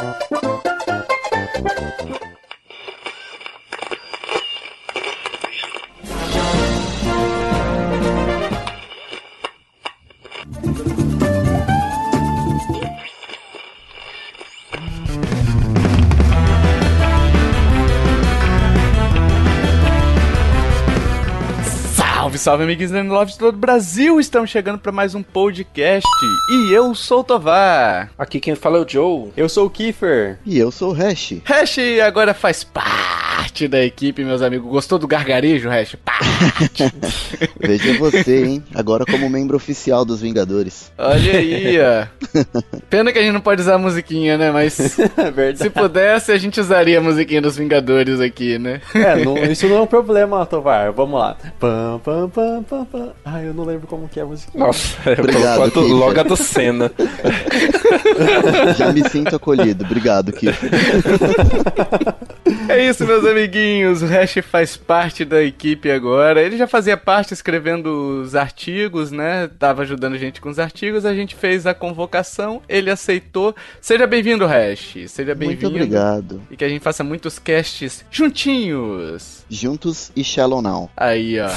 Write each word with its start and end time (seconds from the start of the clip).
Oh, 0.00 0.37
Salve, 22.48 22.64
amiguinhos 22.64 22.92
da 22.92 23.02
Love 23.02 23.32
de 23.32 23.38
todo 23.38 23.54
o 23.56 23.58
Brasil! 23.58 24.18
Estamos 24.18 24.48
chegando 24.48 24.78
para 24.78 24.90
mais 24.90 25.14
um 25.14 25.22
podcast 25.22 26.08
e 26.50 26.72
eu 26.72 26.94
sou 26.94 27.20
o 27.20 27.24
Tovar. 27.24 28.10
Aqui 28.16 28.40
quem 28.40 28.54
fala 28.54 28.78
é 28.78 28.80
o 28.80 28.88
Joe. 28.88 29.30
Eu 29.36 29.50
sou 29.50 29.66
o 29.66 29.70
Kiefer. 29.70 30.38
E 30.46 30.58
eu 30.58 30.70
sou 30.70 30.92
o 30.92 30.94
Hash. 30.94 31.42
Hash 31.44 31.78
agora 32.02 32.32
faz 32.32 32.64
parte 32.64 33.17
da 33.66 33.82
equipe, 33.82 34.22
meus 34.24 34.42
amigos. 34.42 34.70
Gostou 34.70 34.98
do 34.98 35.08
gargarejo, 35.08 35.68
Hash? 35.68 35.96
Parte. 36.04 36.28
Veja 37.58 37.98
você, 37.98 38.44
hein? 38.44 38.64
Agora 38.74 39.04
como 39.04 39.28
membro 39.28 39.56
oficial 39.56 40.04
dos 40.04 40.20
Vingadores. 40.20 40.92
Olha 40.98 41.32
aí, 41.38 41.78
ó. 41.80 42.06
Pena 42.90 43.10
que 43.12 43.18
a 43.18 43.22
gente 43.22 43.32
não 43.32 43.40
pode 43.40 43.62
usar 43.62 43.74
a 43.74 43.78
musiquinha, 43.78 44.36
né? 44.38 44.50
Mas 44.50 44.78
É 45.16 45.30
verdade. 45.30 45.58
se 45.58 45.70
pudesse, 45.70 46.30
a 46.32 46.38
gente 46.38 46.60
usaria 46.60 46.98
a 46.98 47.00
musiquinha 47.02 47.40
dos 47.40 47.56
Vingadores 47.56 48.20
aqui, 48.20 48.58
né? 48.58 48.80
É, 48.94 49.16
não- 49.24 49.36
isso 49.38 49.66
não 49.66 49.76
é 49.78 49.80
um 49.80 49.86
problema, 49.86 50.44
Tovar. 50.46 50.92
Vamos 50.92 51.18
lá. 51.18 51.36
Pam, 51.58 52.00
pam, 52.04 52.28
pam, 52.28 52.62
pam, 52.62 52.84
pam. 52.84 53.08
Ai, 53.24 53.46
eu 53.48 53.54
não 53.54 53.64
lembro 53.64 53.86
como 53.86 54.08
que 54.08 54.20
é 54.20 54.22
a 54.22 54.26
música. 54.26 54.52
Nossa, 54.54 54.96
eu 55.10 55.12
Obrigado, 55.24 55.54
tô 55.56 55.60
quanto- 55.62 55.80
Kiefer. 55.80 55.96
logo 55.96 56.20
a 56.20 56.22
do 56.22 56.36
Senna. 56.36 56.92
Já 58.76 58.92
me 58.92 59.08
sinto 59.08 59.36
acolhido. 59.36 59.84
Obrigado, 59.84 60.32
Kiffer. 60.32 60.70
É 62.68 62.84
isso, 62.88 63.06
meus 63.06 63.24
amiguinhos. 63.48 64.02
O 64.02 64.06
Hash 64.06 64.38
faz 64.42 64.76
parte 64.76 65.24
da 65.24 65.42
equipe 65.42 65.90
agora. 65.90 66.42
Ele 66.42 66.56
já 66.56 66.66
fazia 66.66 66.96
parte 66.96 67.32
escrevendo 67.32 68.20
os 68.22 68.34
artigos, 68.34 69.10
né? 69.10 69.48
Tava 69.58 69.82
ajudando 69.82 70.14
a 70.14 70.18
gente 70.18 70.40
com 70.40 70.50
os 70.50 70.58
artigos. 70.58 71.06
A 71.06 71.14
gente 71.14 71.34
fez 71.34 71.66
a 71.66 71.74
convocação, 71.74 72.62
ele 72.68 72.90
aceitou. 72.90 73.54
Seja 73.80 74.06
bem-vindo, 74.06 74.46
Hash. 74.46 74.96
Seja 75.08 75.34
Muito 75.34 75.38
bem-vindo. 75.38 75.68
obrigado. 75.68 76.42
E 76.50 76.56
que 76.56 76.64
a 76.64 76.68
gente 76.68 76.82
faça 76.82 77.02
muitos 77.02 77.38
casts 77.38 78.04
juntinhos. 78.10 79.37
Juntos 79.50 80.12
e 80.14 80.22
Shallow 80.22 80.62
Now. 80.62 80.90
Aí, 80.96 81.38
ó. 81.40 81.48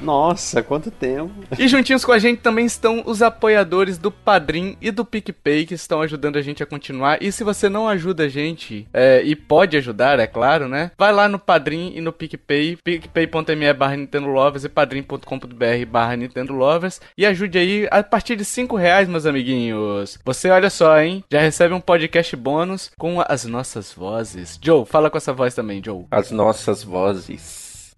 Nossa, 0.00 0.62
quanto 0.62 0.90
tempo. 0.90 1.32
E 1.58 1.66
juntinhos 1.66 2.04
com 2.04 2.12
a 2.12 2.18
gente 2.18 2.40
também 2.40 2.66
estão 2.66 3.02
os 3.06 3.22
apoiadores 3.22 3.98
do 3.98 4.10
Padrim 4.10 4.76
e 4.80 4.90
do 4.90 5.04
PicPay 5.04 5.66
que 5.66 5.74
estão 5.74 6.00
ajudando 6.02 6.36
a 6.36 6.42
gente 6.42 6.62
a 6.62 6.66
continuar. 6.66 7.22
E 7.22 7.32
se 7.32 7.42
você 7.42 7.68
não 7.68 7.88
ajuda 7.88 8.24
a 8.24 8.28
gente, 8.28 8.86
é, 8.92 9.22
e 9.22 9.34
pode 9.34 9.76
ajudar, 9.76 10.18
é 10.20 10.26
claro, 10.26 10.68
né? 10.68 10.90
Vai 10.96 11.12
lá 11.12 11.28
no 11.28 11.38
Padrim 11.38 11.92
e 11.94 12.00
no 12.00 12.12
PicPay, 12.12 12.76
picpay.me 12.82 13.72
barra 13.72 13.96
Nintendo 13.96 14.28
Lovers 14.28 14.64
e 14.64 14.68
padrim.com.br 14.68 15.86
barra 15.88 16.16
Nintendo 16.16 16.52
Lovers. 16.52 17.00
E 17.16 17.26
ajude 17.26 17.58
aí 17.58 17.88
a 17.90 18.02
partir 18.02 18.36
de 18.36 18.44
5 18.44 18.76
reais, 18.76 19.08
meus 19.08 19.26
amiguinhos. 19.26 20.18
Você, 20.24 20.50
olha 20.50 20.70
só, 20.70 21.00
hein? 21.00 21.24
Já 21.30 21.40
recebe 21.40 21.74
um 21.74 21.80
podcast 21.80 22.34
bônus 22.36 22.90
com 22.98 23.22
as 23.26 23.44
nossas 23.44 23.92
vozes. 23.92 24.58
Joe, 24.62 24.84
fala 24.86 25.10
com 25.10 25.16
essa 25.16 25.32
voz 25.32 25.54
também, 25.54 25.82
Joe. 25.84 26.04
As 26.10 26.30
nossas 26.30 26.82
vozes. 26.82 27.37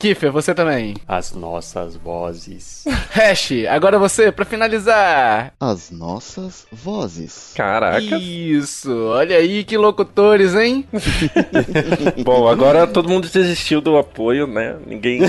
Kiffer, 0.01 0.33
você 0.33 0.55
também. 0.55 0.95
As 1.07 1.35
nossas 1.35 1.95
vozes. 1.95 2.85
Hash, 3.13 3.53
agora 3.69 3.99
você, 3.99 4.33
pra 4.33 4.47
finalizar. 4.47 5.53
As 5.61 5.91
nossas 5.91 6.67
vozes. 6.73 7.53
Caraca. 7.55 8.17
Isso, 8.17 8.91
olha 9.09 9.37
aí 9.37 9.63
que 9.63 9.77
locutores, 9.77 10.55
hein? 10.55 10.89
Bom, 12.25 12.49
agora 12.49 12.87
todo 12.87 13.11
mundo 13.11 13.29
desistiu 13.29 13.83
do 13.83 13.99
apoio, 13.99 14.47
né? 14.47 14.77
Ninguém. 14.87 15.21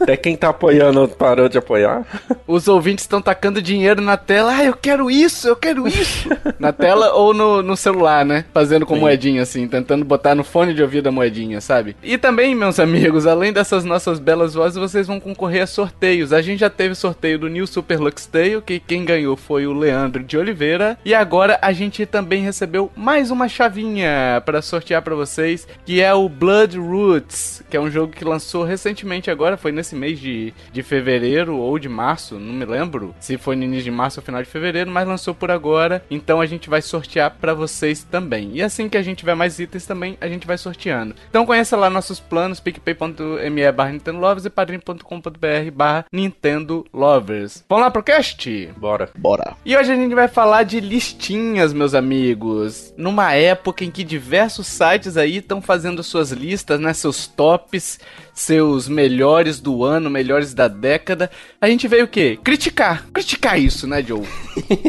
Até 0.00 0.16
quem 0.16 0.34
tá 0.34 0.48
apoiando 0.48 1.06
parou 1.08 1.46
de 1.46 1.58
apoiar. 1.58 2.06
Os 2.46 2.68
ouvintes 2.68 3.04
estão 3.04 3.20
tacando 3.20 3.60
dinheiro 3.60 4.00
na 4.00 4.16
tela. 4.16 4.54
Ah, 4.56 4.64
eu 4.64 4.74
quero 4.74 5.10
isso, 5.10 5.46
eu 5.46 5.56
quero 5.56 5.86
isso. 5.86 6.30
na 6.58 6.72
tela 6.72 7.12
ou 7.12 7.34
no, 7.34 7.62
no 7.62 7.76
celular, 7.76 8.24
né? 8.24 8.46
Fazendo 8.54 8.86
com 8.86 8.96
moedinha 8.96 9.42
assim, 9.42 9.68
tentando 9.68 10.06
botar 10.06 10.34
no 10.34 10.42
fone 10.42 10.72
de 10.72 10.80
ouvido 10.80 11.08
a 11.08 11.12
moedinha, 11.12 11.60
sabe? 11.60 11.94
E 12.02 12.16
também, 12.16 12.54
meus 12.54 12.80
amigos, 12.80 13.26
além 13.26 13.52
dessas 13.52 13.84
nossas 13.84 14.05
belas 14.14 14.54
vozes, 14.54 14.78
vocês 14.78 15.06
vão 15.06 15.18
concorrer 15.18 15.62
a 15.62 15.66
sorteios. 15.66 16.32
A 16.32 16.40
gente 16.40 16.60
já 16.60 16.70
teve 16.70 16.94
sorteio 16.94 17.38
do 17.38 17.48
New 17.48 17.66
Super 17.66 17.98
Lux 17.98 18.26
Tale, 18.26 18.62
que 18.62 18.78
quem 18.78 19.04
ganhou 19.04 19.36
foi 19.36 19.66
o 19.66 19.72
Leandro 19.72 20.22
de 20.22 20.38
Oliveira. 20.38 20.98
E 21.04 21.12
agora 21.14 21.58
a 21.60 21.72
gente 21.72 22.06
também 22.06 22.42
recebeu 22.42 22.90
mais 22.96 23.30
uma 23.30 23.48
chavinha 23.48 24.40
para 24.44 24.62
sortear 24.62 25.02
para 25.02 25.14
vocês, 25.14 25.66
que 25.84 26.00
é 26.00 26.14
o 26.14 26.28
Blood 26.28 26.78
Roots, 26.78 27.62
que 27.68 27.76
é 27.76 27.80
um 27.80 27.90
jogo 27.90 28.12
que 28.12 28.24
lançou 28.24 28.64
recentemente 28.64 29.30
agora, 29.30 29.56
foi 29.56 29.72
nesse 29.72 29.94
mês 29.94 30.18
de, 30.18 30.54
de 30.72 30.82
fevereiro 30.82 31.56
ou 31.56 31.78
de 31.78 31.88
março, 31.88 32.38
não 32.38 32.52
me 32.52 32.64
lembro 32.64 33.14
se 33.18 33.36
foi 33.36 33.56
no 33.56 33.64
início 33.64 33.84
de 33.84 33.90
março 33.90 34.20
ou 34.20 34.24
final 34.24 34.42
de 34.42 34.48
fevereiro, 34.48 34.90
mas 34.90 35.06
lançou 35.06 35.34
por 35.34 35.50
agora, 35.50 36.04
então 36.10 36.40
a 36.40 36.46
gente 36.46 36.70
vai 36.70 36.82
sortear 36.82 37.36
para 37.40 37.54
vocês 37.54 38.04
também. 38.04 38.50
E 38.54 38.62
assim 38.62 38.88
que 38.88 38.96
a 38.96 39.02
gente 39.02 39.18
tiver 39.18 39.34
mais 39.34 39.58
itens 39.58 39.86
também, 39.86 40.16
a 40.20 40.28
gente 40.28 40.46
vai 40.46 40.56
sorteando. 40.56 41.14
Então 41.28 41.46
conheça 41.46 41.76
lá 41.76 41.90
nossos 41.90 42.20
planos, 42.20 42.60
picpay.me 42.60 43.72
barra 43.72 43.95
Nintendo 43.96 44.18
Lovers 44.18 44.44
e 44.44 44.50
padrim.com.br 44.50 45.70
barra 45.72 46.06
Nintendo 46.12 46.86
Lovers. 46.92 47.64
Vamos 47.68 47.84
lá 47.84 47.90
pro 47.90 48.02
cast? 48.02 48.70
Bora. 48.76 49.10
Bora. 49.16 49.56
E 49.64 49.76
hoje 49.76 49.92
a 49.92 49.96
gente 49.96 50.14
vai 50.14 50.28
falar 50.28 50.62
de 50.62 50.80
listinhas, 50.80 51.72
meus 51.72 51.94
amigos. 51.94 52.92
Numa 52.96 53.32
época 53.32 53.84
em 53.84 53.90
que 53.90 54.04
diversos 54.04 54.66
sites 54.66 55.16
aí 55.16 55.38
estão 55.38 55.60
fazendo 55.60 56.02
suas 56.02 56.30
listas, 56.30 56.78
né, 56.78 56.92
seus 56.92 57.26
tops, 57.26 57.98
seus 58.34 58.88
melhores 58.88 59.60
do 59.60 59.82
ano, 59.82 60.10
melhores 60.10 60.52
da 60.52 60.68
década. 60.68 61.30
A 61.60 61.68
gente 61.68 61.88
veio 61.88 62.04
o 62.04 62.08
quê? 62.08 62.38
Criticar. 62.44 63.06
Criticar 63.12 63.58
isso, 63.58 63.86
né, 63.86 64.02
Joe? 64.02 64.22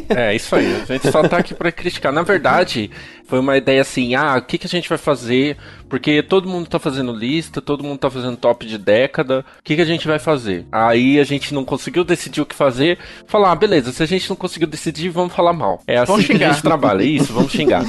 É, 0.09 0.33
isso 0.33 0.55
aí. 0.55 0.81
A 0.81 0.85
gente 0.85 1.11
só 1.11 1.21
tá 1.27 1.37
aqui 1.37 1.53
pra 1.53 1.71
criticar. 1.71 2.13
Na 2.13 2.23
verdade, 2.23 2.89
foi 3.27 3.39
uma 3.39 3.57
ideia 3.57 3.81
assim: 3.81 4.15
ah, 4.15 4.37
o 4.37 4.41
que, 4.41 4.57
que 4.57 4.65
a 4.65 4.69
gente 4.69 4.89
vai 4.89 4.97
fazer? 4.97 5.57
Porque 5.89 6.21
todo 6.21 6.49
mundo 6.49 6.67
tá 6.67 6.79
fazendo 6.79 7.13
lista, 7.13 7.61
todo 7.61 7.83
mundo 7.83 7.97
tá 7.99 8.09
fazendo 8.09 8.35
top 8.35 8.65
de 8.65 8.77
década. 8.77 9.45
O 9.59 9.63
que, 9.63 9.75
que 9.75 9.81
a 9.81 9.85
gente 9.85 10.07
vai 10.07 10.19
fazer? 10.19 10.65
Aí 10.71 11.19
a 11.19 11.23
gente 11.23 11.53
não 11.53 11.63
conseguiu 11.63 12.03
decidir 12.03 12.41
o 12.41 12.45
que 12.45 12.55
fazer. 12.55 12.97
Falar, 13.25 13.51
ah, 13.51 13.55
beleza, 13.55 13.91
se 13.91 14.03
a 14.03 14.05
gente 14.05 14.29
não 14.29 14.35
conseguiu 14.35 14.67
decidir, 14.67 15.09
vamos 15.09 15.33
falar 15.33 15.53
mal. 15.53 15.81
É 15.87 15.97
assim 15.97 16.11
Vamos 16.11 16.25
que 16.25 16.33
a 16.33 16.35
xingar. 16.35 16.53
gente 16.53 16.61
trabalha. 16.61 17.03
Isso, 17.03 17.31
vamos 17.31 17.51
xingar. 17.51 17.83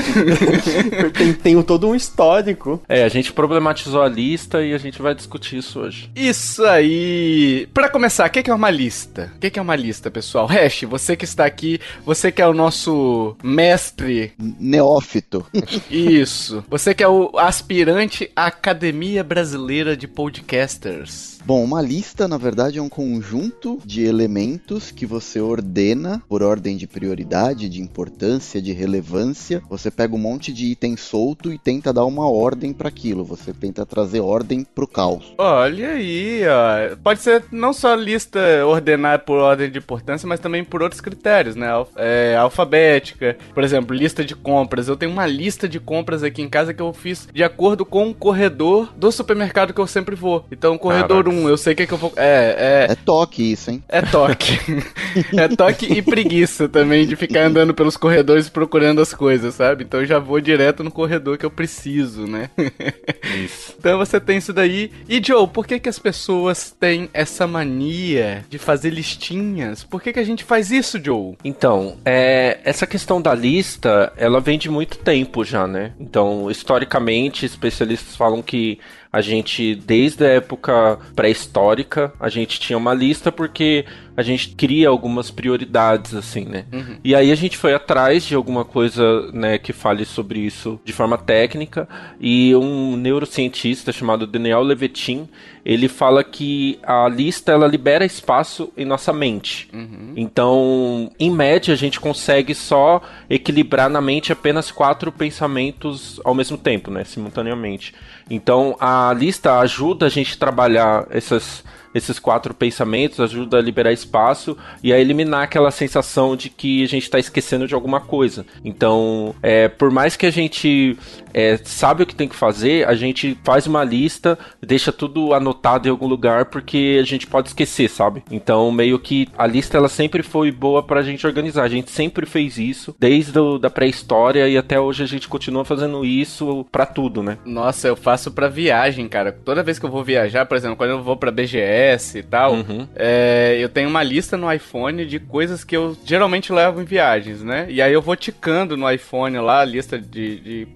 tem, 1.16 1.32
tem 1.32 1.62
todo 1.62 1.88
um 1.88 1.94
histórico. 1.94 2.80
É, 2.88 3.02
a 3.04 3.08
gente 3.08 3.32
problematizou 3.32 4.02
a 4.02 4.08
lista 4.08 4.62
e 4.62 4.72
a 4.72 4.78
gente 4.78 5.02
vai 5.02 5.14
discutir 5.14 5.58
isso 5.58 5.80
hoje. 5.80 6.10
Isso 6.14 6.64
aí. 6.64 7.68
Pra 7.74 7.88
começar, 7.88 8.28
o 8.28 8.30
que 8.30 8.42
que 8.42 8.50
é 8.50 8.54
uma 8.54 8.70
lista? 8.70 9.32
O 9.36 9.40
que 9.40 9.50
que 9.50 9.58
é 9.58 9.62
uma 9.62 9.76
lista, 9.76 10.10
pessoal? 10.10 10.46
Hash, 10.46 10.82
você 10.84 11.16
que 11.16 11.24
está 11.24 11.44
aqui, 11.44 11.80
você 12.04 12.30
que 12.30 12.40
é 12.40 12.46
o 12.46 12.54
nosso 12.54 13.36
mestre 13.42 14.32
Neófito. 14.38 15.27
Isso. 15.90 16.64
Você 16.68 16.94
que 16.94 17.02
é 17.02 17.08
o 17.08 17.36
aspirante 17.38 18.30
à 18.34 18.46
Academia 18.46 19.22
Brasileira 19.22 19.96
de 19.96 20.08
Podcasters. 20.08 21.38
Bom, 21.44 21.64
uma 21.64 21.80
lista, 21.80 22.28
na 22.28 22.36
verdade, 22.36 22.78
é 22.78 22.82
um 22.82 22.90
conjunto 22.90 23.80
de 23.82 24.04
elementos 24.04 24.90
que 24.90 25.06
você 25.06 25.40
ordena 25.40 26.22
por 26.28 26.42
ordem 26.42 26.76
de 26.76 26.86
prioridade, 26.86 27.70
de 27.70 27.80
importância, 27.80 28.60
de 28.60 28.72
relevância. 28.72 29.62
Você 29.70 29.90
pega 29.90 30.14
um 30.14 30.18
monte 30.18 30.52
de 30.52 30.66
item 30.66 30.96
solto 30.96 31.50
e 31.50 31.58
tenta 31.58 31.90
dar 31.90 32.04
uma 32.04 32.30
ordem 32.30 32.72
para 32.72 32.88
aquilo. 32.88 33.24
Você 33.24 33.54
tenta 33.54 33.86
trazer 33.86 34.20
ordem 34.20 34.62
pro 34.62 34.86
caos. 34.86 35.32
Olha 35.38 35.92
aí, 35.92 36.42
ó. 36.46 36.96
Pode 36.96 37.20
ser 37.20 37.44
não 37.50 37.72
só 37.72 37.94
lista 37.94 38.40
ordenar 38.66 39.20
por 39.20 39.38
ordem 39.38 39.70
de 39.70 39.78
importância, 39.78 40.28
mas 40.28 40.40
também 40.40 40.62
por 40.62 40.82
outros 40.82 41.00
critérios, 41.00 41.56
né? 41.56 41.68
É, 41.96 42.36
alfabética, 42.36 43.38
por 43.54 43.64
exemplo, 43.64 43.96
lista 43.96 44.22
de 44.22 44.34
compras. 44.34 44.86
Eu 44.86 44.96
tenho 44.96 45.12
uma 45.18 45.26
lista 45.26 45.68
de 45.68 45.80
compras 45.80 46.22
aqui 46.22 46.40
em 46.40 46.48
casa 46.48 46.72
que 46.72 46.80
eu 46.80 46.92
fiz 46.92 47.28
de 47.32 47.42
acordo 47.42 47.84
com 47.84 48.08
o 48.08 48.14
corredor 48.14 48.92
do 48.96 49.10
supermercado 49.10 49.74
que 49.74 49.80
eu 49.80 49.86
sempre 49.86 50.14
vou. 50.14 50.46
Então, 50.50 50.78
corredor 50.78 51.24
Caraca. 51.24 51.42
1, 51.42 51.48
eu 51.48 51.56
sei 51.56 51.72
o 51.72 51.76
que, 51.76 51.82
é 51.82 51.86
que 51.86 51.92
eu 51.92 51.98
vou. 51.98 52.12
É, 52.16 52.86
é. 52.88 52.92
É 52.92 52.94
toque 52.94 53.52
isso, 53.52 53.70
hein? 53.70 53.82
É 53.88 54.00
toque. 54.00 54.58
é 55.36 55.48
toque 55.48 55.92
e 55.92 56.00
preguiça 56.00 56.68
também 56.68 57.06
de 57.06 57.16
ficar 57.16 57.46
andando 57.46 57.74
pelos 57.74 57.96
corredores 57.96 58.48
procurando 58.48 59.00
as 59.00 59.12
coisas, 59.12 59.54
sabe? 59.54 59.84
Então 59.84 60.00
eu 60.00 60.06
já 60.06 60.18
vou 60.20 60.40
direto 60.40 60.84
no 60.84 60.90
corredor 60.90 61.36
que 61.36 61.44
eu 61.44 61.50
preciso, 61.50 62.26
né? 62.26 62.50
Isso. 63.44 63.74
então 63.78 63.98
você 63.98 64.20
tem 64.20 64.38
isso 64.38 64.52
daí. 64.52 64.90
E 65.08 65.20
Joe, 65.22 65.46
por 65.46 65.66
que 65.66 65.78
que 65.78 65.88
as 65.88 65.98
pessoas 65.98 66.70
têm 66.70 67.10
essa 67.12 67.46
mania 67.46 68.44
de 68.48 68.58
fazer 68.58 68.90
listinhas? 68.90 69.84
Por 69.84 70.00
que 70.00 70.12
que 70.12 70.18
a 70.18 70.24
gente 70.24 70.44
faz 70.44 70.70
isso, 70.70 70.98
Joe? 71.02 71.36
Então, 71.44 71.98
é, 72.04 72.58
essa 72.64 72.86
questão 72.86 73.20
da 73.20 73.34
lista, 73.34 74.12
ela 74.16 74.40
vem 74.40 74.58
de 74.58 74.70
muito 74.70 74.98
tempo 75.08 75.42
já, 75.42 75.66
né? 75.66 75.94
Então, 75.98 76.50
historicamente, 76.50 77.46
especialistas 77.46 78.14
falam 78.14 78.42
que 78.42 78.78
a 79.10 79.22
gente, 79.22 79.74
desde 79.74 80.22
a 80.22 80.28
época 80.28 80.98
pré-histórica, 81.16 82.12
a 82.20 82.28
gente 82.28 82.60
tinha 82.60 82.76
uma 82.76 82.92
lista 82.92 83.32
porque 83.32 83.86
a 84.18 84.22
gente 84.24 84.48
cria 84.48 84.88
algumas 84.88 85.30
prioridades, 85.30 86.12
assim, 86.12 86.44
né? 86.44 86.64
Uhum. 86.72 86.96
E 87.04 87.14
aí 87.14 87.30
a 87.30 87.36
gente 87.36 87.56
foi 87.56 87.72
atrás 87.72 88.24
de 88.24 88.34
alguma 88.34 88.64
coisa, 88.64 89.30
né, 89.30 89.58
que 89.58 89.72
fale 89.72 90.04
sobre 90.04 90.40
isso 90.40 90.80
de 90.84 90.92
forma 90.92 91.16
técnica. 91.16 91.88
E 92.18 92.52
um 92.56 92.96
neurocientista 92.96 93.92
chamado 93.92 94.26
Daniel 94.26 94.62
Levitin, 94.62 95.28
ele 95.64 95.86
fala 95.86 96.24
que 96.24 96.80
a 96.82 97.08
lista 97.08 97.52
ela 97.52 97.68
libera 97.68 98.04
espaço 98.04 98.72
em 98.76 98.84
nossa 98.84 99.12
mente. 99.12 99.68
Uhum. 99.72 100.14
Então, 100.16 101.12
em 101.16 101.30
média, 101.30 101.72
a 101.72 101.76
gente 101.76 102.00
consegue 102.00 102.56
só 102.56 103.00
equilibrar 103.30 103.88
na 103.88 104.00
mente 104.00 104.32
apenas 104.32 104.72
quatro 104.72 105.12
pensamentos 105.12 106.20
ao 106.24 106.34
mesmo 106.34 106.58
tempo, 106.58 106.90
né, 106.90 107.04
simultaneamente. 107.04 107.94
Então, 108.28 108.76
a 108.80 109.14
lista 109.16 109.60
ajuda 109.60 110.06
a 110.06 110.08
gente 110.08 110.34
a 110.34 110.38
trabalhar 110.38 111.06
essas 111.08 111.62
esses 111.94 112.18
quatro 112.18 112.54
pensamentos, 112.54 113.20
ajuda 113.20 113.58
a 113.58 113.62
liberar 113.62 113.92
espaço 113.92 114.56
e 114.82 114.92
a 114.92 114.98
eliminar 114.98 115.42
aquela 115.42 115.70
sensação 115.70 116.36
de 116.36 116.50
que 116.50 116.82
a 116.84 116.88
gente 116.88 117.04
está 117.04 117.18
esquecendo 117.18 117.66
de 117.66 117.74
alguma 117.74 118.00
coisa. 118.00 118.44
Então, 118.64 119.34
é, 119.42 119.68
por 119.68 119.90
mais 119.90 120.16
que 120.16 120.26
a 120.26 120.30
gente 120.30 120.96
é, 121.32 121.58
sabe 121.62 122.02
o 122.02 122.06
que 122.06 122.14
tem 122.14 122.28
que 122.28 122.36
fazer, 122.36 122.86
a 122.86 122.94
gente 122.94 123.38
faz 123.44 123.66
uma 123.66 123.84
lista, 123.84 124.38
deixa 124.60 124.92
tudo 124.92 125.34
anotado 125.34 125.88
em 125.88 125.90
algum 125.90 126.06
lugar 126.06 126.46
porque 126.46 126.98
a 127.00 127.04
gente 127.04 127.26
pode 127.26 127.48
esquecer, 127.48 127.88
sabe? 127.88 128.22
Então, 128.30 128.70
meio 128.70 128.98
que 128.98 129.28
a 129.36 129.46
lista 129.46 129.76
ela 129.76 129.88
sempre 129.88 130.22
foi 130.22 130.50
boa 130.50 130.82
para 130.82 131.00
a 131.00 131.02
gente 131.02 131.26
organizar. 131.26 131.62
A 131.62 131.68
gente 131.68 131.90
sempre 131.90 132.26
fez 132.26 132.58
isso, 132.58 132.94
desde 132.98 133.38
a 133.38 133.58
da 133.58 133.70
pré-história 133.70 134.48
e 134.48 134.56
até 134.56 134.80
hoje 134.80 135.02
a 135.02 135.06
gente 135.06 135.28
continua 135.28 135.64
fazendo 135.64 136.04
isso 136.04 136.66
para 136.70 136.84
tudo, 136.86 137.22
né? 137.22 137.38
Nossa, 137.44 137.88
eu 137.88 137.96
faço 137.96 138.30
para 138.30 138.48
viagem, 138.48 139.08
cara. 139.08 139.32
Toda 139.32 139.62
vez 139.62 139.78
que 139.78 139.86
eu 139.86 139.90
vou 139.90 140.04
viajar, 140.04 140.46
por 140.46 140.56
exemplo, 140.56 140.76
quando 140.76 140.90
eu 140.90 141.02
vou 141.02 141.16
para 141.16 141.30
BGS 141.30 142.18
e 142.18 142.22
tal, 142.22 142.54
uhum. 142.54 142.86
é, 142.94 143.56
eu 143.58 143.68
tenho 143.68 143.88
uma 143.88 144.02
lista 144.02 144.36
no 144.36 144.52
iPhone 144.52 145.06
de 145.06 145.18
coisas 145.18 145.64
que 145.64 145.76
eu 145.76 145.96
geralmente 146.04 146.52
levo 146.52 146.80
em 146.80 146.84
viagens, 146.84 147.42
né? 147.42 147.66
E 147.68 147.80
aí 147.80 147.92
eu 147.92 148.02
vou 148.02 148.16
ticando 148.16 148.76
no 148.76 148.90
iPhone 148.90 149.38
lá 149.38 149.60
a 149.60 149.64
lista 149.64 149.98
de, 149.98 150.40
de 150.40 150.66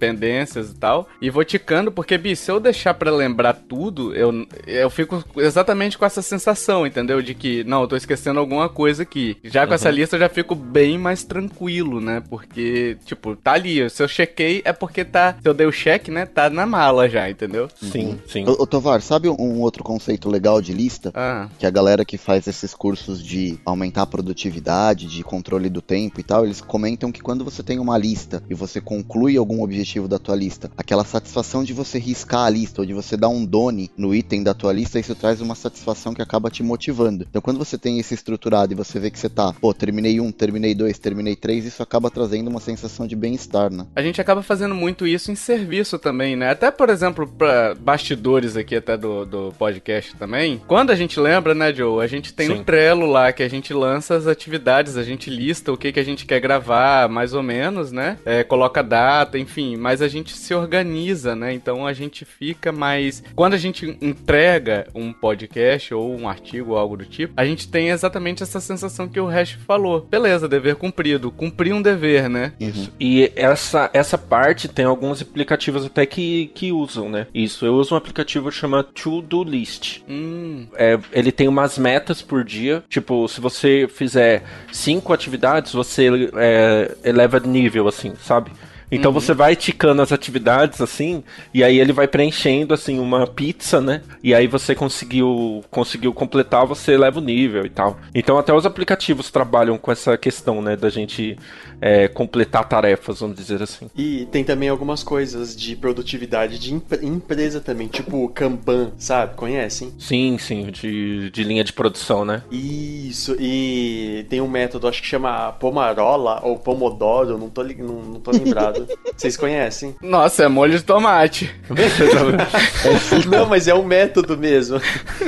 pendências 0.42 0.70
e 0.70 0.74
tal, 0.74 1.08
e 1.20 1.30
vou 1.30 1.44
ticando 1.44 1.90
porque, 1.90 2.16
bi, 2.18 2.36
se 2.36 2.50
eu 2.50 2.60
deixar 2.60 2.94
para 2.94 3.10
lembrar 3.10 3.54
tudo, 3.54 4.14
eu, 4.14 4.46
eu 4.66 4.90
fico 4.90 5.24
exatamente 5.36 5.96
com 5.96 6.04
essa 6.04 6.22
sensação, 6.22 6.86
entendeu? 6.86 7.22
De 7.22 7.34
que, 7.34 7.64
não, 7.64 7.82
eu 7.82 7.88
tô 7.88 7.96
esquecendo 7.96 8.40
alguma 8.40 8.68
coisa 8.68 9.02
aqui. 9.02 9.36
Já 9.44 9.64
com 9.64 9.70
uhum. 9.70 9.74
essa 9.74 9.90
lista 9.90 10.16
eu 10.16 10.20
já 10.20 10.28
fico 10.28 10.54
bem 10.54 10.98
mais 10.98 11.24
tranquilo, 11.24 12.00
né? 12.00 12.22
Porque, 12.28 12.96
tipo, 13.04 13.36
tá 13.36 13.52
ali. 13.52 13.88
Se 13.90 14.02
eu 14.02 14.08
chequei 14.08 14.62
é 14.64 14.72
porque 14.72 15.04
tá. 15.04 15.36
Se 15.40 15.48
eu 15.48 15.54
dei 15.54 15.66
o 15.66 15.72
check, 15.72 16.08
né? 16.08 16.26
Tá 16.26 16.50
na 16.50 16.66
mala 16.66 17.08
já, 17.08 17.28
entendeu? 17.28 17.68
Sim, 17.80 18.06
uhum. 18.06 18.18
sim. 18.28 18.44
Ô, 18.46 18.66
Tovar, 18.66 19.00
sabe 19.00 19.28
um 19.28 19.60
outro 19.60 19.82
conceito 19.82 20.28
legal 20.28 20.60
de 20.60 20.72
lista? 20.72 20.82
lista, 20.82 21.12
ah. 21.14 21.48
que 21.58 21.66
a 21.66 21.70
galera 21.70 22.04
que 22.04 22.18
faz 22.18 22.46
esses 22.46 22.74
cursos 22.74 23.22
de 23.22 23.58
aumentar 23.64 24.02
a 24.02 24.06
produtividade, 24.06 25.06
de 25.06 25.22
controle 25.24 25.68
do 25.70 25.80
tempo 25.80 26.20
e 26.20 26.22
tal, 26.22 26.44
eles 26.44 26.60
comentam 26.60 27.10
que 27.10 27.20
quando 27.20 27.44
você 27.44 27.62
tem 27.62 27.78
uma 27.78 27.96
lista 27.96 28.42
e 28.48 28.54
você 28.54 28.80
conclui 28.80 29.36
algum 29.36 29.62
objetivo 29.62 30.06
da 30.06 30.18
tua 30.18 30.31
lista, 30.36 30.70
aquela 30.76 31.04
satisfação 31.04 31.64
de 31.64 31.72
você 31.72 31.98
riscar 31.98 32.44
a 32.44 32.50
lista 32.50 32.82
ou 32.82 32.86
de 32.86 32.92
você 32.92 33.16
dar 33.16 33.28
um 33.28 33.44
done 33.44 33.90
no 33.96 34.14
item 34.14 34.42
da 34.42 34.54
tua 34.54 34.72
lista, 34.72 35.00
isso 35.00 35.14
traz 35.14 35.40
uma 35.40 35.54
satisfação 35.54 36.14
que 36.14 36.22
acaba 36.22 36.50
te 36.50 36.62
motivando. 36.62 37.26
Então 37.28 37.42
quando 37.42 37.58
você 37.58 37.78
tem 37.78 37.98
isso 37.98 38.14
estruturado 38.14 38.72
e 38.72 38.76
você 38.76 39.00
vê 39.00 39.10
que 39.10 39.18
você 39.18 39.28
tá, 39.28 39.52
pô, 39.60 39.72
terminei 39.72 40.20
um, 40.20 40.30
terminei 40.30 40.74
dois, 40.74 40.98
terminei 40.98 41.34
três, 41.34 41.64
isso 41.64 41.82
acaba 41.82 42.10
trazendo 42.10 42.48
uma 42.48 42.60
sensação 42.60 43.06
de 43.06 43.16
bem-estar, 43.16 43.72
né? 43.72 43.86
A 43.96 44.02
gente 44.02 44.20
acaba 44.20 44.42
fazendo 44.42 44.74
muito 44.74 45.06
isso 45.06 45.32
em 45.32 45.34
serviço 45.34 45.98
também, 45.98 46.36
né? 46.36 46.50
Até, 46.50 46.70
por 46.70 46.90
exemplo, 46.90 47.26
para 47.26 47.74
bastidores 47.74 48.56
aqui 48.56 48.76
até 48.76 48.96
do, 48.96 49.24
do 49.24 49.52
podcast 49.58 50.16
também. 50.16 50.60
Quando 50.66 50.82
quando 50.82 50.90
a 50.90 50.96
gente 50.96 51.20
lembra, 51.20 51.54
né, 51.54 51.72
Joe? 51.72 52.02
A 52.02 52.08
gente 52.08 52.34
tem 52.34 52.48
Sim. 52.48 52.54
um 52.54 52.64
Trello 52.64 53.06
lá 53.06 53.32
que 53.32 53.40
a 53.40 53.48
gente 53.48 53.72
lança 53.72 54.16
as 54.16 54.26
atividades, 54.26 54.96
a 54.96 55.04
gente 55.04 55.30
lista 55.30 55.72
o 55.72 55.76
que, 55.76 55.92
que 55.92 56.00
a 56.00 56.02
gente 56.02 56.26
quer 56.26 56.40
gravar, 56.40 57.08
mais 57.08 57.34
ou 57.34 57.42
menos, 57.42 57.92
né? 57.92 58.18
É, 58.24 58.42
coloca 58.42 58.82
data, 58.82 59.38
enfim, 59.38 59.76
mas 59.76 60.02
a 60.02 60.08
gente 60.08 60.21
se 60.30 60.54
organiza, 60.54 61.34
né? 61.34 61.52
Então 61.52 61.86
a 61.86 61.92
gente 61.92 62.24
fica 62.24 62.70
mais. 62.70 63.22
Quando 63.34 63.54
a 63.54 63.58
gente 63.58 63.98
entrega 64.00 64.86
um 64.94 65.12
podcast 65.12 65.92
ou 65.94 66.16
um 66.16 66.28
artigo 66.28 66.72
ou 66.72 66.78
algo 66.78 66.96
do 66.96 67.04
tipo, 67.04 67.32
a 67.36 67.44
gente 67.44 67.68
tem 67.68 67.88
exatamente 67.88 68.42
essa 68.42 68.60
sensação 68.60 69.08
que 69.08 69.18
o 69.18 69.26
Hash 69.26 69.58
falou. 69.66 70.06
Beleza, 70.10 70.48
dever 70.48 70.76
cumprido. 70.76 71.30
Cumprir 71.30 71.72
um 71.72 71.82
dever, 71.82 72.28
né? 72.28 72.52
Isso. 72.60 72.92
E 73.00 73.32
essa, 73.34 73.90
essa 73.92 74.16
parte 74.18 74.68
tem 74.68 74.84
alguns 74.84 75.22
aplicativos 75.22 75.84
até 75.84 76.06
que, 76.06 76.50
que 76.54 76.72
usam, 76.72 77.08
né? 77.08 77.26
Isso. 77.34 77.66
Eu 77.66 77.74
uso 77.74 77.94
um 77.94 77.98
aplicativo 77.98 78.50
que 78.50 78.56
chama 78.56 78.82
To 78.82 79.20
Do 79.20 79.42
List. 79.42 80.02
Hum 80.08 80.66
é, 80.74 80.98
ele 81.12 81.32
tem 81.32 81.48
umas 81.48 81.78
metas 81.78 82.22
por 82.22 82.44
dia. 82.44 82.82
Tipo, 82.88 83.26
se 83.28 83.40
você 83.40 83.88
fizer 83.88 84.42
cinco 84.70 85.12
atividades, 85.12 85.72
você 85.72 86.08
é, 86.36 86.94
eleva 87.04 87.40
nível, 87.40 87.88
assim, 87.88 88.14
sabe? 88.20 88.50
Então 88.92 89.10
uhum. 89.10 89.18
você 89.18 89.32
vai 89.32 89.56
ticando 89.56 90.02
as 90.02 90.12
atividades 90.12 90.82
assim, 90.82 91.24
e 91.52 91.64
aí 91.64 91.80
ele 91.80 91.92
vai 91.92 92.06
preenchendo 92.06 92.74
assim 92.74 92.98
uma 92.98 93.26
pizza, 93.26 93.80
né? 93.80 94.02
E 94.22 94.34
aí 94.34 94.46
você 94.46 94.74
conseguiu 94.74 95.64
conseguiu 95.70 96.12
completar, 96.12 96.66
você 96.66 96.96
leva 96.96 97.18
o 97.18 97.22
nível 97.22 97.64
e 97.64 97.70
tal. 97.70 97.98
Então 98.14 98.38
até 98.38 98.52
os 98.52 98.66
aplicativos 98.66 99.30
trabalham 99.30 99.78
com 99.78 99.90
essa 99.90 100.16
questão, 100.18 100.60
né, 100.60 100.76
da 100.76 100.90
gente 100.90 101.38
é, 101.82 102.06
completar 102.06 102.68
tarefas, 102.68 103.18
vamos 103.18 103.36
dizer 103.36 103.60
assim. 103.60 103.90
E 103.96 104.28
tem 104.30 104.44
também 104.44 104.68
algumas 104.68 105.02
coisas 105.02 105.56
de 105.56 105.74
produtividade 105.74 106.56
de 106.56 106.72
empresa 106.72 107.60
também, 107.60 107.88
tipo 107.88 108.28
Kanban, 108.28 108.92
sabe? 108.96 109.34
Conhecem? 109.34 109.92
Sim, 109.98 110.38
sim, 110.38 110.70
de, 110.70 111.28
de 111.30 111.42
linha 111.42 111.64
de 111.64 111.72
produção, 111.72 112.24
né? 112.24 112.44
Isso, 112.52 113.36
e 113.40 114.24
tem 114.30 114.40
um 114.40 114.46
método, 114.46 114.86
acho 114.86 115.02
que 115.02 115.08
chama 115.08 115.50
Pomarola 115.52 116.40
ou 116.44 116.56
Pomodoro, 116.56 117.36
não 117.36 117.50
tô, 117.50 117.64
não, 117.64 118.02
não 118.02 118.20
tô 118.20 118.30
lembrado. 118.30 118.86
Vocês 119.16 119.36
conhecem? 119.36 119.96
Nossa, 120.00 120.44
é 120.44 120.48
molho 120.48 120.78
de 120.78 120.84
tomate. 120.84 121.52
não, 123.28 123.46
mas 123.46 123.66
é 123.66 123.74
um 123.74 123.82
método 123.82 124.36
mesmo. 124.36 124.80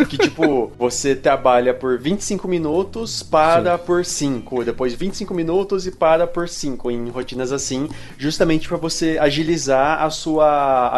Que 0.09 0.17
tipo, 0.17 0.71
você 0.79 1.17
trabalha 1.17 1.75
por 1.75 1.99
25 1.99 2.47
minutos, 2.47 3.23
para 3.23 3.77
sim. 3.77 3.85
por 3.85 4.05
5, 4.05 4.65
depois 4.65 4.95
25 4.95 5.35
minutos 5.35 5.87
e 5.87 5.91
para 5.91 6.27
por 6.27 6.44
por 6.45 6.49
5 6.49 6.91
em 6.91 7.09
rotinas 7.09 7.53
assim, 7.53 7.89
justamente 8.19 8.69
para 8.69 8.77
você 8.77 9.17
agilizar 9.19 10.03
a 10.03 10.11
sua 10.11 10.93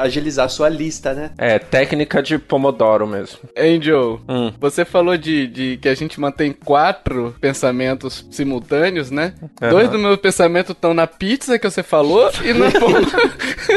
agilizar 0.00 0.46
a 0.46 0.48
sua 0.48 0.68
lista, 0.68 1.12
né? 1.12 1.30
É, 1.36 1.58
técnica 1.58 2.22
de 2.22 2.38
Pomodoro 2.38 3.06
mesmo. 3.06 3.38
Angel, 3.56 4.20
hum. 4.28 4.52
você 4.58 4.84
falou 4.84 5.16
de, 5.16 5.46
de 5.46 5.76
que 5.76 5.88
a 5.88 5.94
gente 5.94 6.18
mantém 6.18 6.52
quatro 6.52 7.34
pensamentos 7.40 8.26
simultâneos, 8.30 9.10
né? 9.10 9.34
Uhum. 9.42 9.68
Dois 9.68 9.90
do 9.90 9.98
meu 9.98 10.16
pensamento 10.16 10.72
estão 10.72 10.94
na 10.94 11.06
pizza 11.06 11.58
que 11.58 11.68
você 11.68 11.82
falou 11.82 12.30
e 12.42 12.54
no 12.54 12.66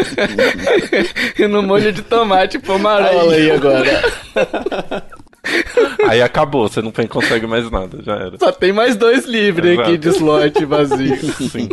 e 1.38 1.47
no 1.47 1.61
molho 1.61 1.91
de 1.91 2.01
tomate 2.01 2.59
pomarola 2.59 3.33
aí, 3.33 3.41
aí 3.41 3.51
agora. 3.51 5.09
Aí 6.07 6.21
acabou, 6.21 6.67
você 6.67 6.81
não 6.81 6.91
consegue 6.91 7.45
mais 7.47 7.69
nada, 7.69 8.01
já 8.03 8.15
era. 8.15 8.37
Só 8.37 8.51
tem 8.51 8.71
mais 8.71 8.95
dois 8.95 9.25
livres 9.25 9.73
Exato. 9.73 9.89
aqui 9.89 9.97
de 9.97 10.09
slot 10.09 10.65
vazio. 10.65 11.17
Sim. 11.49 11.69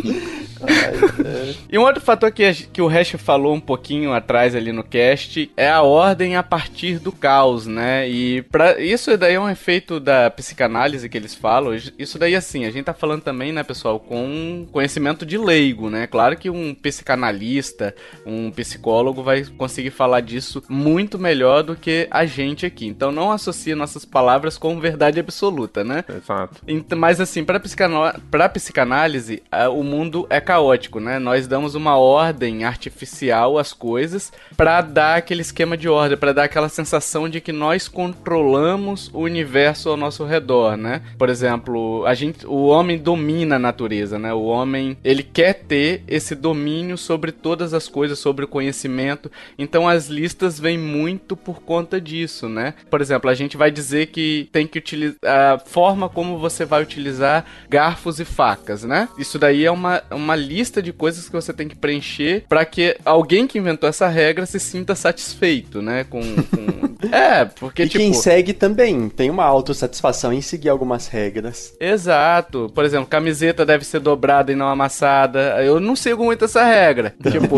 Ai, 0.61 1.55
e 1.69 1.77
um 1.77 1.83
outro 1.83 2.01
fator 2.01 2.31
que, 2.31 2.51
que 2.53 2.81
o 2.81 2.87
Hash 2.87 3.11
falou 3.17 3.53
um 3.53 3.59
pouquinho 3.59 4.13
atrás 4.13 4.55
ali 4.55 4.71
no 4.71 4.83
cast 4.83 5.51
é 5.55 5.69
a 5.69 5.81
ordem 5.81 6.35
a 6.35 6.43
partir 6.43 6.99
do 6.99 7.11
caos, 7.11 7.67
né? 7.67 8.09
E 8.09 8.41
pra, 8.43 8.79
isso 8.79 9.15
daí 9.17 9.35
é 9.35 9.39
um 9.39 9.49
efeito 9.49 9.99
da 9.99 10.29
psicanálise 10.29 11.07
que 11.09 11.17
eles 11.17 11.35
falam. 11.35 11.75
Isso 11.97 12.17
daí, 12.17 12.35
assim, 12.35 12.65
a 12.65 12.71
gente 12.71 12.85
tá 12.85 12.93
falando 12.93 13.21
também, 13.21 13.51
né, 13.51 13.63
pessoal, 13.63 13.99
com 13.99 14.67
conhecimento 14.71 15.25
de 15.25 15.37
leigo, 15.37 15.89
né? 15.89 16.07
Claro 16.07 16.37
que 16.37 16.49
um 16.49 16.73
psicanalista, 16.73 17.93
um 18.25 18.49
psicólogo 18.51 19.21
vai 19.21 19.43
conseguir 19.57 19.91
falar 19.91 20.21
disso 20.21 20.63
muito 20.69 21.19
melhor 21.19 21.63
do 21.63 21.75
que 21.75 22.07
a 22.09 22.25
gente 22.25 22.65
aqui. 22.65 22.87
Então 22.87 23.11
não 23.11 23.31
associe 23.67 23.75
nossas 23.75 24.05
palavras 24.05 24.57
com 24.57 24.79
verdade 24.79 25.19
absoluta, 25.19 25.83
né? 25.83 26.03
Exato. 26.07 26.61
Então, 26.67 26.97
mas 26.97 27.19
assim, 27.19 27.43
pra, 27.43 27.59
psicanálise, 27.59 28.21
pra 28.29 28.49
psicanálise, 28.49 29.43
o 29.73 29.83
mundo 29.83 30.25
é 30.29 30.39
caótico, 30.39 30.99
né? 30.99 31.19
Nós 31.19 31.47
damos 31.47 31.75
uma 31.75 31.97
ordem 31.97 32.63
artificial 32.63 33.57
às 33.57 33.73
coisas 33.73 34.31
para 34.55 34.81
dar 34.81 35.17
aquele 35.17 35.41
esquema 35.41 35.77
de 35.77 35.89
ordem, 35.89 36.17
para 36.17 36.33
dar 36.33 36.43
aquela 36.43 36.69
sensação 36.69 37.29
de 37.29 37.41
que 37.41 37.51
nós 37.51 37.87
controlamos 37.87 39.09
o 39.13 39.19
universo 39.21 39.89
ao 39.89 39.97
nosso 39.97 40.23
redor, 40.23 40.77
né? 40.77 41.01
Por 41.17 41.29
exemplo, 41.29 42.05
a 42.05 42.13
gente, 42.13 42.45
o 42.45 42.67
homem 42.67 42.97
domina 42.97 43.55
a 43.55 43.59
natureza, 43.59 44.19
né? 44.19 44.33
O 44.33 44.43
homem, 44.43 44.97
ele 45.03 45.23
quer 45.23 45.53
ter 45.53 46.03
esse 46.07 46.35
domínio 46.35 46.97
sobre 46.97 47.31
todas 47.31 47.73
as 47.73 47.87
coisas, 47.87 48.19
sobre 48.19 48.45
o 48.45 48.47
conhecimento. 48.47 49.31
Então 49.57 49.87
as 49.87 50.07
listas 50.07 50.59
vêm 50.59 50.77
muito 50.77 51.35
por 51.35 51.61
conta 51.61 51.99
disso, 51.99 52.47
né? 52.49 52.73
Por 52.89 53.01
exemplo, 53.01 53.29
a 53.29 53.33
gente 53.33 53.46
vai 53.55 53.71
dizer 53.71 54.07
que 54.07 54.49
tem 54.51 54.67
que 54.67 54.79
utilizar 54.79 55.17
a 55.23 55.59
forma 55.59 56.09
como 56.09 56.37
você 56.37 56.65
vai 56.65 56.81
utilizar 56.81 57.45
garfos 57.69 58.19
e 58.19 58.25
facas, 58.25 58.83
né? 58.83 59.07
Isso 59.17 59.37
daí 59.37 59.63
é 59.63 59.71
uma, 59.71 60.03
uma 60.11 60.35
lista 60.35 60.81
de 60.81 60.91
coisas 60.91 61.27
que 61.29 61.35
você 61.35 61.53
tem 61.53 61.67
que 61.67 61.75
preencher 61.75 62.43
para 62.49 62.65
que 62.65 62.97
alguém 63.05 63.47
que 63.47 63.59
inventou 63.59 63.87
essa 63.87 64.07
regra 64.07 64.45
se 64.45 64.59
sinta 64.59 64.95
satisfeito, 64.95 65.81
né? 65.81 66.03
Com, 66.03 66.21
com... 66.21 66.86
é, 67.11 67.45
porque 67.45 67.83
e 67.83 67.87
tipo 67.87 68.03
quem 68.03 68.13
segue 68.13 68.53
também 68.53 69.09
tem 69.09 69.29
uma 69.29 69.43
autossatisfação 69.43 70.33
em 70.33 70.41
seguir 70.41 70.69
algumas 70.69 71.07
regras. 71.07 71.75
Exato. 71.79 72.71
Por 72.73 72.83
exemplo, 72.83 73.07
camiseta 73.07 73.65
deve 73.65 73.85
ser 73.85 73.99
dobrada 73.99 74.51
e 74.51 74.55
não 74.55 74.67
amassada. 74.67 75.63
Eu 75.63 75.79
não 75.79 75.95
sigo 75.95 76.23
muito 76.23 76.45
essa 76.45 76.63
regra. 76.63 77.13
tipo, 77.31 77.57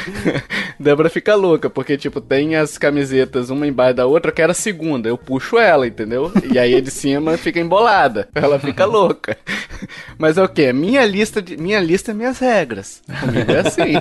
Débora 0.80 1.10
fica 1.10 1.34
louca, 1.34 1.68
porque, 1.68 1.96
tipo, 1.96 2.20
tem 2.20 2.56
as 2.56 2.78
camisetas 2.78 3.50
uma 3.50 3.66
embaixo 3.66 3.96
da 3.96 4.06
outra, 4.06 4.32
que 4.32 4.42
era 4.42 4.52
a 4.52 4.54
segunda. 4.54 5.08
Eu 5.08 5.18
puxo 5.18 5.58
ela, 5.58 5.86
entendeu? 5.86 6.32
E 6.52 6.58
aí 6.58 6.74
a 6.74 6.80
de 6.80 6.90
cima 6.90 7.36
fica 7.36 7.60
embolada. 7.60 8.28
Ela 8.34 8.58
fica 8.58 8.84
louca. 8.86 9.36
Mas 10.18 10.38
é 10.38 10.42
o 10.42 10.48
quê? 10.48 10.72
Minha 10.72 11.04
lista, 11.04 11.42
de, 11.42 11.56
minha 11.56 11.80
lista 11.80 12.10
é 12.10 12.14
minhas 12.14 12.38
regras. 12.38 13.02
Comigo 13.20 13.52
é 13.52 13.60
assim. 13.60 13.94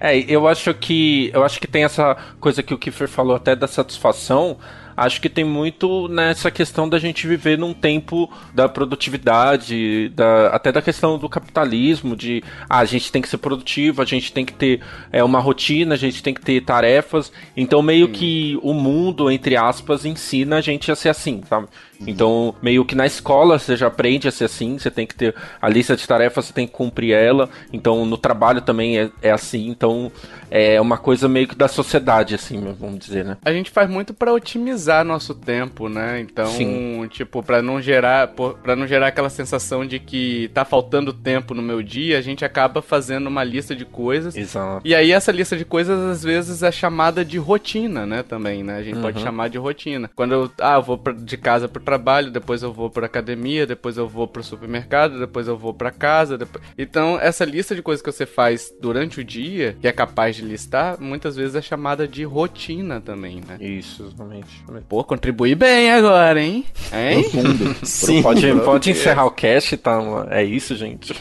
É, 0.00 0.18
eu 0.18 0.48
acho 0.48 0.72
que 0.72 1.30
eu 1.34 1.44
acho 1.44 1.60
que 1.60 1.66
tem 1.66 1.84
essa 1.84 2.16
coisa 2.40 2.62
que 2.62 2.72
o 2.72 2.78
Kiefer 2.78 3.08
falou 3.08 3.36
até 3.36 3.54
da 3.54 3.66
satisfação, 3.66 4.56
acho 4.96 5.20
que 5.20 5.28
tem 5.28 5.44
muito 5.44 6.08
nessa 6.08 6.50
questão 6.50 6.88
da 6.88 6.98
gente 6.98 7.26
viver 7.26 7.58
num 7.58 7.72
tempo 7.72 8.30
da 8.54 8.68
produtividade, 8.68 10.08
da, 10.10 10.48
até 10.48 10.72
da 10.72 10.82
questão 10.82 11.18
do 11.18 11.28
capitalismo, 11.28 12.16
de 12.16 12.42
ah, 12.68 12.78
a 12.78 12.84
gente 12.84 13.12
tem 13.12 13.22
que 13.22 13.28
ser 13.28 13.38
produtivo, 13.38 14.02
a 14.02 14.04
gente 14.04 14.32
tem 14.32 14.44
que 14.44 14.52
ter 14.52 14.80
é, 15.12 15.22
uma 15.22 15.38
rotina, 15.38 15.94
a 15.94 15.98
gente 15.98 16.22
tem 16.22 16.34
que 16.34 16.40
ter 16.40 16.62
tarefas. 16.62 17.32
Então, 17.56 17.82
meio 17.82 18.06
hum. 18.06 18.12
que 18.12 18.58
o 18.62 18.74
mundo, 18.74 19.30
entre 19.30 19.56
aspas, 19.56 20.04
ensina 20.04 20.56
a 20.56 20.60
gente 20.60 20.90
a 20.90 20.96
ser 20.96 21.08
assim, 21.10 21.42
sabe? 21.48 21.68
Então, 22.06 22.54
meio 22.62 22.84
que 22.84 22.94
na 22.94 23.06
escola 23.06 23.58
você 23.58 23.76
já 23.76 23.86
aprende 23.86 24.26
a 24.26 24.30
ser 24.30 24.44
assim, 24.44 24.78
você 24.78 24.90
tem 24.90 25.06
que 25.06 25.14
ter 25.14 25.34
a 25.60 25.68
lista 25.68 25.96
de 25.96 26.06
tarefas, 26.06 26.46
você 26.46 26.52
tem 26.52 26.66
que 26.66 26.72
cumprir 26.72 27.12
ela. 27.12 27.48
Então, 27.72 28.06
no 28.06 28.16
trabalho 28.16 28.60
também 28.60 28.98
é, 28.98 29.10
é 29.22 29.30
assim. 29.30 29.68
Então, 29.68 30.10
é 30.50 30.80
uma 30.80 30.98
coisa 30.98 31.28
meio 31.28 31.46
que 31.46 31.54
da 31.54 31.68
sociedade, 31.68 32.34
assim, 32.34 32.60
vamos 32.78 32.98
dizer, 32.98 33.24
né? 33.24 33.36
A 33.44 33.52
gente 33.52 33.70
faz 33.70 33.88
muito 33.88 34.14
para 34.14 34.32
otimizar 34.32 35.04
nosso 35.04 35.34
tempo, 35.34 35.88
né? 35.88 36.20
Então, 36.20 36.46
Sim. 36.46 37.06
tipo, 37.08 37.42
para 37.42 37.62
não 37.62 37.80
gerar 37.80 38.28
para 38.62 38.74
não 38.74 38.86
gerar 38.86 39.08
aquela 39.08 39.30
sensação 39.30 39.86
de 39.86 39.98
que 39.98 40.50
tá 40.54 40.64
faltando 40.64 41.12
tempo 41.12 41.54
no 41.54 41.62
meu 41.62 41.82
dia, 41.82 42.18
a 42.18 42.22
gente 42.22 42.44
acaba 42.44 42.82
fazendo 42.82 43.26
uma 43.26 43.44
lista 43.44 43.76
de 43.76 43.84
coisas. 43.84 44.36
Exato. 44.36 44.80
E 44.84 44.94
aí 44.94 45.12
essa 45.12 45.30
lista 45.30 45.56
de 45.56 45.64
coisas 45.64 45.98
às 46.00 46.22
vezes 46.22 46.62
é 46.62 46.72
chamada 46.72 47.24
de 47.24 47.38
rotina, 47.38 48.06
né, 48.06 48.22
também, 48.22 48.62
né? 48.62 48.76
A 48.76 48.82
gente 48.82 48.96
uhum. 48.96 49.02
pode 49.02 49.20
chamar 49.20 49.48
de 49.48 49.58
rotina. 49.58 50.10
Quando 50.14 50.32
eu, 50.32 50.50
ah, 50.60 50.76
eu 50.76 50.82
vou 50.82 50.98
pra, 50.98 51.12
de 51.12 51.36
casa 51.36 51.68
pro 51.68 51.80
trabalho, 51.90 52.30
depois 52.30 52.62
eu 52.62 52.72
vou 52.72 52.88
pra 52.88 53.06
academia, 53.06 53.66
depois 53.66 53.96
eu 53.96 54.06
vou 54.06 54.28
pro 54.28 54.44
supermercado, 54.44 55.18
depois 55.18 55.48
eu 55.48 55.56
vou 55.56 55.74
pra 55.74 55.90
casa, 55.90 56.38
depois... 56.38 56.62
Então, 56.78 57.18
essa 57.20 57.44
lista 57.44 57.74
de 57.74 57.82
coisas 57.82 58.00
que 58.00 58.12
você 58.12 58.24
faz 58.24 58.72
durante 58.80 59.20
o 59.20 59.24
dia, 59.24 59.76
que 59.80 59.88
é 59.88 59.92
capaz 59.92 60.36
de 60.36 60.42
listar, 60.42 61.00
muitas 61.00 61.34
vezes 61.34 61.56
é 61.56 61.60
chamada 61.60 62.06
de 62.06 62.22
rotina 62.22 63.00
também, 63.00 63.42
né? 63.46 63.56
Isso, 63.60 64.04
exatamente. 64.04 64.64
Pô, 64.88 65.02
contribui 65.02 65.56
bem 65.56 65.90
agora, 65.90 66.40
hein? 66.40 66.64
Hein? 66.92 67.24
Sim, 67.82 68.22
pode, 68.22 68.46
pode 68.60 68.92
encerrar 68.92 69.24
o 69.24 69.32
cast, 69.32 69.76
tá? 69.78 69.98
É 70.30 70.44
isso, 70.44 70.76
gente. 70.76 71.12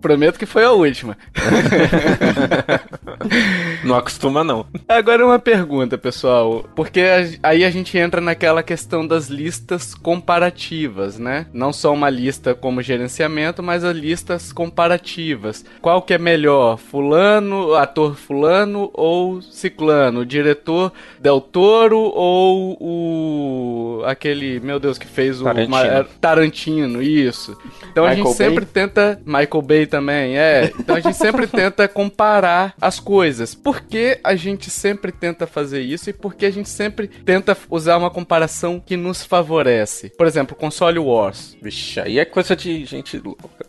Prometo 0.00 0.38
que 0.38 0.46
foi 0.46 0.64
a 0.64 0.72
última. 0.72 1.14
não 3.84 3.96
acostuma, 3.96 4.44
não. 4.44 4.66
Agora 4.88 5.24
uma 5.24 5.38
pergunta, 5.38 5.96
pessoal. 5.96 6.64
Porque 6.74 7.02
aí 7.42 7.64
a 7.64 7.70
gente 7.70 7.96
entra 7.96 8.20
naquela 8.20 8.62
questão 8.62 9.06
das 9.06 9.28
listas 9.28 9.94
comparativas, 9.94 11.18
né? 11.18 11.46
Não 11.52 11.72
só 11.72 11.92
uma 11.92 12.10
lista 12.10 12.54
como 12.54 12.82
gerenciamento, 12.82 13.62
mas 13.62 13.84
as 13.84 13.96
listas 13.96 14.52
comparativas. 14.52 15.64
Qual 15.80 16.02
que 16.02 16.14
é 16.14 16.18
melhor? 16.18 16.78
Fulano, 16.78 17.74
ator 17.74 18.16
fulano 18.16 18.90
ou 18.92 19.40
ciclano? 19.42 20.20
O 20.20 20.26
diretor 20.26 20.92
Del 21.18 21.40
Toro 21.40 21.98
ou 21.98 22.76
o 22.80 24.02
aquele, 24.04 24.60
meu 24.60 24.78
Deus, 24.78 24.98
que 24.98 25.06
fez 25.06 25.40
o 25.40 25.44
Tarantino, 25.44 25.76
uma, 25.76 26.04
Tarantino 26.20 27.02
isso. 27.02 27.56
Então 27.90 28.04
Michael 28.04 28.10
a 28.10 28.14
gente 28.14 28.36
sempre 28.36 28.64
Bay? 28.64 28.72
tenta 28.72 29.20
Michael 29.24 29.62
Bay 29.62 29.86
também, 29.86 30.38
é. 30.38 30.72
Então 30.78 30.96
a 30.96 31.00
gente 31.00 31.16
sempre 31.16 31.46
tenta 31.46 31.86
comparar 31.88 32.74
as 32.80 33.00
coisas. 33.00 33.54
Por 33.54 33.69
que 33.82 34.18
a 34.24 34.34
gente 34.34 34.70
sempre 34.70 35.12
tenta 35.12 35.46
fazer 35.46 35.80
isso 35.80 36.08
e 36.10 36.12
por 36.12 36.34
que 36.34 36.46
a 36.46 36.50
gente 36.50 36.68
sempre 36.68 37.06
tenta 37.06 37.56
usar 37.68 37.96
uma 37.98 38.10
comparação 38.10 38.82
que 38.84 38.96
nos 38.96 39.22
favorece? 39.22 40.10
Por 40.10 40.26
exemplo, 40.26 40.56
console 40.56 40.98
Wars. 40.98 41.56
Vixe, 41.60 42.00
aí 42.00 42.18
é 42.18 42.24
coisa 42.24 42.56
de 42.56 42.84
gente 42.84 43.18
louca. 43.18 43.48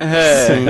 É. 0.00 0.46
Sim, 0.46 0.64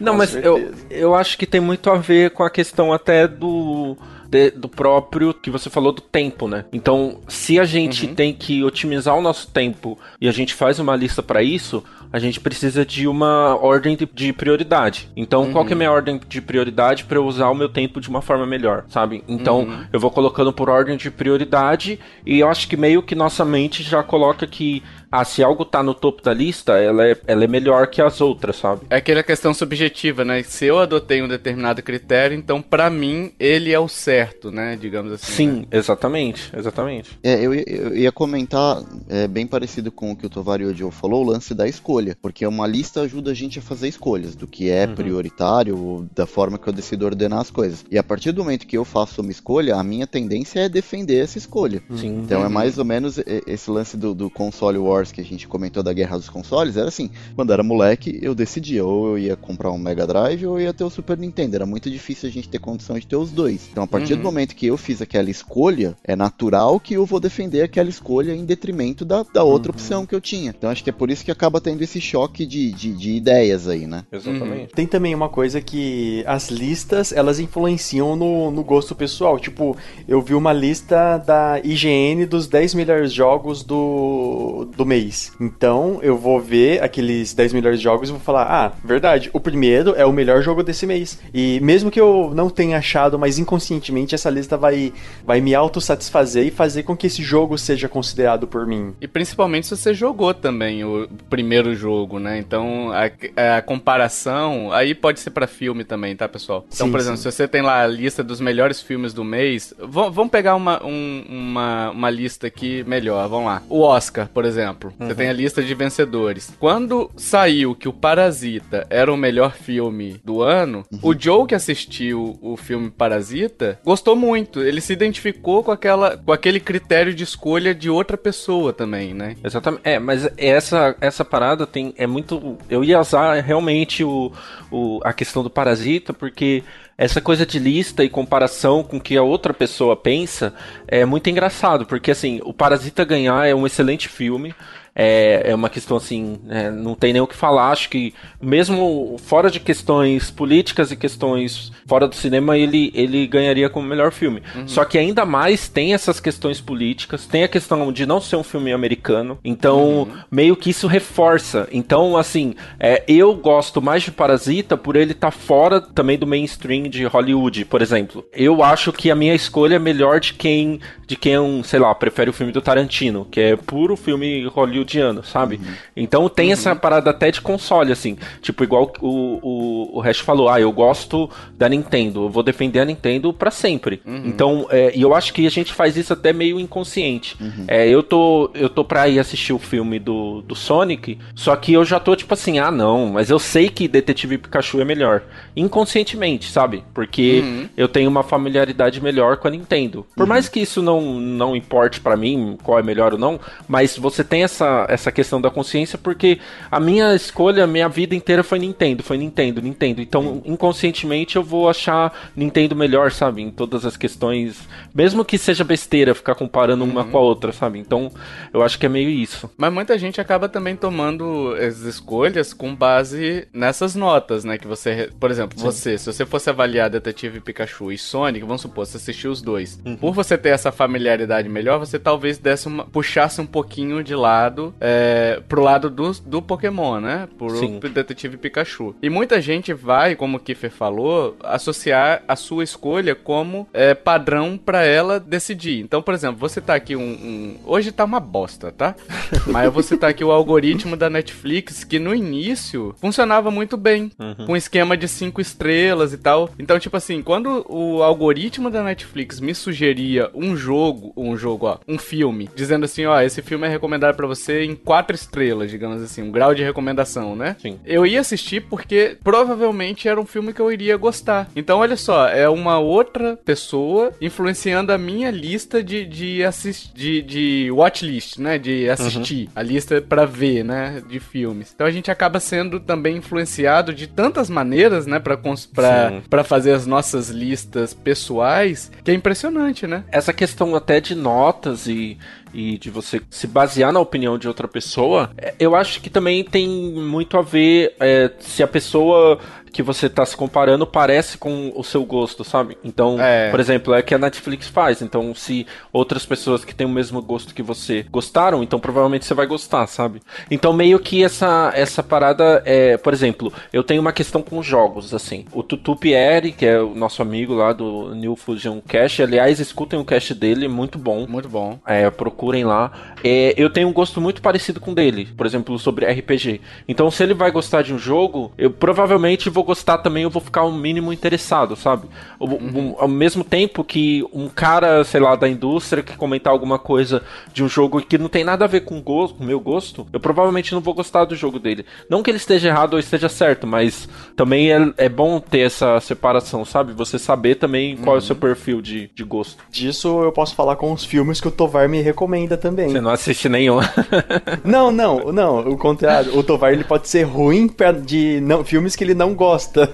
Não, 0.00 0.14
mas 0.14 0.34
eu, 0.34 0.72
eu 0.90 1.14
acho 1.14 1.36
que 1.36 1.46
tem 1.46 1.60
muito 1.60 1.90
a 1.90 1.96
ver 1.96 2.30
com 2.30 2.42
a 2.42 2.50
questão 2.50 2.92
até 2.92 3.26
do 3.26 3.96
de, 4.34 4.50
do 4.50 4.68
próprio 4.68 5.32
que 5.32 5.48
você 5.48 5.70
falou 5.70 5.92
do 5.92 6.02
tempo, 6.02 6.48
né? 6.48 6.64
Então, 6.72 7.20
se 7.28 7.60
a 7.60 7.64
gente 7.64 8.06
uhum. 8.06 8.14
tem 8.16 8.34
que 8.34 8.64
otimizar 8.64 9.16
o 9.16 9.22
nosso 9.22 9.46
tempo 9.46 9.96
e 10.20 10.28
a 10.28 10.32
gente 10.32 10.52
faz 10.54 10.80
uma 10.80 10.96
lista 10.96 11.22
para 11.22 11.40
isso, 11.40 11.84
a 12.12 12.18
gente 12.18 12.40
precisa 12.40 12.84
de 12.84 13.06
uma 13.06 13.56
ordem 13.56 13.96
de, 13.96 14.08
de 14.12 14.32
prioridade. 14.32 15.08
Então, 15.16 15.44
uhum. 15.44 15.52
qual 15.52 15.64
que 15.64 15.72
é 15.72 15.74
a 15.74 15.76
minha 15.76 15.92
ordem 15.92 16.20
de 16.28 16.40
prioridade 16.40 17.04
para 17.04 17.16
eu 17.16 17.24
usar 17.24 17.48
o 17.48 17.54
meu 17.54 17.68
tempo 17.68 18.00
de 18.00 18.08
uma 18.08 18.20
forma 18.20 18.44
melhor, 18.44 18.84
sabe? 18.88 19.22
Então, 19.28 19.60
uhum. 19.60 19.84
eu 19.92 20.00
vou 20.00 20.10
colocando 20.10 20.52
por 20.52 20.68
ordem 20.68 20.96
de 20.96 21.12
prioridade 21.12 22.00
e 22.26 22.40
eu 22.40 22.48
acho 22.48 22.66
que 22.66 22.76
meio 22.76 23.02
que 23.02 23.14
nossa 23.14 23.44
mente 23.44 23.84
já 23.84 24.02
coloca 24.02 24.48
que 24.48 24.82
ah, 25.14 25.24
se 25.24 25.44
algo 25.44 25.64
tá 25.64 25.80
no 25.80 25.94
topo 25.94 26.20
da 26.20 26.34
lista, 26.34 26.72
ela 26.72 27.06
é, 27.06 27.16
ela 27.28 27.44
é 27.44 27.46
melhor 27.46 27.86
que 27.86 28.02
as 28.02 28.20
outras, 28.20 28.56
sabe? 28.56 28.82
É 28.90 28.96
aquela 28.96 29.22
questão 29.22 29.54
subjetiva, 29.54 30.24
né? 30.24 30.42
Se 30.42 30.64
eu 30.64 30.80
adotei 30.80 31.22
um 31.22 31.28
determinado 31.28 31.80
critério, 31.84 32.36
então 32.36 32.60
para 32.60 32.90
mim 32.90 33.30
ele 33.38 33.72
é 33.72 33.78
o 33.78 33.86
certo, 33.86 34.50
né? 34.50 34.76
Digamos 34.76 35.12
assim. 35.12 35.32
Sim, 35.32 35.52
né? 35.60 35.66
exatamente, 35.70 36.50
exatamente. 36.56 37.16
É, 37.22 37.34
eu, 37.40 37.54
eu, 37.54 37.96
ia 37.96 38.10
comentar, 38.10 38.82
é, 39.08 39.28
bem 39.28 39.46
parecido 39.46 39.92
com 39.92 40.10
o 40.10 40.16
que 40.16 40.26
o 40.26 40.28
Tovario 40.28 40.74
Joe 40.74 40.90
falou, 40.90 41.24
o 41.24 41.30
lance 41.30 41.54
da 41.54 41.68
escolha. 41.68 42.16
Porque 42.20 42.44
uma 42.44 42.66
lista 42.66 43.02
ajuda 43.02 43.30
a 43.30 43.34
gente 43.34 43.60
a 43.60 43.62
fazer 43.62 43.86
escolhas 43.86 44.34
do 44.34 44.48
que 44.48 44.68
é 44.68 44.84
uhum. 44.84 44.96
prioritário, 44.96 46.08
da 46.12 46.26
forma 46.26 46.58
que 46.58 46.68
eu 46.68 46.72
decido 46.72 47.04
ordenar 47.04 47.38
as 47.38 47.52
coisas. 47.52 47.84
E 47.88 47.96
a 47.96 48.02
partir 48.02 48.32
do 48.32 48.42
momento 48.42 48.66
que 48.66 48.76
eu 48.76 48.84
faço 48.84 49.20
uma 49.20 49.30
escolha, 49.30 49.76
a 49.76 49.84
minha 49.84 50.08
tendência 50.08 50.58
é 50.58 50.68
defender 50.68 51.22
essa 51.22 51.38
escolha. 51.38 51.80
Sim. 51.96 52.22
Então 52.24 52.44
é 52.44 52.48
mais 52.48 52.78
ou 52.78 52.84
menos 52.84 53.16
esse 53.46 53.70
lance 53.70 53.96
do, 53.96 54.12
do 54.12 54.28
console 54.28 54.78
war 54.78 55.03
Wars 55.04 55.12
que 55.12 55.20
a 55.20 55.24
gente 55.24 55.46
comentou 55.46 55.82
da 55.82 55.92
guerra 55.92 56.16
dos 56.16 56.28
consoles, 56.28 56.76
era 56.76 56.88
assim, 56.88 57.10
quando 57.36 57.52
era 57.52 57.62
moleque, 57.62 58.18
eu 58.22 58.34
decidia, 58.34 58.84
ou 58.84 59.10
eu 59.10 59.18
ia 59.18 59.36
comprar 59.36 59.70
um 59.70 59.78
Mega 59.78 60.06
Drive 60.06 60.46
ou 60.46 60.58
eu 60.58 60.66
ia 60.66 60.72
ter 60.72 60.84
o 60.84 60.90
Super 60.90 61.18
Nintendo. 61.18 61.56
Era 61.56 61.66
muito 61.66 61.90
difícil 61.90 62.28
a 62.28 62.32
gente 62.32 62.48
ter 62.48 62.58
condição 62.58 62.98
de 62.98 63.06
ter 63.06 63.16
os 63.16 63.30
dois. 63.30 63.68
Então, 63.70 63.84
a 63.84 63.86
partir 63.86 64.14
uhum. 64.14 64.20
do 64.20 64.24
momento 64.24 64.54
que 64.54 64.66
eu 64.66 64.76
fiz 64.76 65.02
aquela 65.02 65.30
escolha, 65.30 65.96
é 66.02 66.16
natural 66.16 66.80
que 66.80 66.94
eu 66.94 67.04
vou 67.04 67.20
defender 67.20 67.62
aquela 67.62 67.88
escolha 67.88 68.32
em 68.34 68.44
detrimento 68.44 69.04
da, 69.04 69.22
da 69.22 69.44
outra 69.44 69.70
uhum. 69.70 69.74
opção 69.74 70.06
que 70.06 70.14
eu 70.14 70.20
tinha. 70.20 70.54
Então, 70.56 70.70
acho 70.70 70.82
que 70.82 70.90
é 70.90 70.92
por 70.92 71.10
isso 71.10 71.24
que 71.24 71.30
acaba 71.30 71.60
tendo 71.60 71.82
esse 71.82 72.00
choque 72.00 72.46
de, 72.46 72.72
de, 72.72 72.92
de 72.92 73.12
ideias 73.12 73.68
aí, 73.68 73.86
né? 73.86 74.04
Exatamente. 74.10 74.62
Uhum. 74.62 74.68
Tem 74.74 74.86
também 74.86 75.14
uma 75.14 75.28
coisa 75.28 75.60
que 75.60 76.24
as 76.26 76.50
listas, 76.50 77.12
elas 77.12 77.38
influenciam 77.38 78.16
no, 78.16 78.50
no 78.50 78.64
gosto 78.64 78.94
pessoal. 78.94 79.38
Tipo, 79.38 79.76
eu 80.08 80.22
vi 80.22 80.34
uma 80.34 80.52
lista 80.52 81.18
da 81.18 81.60
IGN 81.62 82.26
dos 82.26 82.46
10 82.46 82.74
melhores 82.74 83.12
jogos 83.12 83.62
do, 83.62 84.68
do 84.76 84.86
mês. 84.94 85.32
Então 85.40 85.98
eu 86.02 86.16
vou 86.16 86.40
ver 86.40 86.82
aqueles 86.82 87.34
10 87.34 87.52
melhores 87.52 87.80
jogos 87.80 88.08
e 88.08 88.12
vou 88.12 88.20
falar: 88.20 88.44
ah, 88.44 88.72
verdade, 88.84 89.28
o 89.32 89.40
primeiro 89.40 89.94
é 89.96 90.06
o 90.06 90.12
melhor 90.12 90.42
jogo 90.42 90.62
desse 90.62 90.86
mês. 90.86 91.20
E 91.32 91.58
mesmo 91.60 91.90
que 91.90 92.00
eu 92.00 92.32
não 92.34 92.48
tenha 92.48 92.78
achado, 92.78 93.18
mas 93.18 93.38
inconscientemente 93.38 94.14
essa 94.14 94.30
lista 94.30 94.56
vai, 94.56 94.92
vai 95.26 95.40
me 95.40 95.54
autossatisfazer 95.54 96.46
e 96.46 96.50
fazer 96.50 96.84
com 96.84 96.96
que 96.96 97.06
esse 97.06 97.22
jogo 97.22 97.58
seja 97.58 97.88
considerado 97.88 98.46
por 98.46 98.66
mim. 98.66 98.94
E 99.00 99.08
principalmente 99.08 99.66
se 99.66 99.76
você 99.76 99.92
jogou 99.92 100.32
também 100.32 100.84
o 100.84 101.08
primeiro 101.28 101.74
jogo, 101.74 102.18
né? 102.18 102.38
Então 102.38 102.90
a, 102.92 103.56
a 103.58 103.62
comparação 103.62 104.72
aí 104.72 104.94
pode 104.94 105.20
ser 105.20 105.30
para 105.30 105.46
filme 105.46 105.84
também, 105.84 106.14
tá, 106.14 106.28
pessoal? 106.28 106.64
Então, 106.72 106.86
sim, 106.86 106.90
por 106.90 107.00
exemplo, 107.00 107.16
sim. 107.16 107.30
se 107.30 107.32
você 107.36 107.48
tem 107.48 107.62
lá 107.62 107.82
a 107.82 107.86
lista 107.86 108.22
dos 108.22 108.40
melhores 108.40 108.80
filmes 108.80 109.12
do 109.12 109.24
mês, 109.24 109.74
vamos 109.78 110.30
pegar 110.30 110.54
uma, 110.54 110.84
um, 110.84 111.24
uma, 111.28 111.90
uma 111.90 112.10
lista 112.10 112.46
aqui 112.46 112.84
melhor, 112.84 113.28
vamos 113.28 113.46
lá. 113.46 113.62
O 113.68 113.80
Oscar, 113.80 114.28
por 114.28 114.44
exemplo 114.44 114.83
exemplo. 114.88 114.94
Uhum. 114.98 115.06
Você 115.06 115.14
tem 115.14 115.28
a 115.28 115.32
lista 115.32 115.62
de 115.62 115.74
vencedores. 115.74 116.52
Quando 116.58 117.10
saiu 117.16 117.74
que 117.74 117.88
o 117.88 117.92
Parasita 117.92 118.86
era 118.90 119.12
o 119.12 119.16
melhor 119.16 119.52
filme 119.52 120.20
do 120.24 120.42
ano, 120.42 120.84
uhum. 120.92 120.98
o 121.02 121.18
Joe 121.18 121.46
que 121.46 121.54
assistiu 121.54 122.38
o 122.40 122.56
filme 122.56 122.90
Parasita 122.90 123.78
gostou 123.84 124.16
muito. 124.16 124.60
Ele 124.60 124.80
se 124.80 124.92
identificou 124.92 125.62
com 125.62 125.70
aquela 125.70 126.16
com 126.16 126.32
aquele 126.32 126.60
critério 126.60 127.14
de 127.14 127.24
escolha 127.24 127.74
de 127.74 127.88
outra 127.88 128.16
pessoa 128.16 128.72
também, 128.72 129.14
né? 129.14 129.36
Exatamente. 129.42 129.82
É, 129.84 129.98
mas 129.98 130.28
essa 130.36 130.96
essa 131.00 131.24
parada 131.24 131.66
tem 131.66 131.94
é 131.96 132.06
muito 132.06 132.56
eu 132.68 132.84
ia 132.84 133.00
usar 133.00 133.40
realmente 133.40 134.04
o, 134.04 134.32
o 134.70 135.00
a 135.04 135.12
questão 135.12 135.42
do 135.42 135.50
Parasita 135.50 136.12
porque 136.12 136.62
essa 136.96 137.20
coisa 137.20 137.44
de 137.44 137.58
lista 137.58 138.04
e 138.04 138.08
comparação 138.08 138.82
com 138.82 138.98
o 138.98 139.00
que 139.00 139.16
a 139.16 139.22
outra 139.22 139.52
pessoa 139.52 139.96
pensa 139.96 140.54
é 140.86 141.04
muito 141.04 141.28
engraçado, 141.28 141.86
porque 141.86 142.10
assim, 142.10 142.40
o 142.44 142.52
Parasita 142.52 143.04
ganhar 143.04 143.46
é 143.46 143.54
um 143.54 143.66
excelente 143.66 144.08
filme. 144.08 144.54
É, 144.94 145.50
é 145.50 145.54
uma 145.54 145.68
questão 145.68 145.96
assim, 145.96 146.38
é, 146.48 146.70
não 146.70 146.94
tem 146.94 147.12
nem 147.12 147.20
o 147.20 147.26
que 147.26 147.34
falar. 147.34 147.70
Acho 147.70 147.88
que 147.88 148.14
mesmo 148.40 149.16
fora 149.18 149.50
de 149.50 149.58
questões 149.58 150.30
políticas 150.30 150.92
e 150.92 150.96
questões 150.96 151.72
fora 151.86 152.06
do 152.06 152.14
cinema, 152.14 152.56
ele, 152.56 152.92
ele 152.94 153.26
ganharia 153.26 153.68
como 153.68 153.88
melhor 153.88 154.12
filme. 154.12 154.42
Uhum. 154.54 154.68
Só 154.68 154.84
que 154.84 154.96
ainda 154.96 155.24
mais 155.24 155.68
tem 155.68 155.94
essas 155.94 156.20
questões 156.20 156.60
políticas, 156.60 157.26
tem 157.26 157.42
a 157.42 157.48
questão 157.48 157.92
de 157.92 158.06
não 158.06 158.20
ser 158.20 158.36
um 158.36 158.42
filme 158.42 158.72
americano, 158.72 159.38
então 159.44 160.02
uhum. 160.02 160.08
meio 160.30 160.56
que 160.56 160.70
isso 160.70 160.86
reforça. 160.86 161.68
Então, 161.72 162.16
assim, 162.16 162.54
é, 162.78 163.02
eu 163.08 163.34
gosto 163.34 163.82
mais 163.82 164.02
de 164.02 164.10
Parasita 164.10 164.76
por 164.76 164.96
ele 164.96 165.12
estar 165.12 165.30
tá 165.30 165.36
fora 165.36 165.80
também 165.80 166.18
do 166.18 166.26
mainstream 166.26 166.84
de 166.84 167.04
Hollywood, 167.04 167.64
por 167.64 167.82
exemplo. 167.82 168.24
Eu 168.32 168.62
acho 168.62 168.92
que 168.92 169.10
a 169.10 169.14
minha 169.14 169.34
escolha 169.34 169.76
é 169.76 169.78
melhor 169.78 170.20
de 170.20 170.34
quem, 170.34 170.80
de 171.06 171.16
quem, 171.16 171.62
sei 171.64 171.80
lá, 171.80 171.94
prefere 171.94 172.30
o 172.30 172.32
filme 172.32 172.52
do 172.52 172.62
Tarantino, 172.62 173.26
que 173.30 173.40
é 173.40 173.56
puro 173.56 173.96
filme 173.96 174.46
hollywoodiano, 174.84 175.24
sabe? 175.24 175.56
Uhum. 175.56 175.74
Então 175.96 176.28
tem 176.28 176.52
essa 176.52 176.72
uhum. 176.72 176.76
parada 176.76 177.10
até 177.10 177.30
de 177.30 177.40
console, 177.40 177.90
assim. 177.90 178.16
Tipo, 178.40 178.62
igual 178.62 178.92
o, 179.00 179.40
o, 179.42 179.98
o 179.98 180.00
Hash 180.00 180.18
falou, 180.18 180.48
ah, 180.48 180.60
eu 180.60 180.70
gosto 180.70 181.28
da 181.56 181.68
Nintendo, 181.68 182.24
eu 182.24 182.28
vou 182.28 182.42
defender 182.42 182.80
a 182.80 182.84
Nintendo 182.84 183.32
para 183.32 183.50
sempre. 183.50 184.00
Uhum. 184.04 184.22
Então, 184.26 184.66
é, 184.70 184.92
e 184.94 185.02
eu 185.02 185.14
acho 185.14 185.32
que 185.32 185.46
a 185.46 185.50
gente 185.50 185.72
faz 185.72 185.96
isso 185.96 186.12
até 186.12 186.32
meio 186.32 186.60
inconsciente. 186.60 187.36
Uhum. 187.40 187.64
É, 187.66 187.88
eu 187.88 188.02
tô 188.02 188.50
eu 188.54 188.68
tô 188.68 188.84
pra 188.84 189.08
ir 189.08 189.18
assistir 189.18 189.52
o 189.52 189.58
filme 189.58 189.98
do, 189.98 190.42
do 190.42 190.54
Sonic, 190.54 191.18
só 191.34 191.56
que 191.56 191.72
eu 191.72 191.84
já 191.84 191.98
tô 191.98 192.14
tipo 192.14 192.34
assim, 192.34 192.58
ah 192.58 192.70
não, 192.70 193.06
mas 193.06 193.30
eu 193.30 193.38
sei 193.38 193.68
que 193.68 193.88
Detetive 193.88 194.38
Pikachu 194.38 194.80
é 194.80 194.84
melhor. 194.84 195.22
Inconscientemente, 195.56 196.50
sabe? 196.50 196.84
Porque 196.92 197.40
uhum. 197.42 197.68
eu 197.76 197.88
tenho 197.88 198.10
uma 198.10 198.22
familiaridade 198.22 199.00
melhor 199.00 199.38
com 199.38 199.48
a 199.48 199.50
Nintendo. 199.50 200.06
Por 200.14 200.22
uhum. 200.22 200.28
mais 200.28 200.48
que 200.48 200.60
isso 200.60 200.82
não, 200.82 201.00
não 201.18 201.56
importe 201.56 202.00
para 202.00 202.16
mim 202.16 202.58
qual 202.62 202.78
é 202.78 202.82
melhor 202.82 203.12
ou 203.12 203.18
não, 203.18 203.40
mas 203.68 203.96
você 203.96 204.24
tem 204.24 204.42
essa, 204.42 204.73
essa 204.88 205.10
questão 205.12 205.40
da 205.40 205.50
consciência 205.50 205.98
porque 205.98 206.38
a 206.70 206.78
minha 206.78 207.14
escolha, 207.14 207.64
a 207.64 207.66
minha 207.66 207.88
vida 207.88 208.14
inteira 208.14 208.42
foi 208.42 208.58
Nintendo, 208.58 209.02
foi 209.02 209.16
Nintendo, 209.16 209.60
Nintendo. 209.60 210.00
Então, 210.00 210.42
inconscientemente 210.44 211.36
eu 211.36 211.42
vou 211.42 211.68
achar 211.68 212.32
Nintendo 212.36 212.76
melhor, 212.76 213.10
sabe? 213.12 213.42
Em 213.42 213.50
todas 213.50 213.84
as 213.84 213.96
questões, 213.96 214.68
mesmo 214.94 215.24
que 215.24 215.36
seja 215.36 215.64
besteira 215.64 216.14
ficar 216.14 216.34
comparando 216.34 216.84
uma 216.84 217.02
uhum. 217.02 217.10
com 217.10 217.18
a 217.18 217.20
outra, 217.20 217.52
sabe? 217.52 217.78
Então, 217.78 218.10
eu 218.52 218.62
acho 218.62 218.78
que 218.78 218.86
é 218.86 218.88
meio 218.88 219.10
isso. 219.10 219.50
Mas 219.56 219.72
muita 219.72 219.98
gente 219.98 220.20
acaba 220.20 220.48
também 220.48 220.76
tomando 220.76 221.54
as 221.58 221.80
escolhas 221.80 222.52
com 222.52 222.74
base 222.74 223.48
nessas 223.52 223.94
notas, 223.94 224.44
né? 224.44 224.56
Que 224.58 224.66
você, 224.66 225.10
por 225.18 225.30
exemplo, 225.30 225.58
Sim. 225.58 225.64
você, 225.64 225.98
se 225.98 226.06
você 226.06 226.24
fosse 226.24 226.48
avaliar 226.48 226.88
Detetive 226.88 227.40
Pikachu 227.40 227.90
e 227.92 227.98
Sonic, 227.98 228.44
vamos 228.44 228.62
supor, 228.62 228.86
você 228.86 228.96
assistiu 228.96 229.30
os 229.30 229.42
dois. 229.42 229.80
Uhum. 229.84 229.96
Por 229.96 230.12
você 230.12 230.38
ter 230.38 230.50
essa 230.50 230.70
familiaridade 230.70 231.48
melhor, 231.48 231.78
você 231.78 231.98
talvez 231.98 232.38
desse 232.38 232.68
uma, 232.68 232.84
puxasse 232.84 233.40
um 233.40 233.46
pouquinho 233.46 234.02
de 234.02 234.14
lado 234.14 234.63
é, 234.80 235.42
pro 235.48 235.62
lado 235.62 235.90
do, 235.90 236.12
do 236.24 236.40
Pokémon, 236.40 237.00
né? 237.00 237.28
Pro 237.36 237.56
Sim. 237.56 237.80
Detetive 237.80 238.36
Pikachu. 238.36 238.94
E 239.02 239.10
muita 239.10 239.40
gente 239.40 239.72
vai, 239.72 240.14
como 240.14 240.36
o 240.36 240.40
Kiffer 240.40 240.70
falou, 240.70 241.36
associar 241.42 242.22
a 242.28 242.36
sua 242.36 242.64
escolha 242.64 243.14
como 243.14 243.68
é, 243.72 243.94
padrão 243.94 244.56
para 244.56 244.84
ela 244.84 245.18
decidir. 245.18 245.80
Então, 245.80 246.02
por 246.02 246.14
exemplo, 246.14 246.38
você 246.38 246.60
tá 246.60 246.74
aqui 246.74 246.96
um, 246.96 247.00
um. 247.02 247.56
Hoje 247.64 247.92
tá 247.92 248.04
uma 248.04 248.20
bosta, 248.20 248.70
tá? 248.72 248.94
Mas 249.46 249.64
eu 249.64 249.72
vou 249.72 249.82
citar 249.82 250.10
aqui 250.10 250.24
o 250.24 250.30
algoritmo 250.30 250.96
da 250.96 251.10
Netflix, 251.10 251.84
que 251.84 251.98
no 251.98 252.14
início 252.14 252.94
funcionava 253.00 253.50
muito 253.50 253.76
bem, 253.76 254.10
uhum. 254.18 254.46
com 254.46 254.52
um 254.52 254.56
esquema 254.56 254.96
de 254.96 255.08
cinco 255.08 255.40
estrelas 255.40 256.12
e 256.12 256.18
tal. 256.18 256.50
Então, 256.58 256.78
tipo 256.78 256.96
assim, 256.96 257.22
quando 257.22 257.64
o 257.68 258.02
algoritmo 258.02 258.70
da 258.70 258.82
Netflix 258.82 259.40
me 259.40 259.54
sugeria 259.54 260.30
um 260.34 260.56
jogo, 260.56 261.12
um 261.16 261.36
jogo, 261.36 261.66
ó, 261.66 261.78
um 261.88 261.98
filme, 261.98 262.48
dizendo 262.54 262.84
assim, 262.84 263.06
ó, 263.06 263.20
esse 263.20 263.42
filme 263.42 263.66
é 263.66 263.70
recomendado 263.70 264.16
para 264.16 264.26
você 264.26 264.53
em 264.62 264.74
quatro 264.74 265.14
estrelas, 265.14 265.70
digamos 265.70 266.02
assim, 266.02 266.22
um 266.22 266.30
grau 266.30 266.54
de 266.54 266.62
recomendação, 266.62 267.34
né? 267.34 267.56
Sim. 267.60 267.78
Eu 267.84 268.06
ia 268.06 268.20
assistir 268.20 268.60
porque 268.62 269.16
provavelmente 269.22 270.08
era 270.08 270.20
um 270.20 270.26
filme 270.26 270.52
que 270.52 270.60
eu 270.60 270.70
iria 270.70 270.96
gostar. 270.96 271.48
Então, 271.56 271.78
olha 271.78 271.96
só, 271.96 272.28
é 272.28 272.48
uma 272.48 272.78
outra 272.78 273.38
pessoa 273.44 274.12
influenciando 274.20 274.92
a 274.92 274.98
minha 274.98 275.30
lista 275.30 275.82
de, 275.82 276.04
de, 276.04 276.44
assist, 276.44 276.92
de, 276.94 277.22
de 277.22 277.70
watchlist, 277.70 278.38
né? 278.38 278.58
De 278.58 278.88
assistir. 278.88 279.46
Uhum. 279.46 279.52
A 279.54 279.62
lista 279.62 280.00
para 280.00 280.24
ver, 280.24 280.64
né? 280.64 281.02
De 281.08 281.18
filmes. 281.20 281.72
Então 281.74 281.86
a 281.86 281.90
gente 281.90 282.10
acaba 282.10 282.40
sendo 282.40 282.80
também 282.80 283.16
influenciado 283.16 283.92
de 283.92 284.06
tantas 284.06 284.50
maneiras, 284.50 285.06
né? 285.06 285.18
Pra, 285.18 285.36
pra, 285.36 286.22
pra 286.28 286.44
fazer 286.44 286.72
as 286.72 286.86
nossas 286.86 287.30
listas 287.30 287.94
pessoais, 287.94 288.90
que 289.02 289.10
é 289.10 289.14
impressionante, 289.14 289.86
né? 289.86 290.04
Essa 290.10 290.32
questão 290.32 290.74
até 290.74 291.00
de 291.00 291.14
notas 291.14 291.86
e 291.86 292.18
e 292.54 292.78
de 292.78 292.90
você 292.90 293.20
se 293.28 293.46
basear 293.46 293.92
na 293.92 294.00
opinião 294.00 294.38
de 294.38 294.48
outra 294.48 294.68
pessoa, 294.68 295.30
é, 295.36 295.54
eu 295.58 295.74
acho 295.74 296.00
que 296.00 296.08
também 296.08 296.44
tem 296.44 296.68
muito 296.68 297.36
a 297.36 297.42
ver 297.42 297.94
é, 297.98 298.30
se 298.38 298.62
a 298.62 298.68
pessoa 298.68 299.38
que 299.74 299.82
você 299.82 300.08
tá 300.08 300.24
se 300.24 300.36
comparando 300.36 300.86
parece 300.86 301.36
com 301.36 301.72
o 301.74 301.82
seu 301.82 302.04
gosto, 302.04 302.44
sabe? 302.44 302.78
Então, 302.84 303.20
é. 303.20 303.50
por 303.50 303.58
exemplo, 303.58 303.92
é 303.92 304.00
que 304.02 304.14
a 304.14 304.18
Netflix 304.18 304.68
faz. 304.68 305.02
Então, 305.02 305.34
se 305.34 305.66
outras 305.92 306.24
pessoas 306.24 306.64
que 306.64 306.72
têm 306.72 306.86
o 306.86 306.90
mesmo 306.90 307.20
gosto 307.20 307.52
que 307.52 307.62
você 307.62 308.06
gostaram, 308.08 308.62
então 308.62 308.78
provavelmente 308.78 309.24
você 309.24 309.34
vai 309.34 309.46
gostar, 309.46 309.88
sabe? 309.88 310.22
Então, 310.48 310.72
meio 310.72 311.00
que 311.00 311.24
essa, 311.24 311.72
essa 311.74 312.04
parada 312.04 312.62
é, 312.64 312.96
por 312.96 313.12
exemplo, 313.12 313.52
eu 313.72 313.82
tenho 313.82 314.00
uma 314.00 314.12
questão 314.12 314.42
com 314.42 314.62
jogos, 314.62 315.12
assim. 315.12 315.44
O 315.52 315.62
Tutu 315.62 315.96
Pierre, 315.96 316.52
que 316.52 316.64
é 316.64 316.80
o 316.80 316.94
nosso 316.94 317.20
amigo 317.20 317.54
lá 317.54 317.72
do 317.72 318.14
New 318.14 318.36
Fusion 318.36 318.80
Cash, 318.86 319.20
aliás, 319.20 319.58
escutem 319.58 319.98
o 319.98 320.04
cache 320.04 320.34
dele, 320.34 320.68
muito 320.68 320.98
bom. 320.98 321.26
Muito 321.28 321.48
bom. 321.48 321.80
É, 321.84 322.08
procurem 322.10 322.62
lá. 322.62 322.92
É, 323.24 323.54
eu 323.56 323.68
tenho 323.68 323.88
um 323.88 323.92
gosto 323.92 324.20
muito 324.20 324.40
parecido 324.40 324.78
com 324.78 324.94
dele, 324.94 325.28
por 325.36 325.46
exemplo, 325.46 325.76
sobre 325.80 326.06
RPG. 326.06 326.60
Então, 326.86 327.10
se 327.10 327.24
ele 327.24 327.34
vai 327.34 327.50
gostar 327.50 327.82
de 327.82 327.92
um 327.92 327.98
jogo, 327.98 328.52
eu 328.56 328.70
provavelmente 328.70 329.50
vou 329.50 329.63
gostar 329.64 329.98
também, 329.98 330.22
eu 330.22 330.30
vou 330.30 330.42
ficar 330.42 330.64
um 330.64 330.76
mínimo 330.76 331.12
interessado, 331.12 331.76
sabe? 331.76 332.08
Uhum. 332.40 332.94
ao 332.98 333.08
mesmo 333.08 333.42
tempo 333.42 333.82
que 333.82 334.24
um 334.32 334.48
cara, 334.48 335.02
sei 335.04 335.20
lá, 335.20 335.34
da 335.34 335.48
indústria 335.48 336.02
que 336.02 336.16
comentar 336.16 336.52
alguma 336.52 336.78
coisa 336.78 337.22
de 337.52 337.64
um 337.64 337.68
jogo 337.68 338.00
que 338.02 338.18
não 338.18 338.28
tem 338.28 338.44
nada 338.44 338.64
a 338.64 338.68
ver 338.68 338.80
com 338.80 338.98
o 338.98 339.34
meu 339.44 339.60
gosto, 339.60 340.06
eu 340.12 340.20
provavelmente 340.20 340.74
não 340.74 340.80
vou 340.80 340.94
gostar 340.94 341.24
do 341.24 341.34
jogo 341.34 341.58
dele. 341.58 341.86
Não 342.08 342.22
que 342.22 342.30
ele 342.30 342.36
esteja 342.36 342.68
errado 342.68 342.94
ou 342.94 342.98
esteja 342.98 343.28
certo, 343.28 343.66
mas 343.66 344.08
também 344.36 344.72
é, 344.72 344.92
é 344.96 345.08
bom 345.08 345.40
ter 345.40 345.60
essa 345.60 345.98
separação, 346.00 346.64
sabe? 346.64 346.92
Você 346.92 347.18
saber 347.18 347.56
também 347.56 347.96
qual 347.96 348.10
uhum. 348.10 348.16
é 348.16 348.18
o 348.18 348.22
seu 348.22 348.34
uhum. 348.34 348.40
perfil 348.40 348.82
de, 348.82 349.10
de 349.14 349.24
gosto. 349.24 349.62
Disso 349.70 350.22
eu 350.22 350.32
posso 350.32 350.54
falar 350.54 350.76
com 350.76 350.92
os 350.92 351.04
filmes 351.04 351.40
que 351.40 351.48
o 351.48 351.50
Tovar 351.50 351.88
me 351.88 352.00
recomenda 352.00 352.56
também. 352.56 352.88
Você 352.88 353.00
não 353.00 353.10
assiste 353.10 353.48
nenhum. 353.48 353.78
não, 354.64 354.90
não, 354.90 355.32
não. 355.32 355.60
O 355.60 355.78
contrário. 355.78 356.36
O 356.36 356.42
Tovar 356.42 356.72
ele 356.72 356.84
pode 356.84 357.08
ser 357.08 357.22
ruim 357.22 357.70
de 358.04 358.40
não, 358.40 358.64
filmes 358.64 358.96
que 358.96 359.04
ele 359.04 359.14
não 359.14 359.34
gosta 359.34 359.53
gosta. 359.54 359.90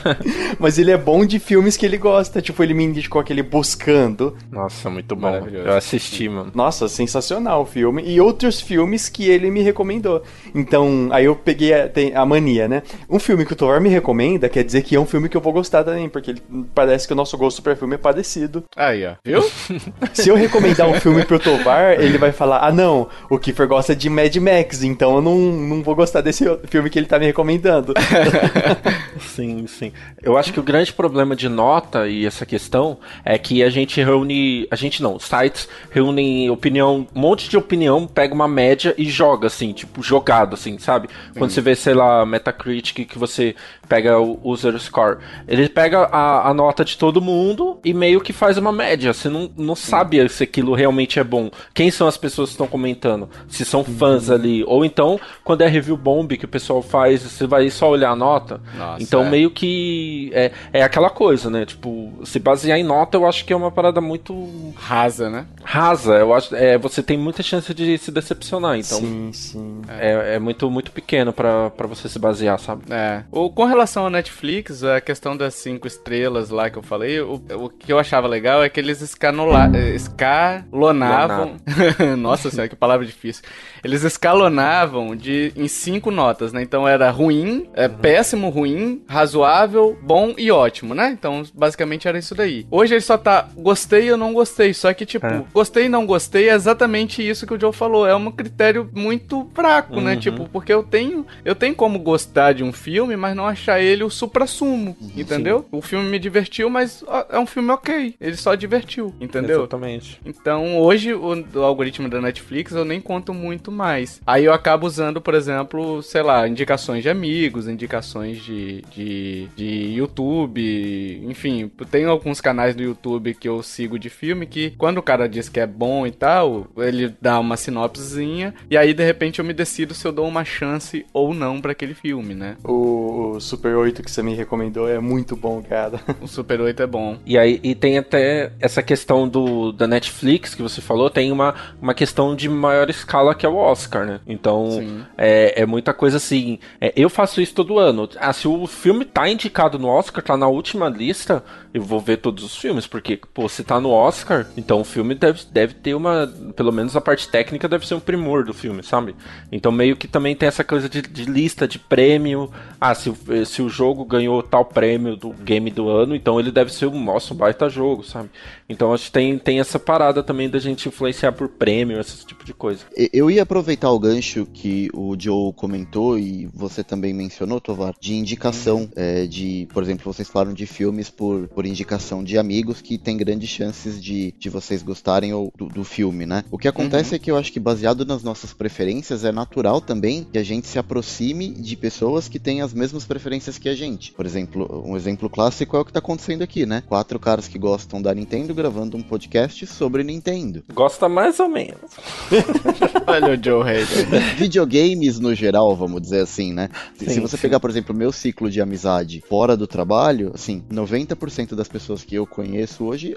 Mas 0.58 0.78
ele 0.78 0.90
é 0.90 0.96
bom 0.96 1.24
de 1.26 1.38
filmes 1.38 1.76
que 1.76 1.84
ele 1.84 1.98
gosta. 1.98 2.40
Tipo, 2.40 2.62
ele 2.62 2.74
me 2.74 2.84
indicou 2.84 3.20
aquele 3.20 3.42
Buscando. 3.42 4.36
Nossa, 4.50 4.88
muito 4.88 5.14
bom. 5.14 5.46
Eu 5.46 5.74
assisti, 5.74 6.28
mano. 6.28 6.50
Nossa, 6.54 6.88
sensacional 6.88 7.62
o 7.62 7.66
filme. 7.66 8.02
E 8.04 8.20
outros 8.20 8.60
filmes 8.60 9.08
que 9.08 9.28
ele 9.28 9.50
me 9.50 9.62
recomendou. 9.62 10.22
Então, 10.54 11.08
aí 11.12 11.26
eu 11.26 11.36
peguei 11.36 11.72
a, 11.74 11.90
a 12.14 12.26
mania, 12.26 12.66
né? 12.66 12.82
Um 13.08 13.18
filme 13.18 13.44
que 13.44 13.52
o 13.52 13.56
Thor 13.56 13.80
me 13.80 13.88
recomenda 13.88 14.48
quer 14.48 14.64
dizer 14.64 14.82
que 14.82 14.96
é 14.96 15.00
um 15.00 15.06
filme 15.06 15.28
que 15.28 15.36
eu 15.36 15.40
vou 15.40 15.52
gostar 15.52 15.84
também, 15.84 16.08
porque 16.08 16.32
ele, 16.32 16.42
parece 16.74 17.06
que 17.06 17.12
o 17.12 17.16
nosso 17.16 17.36
gosto 17.36 17.62
para 17.62 17.76
filme 17.76 17.94
é 17.94 17.98
parecido. 17.98 18.64
Aí, 18.76 19.06
ó. 19.06 19.14
Viu? 19.24 19.42
Se 20.14 20.28
eu 20.28 20.34
recomendar 20.34 20.88
um 20.88 20.94
filme 20.94 21.24
pro 21.24 21.38
Tovar, 21.38 22.00
ele 22.00 22.18
vai 22.18 22.32
falar: 22.32 22.66
ah, 22.66 22.72
não, 22.72 23.08
o 23.28 23.38
Kiefer 23.38 23.68
gosta 23.68 23.94
de 23.94 24.08
Mad 24.08 24.34
Max, 24.36 24.82
então 24.82 25.16
eu 25.16 25.22
não, 25.22 25.36
não 25.38 25.82
vou 25.82 25.94
gostar 25.94 26.20
desse 26.20 26.44
filme 26.68 26.88
que 26.88 26.98
ele 26.98 27.06
tá 27.06 27.18
me 27.18 27.26
recomendando. 27.26 27.94
sim, 29.18 29.66
sim. 29.66 29.92
Eu 30.22 30.36
acho 30.36 30.52
que 30.52 30.60
o 30.60 30.62
grande 30.62 30.92
problema 30.92 31.34
de 31.36 31.48
nota 31.48 32.08
e 32.08 32.26
essa 32.26 32.44
questão 32.46 32.98
é 33.24 33.38
que 33.38 33.62
a 33.62 33.70
gente 33.70 34.02
reúne. 34.02 34.66
A 34.70 34.76
gente 34.76 35.02
não, 35.02 35.18
sites 35.18 35.68
reúnem 35.90 36.50
opinião, 36.50 37.06
um 37.14 37.20
monte 37.20 37.48
de 37.48 37.56
opinião, 37.56 38.06
pega 38.06 38.34
uma 38.34 38.48
média 38.48 38.94
e 38.96 39.04
joga, 39.04 39.46
assim, 39.46 39.72
tipo, 39.72 40.02
jogado, 40.02 40.54
assim, 40.54 40.78
sabe? 40.78 41.08
Quando 41.36 41.50
você 41.50 41.60
vê, 41.60 41.74
sei 41.74 41.94
lá, 41.94 42.24
Metacritic, 42.26 43.06
que 43.06 43.18
você 43.18 43.54
pega 43.88 44.18
o 44.18 44.40
user 44.42 44.78
score. 44.78 45.18
Ele 45.46 45.68
pega 45.68 46.04
a, 46.04 46.48
a 46.48 46.54
nota 46.54 46.84
de 46.84 46.96
todo 46.96 47.20
mundo 47.20 47.78
e 47.84 47.92
meio 47.92 48.20
que 48.20 48.32
faz 48.32 48.58
uma 48.58 48.72
média. 48.72 49.12
Você 49.12 49.28
não, 49.28 49.50
não 49.56 49.74
sabe 49.74 50.26
se 50.28 50.44
aquilo 50.44 50.74
realmente 50.74 51.18
é 51.18 51.24
bom. 51.24 51.50
Quem 51.72 51.90
são 51.90 52.06
as 52.06 52.16
pessoas 52.16 52.50
que 52.50 52.54
estão 52.54 52.66
comentando? 52.66 53.28
Se 53.48 53.64
são 53.64 53.84
fãs 53.84 54.28
uhum. 54.28 54.34
ali. 54.34 54.64
Ou 54.66 54.84
então, 54.84 55.20
quando 55.42 55.62
é 55.62 55.68
review 55.68 55.96
bomb 55.96 56.36
que 56.36 56.44
o 56.44 56.48
pessoal 56.48 56.82
faz, 56.82 57.22
você 57.22 57.46
vai 57.46 57.68
só 57.70 57.90
olhar 57.90 58.10
a 58.10 58.16
nota. 58.16 58.60
Nossa, 58.76 59.02
então, 59.02 59.24
é. 59.24 59.30
meio 59.30 59.50
que 59.50 60.30
é, 60.32 60.52
é 60.72 60.82
aquela 60.82 61.10
coisa, 61.10 61.48
né? 61.50 61.64
Tipo, 61.64 62.12
se 62.24 62.38
basear 62.38 62.78
em 62.78 62.82
nota, 62.82 63.16
eu 63.16 63.26
acho 63.26 63.44
que 63.44 63.52
é 63.52 63.56
uma 63.56 63.70
parada 63.70 64.00
muito. 64.00 64.72
Rasa, 64.76 65.30
né? 65.30 65.46
Rasa, 65.62 66.14
eu 66.14 66.34
acho. 66.34 66.54
É, 66.54 66.76
você 66.78 67.02
tem 67.02 67.16
muita 67.16 67.42
chance 67.42 67.72
de 67.72 67.96
se 67.98 68.10
decepcionar, 68.10 68.76
então. 68.76 68.98
Sim, 68.98 69.30
sim. 69.32 69.82
É, 69.88 70.36
é 70.36 70.38
muito, 70.38 70.70
muito 70.70 70.90
pequeno 70.92 71.32
para 71.32 71.70
você 71.88 72.08
se 72.08 72.18
basear, 72.18 72.58
sabe? 72.58 72.82
É. 72.90 73.22
O, 73.30 73.50
com 73.50 73.64
relação 73.64 74.04
ao 74.04 74.10
Netflix, 74.10 74.82
a 74.82 75.00
questão 75.00 75.36
das 75.36 75.54
cinco 75.54 75.86
estrelas 75.86 76.50
lá 76.50 76.68
que 76.68 76.78
eu 76.78 76.82
falei, 76.82 77.20
o, 77.20 77.40
o 77.54 77.68
que 77.68 77.92
eu 77.92 77.98
achava 77.98 78.26
legal 78.26 78.62
é 78.62 78.68
que 78.68 78.80
eles 78.80 79.00
escanola, 79.00 79.70
escalonavam. 79.94 81.56
Nossa 82.18 82.50
senhora, 82.50 82.68
que 82.68 82.76
palavra 82.76 83.06
difícil. 83.06 83.44
Eles 83.82 84.02
escalonavam 84.02 85.14
de, 85.14 85.52
em 85.56 85.68
cinco 85.68 86.10
notas, 86.10 86.52
né? 86.52 86.62
Então 86.62 86.86
era 86.86 87.10
ruim, 87.10 87.68
é, 87.74 87.86
uhum. 87.86 87.94
péssimo, 87.94 88.48
ruim, 88.48 88.63
razoável, 89.06 89.96
bom 90.02 90.34
e 90.36 90.50
ótimo, 90.50 90.94
né? 90.94 91.10
Então 91.10 91.42
basicamente 91.54 92.08
era 92.08 92.18
isso 92.18 92.34
daí. 92.34 92.66
Hoje 92.70 92.94
ele 92.94 93.00
só 93.00 93.16
tá 93.16 93.48
gostei 93.56 94.10
ou 94.10 94.16
não 94.16 94.32
gostei. 94.32 94.74
Só 94.74 94.92
que, 94.92 95.06
tipo, 95.06 95.26
é. 95.26 95.42
gostei 95.52 95.86
e 95.86 95.88
não 95.88 96.06
gostei 96.06 96.48
é 96.48 96.54
exatamente 96.54 97.26
isso 97.26 97.46
que 97.46 97.54
o 97.54 97.60
Joe 97.60 97.72
falou. 97.72 98.06
É 98.06 98.14
um 98.14 98.30
critério 98.30 98.88
muito 98.92 99.48
fraco, 99.54 99.94
né? 99.94 99.98
uhum. 99.98 100.04
né? 100.04 100.16
Tipo, 100.16 100.48
porque 100.48 100.72
eu 100.72 100.82
tenho. 100.82 101.26
Eu 101.44 101.54
tenho 101.54 101.74
como 101.74 101.98
gostar 101.98 102.52
de 102.52 102.62
um 102.62 102.72
filme, 102.72 103.16
mas 103.16 103.36
não 103.36 103.46
achar 103.46 103.80
ele 103.80 104.04
o 104.04 104.10
supra-sumo. 104.10 104.96
Uhum, 105.00 105.10
entendeu? 105.16 105.60
Sim. 105.60 105.66
O 105.72 105.82
filme 105.82 106.08
me 106.08 106.18
divertiu, 106.18 106.68
mas 106.70 107.04
é 107.30 107.38
um 107.38 107.46
filme 107.46 107.70
ok. 107.70 108.14
Ele 108.20 108.36
só 108.36 108.54
divertiu, 108.54 109.14
entendeu? 109.20 109.60
Exatamente. 109.60 110.20
Então, 110.24 110.78
hoje, 110.80 111.14
o, 111.14 111.44
o 111.54 111.62
algoritmo 111.62 112.08
da 112.08 112.20
Netflix 112.20 112.72
eu 112.72 112.84
nem 112.84 113.00
conto 113.00 113.32
muito 113.32 113.70
mais. 113.70 114.20
Aí 114.26 114.44
eu 114.44 114.52
acabo 114.52 114.86
usando, 114.86 115.20
por 115.20 115.34
exemplo, 115.34 116.02
sei 116.02 116.22
lá, 116.22 116.46
indicações 116.48 117.02
de 117.02 117.08
amigos, 117.08 117.68
indicações 117.68 118.42
de, 118.42 118.53
de, 118.94 119.48
de 119.56 119.94
YouTube, 119.96 121.22
enfim, 121.24 121.70
tem 121.90 122.04
alguns 122.04 122.40
canais 122.40 122.74
do 122.74 122.82
YouTube 122.82 123.34
que 123.34 123.48
eu 123.48 123.62
sigo 123.62 123.98
de 123.98 124.08
filme 124.08 124.46
que 124.46 124.70
quando 124.76 124.98
o 124.98 125.02
cara 125.02 125.28
diz 125.28 125.48
que 125.48 125.60
é 125.60 125.66
bom 125.66 126.06
e 126.06 126.10
tal, 126.10 126.66
ele 126.76 127.14
dá 127.20 127.38
uma 127.38 127.56
sinopsezinha 127.56 128.54
e 128.70 128.76
aí 128.76 128.94
de 128.94 129.04
repente 129.04 129.38
eu 129.38 129.44
me 129.44 129.52
decido 129.52 129.94
se 129.94 130.06
eu 130.06 130.12
dou 130.12 130.26
uma 130.26 130.44
chance 130.44 131.04
ou 131.12 131.34
não 131.34 131.60
para 131.60 131.72
aquele 131.72 131.94
filme, 131.94 132.34
né? 132.34 132.56
O 132.64 133.38
Super 133.40 133.76
8 133.76 134.02
que 134.02 134.10
você 134.10 134.22
me 134.22 134.34
recomendou 134.34 134.88
é 134.88 134.98
muito 134.98 135.36
bom, 135.36 135.62
cara. 135.62 136.00
O 136.20 136.28
Super 136.28 136.60
8 136.60 136.82
é 136.82 136.86
bom. 136.86 137.18
E 137.26 137.36
aí 137.36 137.60
e 137.62 137.74
tem 137.74 137.98
até 137.98 138.52
essa 138.60 138.82
questão 138.82 139.28
do 139.28 139.72
da 139.72 139.86
Netflix 139.86 140.54
que 140.54 140.62
você 140.62 140.80
falou, 140.80 141.10
tem 141.10 141.30
uma, 141.32 141.54
uma 141.80 141.94
questão 141.94 142.34
de 142.34 142.48
maior 142.48 142.88
escala 142.88 143.34
que 143.34 143.44
é 143.44 143.48
o 143.48 143.56
Oscar, 143.56 144.06
né? 144.06 144.20
Então 144.26 145.04
é, 145.16 145.62
é 145.62 145.66
muita 145.66 145.92
coisa 145.92 146.16
assim. 146.16 146.58
É, 146.80 146.92
eu 146.96 147.08
faço 147.08 147.40
isso 147.40 147.54
todo 147.54 147.78
ano. 147.78 148.08
Ah, 148.18 148.32
se 148.44 148.48
o 148.48 148.66
filme 148.66 149.06
tá 149.06 149.26
indicado 149.26 149.78
no 149.78 149.88
Oscar, 149.88 150.22
tá 150.22 150.36
na 150.36 150.46
última 150.46 150.90
lista, 150.90 151.42
eu 151.74 151.82
vou 151.82 151.98
ver 151.98 152.18
todos 152.18 152.44
os 152.44 152.56
filmes, 152.56 152.86
porque, 152.86 153.18
pô, 153.34 153.48
se 153.48 153.64
tá 153.64 153.80
no 153.80 153.90
Oscar, 153.90 154.46
então 154.56 154.80
o 154.80 154.84
filme 154.84 155.12
deve, 155.12 155.40
deve 155.50 155.74
ter 155.74 155.92
uma. 155.92 156.32
Pelo 156.54 156.70
menos 156.70 156.94
a 156.94 157.00
parte 157.00 157.28
técnica 157.28 157.68
deve 157.68 157.84
ser 157.84 157.96
um 157.96 158.00
primor 158.00 158.44
do 158.44 158.54
filme, 158.54 158.80
sabe? 158.84 159.16
Então 159.50 159.72
meio 159.72 159.96
que 159.96 160.06
também 160.06 160.36
tem 160.36 160.46
essa 160.46 160.62
coisa 160.62 160.88
de, 160.88 161.02
de 161.02 161.24
lista 161.24 161.66
de 161.66 161.80
prêmio. 161.80 162.48
Ah, 162.80 162.94
se, 162.94 163.12
se 163.44 163.60
o 163.60 163.68
jogo 163.68 164.04
ganhou 164.04 164.40
tal 164.40 164.64
prêmio 164.64 165.16
do 165.16 165.30
game 165.30 165.68
do 165.68 165.88
ano, 165.88 166.14
então 166.14 166.38
ele 166.38 166.52
deve 166.52 166.72
ser 166.72 166.86
um, 166.86 167.02
nosso 167.02 167.34
baita 167.34 167.68
jogo, 167.68 168.04
sabe? 168.04 168.30
Então 168.68 168.94
acho 168.94 169.06
que 169.06 169.12
tem, 169.12 169.36
tem 169.36 169.58
essa 169.58 169.78
parada 169.78 170.22
também 170.22 170.48
da 170.48 170.60
gente 170.60 170.88
influenciar 170.88 171.32
por 171.32 171.48
prêmio, 171.48 171.98
esse 171.98 172.24
tipo 172.24 172.44
de 172.44 172.54
coisa. 172.54 172.84
Eu 173.12 173.28
ia 173.28 173.42
aproveitar 173.42 173.90
o 173.90 173.98
gancho 173.98 174.46
que 174.46 174.88
o 174.94 175.16
Joe 175.18 175.52
comentou 175.52 176.16
e 176.16 176.48
você 176.54 176.84
também 176.84 177.12
mencionou, 177.12 177.60
Tovar, 177.60 177.94
de 178.00 178.14
indicação, 178.14 178.88
é, 178.94 179.26
de, 179.26 179.66
por 179.72 179.82
exemplo, 179.82 180.12
vocês 180.12 180.28
falaram 180.28 180.54
de 180.54 180.66
filmes 180.66 181.10
por, 181.10 181.48
por 181.48 181.63
por 181.64 181.68
indicação 181.68 182.22
de 182.22 182.36
amigos 182.36 182.82
que 182.82 182.98
tem 182.98 183.16
grandes 183.16 183.48
chances 183.48 184.02
de, 184.02 184.34
de 184.38 184.50
vocês 184.50 184.82
gostarem 184.82 185.32
ou, 185.32 185.50
do, 185.56 185.66
do 185.66 185.82
filme, 185.82 186.26
né? 186.26 186.44
O 186.50 186.58
que 186.58 186.68
acontece 186.68 187.10
uhum. 187.10 187.16
é 187.16 187.18
que 187.18 187.30
eu 187.30 187.38
acho 187.38 187.50
que 187.50 187.58
baseado 187.58 188.04
nas 188.04 188.22
nossas 188.22 188.52
preferências 188.52 189.24
é 189.24 189.32
natural 189.32 189.80
também 189.80 190.26
que 190.30 190.36
a 190.36 190.42
gente 190.42 190.66
se 190.66 190.78
aproxime 190.78 191.48
de 191.48 191.74
pessoas 191.74 192.28
que 192.28 192.38
têm 192.38 192.60
as 192.60 192.74
mesmas 192.74 193.06
preferências 193.06 193.56
que 193.56 193.70
a 193.70 193.74
gente. 193.74 194.12
Por 194.12 194.26
exemplo, 194.26 194.82
um 194.84 194.94
exemplo 194.94 195.30
clássico 195.30 195.74
é 195.74 195.80
o 195.80 195.84
que 195.86 195.92
tá 195.92 196.00
acontecendo 196.00 196.42
aqui, 196.42 196.66
né? 196.66 196.82
Quatro 196.86 197.18
caras 197.18 197.48
que 197.48 197.58
gostam 197.58 198.02
da 198.02 198.14
Nintendo 198.14 198.52
gravando 198.52 198.98
um 198.98 199.02
podcast 199.02 199.66
sobre 199.66 200.04
Nintendo. 200.04 200.62
Gosta 200.74 201.08
mais 201.08 201.40
ou 201.40 201.48
menos. 201.48 201.92
Olha 203.06 203.38
o 203.38 203.42
Joe 203.42 203.62
Hader. 203.62 204.36
Videogames 204.36 205.18
no 205.18 205.34
geral, 205.34 205.74
vamos 205.74 206.02
dizer 206.02 206.20
assim, 206.20 206.52
né? 206.52 206.68
Sim, 206.98 207.08
se 207.08 207.20
você 207.20 207.38
sim. 207.38 207.42
pegar, 207.42 207.58
por 207.58 207.70
exemplo, 207.70 207.94
o 207.94 207.98
meu 207.98 208.12
ciclo 208.12 208.50
de 208.50 208.60
amizade 208.60 209.24
fora 209.26 209.56
do 209.56 209.66
trabalho, 209.66 210.30
assim, 210.34 210.62
90% 210.70 211.53
das 211.54 211.68
pessoas 211.68 212.02
que 212.02 212.14
eu 212.14 212.26
conheço 212.26 212.84
hoje, 212.84 213.16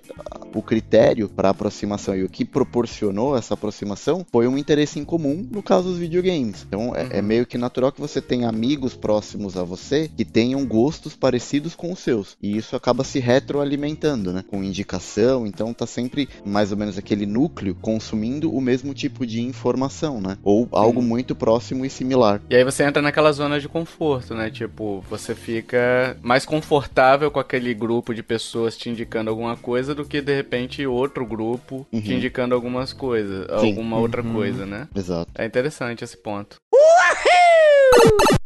o 0.53 0.61
critério 0.61 1.29
para 1.29 1.49
aproximação 1.49 2.15
e 2.15 2.23
o 2.23 2.29
que 2.29 2.45
proporcionou 2.45 3.37
essa 3.37 3.53
aproximação 3.53 4.25
foi 4.31 4.47
um 4.47 4.57
interesse 4.57 4.99
em 4.99 5.05
comum, 5.05 5.47
no 5.49 5.61
caso 5.61 5.89
dos 5.89 5.97
videogames. 5.97 6.65
Então 6.67 6.95
é, 6.95 7.01
é 7.01 7.03
uhum. 7.03 7.09
é 7.11 7.21
meio 7.21 7.45
que 7.45 7.57
natural 7.57 7.91
que 7.91 8.01
você 8.01 8.21
tenha 8.21 8.49
amigos 8.49 8.95
próximos 8.95 9.57
a 9.57 9.63
você 9.63 10.09
que 10.15 10.25
tenham 10.25 10.65
gostos 10.65 11.15
parecidos 11.15 11.75
com 11.75 11.91
os 11.91 11.99
seus. 11.99 12.37
E 12.41 12.57
isso 12.57 12.75
acaba 12.75 13.03
se 13.03 13.19
retroalimentando, 13.19 14.33
né? 14.33 14.43
Com 14.47 14.63
indicação, 14.63 15.45
então 15.45 15.73
tá 15.73 15.85
sempre 15.85 16.27
mais 16.45 16.71
ou 16.71 16.77
menos 16.77 16.97
aquele 16.97 17.25
núcleo 17.25 17.75
consumindo 17.75 18.53
o 18.53 18.61
mesmo 18.61 18.93
tipo 18.93 19.25
de 19.25 19.41
informação, 19.41 20.21
né? 20.21 20.37
Ou 20.43 20.67
algo 20.71 21.01
muito 21.01 21.35
próximo 21.35 21.85
e 21.85 21.89
similar. 21.89 22.41
E 22.49 22.55
aí 22.55 22.63
você 22.63 22.83
entra 22.83 23.01
naquela 23.01 23.31
zona 23.31 23.59
de 23.59 23.67
conforto, 23.67 24.33
né? 24.33 24.49
Tipo, 24.49 25.03
você 25.09 25.35
fica 25.35 26.17
mais 26.21 26.45
confortável 26.45 27.29
com 27.31 27.39
aquele 27.39 27.73
grupo 27.73 28.13
de 28.13 28.23
pessoas 28.27 28.77
te 28.77 28.89
indicando 28.89 29.29
alguma 29.29 29.55
coisa 29.55 29.95
do 29.95 30.05
que 30.05 30.21
de 30.21 30.35
repente 30.35 30.85
outro 30.85 31.25
grupo 31.25 31.87
uhum. 31.91 32.01
te 32.01 32.13
indicando 32.13 32.53
algumas 32.53 32.93
coisas, 32.93 33.47
Sim. 33.61 33.69
alguma 33.69 33.97
outra 33.97 34.21
uhum. 34.21 34.33
coisa, 34.33 34.65
né? 34.65 34.87
Exato. 34.93 35.31
É 35.35 35.45
interessante 35.45 36.03
esse 36.03 36.17
ponto. 36.17 36.57
Uhul! 36.73 38.37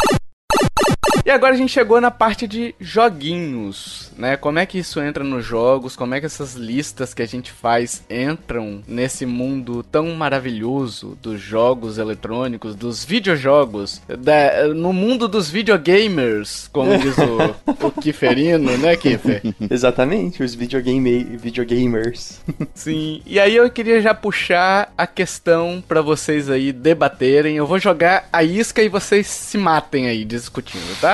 E 1.23 1.29
agora 1.29 1.53
a 1.53 1.57
gente 1.57 1.71
chegou 1.71 2.01
na 2.01 2.09
parte 2.09 2.47
de 2.47 2.73
joguinhos, 2.79 4.11
né? 4.17 4.35
Como 4.35 4.57
é 4.57 4.65
que 4.65 4.79
isso 4.79 4.99
entra 4.99 5.23
nos 5.23 5.45
jogos? 5.45 5.95
Como 5.95 6.15
é 6.15 6.19
que 6.19 6.25
essas 6.25 6.55
listas 6.55 7.13
que 7.13 7.21
a 7.21 7.27
gente 7.27 7.51
faz 7.51 8.03
entram 8.09 8.81
nesse 8.87 9.25
mundo 9.25 9.83
tão 9.83 10.07
maravilhoso 10.15 11.17
dos 11.21 11.39
jogos 11.39 11.97
eletrônicos, 11.97 12.75
dos 12.75 13.05
videojogos, 13.05 14.01
da, 14.07 14.67
no 14.73 14.91
mundo 14.91 15.27
dos 15.27 15.49
videogamers, 15.49 16.67
como 16.71 16.97
diz 16.97 17.15
o, 17.17 17.87
o 17.87 17.91
Kiferino, 18.01 18.77
né, 18.77 18.95
Kiffer? 18.95 19.41
Exatamente, 19.69 20.41
os 20.41 20.55
videogame, 20.55 21.23
videogamers. 21.23 22.41
Sim, 22.73 23.21
e 23.25 23.39
aí 23.39 23.55
eu 23.55 23.69
queria 23.69 24.01
já 24.01 24.13
puxar 24.13 24.91
a 24.97 25.05
questão 25.05 25.83
para 25.87 26.01
vocês 26.01 26.49
aí 26.49 26.71
debaterem. 26.71 27.57
Eu 27.57 27.67
vou 27.67 27.79
jogar 27.79 28.27
a 28.33 28.43
isca 28.43 28.81
e 28.81 28.89
vocês 28.89 29.27
se 29.27 29.57
matem 29.57 30.07
aí 30.07 30.25
discutindo, 30.25 30.99
tá? 30.99 31.10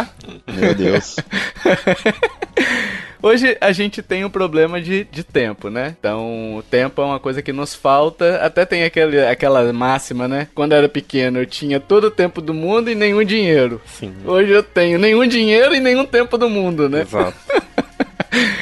Meu 0.47 0.75
Deus. 0.75 1.15
Hoje 3.21 3.57
a 3.59 3.71
gente 3.71 4.01
tem 4.01 4.23
um 4.23 4.29
problema 4.29 4.79
de, 4.79 5.03
de 5.05 5.23
tempo, 5.23 5.69
né? 5.69 5.95
Então, 5.99 6.57
o 6.57 6.63
tempo 6.63 7.01
é 7.01 7.05
uma 7.05 7.19
coisa 7.19 7.41
que 7.41 7.51
nos 7.51 7.73
falta. 7.73 8.37
Até 8.37 8.65
tem 8.65 8.83
aquele, 8.83 9.19
aquela 9.25 9.73
máxima, 9.73 10.27
né? 10.27 10.47
Quando 10.53 10.73
eu 10.73 10.77
era 10.77 10.89
pequeno, 10.89 11.39
eu 11.39 11.45
tinha 11.45 11.79
todo 11.79 12.05
o 12.05 12.11
tempo 12.11 12.41
do 12.41 12.53
mundo 12.53 12.89
e 12.89 12.95
nenhum 12.95 13.23
dinheiro. 13.23 13.81
Sim. 13.85 14.13
Hoje 14.23 14.51
eu 14.51 14.61
tenho 14.61 14.99
nenhum 14.99 15.25
dinheiro 15.27 15.73
e 15.73 15.79
nenhum 15.79 16.05
tempo 16.05 16.37
do 16.37 16.49
mundo, 16.49 16.87
né? 16.87 17.01
Exato. 17.01 17.37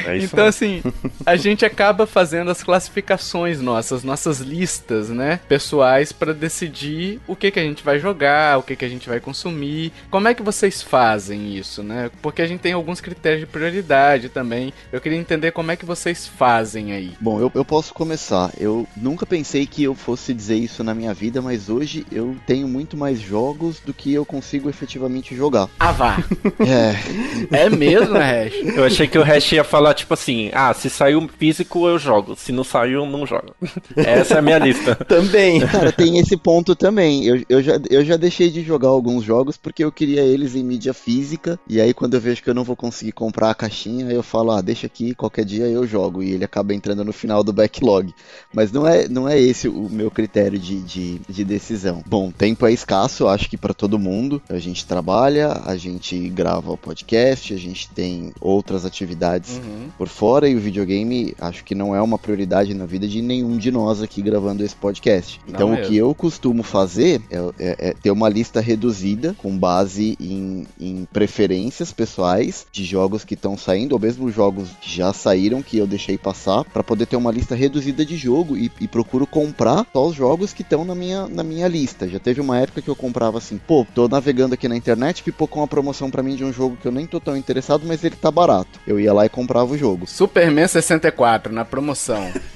É 0.06 0.18
então, 0.18 0.46
assim, 0.46 0.84
a 1.26 1.36
gente 1.36 1.66
acaba 1.66 2.06
fazendo 2.06 2.52
as 2.52 2.64
classificações 2.64 3.60
nossas, 3.60 4.04
nossas 4.04 4.40
listas, 4.40 5.10
né? 5.10 5.40
Pessoais 5.48 6.12
para 6.12 6.34
decidir 6.34 7.20
o 7.28 7.36
que, 7.36 7.52
que 7.52 7.60
a 7.60 7.64
gente 7.64 7.84
vai 7.84 8.00
jogar, 8.00 8.58
o 8.58 8.64
que, 8.64 8.76
que 8.76 8.86
a 8.86 8.90
gente 8.90 9.10
vai 9.10 9.20
consumir. 9.20 9.92
Como 10.10 10.28
é 10.28 10.34
que 10.34 10.44
vocês 10.44 10.82
fazem 10.82 11.56
isso, 11.58 11.84
né? 11.84 12.10
Porque 12.22 12.42
a 12.42 12.48
gente 12.48 12.62
tem 12.62 12.74
alguns 12.74 13.02
critérios 13.02 13.42
de 13.42 13.48
prioridade 13.48 14.30
também. 14.30 14.74
Eu 14.92 15.02
queria 15.02 15.18
entender 15.18 15.52
como 15.52 15.72
é 15.72 15.76
que 15.76 15.86
vocês 15.86 16.28
fazem 16.28 16.94
aí. 16.94 17.14
Bom, 17.20 17.40
eu, 17.40 17.52
eu 17.54 17.66
posso 17.66 17.94
começar. 17.94 18.52
Eu 18.60 18.88
nunca 18.96 19.26
pensei 19.26 19.66
que 19.66 19.84
eu 19.84 19.96
fosse 19.96 20.34
dizer 20.34 20.58
isso 20.58 20.84
na 20.84 20.94
minha 20.94 21.14
vida, 21.14 21.42
mas 21.42 21.70
hoje 21.70 22.06
eu 22.12 22.36
tenho 22.46 22.68
muito 22.68 22.96
mais 22.96 23.20
jogos 23.20 23.80
do 23.80 23.94
que 23.94 24.14
eu 24.14 24.26
consigo 24.26 24.70
efetivamente 24.70 25.36
jogar. 25.36 25.70
Ah, 25.80 25.92
vá! 25.92 26.18
É. 26.60 27.66
É 27.66 27.70
mesmo, 27.70 28.18
Hash? 28.18 28.54
Eu 28.76 28.86
achei 28.86 29.08
que 29.08 29.18
o 29.18 29.24
Hash 29.24 29.52
ia 29.52 29.64
falar, 29.66 29.94
tipo 29.94 30.14
assim, 30.14 30.50
ah, 30.54 30.74
se 30.74 30.90
sair 30.90 31.16
saiu 31.16 31.30
físico, 31.38 31.88
eu 31.88 31.98
jogo. 31.98 32.36
Se 32.36 32.52
não 32.52 32.64
saiu, 32.64 33.04
eu 33.04 33.06
não 33.06 33.26
jogo. 33.26 33.56
Essa 33.96 34.36
é 34.36 34.38
a 34.40 34.42
minha 34.42 34.58
lista. 34.58 34.96
Também. 35.06 35.62
Cara, 35.62 35.92
tem 35.92 36.18
esse 36.18 36.36
ponto 36.36 36.76
também. 36.76 37.26
Eu, 37.26 37.44
eu, 37.48 37.62
já, 37.62 37.80
eu 37.90 38.04
já 38.04 38.18
deixei 38.18 38.50
de 38.50 38.62
jogar 38.62 38.90
alguns 38.90 39.24
jogos 39.24 39.58
porque 39.58 39.84
eu 39.84 39.92
queria 39.92 40.22
eles 40.22 40.56
em 40.56 40.64
mídia 40.64 40.94
física. 40.94 41.60
E 41.68 41.80
aí, 41.80 41.94
quando 41.94 42.16
eu 42.16 42.22
vejo 42.22 42.42
que 42.42 42.50
eu 42.50 42.54
não 42.54 42.64
vou 42.64 42.76
conseguir 42.76 43.12
comprar 43.12 43.52
a 43.52 43.56
caixinha, 43.56 44.12
eu 44.12 44.24
falo, 44.24 44.52
ah, 44.52 44.62
deixa 44.62 44.88
aqui, 44.88 45.14
qualquer 45.14 45.46
dia 45.46 45.66
eu 45.66 45.86
jogo. 45.86 46.24
E 46.24 46.32
ele 46.32 46.44
acaba 46.44 46.74
entrando 46.74 47.04
no 47.04 47.14
final 47.14 47.44
do 47.44 47.54
backlog. 47.54 48.14
Mas 48.54 48.72
não 48.72 48.88
é, 48.88 49.08
não 49.08 49.28
é 49.30 49.40
esse 49.40 49.68
o 49.68 49.90
meu 49.90 50.10
critério 50.10 50.58
de, 50.58 50.82
de, 50.82 51.22
de 51.28 51.44
decisão. 51.44 52.04
Bom, 52.06 52.32
tempo 52.32 52.66
é 52.66 52.74
escasso, 52.74 53.28
acho 53.28 53.50
que 53.50 53.58
para 53.58 53.74
todo 53.74 54.00
mundo. 54.00 54.42
A 54.50 54.60
gente 54.60 54.86
trabalha, 54.86 55.62
a 55.66 55.78
gente 55.78 56.30
grava 56.30 56.72
o 56.72 56.78
podcast, 56.78 57.54
a 57.54 57.58
gente 57.58 57.90
tem 57.90 58.34
outras 58.42 58.86
atividades 58.86 59.55
Uhum. 59.58 59.90
por 59.98 60.08
fora 60.08 60.48
e 60.50 60.56
o 60.56 60.60
videogame 60.60 61.34
acho 61.40 61.64
que 61.64 61.74
não 61.76 61.96
é 61.96 62.02
uma 62.02 62.18
prioridade 62.18 62.74
na 62.74 62.86
vida 62.86 63.08
de 63.08 63.22
nenhum 63.22 63.58
de 63.58 63.72
nós 63.72 64.02
aqui 64.02 64.22
gravando 64.22 64.64
esse 64.64 64.76
podcast. 64.76 65.40
Não 65.48 65.54
Então 65.54 65.74
o 65.74 65.82
que 65.82 65.96
eu 65.96 66.14
costumo 66.14 66.64
fazer 66.64 67.22
é, 67.30 67.38
é- 67.60 67.76
é 67.90 67.94
ter 67.94 68.12
uma 68.12 68.28
lista 68.30 68.60
reduzida 68.60 69.36
com 69.38 69.58
base 69.58 70.18
em, 70.20 70.66
em 70.80 71.08
preferências 71.12 71.92
pessoais 71.92 72.66
de 72.72 72.84
jogos 72.84 73.24
que 73.24 73.34
estão 73.34 73.58
saindo 73.58 73.94
ou 73.94 74.00
mesmo 74.00 74.30
jogos 74.32 74.70
que 74.82 74.96
já 74.96 75.12
saíram 75.14 75.62
que 75.62 75.78
eu 75.78 75.88
deixei 75.88 76.18
passar 76.18 76.64
para 76.66 76.84
poder 76.84 77.06
ter 77.06 77.16
uma 77.16 77.32
lista 77.32 77.56
reduzida 77.56 78.06
de 78.06 78.16
jogo 78.18 78.56
e, 78.58 78.72
e 78.80 78.88
procuro 78.88 79.26
comprar 79.28 79.86
só 79.92 80.08
os 80.08 80.16
jogos 80.16 80.54
que 80.54 80.62
estão 80.62 80.86
na 80.86 80.96
minha, 80.96 81.28
na 81.28 81.44
minha 81.44 81.68
lista. 81.68 82.08
Já 82.08 82.20
teve 82.20 82.42
uma 82.42 82.60
época 82.60 82.82
que 82.82 82.90
eu 82.90 82.96
comprava 82.96 83.38
assim, 83.38 83.58
pô, 83.58 83.86
tô 83.94 84.08
navegando 84.08 84.54
aqui 84.54 84.68
na 84.68 84.76
internet, 84.78 85.24
pipocou 85.24 85.62
uma 85.62 85.68
promoção 85.68 86.10
para 86.10 86.24
mim 86.24 86.36
de 86.36 86.44
um 86.44 86.54
jogo 86.54 86.78
que 86.82 86.88
eu 86.88 86.92
nem 86.92 87.06
tô 87.06 87.20
tão 87.20 87.36
interessado, 87.36 87.84
mas 87.86 88.04
ele 88.04 88.16
tá 88.16 88.30
barato. 88.32 88.80
Eu 88.86 89.00
ia 89.00 89.14
lá 89.14 89.26
e 89.26 89.30
comprava 89.36 89.74
o 89.74 89.78
jogo. 89.78 90.08
Superman 90.08 90.68
64, 90.68 91.52
na 91.54 91.66
promoção. 91.66 92.32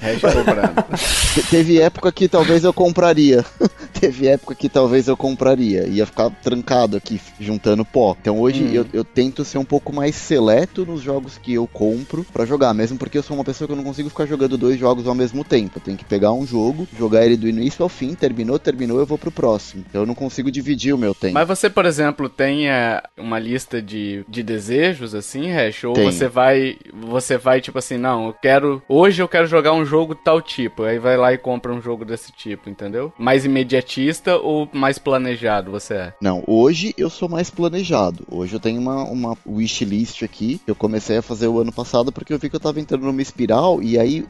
Teve 1.50 1.80
época 1.80 2.10
que 2.10 2.26
talvez 2.28 2.64
eu 2.64 2.72
compraria. 2.72 3.44
Teve 4.00 4.28
época 4.28 4.54
que 4.54 4.68
talvez 4.68 5.08
eu 5.08 5.16
compraria. 5.16 5.86
Ia 5.86 6.06
ficar 6.06 6.30
trancado 6.42 6.96
aqui, 6.96 7.20
juntando 7.38 7.84
pó. 7.84 8.16
Então 8.20 8.40
hoje 8.40 8.60
Hum. 8.64 8.70
eu, 8.72 8.86
eu 8.92 9.04
tento 9.04 9.44
ser 9.44 9.58
um 9.58 9.64
pouco 9.64 9.92
mais 9.92 10.14
seleto 10.14 10.84
nos 10.84 11.00
jogos 11.02 11.38
que 11.38 11.54
eu 11.54 11.66
compro 11.66 12.24
pra 12.32 12.44
jogar. 12.46 12.72
Mesmo 12.74 12.98
porque 12.98 13.18
eu 13.18 13.22
sou 13.22 13.36
uma 13.36 13.44
pessoa 13.44 13.66
que 13.68 13.72
eu 13.72 13.76
não 13.76 13.84
consigo 13.84 14.08
ficar 14.08 14.26
jogando 14.26 14.56
dois 14.58 14.78
jogos 14.78 15.06
ao 15.06 15.14
mesmo 15.14 15.44
tempo. 15.44 15.78
Eu 15.78 15.82
tenho 15.82 15.96
que 15.96 16.04
pegar 16.04 16.32
um 16.32 16.46
jogo, 16.46 16.88
jogar 16.98 17.24
ele 17.26 17.36
do 17.36 17.48
início 17.48 17.82
ao 17.82 17.88
fim. 17.88 18.14
Terminou, 18.14 18.58
terminou, 18.58 18.98
eu 18.98 19.06
vou 19.06 19.18
pro 19.18 19.30
próximo. 19.30 19.84
Então 19.88 20.02
eu 20.02 20.06
não 20.06 20.14
consigo 20.14 20.50
dividir 20.50 20.94
o 20.94 20.98
meu 20.98 21.14
tempo. 21.14 21.34
Mas 21.34 21.46
você, 21.48 21.68
por 21.68 21.84
exemplo, 21.86 22.28
tem 22.28 22.68
é, 22.70 23.02
uma 23.18 23.38
lista 23.38 23.80
de, 23.82 24.24
de 24.28 24.42
desejos, 24.42 25.14
assim, 25.14 25.50
Hash? 25.50 25.84
Ou 25.84 25.92
Tenho. 25.94 26.10
você 26.12 26.28
vai, 26.28 26.69
você 26.92 27.36
vai, 27.38 27.60
tipo 27.60 27.78
assim, 27.78 27.96
não, 27.96 28.26
eu 28.28 28.32
quero. 28.34 28.82
Hoje 28.88 29.22
eu 29.22 29.28
quero 29.28 29.46
jogar 29.46 29.72
um 29.72 29.84
jogo 29.84 30.14
tal 30.14 30.40
tipo. 30.40 30.82
Aí 30.82 30.98
vai 30.98 31.16
lá 31.16 31.32
e 31.32 31.38
compra 31.38 31.72
um 31.72 31.80
jogo 31.80 32.04
desse 32.04 32.32
tipo, 32.32 32.68
entendeu? 32.68 33.12
Mais 33.18 33.44
imediatista 33.44 34.36
ou 34.36 34.68
mais 34.72 34.98
planejado 34.98 35.70
você 35.70 35.94
é? 35.94 36.12
Não, 36.20 36.42
hoje 36.46 36.94
eu 36.96 37.08
sou 37.10 37.28
mais 37.28 37.50
planejado. 37.50 38.24
Hoje 38.30 38.54
eu 38.54 38.60
tenho 38.60 38.80
uma, 38.80 39.04
uma 39.04 39.36
wishlist 39.46 40.22
aqui. 40.22 40.60
Eu 40.66 40.74
comecei 40.74 41.16
a 41.18 41.22
fazer 41.22 41.46
o 41.48 41.60
ano 41.60 41.72
passado 41.72 42.10
porque 42.12 42.32
eu 42.32 42.38
vi 42.38 42.48
que 42.50 42.56
eu 42.56 42.60
tava 42.60 42.80
entrando 42.80 43.04
numa 43.04 43.22
espiral. 43.22 43.82
E 43.82 43.98
aí 43.98 44.26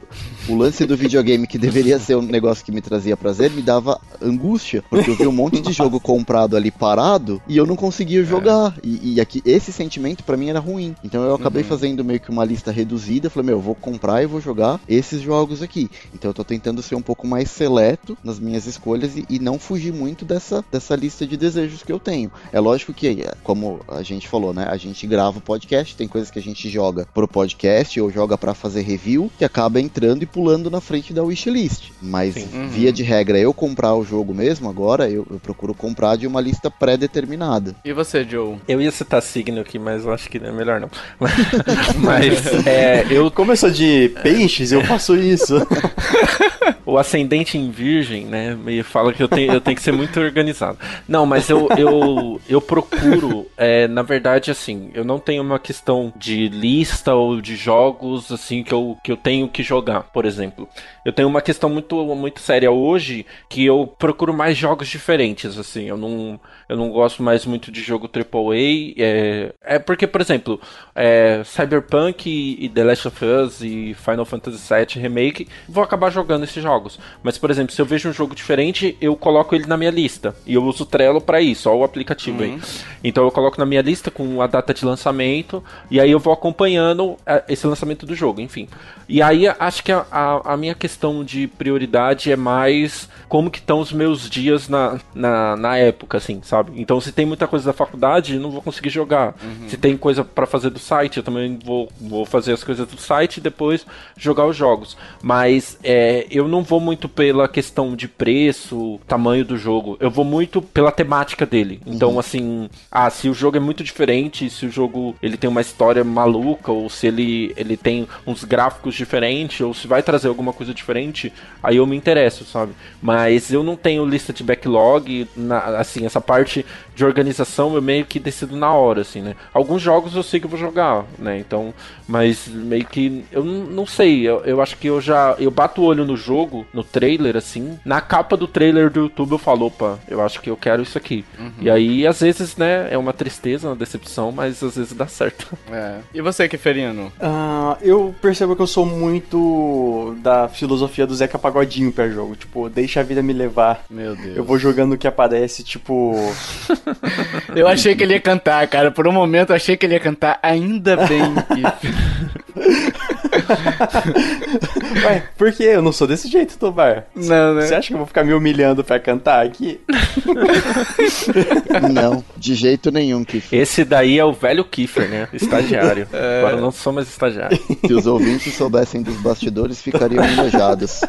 o 0.47 0.55
lance 0.55 0.85
do 0.85 0.95
videogame, 0.97 1.47
que 1.47 1.57
deveria 1.57 1.97
ser 1.99 2.15
um 2.15 2.21
negócio 2.21 2.63
que 2.65 2.71
me 2.71 2.81
trazia 2.81 3.15
prazer, 3.17 3.51
me 3.51 3.61
dava 3.61 3.99
angústia. 4.21 4.83
Porque 4.89 5.09
eu 5.09 5.15
vi 5.15 5.27
um 5.27 5.31
monte 5.31 5.61
de 5.61 5.71
jogo 5.71 5.99
comprado 5.99 6.55
ali 6.55 6.71
parado 6.71 7.41
e 7.47 7.57
eu 7.57 7.65
não 7.65 7.75
conseguia 7.75 8.23
jogar. 8.23 8.75
E, 8.83 9.15
e 9.15 9.21
aqui, 9.21 9.41
esse 9.45 9.71
sentimento 9.71 10.23
pra 10.23 10.37
mim 10.37 10.49
era 10.49 10.59
ruim. 10.59 10.95
Então 11.03 11.23
eu 11.23 11.35
acabei 11.35 11.61
Uhum. 11.63 11.67
fazendo 11.69 12.03
meio 12.03 12.19
que 12.19 12.30
uma 12.31 12.45
lista 12.45 12.71
reduzida. 12.71 13.29
Falei, 13.29 13.47
meu, 13.47 13.57
eu 13.57 13.61
vou 13.61 13.75
comprar 13.75 14.23
e 14.23 14.25
vou 14.25 14.41
jogar 14.41 14.79
esses 14.87 15.21
jogos 15.21 15.61
aqui. 15.61 15.89
Então 16.13 16.29
eu 16.29 16.33
tô 16.33 16.43
tentando 16.43 16.81
ser 16.81 16.95
um 16.95 17.01
pouco 17.01 17.27
mais 17.27 17.49
seleto 17.49 18.17
nas 18.23 18.39
minhas 18.39 18.65
escolhas 18.65 19.15
e, 19.15 19.25
e 19.29 19.39
não 19.39 19.59
fugir 19.59 19.93
muito 19.93 20.25
dessa, 20.25 20.63
dessa 20.71 20.95
lista 20.95 21.25
de 21.25 21.37
desejos 21.37 21.83
que 21.83 21.91
eu 21.91 21.99
tenho. 21.99 22.31
É 22.51 22.59
lógico 22.59 22.93
que, 22.93 23.25
como 23.43 23.79
a 23.87 24.01
gente 24.01 24.27
falou, 24.27 24.53
né? 24.53 24.65
A 24.69 24.77
gente 24.77 25.05
grava 25.05 25.37
o 25.37 25.41
podcast, 25.41 25.95
tem 25.95 26.07
coisas 26.07 26.31
que 26.31 26.39
a 26.39 26.41
gente 26.41 26.69
joga 26.69 27.07
pro 27.13 27.27
podcast 27.27 27.99
ou 27.99 28.11
joga 28.11 28.37
pra 28.37 28.53
fazer 28.53 28.81
review, 28.81 29.31
que 29.37 29.45
acaba 29.45 29.79
entrando 29.79 30.23
e 30.23 30.25
pulando 30.25 30.69
na 30.69 30.81
frente 30.81 31.13
da 31.13 31.23
wishlist. 31.23 31.91
Mas. 32.01 32.35
Uhum. 32.35 32.67
via 32.69 32.91
de 32.91 33.03
regra, 33.03 33.37
eu 33.37 33.53
comprar 33.53 33.93
o 33.95 34.03
jogo 34.03 34.33
mesmo 34.33 34.69
agora, 34.69 35.09
eu, 35.09 35.25
eu 35.29 35.39
procuro 35.39 35.73
comprar 35.73 36.15
de 36.15 36.25
uma 36.25 36.41
lista 36.41 36.69
pré-determinada. 36.69 37.75
E 37.83 37.93
você, 37.93 38.23
Joe? 38.23 38.57
Eu 38.67 38.81
ia 38.81 38.91
citar 38.91 39.21
signo 39.21 39.61
aqui, 39.61 39.77
mas 39.77 40.05
eu 40.05 40.13
acho 40.13 40.29
que 40.29 40.37
é 40.37 40.51
melhor 40.51 40.79
não. 40.79 40.89
Mas 42.01 42.20
é, 42.65 43.05
eu 43.09 43.31
Como 43.31 43.51
eu 43.51 43.57
sou 43.57 43.69
de 43.69 44.09
peixes, 44.21 44.71
eu 44.71 44.83
faço 44.83 45.15
isso. 45.15 45.55
o 46.85 46.97
ascendente 46.97 47.57
em 47.57 47.69
virgem, 47.71 48.25
né, 48.25 48.55
me 48.55 48.83
fala 48.83 49.13
que 49.13 49.23
eu 49.23 49.27
tenho, 49.27 49.53
eu 49.53 49.61
tenho 49.61 49.75
que 49.75 49.83
ser 49.83 49.91
muito 49.91 50.19
organizado. 50.19 50.77
Não, 51.07 51.25
mas 51.25 51.49
eu, 51.49 51.67
eu, 51.77 52.41
eu 52.49 52.61
procuro, 52.61 53.47
é, 53.55 53.87
na 53.87 54.01
verdade, 54.01 54.51
assim, 54.51 54.91
eu 54.93 55.03
não 55.03 55.19
tenho 55.19 55.41
uma 55.41 55.59
questão 55.59 56.11
de 56.15 56.49
lista 56.49 57.13
ou 57.13 57.39
de 57.39 57.55
jogos, 57.55 58.31
assim, 58.31 58.63
que 58.63 58.73
eu, 58.73 58.97
que 59.03 59.11
eu 59.11 59.17
tenho 59.17 59.47
que 59.47 59.63
jogar, 59.63 60.03
por 60.03 60.25
exemplo. 60.25 60.67
Eu 61.05 61.13
tenho 61.13 61.27
uma 61.27 61.41
questão 61.41 61.69
muito, 61.69 62.03
muito 62.15 62.41
séria 62.41 62.71
hoje, 62.71 63.25
que 63.49 63.65
eu 63.65 63.87
procuro 63.97 64.33
mais 64.33 64.57
jogos 64.57 64.87
diferentes, 64.87 65.57
assim, 65.57 65.85
eu 65.85 65.97
não, 65.97 66.39
eu 66.71 66.77
não 66.77 66.89
gosto 66.89 67.21
mais 67.21 67.45
muito 67.45 67.69
de 67.69 67.81
jogo 67.81 68.09
AAA, 68.09 68.93
é, 68.97 69.53
é 69.61 69.77
porque, 69.77 70.07
por 70.07 70.21
exemplo, 70.21 70.57
é, 70.95 71.41
Cyberpunk 71.43 72.29
e, 72.29 72.63
e 72.63 72.69
The 72.69 72.83
Last 72.85 73.09
of 73.09 73.25
Us 73.25 73.61
e 73.61 73.93
Final 73.93 74.23
Fantasy 74.23 74.73
VII 74.73 75.03
Remake, 75.03 75.49
vou 75.67 75.83
acabar 75.83 76.09
jogando 76.09 76.45
esses 76.45 76.63
jogos. 76.63 76.97
Mas, 77.21 77.37
por 77.37 77.51
exemplo, 77.51 77.73
se 77.75 77.81
eu 77.81 77.85
vejo 77.85 78.07
um 78.07 78.13
jogo 78.13 78.33
diferente, 78.33 78.97
eu 79.01 79.17
coloco 79.17 79.53
ele 79.53 79.65
na 79.65 79.75
minha 79.75 79.91
lista. 79.91 80.33
E 80.45 80.53
eu 80.53 80.63
uso 80.63 80.83
o 80.83 80.85
Trello 80.85 81.19
pra 81.19 81.41
isso, 81.41 81.69
ó, 81.69 81.75
o 81.75 81.83
aplicativo 81.83 82.41
aí. 82.41 82.57
Então 83.03 83.25
eu 83.25 83.31
coloco 83.31 83.59
na 83.59 83.65
minha 83.65 83.81
lista 83.81 84.09
com 84.09 84.41
a 84.41 84.47
data 84.47 84.73
de 84.73 84.85
lançamento, 84.85 85.61
e 85.89 85.99
aí 85.99 86.09
eu 86.09 86.19
vou 86.19 86.31
acompanhando 86.31 87.17
é, 87.25 87.43
esse 87.49 87.67
lançamento 87.67 88.05
do 88.05 88.15
jogo, 88.15 88.39
enfim. 88.39 88.69
E 89.09 89.21
aí 89.21 89.45
acho 89.47 89.83
que 89.83 89.91
a, 89.91 90.05
a, 90.09 90.53
a 90.53 90.57
minha 90.57 90.73
questão 90.73 91.21
de 91.21 91.47
prioridade 91.47 92.31
é 92.31 92.37
mais 92.37 93.09
como 93.27 93.51
que 93.51 93.59
estão 93.59 93.79
os 93.79 93.91
meus 93.91 94.29
dias 94.29 94.69
na, 94.69 94.99
na, 95.13 95.55
na 95.57 95.77
época, 95.77 96.17
assim, 96.17 96.39
sabe? 96.43 96.60
Então 96.75 96.99
se 97.01 97.11
tem 97.11 97.25
muita 97.25 97.47
coisa 97.47 97.65
da 97.65 97.73
faculdade, 97.73 98.35
eu 98.35 98.39
não 98.41 98.51
vou 98.51 98.61
conseguir 98.61 98.89
jogar. 98.89 99.35
Se 99.67 99.77
tem 99.77 99.95
coisa 99.97 100.23
pra 100.23 100.45
fazer 100.45 100.69
do 100.69 100.79
site, 100.79 101.17
eu 101.17 101.23
também 101.23 101.57
vou, 101.63 101.89
vou 101.99 102.25
fazer 102.25 102.53
as 102.53 102.63
coisas 102.63 102.87
do 102.87 102.99
site 102.99 103.37
e 103.37 103.41
depois 103.41 103.85
jogar 104.17 104.45
os 104.45 104.55
jogos. 104.55 104.97
Mas 105.21 105.77
é, 105.83 106.25
eu 106.29 106.47
não 106.47 106.63
vou 106.63 106.79
muito 106.79 107.07
pela 107.09 107.47
questão 107.47 107.95
de 107.95 108.07
preço, 108.07 108.99
tamanho 109.07 109.45
do 109.45 109.57
jogo. 109.57 109.97
Eu 109.99 110.09
vou 110.09 110.25
muito 110.25 110.61
pela 110.61 110.91
temática 110.91 111.45
dele. 111.45 111.81
Então, 111.85 112.17
assim, 112.19 112.69
ah, 112.91 113.09
se 113.09 113.29
o 113.29 113.33
jogo 113.33 113.57
é 113.57 113.59
muito 113.59 113.83
diferente, 113.83 114.49
se 114.49 114.65
o 114.65 114.71
jogo 114.71 115.15
ele 115.21 115.37
tem 115.37 115.49
uma 115.49 115.61
história 115.61 116.03
maluca, 116.03 116.71
ou 116.71 116.89
se 116.89 117.07
ele, 117.07 117.53
ele 117.55 117.77
tem 117.77 118.07
uns 118.25 118.43
gráficos 118.43 118.95
diferentes, 118.95 119.61
ou 119.61 119.73
se 119.73 119.87
vai 119.87 120.01
trazer 120.01 120.27
alguma 120.27 120.53
coisa 120.53 120.73
diferente, 120.73 121.31
aí 121.61 121.77
eu 121.77 121.85
me 121.85 121.95
interesso, 121.95 122.45
sabe? 122.45 122.73
Mas 123.01 123.51
eu 123.51 123.63
não 123.63 123.75
tenho 123.75 124.05
lista 124.05 124.31
de 124.33 124.43
backlog, 124.43 125.27
na- 125.35 125.77
assim, 125.79 126.05
essa 126.05 126.19
parte 126.21 126.50
de 126.95 127.05
organização 127.05 127.73
eu 127.75 127.81
meio 127.81 128.05
que 128.05 128.19
decido 128.19 128.55
na 128.55 128.73
hora, 128.73 129.01
assim, 129.01 129.21
né? 129.21 129.35
Alguns 129.53 129.81
jogos 129.81 130.15
eu 130.15 130.23
sei 130.23 130.39
que 130.39 130.45
eu 130.45 130.49
vou 130.49 130.59
jogar, 130.59 131.05
né? 131.17 131.37
Então, 131.39 131.73
mas 132.07 132.47
meio 132.47 132.85
que 132.85 133.23
eu 133.31 133.43
não, 133.43 133.85
sei, 133.85 134.27
eu, 134.27 134.41
eu 134.45 134.61
acho 134.61 134.77
que 134.77 134.87
eu 134.87 134.99
já 134.99 135.35
eu 135.39 135.49
bato 135.49 135.81
o 135.81 135.85
olho 135.85 136.05
no 136.05 136.17
jogo, 136.17 136.65
no 136.73 136.83
trailer 136.83 137.37
assim, 137.37 137.79
na 137.85 138.01
capa 138.01 138.35
do 138.35 138.47
trailer 138.47 138.89
do 138.89 139.01
YouTube 139.01 139.31
eu 139.33 139.37
falo, 139.37 139.67
opa, 139.67 139.99
eu 140.07 140.21
acho 140.21 140.41
que 140.41 140.49
eu 140.49 140.57
quero 140.57 140.81
isso 140.81 140.97
aqui. 140.97 141.23
E 141.59 141.69
aí 141.69 142.05
às 142.05 142.19
vezes, 142.19 142.57
né, 142.57 142.87
é 142.91 142.97
uma 142.97 143.13
tristeza, 143.13 143.69
uma 143.69 143.75
decepção, 143.75 144.31
mas 144.31 144.61
às 144.61 144.75
vezes 144.75 144.93
dá 144.93 145.07
certo. 145.07 145.47
É. 145.71 145.99
E 146.13 146.21
você, 146.21 146.49
Keferino? 146.49 147.13
Ah, 147.19 147.77
eu 147.81 148.13
percebo 148.21 148.57
que 148.57 148.61
eu 148.61 148.67
sou 148.67 148.85
muito 148.85 150.15
da 150.21 150.49
filosofia 150.49 151.07
do 151.07 151.15
Zeca 151.15 151.39
Pagodinho 151.39 151.91
pra 151.91 152.09
jogo. 152.09 152.35
Tipo, 152.35 152.69
deixa 152.69 152.99
a 152.99 153.03
vida 153.03 153.21
me 153.21 153.33
levar. 153.33 153.85
Meu 153.89 154.15
Deus. 154.15 154.35
Eu 154.35 154.43
vou 154.43 154.57
jogando 154.57 154.93
o 154.93 154.97
que 154.97 155.07
aparece, 155.07 155.63
tipo. 155.63 156.30
Eu 157.55 157.67
achei 157.67 157.95
que 157.95 158.03
ele 158.03 158.13
ia 158.13 158.21
cantar, 158.21 158.65
cara. 158.67 158.91
Por 158.91 159.07
um 159.07 159.11
momento 159.11 159.49
eu 159.49 159.55
achei 159.55 159.75
que 159.75 159.85
ele 159.85 159.93
ia 159.93 159.99
cantar 159.99 160.39
ainda 160.41 160.95
bem. 160.95 161.33
Ué, 165.05 165.23
por 165.37 165.51
quê? 165.51 165.63
Eu 165.63 165.81
não 165.81 165.91
sou 165.91 166.07
desse 166.07 166.27
jeito, 166.27 166.57
Tobar. 166.57 167.05
Não, 167.15 167.55
né? 167.55 167.65
Você 167.67 167.75
acha 167.75 167.87
que 167.89 167.93
eu 167.93 167.97
vou 167.99 168.07
ficar 168.07 168.23
me 168.23 168.33
humilhando 168.33 168.83
pra 168.83 168.99
cantar 168.99 169.45
aqui? 169.45 169.79
Não, 171.91 172.23
de 172.37 172.55
jeito 172.55 172.91
nenhum, 172.91 173.23
que 173.23 173.41
Esse 173.51 173.83
daí 173.85 174.19
é 174.19 174.25
o 174.25 174.33
velho 174.33 174.63
Kiefer, 174.65 175.09
né? 175.09 175.27
Estagiário. 175.33 176.07
Agora 176.39 176.55
eu 176.57 176.61
não 176.61 176.71
sou 176.71 176.91
mais 176.93 177.07
estagiário. 177.07 177.57
Se 177.85 177.93
os 177.93 178.05
ouvintes 178.05 178.53
soubessem 178.55 179.01
dos 179.01 179.15
bastidores, 179.17 179.81
ficariam 179.81 180.23
invejados. 180.25 181.01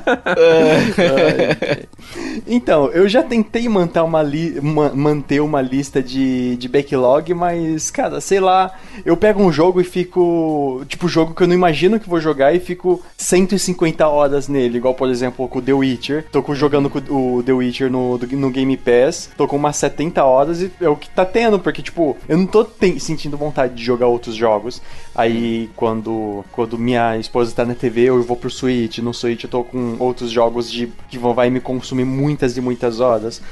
Então, 2.47 2.89
eu 2.91 3.09
já 3.09 3.23
tentei 3.23 3.69
manter 3.69 4.01
uma, 4.01 4.23
li- 4.23 4.61
ma- 4.61 4.93
manter 4.95 5.41
uma 5.41 5.61
lista 5.61 6.03
de, 6.03 6.57
de 6.57 6.69
backlog, 6.69 7.33
mas, 7.35 7.91
cara, 7.91 8.21
sei 8.21 8.41
lá, 8.41 8.73
eu 9.05 9.17
pego 9.17 9.43
um 9.43 9.53
jogo 9.53 9.81
e 9.81 9.85
fico. 9.85 10.85
Tipo, 10.89 11.09
jogo 11.09 11.35
que 11.35 11.43
eu 11.43 11.47
não 11.47 11.55
imagino 11.55 11.99
que 12.03 12.09
vou 12.09 12.21
jogar 12.21 12.55
e 12.55 12.61
fico 12.61 13.03
150 13.17 14.07
horas 14.07 14.49
nele, 14.49 14.79
igual 14.79 14.95
por 14.95 15.09
exemplo 15.09 15.49
com 15.49 15.59
o 15.59 15.63
The 15.63 15.73
Witcher. 15.73 16.27
Tô 16.31 16.43
jogando 16.55 16.91
com 16.91 16.99
o 16.99 17.43
The 17.43 17.53
Witcher 17.53 17.91
no, 17.91 18.19
no 18.19 18.51
Game 18.51 18.77
Pass, 18.77 19.31
tô 19.37 19.47
com 19.47 19.57
umas 19.57 19.77
70 19.77 20.25
horas 20.25 20.61
e 20.61 20.71
é 20.81 20.89
o 20.89 20.97
que 20.97 21.09
tá 21.09 21.25
tendo, 21.25 21.59
porque 21.59 21.83
tipo, 21.83 22.17
eu 22.29 22.37
não 22.37 22.47
tô 22.47 22.67
sentindo 22.99 23.37
vontade 23.37 23.75
de 23.75 23.85
jogar 23.85 24.07
outros 24.07 24.35
jogos. 24.35 24.83
Aí 25.15 25.71
quando, 25.77 26.45
quando 26.53 26.79
minha 26.79 27.17
esposa 27.19 27.55
tá 27.55 27.65
na 27.65 27.75
TV, 27.75 28.03
eu 28.03 28.23
vou 28.23 28.37
pro 28.37 28.51
Switch. 28.51 28.99
No 28.99 29.13
Switch 29.13 29.45
eu 29.45 29.51
tô 29.51 29.65
com 29.65 29.97
outros 29.99 30.31
jogos 30.31 30.71
de 30.71 30.91
que 31.09 31.19
vão 31.19 31.35
vai 31.35 31.51
me 31.51 31.61
consumir 31.61 32.05
muitas 32.05 32.57
e 32.57 32.61
muitas 32.61 33.01
horas. 33.01 33.43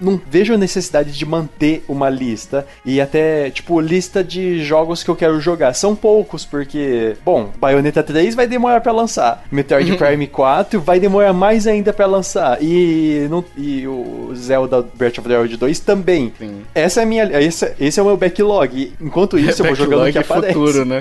Não 0.00 0.20
vejo 0.30 0.54
a 0.54 0.58
necessidade 0.58 1.12
de 1.12 1.26
manter 1.26 1.84
uma 1.88 2.08
lista 2.08 2.66
e 2.84 3.00
até, 3.00 3.50
tipo, 3.50 3.80
lista 3.80 4.22
de 4.22 4.62
jogos 4.62 5.02
que 5.02 5.10
eu 5.10 5.16
quero 5.16 5.40
jogar. 5.40 5.74
São 5.74 5.94
poucos, 5.94 6.44
porque, 6.44 7.16
bom, 7.24 7.50
Bayonetta 7.58 8.02
3 8.02 8.34
vai 8.34 8.46
demorar 8.46 8.80
pra 8.80 8.92
lançar. 8.92 9.44
Metroid 9.50 9.96
Prime 9.96 10.26
4 10.26 10.80
vai 10.80 11.00
demorar 11.00 11.32
mais 11.32 11.66
ainda 11.66 11.92
pra 11.92 12.06
lançar. 12.06 12.62
E, 12.62 13.26
não, 13.30 13.44
e 13.56 13.86
o 13.86 14.32
Zelda 14.34 14.82
Breath 14.94 15.18
of 15.18 15.28
the 15.28 15.38
Wild 15.38 15.56
2 15.56 15.80
também. 15.80 16.32
Sim. 16.38 16.62
Essa 16.74 17.02
é 17.02 17.04
minha. 17.04 17.24
Esse, 17.40 17.74
esse 17.78 17.98
é 17.98 18.02
o 18.02 18.06
meu 18.06 18.16
backlog. 18.16 18.92
Enquanto 19.00 19.38
isso, 19.38 19.62
eu 19.62 19.66
vou 19.66 19.74
jogando 19.74 20.08
o 20.08 20.12
que 20.12 20.18
aparece. 20.18 20.54
futuro, 20.54 20.84
né? 20.84 20.93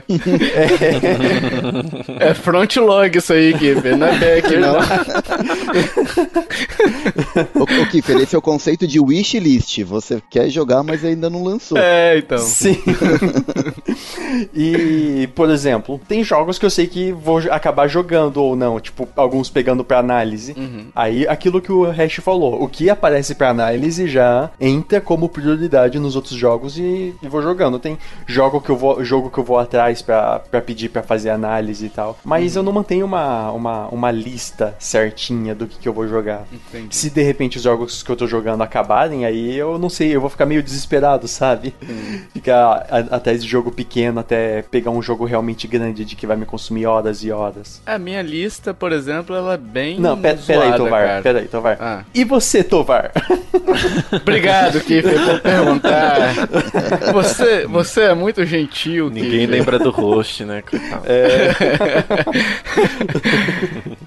É 2.20 2.34
frontlog 2.36 3.18
isso 3.18 3.34
aí, 3.34 3.54
Kiffer. 3.54 3.98
Não 3.98 4.08
é 4.08 4.18
back, 4.18 4.56
não. 4.58 4.76
Ô, 7.56 7.64
ô 7.64 7.86
Kiffer, 7.90 8.18
esse 8.18 8.36
é 8.36 8.38
o 8.38 8.42
conceito 8.42 8.88
de 8.88 9.00
wishlist. 9.00 9.84
Você 9.84 10.22
quer 10.30 10.50
jogar, 10.50 10.84
mas 10.84 11.04
ainda 11.04 11.30
não 11.30 11.44
lançou. 11.44 11.78
É, 11.78 12.18
então. 12.18 12.38
Sim. 12.38 12.78
e, 14.54 15.30
por 15.36 15.50
exemplo, 15.50 16.00
tem 16.08 16.24
jogos 16.24 16.58
que 16.58 16.66
eu 16.66 16.70
sei 16.70 16.88
que 16.88 17.12
vou 17.12 17.40
acabar 17.50 17.88
jogando 17.88 18.38
ou 18.38 18.56
não, 18.56 18.80
tipo, 18.80 19.08
alguns 19.16 19.50
pegando 19.50 19.84
pra 19.84 20.00
análise. 20.00 20.56
Aí, 20.96 21.28
aquilo 21.28 21.62
que 21.62 21.72
o 21.72 21.84
Hash 21.90 22.16
falou, 22.16 22.62
o 22.62 22.68
que 22.68 22.90
aparece 22.90 23.36
pra 23.36 23.50
análise 23.50 24.08
já 24.08 24.50
entra 24.60 25.02
como 25.02 25.30
prioridade 25.30 26.00
nos 26.00 26.16
outros 26.16 26.36
jogos 26.36 26.78
e, 26.78 27.14
e 27.22 27.28
vou 27.28 27.42
jogando. 27.42 27.80
Tem 27.80 27.98
jogo 28.26 28.62
que 28.62 28.70
eu 28.70 28.78
vou, 28.78 29.04
jogo 29.04 29.30
que 29.30 29.38
eu 29.38 29.44
vou 29.44 29.58
atrás 29.58 29.83
pra, 30.02 30.40
pra 30.40 30.62
pedir 30.62 30.90
pra 30.90 31.04
fazer 31.04 31.30
análise 31.30 31.86
e 31.86 31.90
tal. 31.90 32.18
Mas 32.24 32.56
eu 32.56 32.64
não 32.64 32.72
mantenho 32.72 33.06
uma, 33.06 33.52
uma, 33.52 33.88
uma 33.90 34.12
lista 34.12 34.76
certinha 34.80 35.54
do 35.54 35.68
que, 35.68 35.78
que 35.80 35.88
eu 35.88 35.94
vou 35.94 36.08
jogar. 36.08 36.44
Entendi. 36.52 36.96
Se 36.96 37.10
de 37.10 37.22
repente 37.22 37.58
os 37.58 37.64
jogos 37.64 38.02
que 38.04 38.10
eu 38.12 38.16
tô 38.16 38.26
jogando 38.28 38.62
acabarem, 38.62 39.26
aí 39.26 39.56
eu 39.58 39.78
não 39.78 39.90
sei, 39.90 40.16
eu 40.16 40.22
vou 40.22 40.30
ficar 40.30 40.46
meio 40.46 40.62
desesperado, 40.64 41.28
sabe? 41.28 41.74
Ficar 42.34 42.86
a- 42.90 43.16
atrás 43.16 43.44
de 43.44 43.50
jogo 43.50 43.72
pequeno 43.72 44.20
até 44.20 44.62
pegar 44.64 44.92
um 44.92 45.02
jogo 45.02 45.26
realmente 45.26 45.68
grande 45.68 46.04
de 46.06 46.16
que 46.16 46.26
vai 46.28 46.36
me 46.38 46.46
consumir 46.46 46.86
horas 46.86 47.24
e 47.24 47.32
horas. 47.32 47.82
A 47.86 47.98
minha 47.98 48.22
lista, 48.22 48.74
por 48.74 48.92
exemplo, 48.92 49.36
ela 49.36 49.54
é 49.54 49.58
bem. 49.58 50.00
Não, 50.00 50.18
pera, 50.20 50.38
pera 50.46 50.62
aí, 50.62 50.68
zoada, 50.70 50.84
Tovar. 50.84 51.08
cara. 51.08 51.22
Pera 51.22 51.40
aí, 51.40 51.48
Tovar. 51.48 51.78
Ah. 51.80 52.04
E 52.14 52.24
você, 52.24 52.64
Tovar? 52.64 53.12
Obrigado, 54.22 54.80
Kiffer, 54.82 55.26
por 55.26 55.40
perguntar. 55.42 56.34
Você, 57.14 57.66
você 57.68 58.02
é 58.02 58.14
muito 58.14 58.46
gentil, 58.46 59.10
Ninguém 59.10 59.32
Kiffer. 59.42 59.50
lembra 59.50 59.73
do 59.78 59.90
host, 59.92 60.44
né? 60.44 60.62
Coitado. 60.62 61.04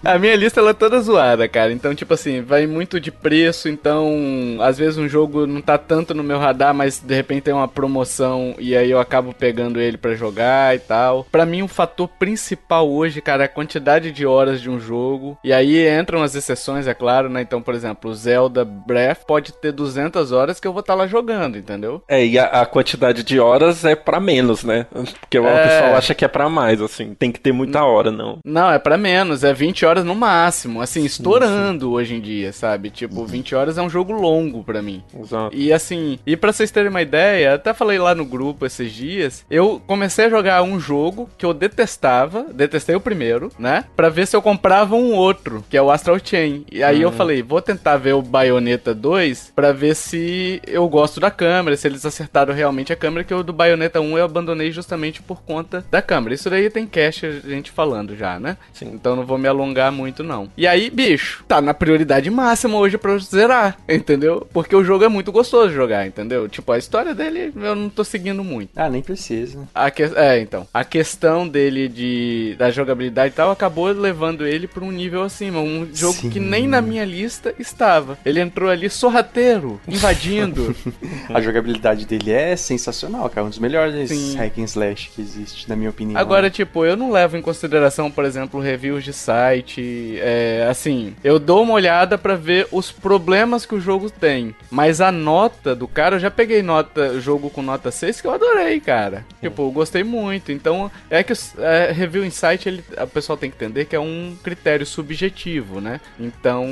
A 0.04 0.18
minha 0.18 0.36
lista 0.36 0.60
ela 0.60 0.70
é 0.70 0.74
toda 0.74 1.00
zoada, 1.00 1.48
cara. 1.48 1.72
Então, 1.72 1.94
tipo 1.94 2.14
assim, 2.14 2.40
vai 2.40 2.66
muito 2.66 3.00
de 3.00 3.10
preço. 3.10 3.68
Então, 3.68 4.58
às 4.60 4.78
vezes 4.78 4.98
um 4.98 5.08
jogo 5.08 5.46
não 5.46 5.60
tá 5.60 5.76
tanto 5.76 6.14
no 6.14 6.22
meu 6.22 6.38
radar, 6.38 6.72
mas 6.72 7.00
de 7.00 7.14
repente 7.14 7.42
tem 7.42 7.54
uma 7.54 7.66
promoção 7.66 8.54
e 8.58 8.76
aí 8.76 8.90
eu 8.90 9.00
acabo 9.00 9.34
pegando 9.34 9.80
ele 9.80 9.96
pra 9.96 10.14
jogar 10.14 10.76
e 10.76 10.78
tal. 10.78 11.24
Pra 11.24 11.44
mim, 11.44 11.62
o 11.62 11.68
fator 11.68 12.08
principal 12.08 12.88
hoje, 12.88 13.20
cara, 13.20 13.44
é 13.44 13.46
a 13.46 13.48
quantidade 13.48 14.12
de 14.12 14.24
horas 14.24 14.60
de 14.60 14.70
um 14.70 14.78
jogo. 14.78 15.36
E 15.42 15.52
aí 15.52 15.88
entram 15.88 16.22
as 16.22 16.34
exceções, 16.34 16.86
é 16.86 16.94
claro, 16.94 17.28
né? 17.28 17.42
Então, 17.42 17.60
por 17.60 17.74
exemplo, 17.74 18.10
o 18.10 18.14
Zelda 18.14 18.64
Breath 18.64 19.24
pode 19.26 19.52
ter 19.52 19.72
200 19.72 20.30
horas 20.32 20.60
que 20.60 20.68
eu 20.68 20.72
vou 20.72 20.80
estar 20.80 20.94
lá 20.94 21.06
jogando, 21.06 21.58
entendeu? 21.58 22.02
É, 22.08 22.24
e 22.24 22.38
a, 22.38 22.44
a 22.44 22.66
quantidade 22.66 23.22
de 23.22 23.40
horas 23.40 23.84
é 23.84 23.94
pra 23.94 24.20
menos, 24.20 24.62
né? 24.62 24.86
Porque 25.20 25.38
o 25.56 25.58
É. 25.58 25.68
pessoal 25.68 25.96
acha 25.96 26.14
que 26.14 26.24
é 26.24 26.28
pra 26.28 26.48
mais, 26.48 26.80
assim. 26.80 27.14
Tem 27.14 27.32
que 27.32 27.40
ter 27.40 27.52
muita 27.52 27.82
hora, 27.84 28.10
não. 28.10 28.38
Não, 28.44 28.70
é 28.70 28.78
pra 28.78 28.96
menos, 28.96 29.42
é 29.44 29.52
20 29.52 29.84
horas 29.84 30.04
no 30.04 30.14
máximo, 30.14 30.80
assim, 30.80 31.04
estourando 31.04 31.92
hoje 31.92 32.14
em 32.14 32.20
dia, 32.20 32.52
sabe? 32.52 32.90
Tipo, 32.90 33.24
20 33.24 33.54
horas 33.54 33.78
é 33.78 33.82
um 33.82 33.90
jogo 33.90 34.12
longo 34.12 34.62
pra 34.64 34.82
mim. 34.82 35.02
Exato. 35.18 35.54
E 35.56 35.72
assim, 35.72 36.18
e 36.26 36.36
pra 36.36 36.52
vocês 36.52 36.70
terem 36.70 36.90
uma 36.90 37.02
ideia, 37.02 37.54
até 37.54 37.72
falei 37.74 37.98
lá 37.98 38.14
no 38.14 38.24
grupo 38.24 38.64
esses 38.66 38.92
dias, 38.92 39.44
eu 39.50 39.80
comecei 39.86 40.26
a 40.26 40.30
jogar 40.30 40.62
um 40.62 40.78
jogo 40.78 41.28
que 41.36 41.44
eu 41.44 41.52
detestava, 41.54 42.46
detestei 42.52 42.94
o 42.94 43.00
primeiro, 43.00 43.50
né? 43.58 43.84
Pra 43.96 44.08
ver 44.08 44.26
se 44.26 44.36
eu 44.36 44.42
comprava 44.42 44.94
um 44.94 45.14
outro, 45.14 45.64
que 45.68 45.76
é 45.76 45.82
o 45.82 45.90
Astral 45.90 46.18
Chain. 46.22 46.64
E 46.70 46.82
aí 46.82 47.02
eu 47.02 47.12
falei, 47.12 47.42
vou 47.42 47.60
tentar 47.60 47.96
ver 47.96 48.14
o 48.14 48.22
Bayonetta 48.22 48.94
2 48.94 49.52
pra 49.54 49.72
ver 49.72 49.94
se 49.94 50.60
eu 50.66 50.88
gosto 50.88 51.20
da 51.20 51.30
câmera, 51.30 51.76
se 51.76 51.86
eles 51.86 52.04
acertaram 52.04 52.52
realmente 52.54 52.92
a 52.92 52.96
câmera, 52.96 53.24
que 53.24 53.34
o 53.34 53.42
do 53.42 53.52
Bayonetta 53.52 54.00
1 54.00 54.18
eu 54.18 54.24
abandonei 54.24 54.70
justamente 54.72 55.22
por 55.22 55.42
conta 55.46 55.84
da 55.90 56.02
câmera. 56.02 56.34
Isso 56.34 56.50
daí 56.50 56.68
tem 56.70 56.86
cast 56.86 57.26
a 57.26 57.30
gente 57.40 57.70
falando 57.70 58.16
já, 58.16 58.38
né? 58.38 58.56
Sim. 58.72 58.90
Então 58.92 59.14
não 59.16 59.24
vou 59.24 59.38
me 59.38 59.48
alongar 59.48 59.92
muito, 59.92 60.22
não. 60.22 60.50
E 60.56 60.66
aí, 60.66 60.90
bicho, 60.90 61.44
tá 61.46 61.60
na 61.60 61.72
prioridade 61.72 62.30
máxima 62.30 62.76
hoje 62.78 62.98
pra 62.98 63.12
eu 63.12 63.18
zerar, 63.20 63.76
entendeu? 63.88 64.46
Porque 64.52 64.74
o 64.74 64.84
jogo 64.84 65.04
é 65.04 65.08
muito 65.08 65.30
gostoso 65.32 65.68
de 65.68 65.74
jogar, 65.74 66.06
entendeu? 66.06 66.48
Tipo, 66.48 66.72
a 66.72 66.78
história 66.78 67.14
dele 67.14 67.52
eu 67.56 67.74
não 67.74 67.88
tô 67.88 68.02
seguindo 68.04 68.42
muito. 68.42 68.70
ah, 68.76 68.88
nem 68.88 69.02
precisa. 69.02 69.68
A 69.74 69.90
que... 69.90 70.02
É, 70.02 70.40
então. 70.40 70.66
A 70.72 70.84
questão 70.84 71.46
dele 71.46 71.88
de 71.88 72.54
da 72.58 72.70
jogabilidade 72.70 73.32
e 73.32 73.36
tal 73.36 73.50
acabou 73.50 73.86
levando 73.86 74.46
ele 74.46 74.66
pra 74.66 74.84
um 74.84 74.90
nível 74.90 75.22
acima. 75.22 75.60
Um 75.60 75.88
jogo 75.92 76.14
Sim. 76.18 76.30
que 76.30 76.40
nem 76.40 76.66
na 76.66 76.80
minha 76.80 77.04
lista 77.04 77.54
estava. 77.58 78.18
Ele 78.24 78.40
entrou 78.40 78.70
ali 78.70 78.88
sorrateiro, 78.90 79.80
invadindo. 79.86 80.74
A 81.32 81.40
jogabilidade 81.40 82.06
dele 82.06 82.32
é 82.32 82.56
sensacional, 82.56 83.28
cara. 83.28 83.46
Um 83.46 83.50
dos 83.50 83.58
melhores 83.58 84.08
Sim. 84.10 84.36
hack 84.36 84.58
and 84.58 84.64
slash 84.64 85.10
que 85.14 85.20
existe, 85.20 85.35
na 85.68 85.76
minha 85.76 85.90
opinião. 85.90 86.20
Agora, 86.20 86.50
tipo, 86.50 86.84
eu 86.84 86.96
não 86.96 87.10
levo 87.10 87.36
em 87.36 87.42
consideração, 87.42 88.10
por 88.10 88.24
exemplo, 88.24 88.60
reviews 88.60 89.04
de 89.04 89.12
site. 89.12 90.18
É, 90.20 90.66
assim, 90.70 91.14
eu 91.22 91.38
dou 91.38 91.62
uma 91.62 91.74
olhada 91.74 92.16
pra 92.16 92.34
ver 92.34 92.68
os 92.72 92.90
problemas 92.90 93.66
que 93.66 93.74
o 93.74 93.80
jogo 93.80 94.10
tem. 94.10 94.54
Mas 94.70 95.00
a 95.00 95.12
nota 95.12 95.74
do 95.74 95.88
cara, 95.88 96.16
eu 96.16 96.20
já 96.20 96.30
peguei 96.30 96.62
nota, 96.62 97.20
jogo 97.20 97.50
com 97.50 97.62
nota 97.62 97.90
6 97.90 98.20
que 98.20 98.26
eu 98.26 98.32
adorei, 98.32 98.80
cara. 98.80 99.24
Tipo, 99.40 99.62
eu 99.62 99.70
gostei 99.70 100.04
muito. 100.04 100.52
Então, 100.52 100.90
é 101.10 101.22
que 101.22 101.32
é, 101.58 101.92
review 101.92 102.24
em 102.24 102.30
site, 102.30 102.68
ele, 102.68 102.84
o 103.02 103.06
pessoal 103.06 103.36
tem 103.36 103.50
que 103.50 103.56
entender 103.56 103.84
que 103.84 103.96
é 103.96 104.00
um 104.00 104.36
critério 104.42 104.86
subjetivo, 104.86 105.80
né? 105.80 106.00
Então, 106.18 106.66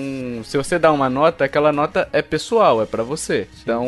se 0.45 0.57
você 0.57 0.79
dá 0.79 0.93
uma 0.93 1.11
nota, 1.11 1.45
aquela 1.45 1.73
nota 1.73 2.09
é 2.13 2.23
pessoal, 2.23 2.83
é 2.83 2.87
pra 2.87 3.03
você. 3.03 3.47
Então, 3.63 3.87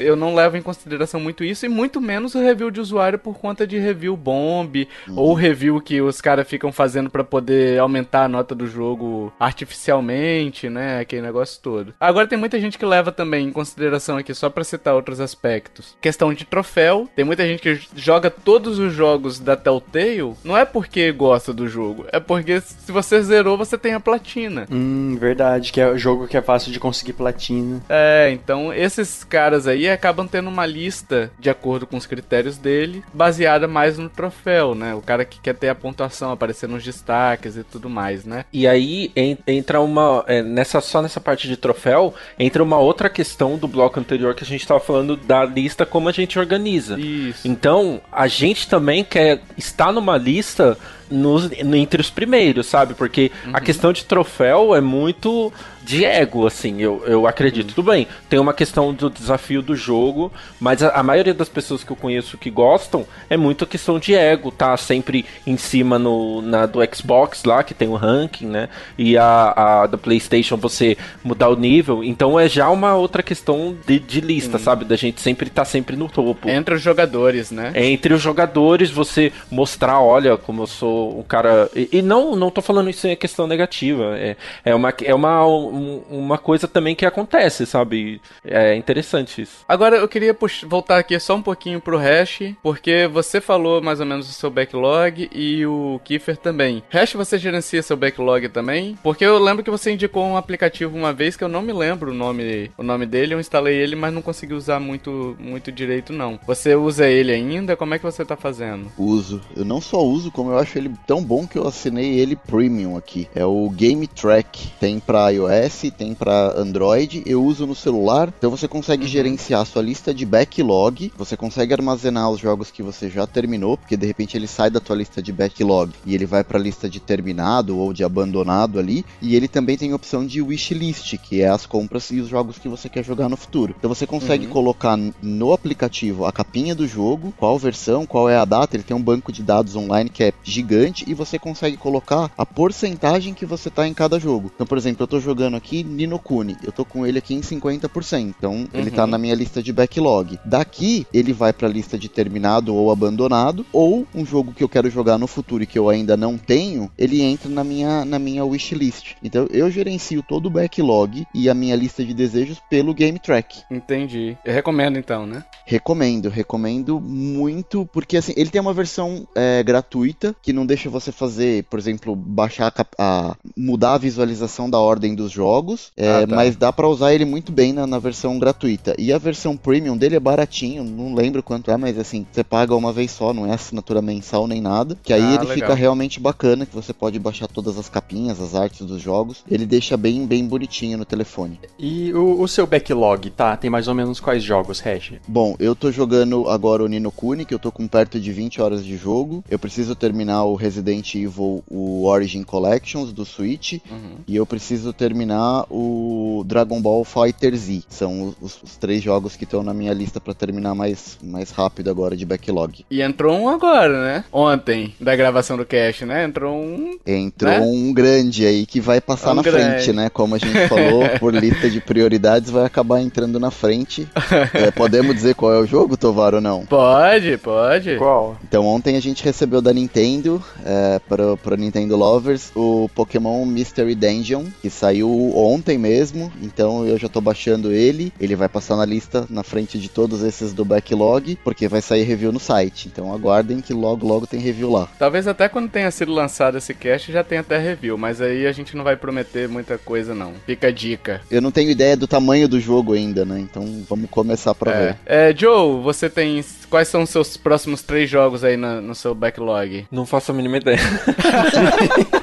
eu 0.00 0.16
não 0.16 0.34
levo 0.34 0.56
em 0.56 0.62
consideração 0.62 1.20
muito 1.20 1.44
isso 1.44 1.66
e 1.66 1.68
muito 1.68 2.00
menos 2.00 2.34
o 2.34 2.40
review 2.40 2.70
de 2.70 2.80
usuário 2.80 3.18
por 3.18 3.38
conta 3.38 3.66
de 3.66 3.78
review 3.78 4.16
bomb 4.18 4.86
ou 5.14 5.32
review 5.34 5.80
que 5.80 6.00
os 6.00 6.20
caras 6.20 6.48
ficam 6.48 6.72
fazendo 6.72 7.08
pra 7.08 7.24
poder 7.24 7.78
aumentar 7.78 8.24
a 8.24 8.28
nota 8.28 8.54
do 8.54 8.66
jogo 8.66 9.32
artificialmente, 9.38 10.68
né? 10.68 11.00
Aquele 11.00 11.22
negócio 11.22 11.60
todo. 11.62 11.94
Agora 12.00 12.26
tem 12.26 12.38
muita 12.38 12.60
gente 12.60 12.78
que 12.78 12.84
leva 12.84 13.12
também 13.12 13.46
em 13.46 13.52
consideração 13.52 14.16
aqui 14.16 14.34
só 14.34 14.50
pra 14.50 14.64
citar 14.64 14.94
outros 14.94 15.20
aspectos. 15.20 15.96
Questão 16.00 16.32
de 16.34 16.44
troféu, 16.44 17.08
tem 17.14 17.24
muita 17.24 17.46
gente 17.46 17.62
que 17.62 17.80
joga 17.96 18.30
todos 18.30 18.78
os 18.78 18.92
jogos 18.92 19.38
da 19.38 19.56
Telltale, 19.56 20.34
não 20.44 20.56
é 20.56 20.64
porque 20.64 21.12
gosta 21.12 21.52
do 21.52 21.68
jogo, 21.68 22.06
é 22.12 22.20
porque 22.20 22.60
se 22.60 22.90
você 22.90 23.22
zerou, 23.22 23.56
você 23.56 23.76
tem 23.78 23.94
a 23.94 24.00
platina. 24.00 24.66
Hum, 24.70 25.16
verdade, 25.18 25.72
que 25.72 25.80
é 25.80 25.88
o 25.88 25.98
jogo 25.98 26.26
que 26.26 26.36
é 26.36 26.42
fácil 26.42 26.72
de 26.72 26.80
conseguir 26.80 27.12
platina. 27.12 27.80
É, 27.88 28.30
então 28.32 28.72
esses 28.72 29.24
caras 29.24 29.66
aí 29.66 29.88
acabam 29.88 30.26
tendo 30.26 30.48
uma 30.48 30.66
lista 30.66 31.30
de 31.38 31.50
acordo 31.50 31.86
com 31.86 31.96
os 31.96 32.06
critérios 32.06 32.56
dele, 32.56 33.02
baseada 33.12 33.68
mais 33.68 33.97
no 33.98 34.08
troféu, 34.08 34.74
né? 34.74 34.94
O 34.94 35.02
cara 35.02 35.24
que 35.24 35.40
quer 35.40 35.54
ter 35.54 35.68
a 35.68 35.74
pontuação 35.74 36.30
aparecer 36.32 36.68
nos 36.68 36.82
destaques 36.84 37.56
e 37.56 37.64
tudo 37.64 37.90
mais, 37.90 38.24
né? 38.24 38.44
E 38.52 38.66
aí 38.66 39.10
en- 39.16 39.36
entra 39.46 39.80
uma. 39.80 40.24
é, 40.26 40.42
nessa, 40.42 40.80
só 40.80 41.02
nessa 41.02 41.20
parte 41.20 41.46
de 41.48 41.56
troféu, 41.56 42.14
entra 42.38 42.62
uma 42.62 42.78
outra 42.78 43.08
questão 43.10 43.56
do 43.58 43.68
bloco 43.68 43.98
anterior 44.00 44.34
que 44.34 44.44
a 44.44 44.46
gente 44.46 44.60
estava 44.62 44.80
falando 44.80 45.16
da 45.16 45.44
lista, 45.44 45.84
como 45.84 46.08
a 46.08 46.12
gente 46.12 46.38
organiza. 46.38 46.98
Isso. 46.98 47.46
Então, 47.46 48.00
a 48.10 48.26
gente 48.28 48.68
também 48.68 49.04
quer 49.04 49.40
estar 49.56 49.92
numa 49.92 50.16
lista 50.16 50.78
nos, 51.10 51.50
entre 51.52 52.00
os 52.00 52.10
primeiros, 52.10 52.66
sabe? 52.66 52.92
Porque 52.94 53.32
a 53.52 53.60
questão 53.60 53.92
de 53.92 54.04
troféu 54.04 54.74
é 54.74 54.80
muito 54.80 55.52
de 55.88 56.04
ego, 56.04 56.46
assim, 56.46 56.80
eu, 56.80 57.02
eu 57.06 57.26
acredito. 57.26 57.74
Tudo 57.74 57.90
bem, 57.90 58.06
tem 58.28 58.38
uma 58.38 58.52
questão 58.52 58.92
do 58.92 59.08
desafio 59.08 59.62
do 59.62 59.76
jogo, 59.76 60.32
mas 60.60 60.82
a, 60.82 60.90
a 60.90 61.02
maioria 61.02 61.32
das 61.32 61.48
pessoas 61.48 61.84
que 61.84 61.90
eu 61.90 61.96
conheço 61.96 62.36
que 62.36 62.50
gostam 62.50 63.06
é 63.30 63.36
muito 63.36 63.66
questão 63.66 63.98
de 63.98 64.14
ego, 64.14 64.50
tá 64.50 64.76
sempre 64.76 65.24
em 65.46 65.56
cima 65.56 65.98
no, 65.98 66.42
na 66.42 66.66
do 66.66 66.80
Xbox 66.94 67.44
lá, 67.44 67.62
que 67.62 67.74
tem 67.74 67.88
o 67.88 67.94
ranking, 67.94 68.46
né? 68.46 68.68
E 68.98 69.16
a, 69.16 69.82
a 69.82 69.86
do 69.86 69.96
PlayStation 69.96 70.56
você 70.56 70.96
mudar 71.22 71.48
o 71.48 71.56
nível. 71.56 72.02
Então 72.02 72.38
é 72.38 72.48
já 72.48 72.68
uma 72.68 72.96
outra 72.96 73.22
questão 73.22 73.76
de, 73.86 73.98
de 73.98 74.20
lista, 74.20 74.58
sabe? 74.58 74.84
Da 74.84 74.96
gente 74.96 75.20
sempre 75.20 75.48
estar 75.48 75.64
sempre 75.64 75.96
no 75.96 76.08
topo 76.08 76.48
Entre 76.50 76.74
os 76.74 76.82
jogadores, 76.82 77.50
né? 77.50 77.72
entre 77.74 78.12
os 78.12 78.20
jogadores, 78.20 78.90
você 78.90 79.32
mostrar, 79.50 80.00
olha, 80.00 80.36
como 80.36 80.62
eu 80.62 80.66
sou 80.66 80.88
sou 80.88 81.18
um 81.18 81.22
cara. 81.22 81.68
E, 81.74 81.88
e, 81.92 82.02
não, 82.02 82.34
não 82.34 82.50
tô 82.50 82.62
falando 82.62 82.88
isso 82.88 83.06
em 83.06 83.16
questão 83.16 83.46
negativa. 83.46 84.16
É, 84.18 84.36
é, 84.64 84.74
uma, 84.74 84.94
é 85.02 85.14
uma, 85.14 85.44
um, 85.78 86.02
uma 86.10 86.38
coisa 86.38 86.66
também 86.66 86.94
que 86.94 87.06
acontece, 87.06 87.66
sabe? 87.66 88.20
É 88.44 88.74
interessante 88.74 89.42
isso. 89.42 89.64
Agora 89.68 89.96
eu 89.96 90.08
queria 90.08 90.36
voltar 90.66 90.98
aqui 90.98 91.18
só 91.18 91.36
um 91.36 91.42
pouquinho 91.42 91.80
pro 91.80 91.98
Hash, 91.98 92.40
porque 92.62 93.08
você 93.10 93.40
falou 93.40 93.80
mais 93.80 94.00
ou 94.00 94.06
menos 94.06 94.26
do 94.26 94.32
seu 94.32 94.50
backlog 94.50 95.28
e 95.32 95.64
o 95.66 96.00
Kiefer 96.04 96.36
também. 96.36 96.82
Hash, 96.90 97.14
você 97.14 97.38
gerencia 97.38 97.82
seu 97.82 97.96
backlog 97.96 98.48
também? 98.48 98.98
Porque 99.02 99.24
eu 99.24 99.38
lembro 99.38 99.64
que 99.64 99.70
você 99.70 99.92
indicou 99.92 100.24
um 100.24 100.36
aplicativo 100.36 100.96
uma 100.96 101.12
vez 101.12 101.36
que 101.36 101.44
eu 101.44 101.48
não 101.48 101.62
me 101.62 101.72
lembro 101.72 102.10
o 102.10 102.14
nome, 102.14 102.70
o 102.76 102.82
nome 102.82 103.06
dele, 103.06 103.34
eu 103.34 103.40
instalei 103.40 103.76
ele, 103.76 103.96
mas 103.96 104.12
não 104.12 104.22
consegui 104.22 104.54
usar 104.54 104.80
muito, 104.80 105.36
muito 105.38 105.70
direito 105.70 106.12
não. 106.12 106.38
Você 106.46 106.74
usa 106.74 107.06
ele 107.06 107.32
ainda? 107.32 107.76
Como 107.76 107.94
é 107.94 107.98
que 107.98 108.04
você 108.04 108.24
tá 108.24 108.36
fazendo? 108.36 108.90
Uso. 108.96 109.40
Eu 109.56 109.64
não 109.64 109.80
só 109.80 110.02
uso, 110.02 110.30
como 110.30 110.50
eu 110.50 110.58
acho 110.58 110.78
ele 110.78 110.92
tão 111.06 111.22
bom 111.22 111.46
que 111.46 111.58
eu 111.58 111.66
assinei 111.66 112.18
ele 112.18 112.36
premium 112.36 112.96
aqui. 112.96 113.28
É 113.34 113.44
o 113.44 113.68
Game 113.70 114.06
Track. 114.06 114.70
Tem 114.80 114.98
para 114.98 115.30
iOS, 115.30 115.67
tem 115.90 116.14
para 116.14 116.54
Android. 116.56 117.22
Eu 117.26 117.44
uso 117.44 117.66
no 117.66 117.74
celular, 117.74 118.32
então 118.36 118.50
você 118.50 118.66
consegue 118.66 119.02
uhum. 119.02 119.08
gerenciar 119.08 119.66
sua 119.66 119.82
lista 119.82 120.14
de 120.14 120.24
backlog. 120.24 121.12
Você 121.16 121.36
consegue 121.36 121.72
armazenar 121.72 122.30
os 122.30 122.40
jogos 122.40 122.70
que 122.70 122.82
você 122.82 123.08
já 123.08 123.26
terminou, 123.26 123.76
porque 123.76 123.96
de 123.96 124.06
repente 124.06 124.36
ele 124.36 124.46
sai 124.46 124.70
da 124.70 124.80
tua 124.80 124.96
lista 124.96 125.22
de 125.22 125.32
backlog 125.32 125.92
e 126.04 126.14
ele 126.14 126.26
vai 126.26 126.42
para 126.42 126.58
a 126.58 126.62
lista 126.62 126.88
de 126.88 127.00
terminado 127.00 127.78
ou 127.78 127.92
de 127.92 128.04
abandonado 128.04 128.78
ali. 128.78 129.04
E 129.20 129.34
ele 129.34 129.48
também 129.48 129.76
tem 129.76 129.92
a 129.92 129.96
opção 129.96 130.26
de 130.26 130.40
wishlist, 130.40 131.16
que 131.18 131.42
é 131.42 131.48
as 131.48 131.66
compras 131.66 132.10
e 132.10 132.20
os 132.20 132.28
jogos 132.28 132.58
que 132.58 132.68
você 132.68 132.88
quer 132.88 133.04
jogar 133.04 133.28
no 133.28 133.36
futuro. 133.36 133.74
Então 133.78 133.92
você 133.92 134.06
consegue 134.06 134.46
uhum. 134.46 134.52
colocar 134.52 134.98
no 135.22 135.52
aplicativo 135.52 136.24
a 136.24 136.32
capinha 136.32 136.74
do 136.74 136.86
jogo, 136.86 137.32
qual 137.36 137.58
versão, 137.58 138.06
qual 138.06 138.28
é 138.28 138.36
a 138.36 138.44
data. 138.44 138.76
Ele 138.76 138.82
tem 138.82 138.96
um 138.96 139.02
banco 139.02 139.32
de 139.32 139.42
dados 139.42 139.76
online 139.76 140.10
que 140.10 140.24
é 140.24 140.32
gigante 140.42 141.04
e 141.06 141.14
você 141.14 141.38
consegue 141.38 141.76
colocar 141.76 142.30
a 142.36 142.46
porcentagem 142.46 143.34
que 143.34 143.46
você 143.46 143.70
tá 143.70 143.86
em 143.86 143.94
cada 143.94 144.18
jogo. 144.18 144.50
Então, 144.54 144.66
por 144.66 144.78
exemplo, 144.78 145.02
eu 145.02 145.06
tô 145.06 145.20
jogando 145.20 145.56
aqui 145.58 145.84
Nino 145.84 146.18
Kuni, 146.18 146.56
eu 146.64 146.72
tô 146.72 146.84
com 146.84 147.06
ele 147.06 147.18
aqui 147.18 147.34
em 147.34 147.40
50%. 147.40 148.34
Então, 148.38 148.52
uhum. 148.52 148.68
ele 148.72 148.90
tá 148.90 149.04
uhum. 149.04 149.10
na 149.10 149.18
minha 149.18 149.34
lista 149.34 149.62
de 149.62 149.72
backlog. 149.72 150.38
Daqui, 150.44 151.06
ele 151.12 151.32
vai 151.32 151.52
para 151.52 151.68
a 151.68 151.70
lista 151.70 151.98
de 151.98 152.08
terminado 152.08 152.74
ou 152.74 152.90
abandonado, 152.90 153.64
ou 153.72 154.06
um 154.14 154.24
jogo 154.24 154.52
que 154.52 154.64
eu 154.64 154.68
quero 154.68 154.90
jogar 154.90 155.18
no 155.18 155.26
futuro 155.26 155.62
e 155.62 155.66
que 155.66 155.78
eu 155.78 155.88
ainda 155.88 156.16
não 156.16 156.38
tenho, 156.38 156.90
ele 156.96 157.20
entra 157.22 157.48
na 157.48 157.62
minha 157.62 158.04
na 158.04 158.18
minha 158.18 158.44
wishlist. 158.44 159.14
Então, 159.22 159.46
eu 159.50 159.70
gerencio 159.70 160.22
todo 160.22 160.46
o 160.46 160.50
backlog 160.50 161.26
e 161.34 161.48
a 161.48 161.54
minha 161.54 161.76
lista 161.76 162.04
de 162.04 162.14
desejos 162.14 162.60
pelo 162.70 162.94
Game 162.94 163.18
Track. 163.18 163.62
Entendi. 163.70 164.36
Eu 164.44 164.52
recomendo 164.52 164.98
então, 164.98 165.26
né? 165.26 165.44
Recomendo, 165.66 166.28
recomendo 166.28 167.00
muito, 167.00 167.86
porque 167.92 168.16
assim, 168.16 168.32
ele 168.36 168.50
tem 168.50 168.60
uma 168.60 168.72
versão 168.72 169.26
é, 169.34 169.62
gratuita 169.62 170.34
que 170.42 170.52
não 170.52 170.64
deixa 170.64 170.88
você 170.88 171.12
fazer, 171.12 171.64
por 171.64 171.78
exemplo, 171.78 172.16
baixar 172.16 172.72
a, 172.76 172.86
a 172.98 173.36
mudar 173.56 173.94
a 173.94 173.98
visualização 173.98 174.68
da 174.70 174.78
ordem 174.78 175.14
dos 175.14 175.30
jogos, 175.38 175.92
é, 175.96 176.08
ah, 176.08 176.26
tá. 176.26 176.34
mas 176.34 176.56
dá 176.56 176.72
para 176.72 176.88
usar 176.88 177.14
ele 177.14 177.24
muito 177.24 177.52
bem 177.52 177.72
na, 177.72 177.86
na, 177.86 178.00
versão 178.00 178.40
gratuita. 178.40 178.92
E 178.98 179.12
a 179.12 179.18
versão 179.18 179.56
premium 179.56 179.96
dele 179.96 180.16
é 180.16 180.20
baratinho, 180.20 180.82
não 180.82 181.14
lembro 181.14 181.44
quanto 181.44 181.70
é, 181.70 181.76
mas 181.76 181.96
assim, 181.96 182.26
você 182.32 182.42
paga 182.42 182.74
uma 182.74 182.92
vez 182.92 183.12
só, 183.12 183.32
não 183.32 183.46
é 183.46 183.54
assinatura 183.54 184.02
mensal 184.02 184.48
nem 184.48 184.60
nada, 184.60 184.98
que 185.00 185.12
aí 185.12 185.22
ah, 185.22 185.34
ele 185.34 185.38
legal. 185.38 185.54
fica 185.54 185.74
realmente 185.74 186.18
bacana, 186.18 186.66
que 186.66 186.74
você 186.74 186.92
pode 186.92 187.16
baixar 187.20 187.46
todas 187.46 187.78
as 187.78 187.88
capinhas, 187.88 188.40
as 188.40 188.56
artes 188.56 188.84
dos 188.84 189.00
jogos, 189.00 189.44
ele 189.48 189.64
deixa 189.64 189.96
bem, 189.96 190.26
bem 190.26 190.44
bonitinho 190.44 190.98
no 190.98 191.04
telefone. 191.04 191.60
E 191.78 192.12
o, 192.12 192.40
o 192.40 192.48
seu 192.48 192.66
backlog, 192.66 193.30
tá? 193.30 193.56
Tem 193.56 193.70
mais 193.70 193.86
ou 193.86 193.94
menos 193.94 194.18
quais 194.18 194.42
jogos, 194.42 194.80
Hash? 194.80 195.12
Bom, 195.28 195.54
eu 195.60 195.76
tô 195.76 195.92
jogando 195.92 196.48
agora 196.48 196.82
o 196.82 196.88
Nino 196.88 197.12
Kuni, 197.12 197.44
que 197.44 197.54
eu 197.54 197.58
tô 197.58 197.70
com 197.70 197.86
perto 197.86 198.18
de 198.18 198.32
20 198.32 198.60
horas 198.60 198.84
de 198.84 198.96
jogo. 198.96 199.44
Eu 199.48 199.58
preciso 199.58 199.94
terminar 199.94 200.44
o 200.44 200.56
Resident 200.56 201.14
Evil, 201.14 201.62
o 201.68 202.04
Origin 202.06 202.42
Collections 202.42 203.12
do 203.12 203.24
Switch. 203.24 203.74
Uhum. 203.90 204.16
E 204.26 204.34
eu 204.34 204.44
preciso 204.44 204.92
terminar 204.92 205.27
o 205.70 206.42
Dragon 206.46 206.80
Ball 206.80 207.04
Fighter 207.04 207.54
Z. 207.56 207.82
São 207.88 208.34
os, 208.40 208.60
os 208.62 208.76
três 208.76 209.02
jogos 209.02 209.36
que 209.36 209.44
estão 209.44 209.62
na 209.62 209.74
minha 209.74 209.92
lista 209.92 210.20
para 210.20 210.34
terminar 210.34 210.74
mais, 210.74 211.18
mais 211.22 211.50
rápido 211.50 211.90
agora 211.90 212.16
de 212.16 212.24
backlog. 212.24 212.84
E 212.90 213.02
entrou 213.02 213.36
um 213.38 213.48
agora, 213.48 214.04
né? 214.04 214.24
Ontem, 214.32 214.94
da 215.00 215.14
gravação 215.16 215.56
do 215.56 215.64
cast, 215.64 216.04
né? 216.04 216.24
Entrou 216.24 216.54
um. 216.54 216.98
Entrou 217.06 217.52
né? 217.52 217.60
um 217.60 217.92
grande 217.92 218.46
aí 218.46 218.66
que 218.66 218.80
vai 218.80 219.00
passar 219.00 219.32
um 219.32 219.36
na 219.36 219.42
grande. 219.42 219.82
frente, 219.82 219.92
né? 219.92 220.08
Como 220.08 220.34
a 220.34 220.38
gente 220.38 220.68
falou, 220.68 221.08
por 221.18 221.34
lista 221.34 221.68
de 221.68 221.80
prioridades, 221.80 222.50
vai 222.50 222.64
acabar 222.64 223.00
entrando 223.00 223.40
na 223.40 223.50
frente. 223.50 224.08
é, 224.54 224.70
podemos 224.70 225.14
dizer 225.14 225.34
qual 225.34 225.52
é 225.52 225.58
o 225.58 225.66
jogo, 225.66 225.96
Tovar, 225.96 226.34
ou 226.34 226.40
não? 226.40 226.64
Pode, 226.66 227.36
pode. 227.38 227.96
Qual? 227.96 228.36
Então 228.46 228.66
ontem 228.66 228.96
a 228.96 229.00
gente 229.00 229.24
recebeu 229.24 229.60
da 229.60 229.72
Nintendo, 229.72 230.42
é, 230.64 231.00
para, 231.08 231.36
para 231.36 231.56
Nintendo 231.56 231.96
Lovers, 231.96 232.50
o 232.54 232.88
Pokémon 232.94 233.44
Mystery 233.44 233.94
Dungeon, 233.94 234.44
que 234.60 234.70
saiu 234.70 235.10
ontem 235.34 235.78
mesmo, 235.78 236.32
então 236.42 236.86
eu 236.86 236.98
já 236.98 237.08
tô 237.08 237.20
baixando 237.20 237.72
ele, 237.72 238.12
ele 238.20 238.36
vai 238.36 238.48
passar 238.48 238.76
na 238.76 238.84
lista 238.84 239.26
na 239.30 239.42
frente 239.42 239.78
de 239.78 239.88
todos 239.88 240.22
esses 240.22 240.52
do 240.52 240.64
backlog, 240.64 241.38
porque 241.44 241.68
vai 241.68 241.80
sair 241.80 242.02
review 242.02 242.32
no 242.32 242.40
site, 242.40 242.88
então 242.88 243.12
aguardem 243.12 243.60
que 243.60 243.72
logo 243.72 244.06
logo 244.06 244.26
tem 244.26 244.40
review 244.40 244.70
lá. 244.70 244.88
Talvez 244.98 245.26
até 245.26 245.48
quando 245.48 245.70
tenha 245.70 245.90
sido 245.90 246.12
lançado 246.12 246.58
esse 246.58 246.74
cast 246.74 247.10
já 247.12 247.24
tenha 247.24 247.40
até 247.40 247.58
review, 247.58 247.96
mas 247.96 248.20
aí 248.20 248.46
a 248.46 248.52
gente 248.52 248.76
não 248.76 248.84
vai 248.84 248.96
prometer 248.96 249.48
muita 249.48 249.78
coisa 249.78 250.14
não. 250.14 250.32
Fica 250.46 250.68
a 250.68 250.72
dica. 250.72 251.20
Eu 251.30 251.40
não 251.40 251.50
tenho 251.50 251.70
ideia 251.70 251.96
do 251.96 252.06
tamanho 252.06 252.48
do 252.48 252.60
jogo 252.60 252.92
ainda, 252.92 253.24
né, 253.24 253.38
então 253.40 253.84
vamos 253.88 254.10
começar 254.10 254.54
pra 254.54 254.72
é. 254.72 254.78
ver. 254.78 254.96
É, 255.06 255.34
Joe, 255.36 255.82
você 255.82 256.08
tem 256.08 256.44
quais 256.68 256.88
são 256.88 257.02
os 257.02 257.10
seus 257.10 257.36
próximos 257.36 257.82
três 257.82 258.08
jogos 258.08 258.44
aí 258.44 258.56
no, 258.56 258.80
no 258.80 258.94
seu 258.94 259.14
backlog? 259.14 259.86
Não 259.90 260.06
faço 260.06 260.30
a 260.30 260.34
mínima 260.34 260.58
ideia. 260.58 260.78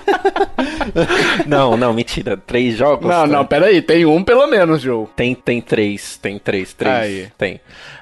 não, 1.45 1.75
não, 1.75 1.93
mentira. 1.93 2.37
Três 2.37 2.77
jogos? 2.77 3.07
Não, 3.07 3.27
não, 3.27 3.45
peraí. 3.45 3.81
Tem 3.81 4.05
um 4.05 4.23
pelo 4.23 4.47
menos, 4.47 4.81
Joe. 4.81 5.07
Tem, 5.15 5.35
tem 5.35 5.61
três. 5.61 6.17
Tem 6.17 6.39
três, 6.39 6.73
três. 6.73 6.95
Aí. 6.95 7.27
Tem. 7.37 7.59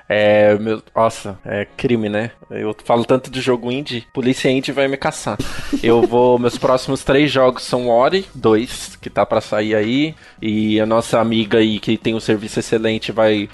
É, 0.07 0.55
meu, 0.59 0.83
nossa, 0.95 1.39
é 1.45 1.65
crime, 1.77 2.09
né? 2.09 2.31
Eu 2.51 2.75
falo 2.83 3.05
tanto 3.05 3.31
de 3.31 3.41
jogo 3.41 3.71
indie, 3.71 4.05
polícia 4.13 4.49
indie 4.49 4.71
vai 4.71 4.87
me 4.87 4.97
caçar. 4.97 5.37
Eu 5.81 6.03
vou, 6.03 6.37
meus 6.39 6.57
próximos 6.57 7.03
três 7.03 7.31
jogos 7.31 7.63
são 7.63 7.87
Ori 7.87 8.25
2, 8.35 8.97
que 8.97 9.09
tá 9.09 9.25
para 9.25 9.41
sair 9.41 9.73
aí, 9.73 10.13
e 10.41 10.79
a 10.79 10.85
nossa 10.85 11.19
amiga 11.19 11.57
aí 11.57 11.79
que 11.79 11.97
tem 11.97 12.13
um 12.13 12.19
serviço 12.19 12.59
excelente 12.59 13.11
vai 13.11 13.49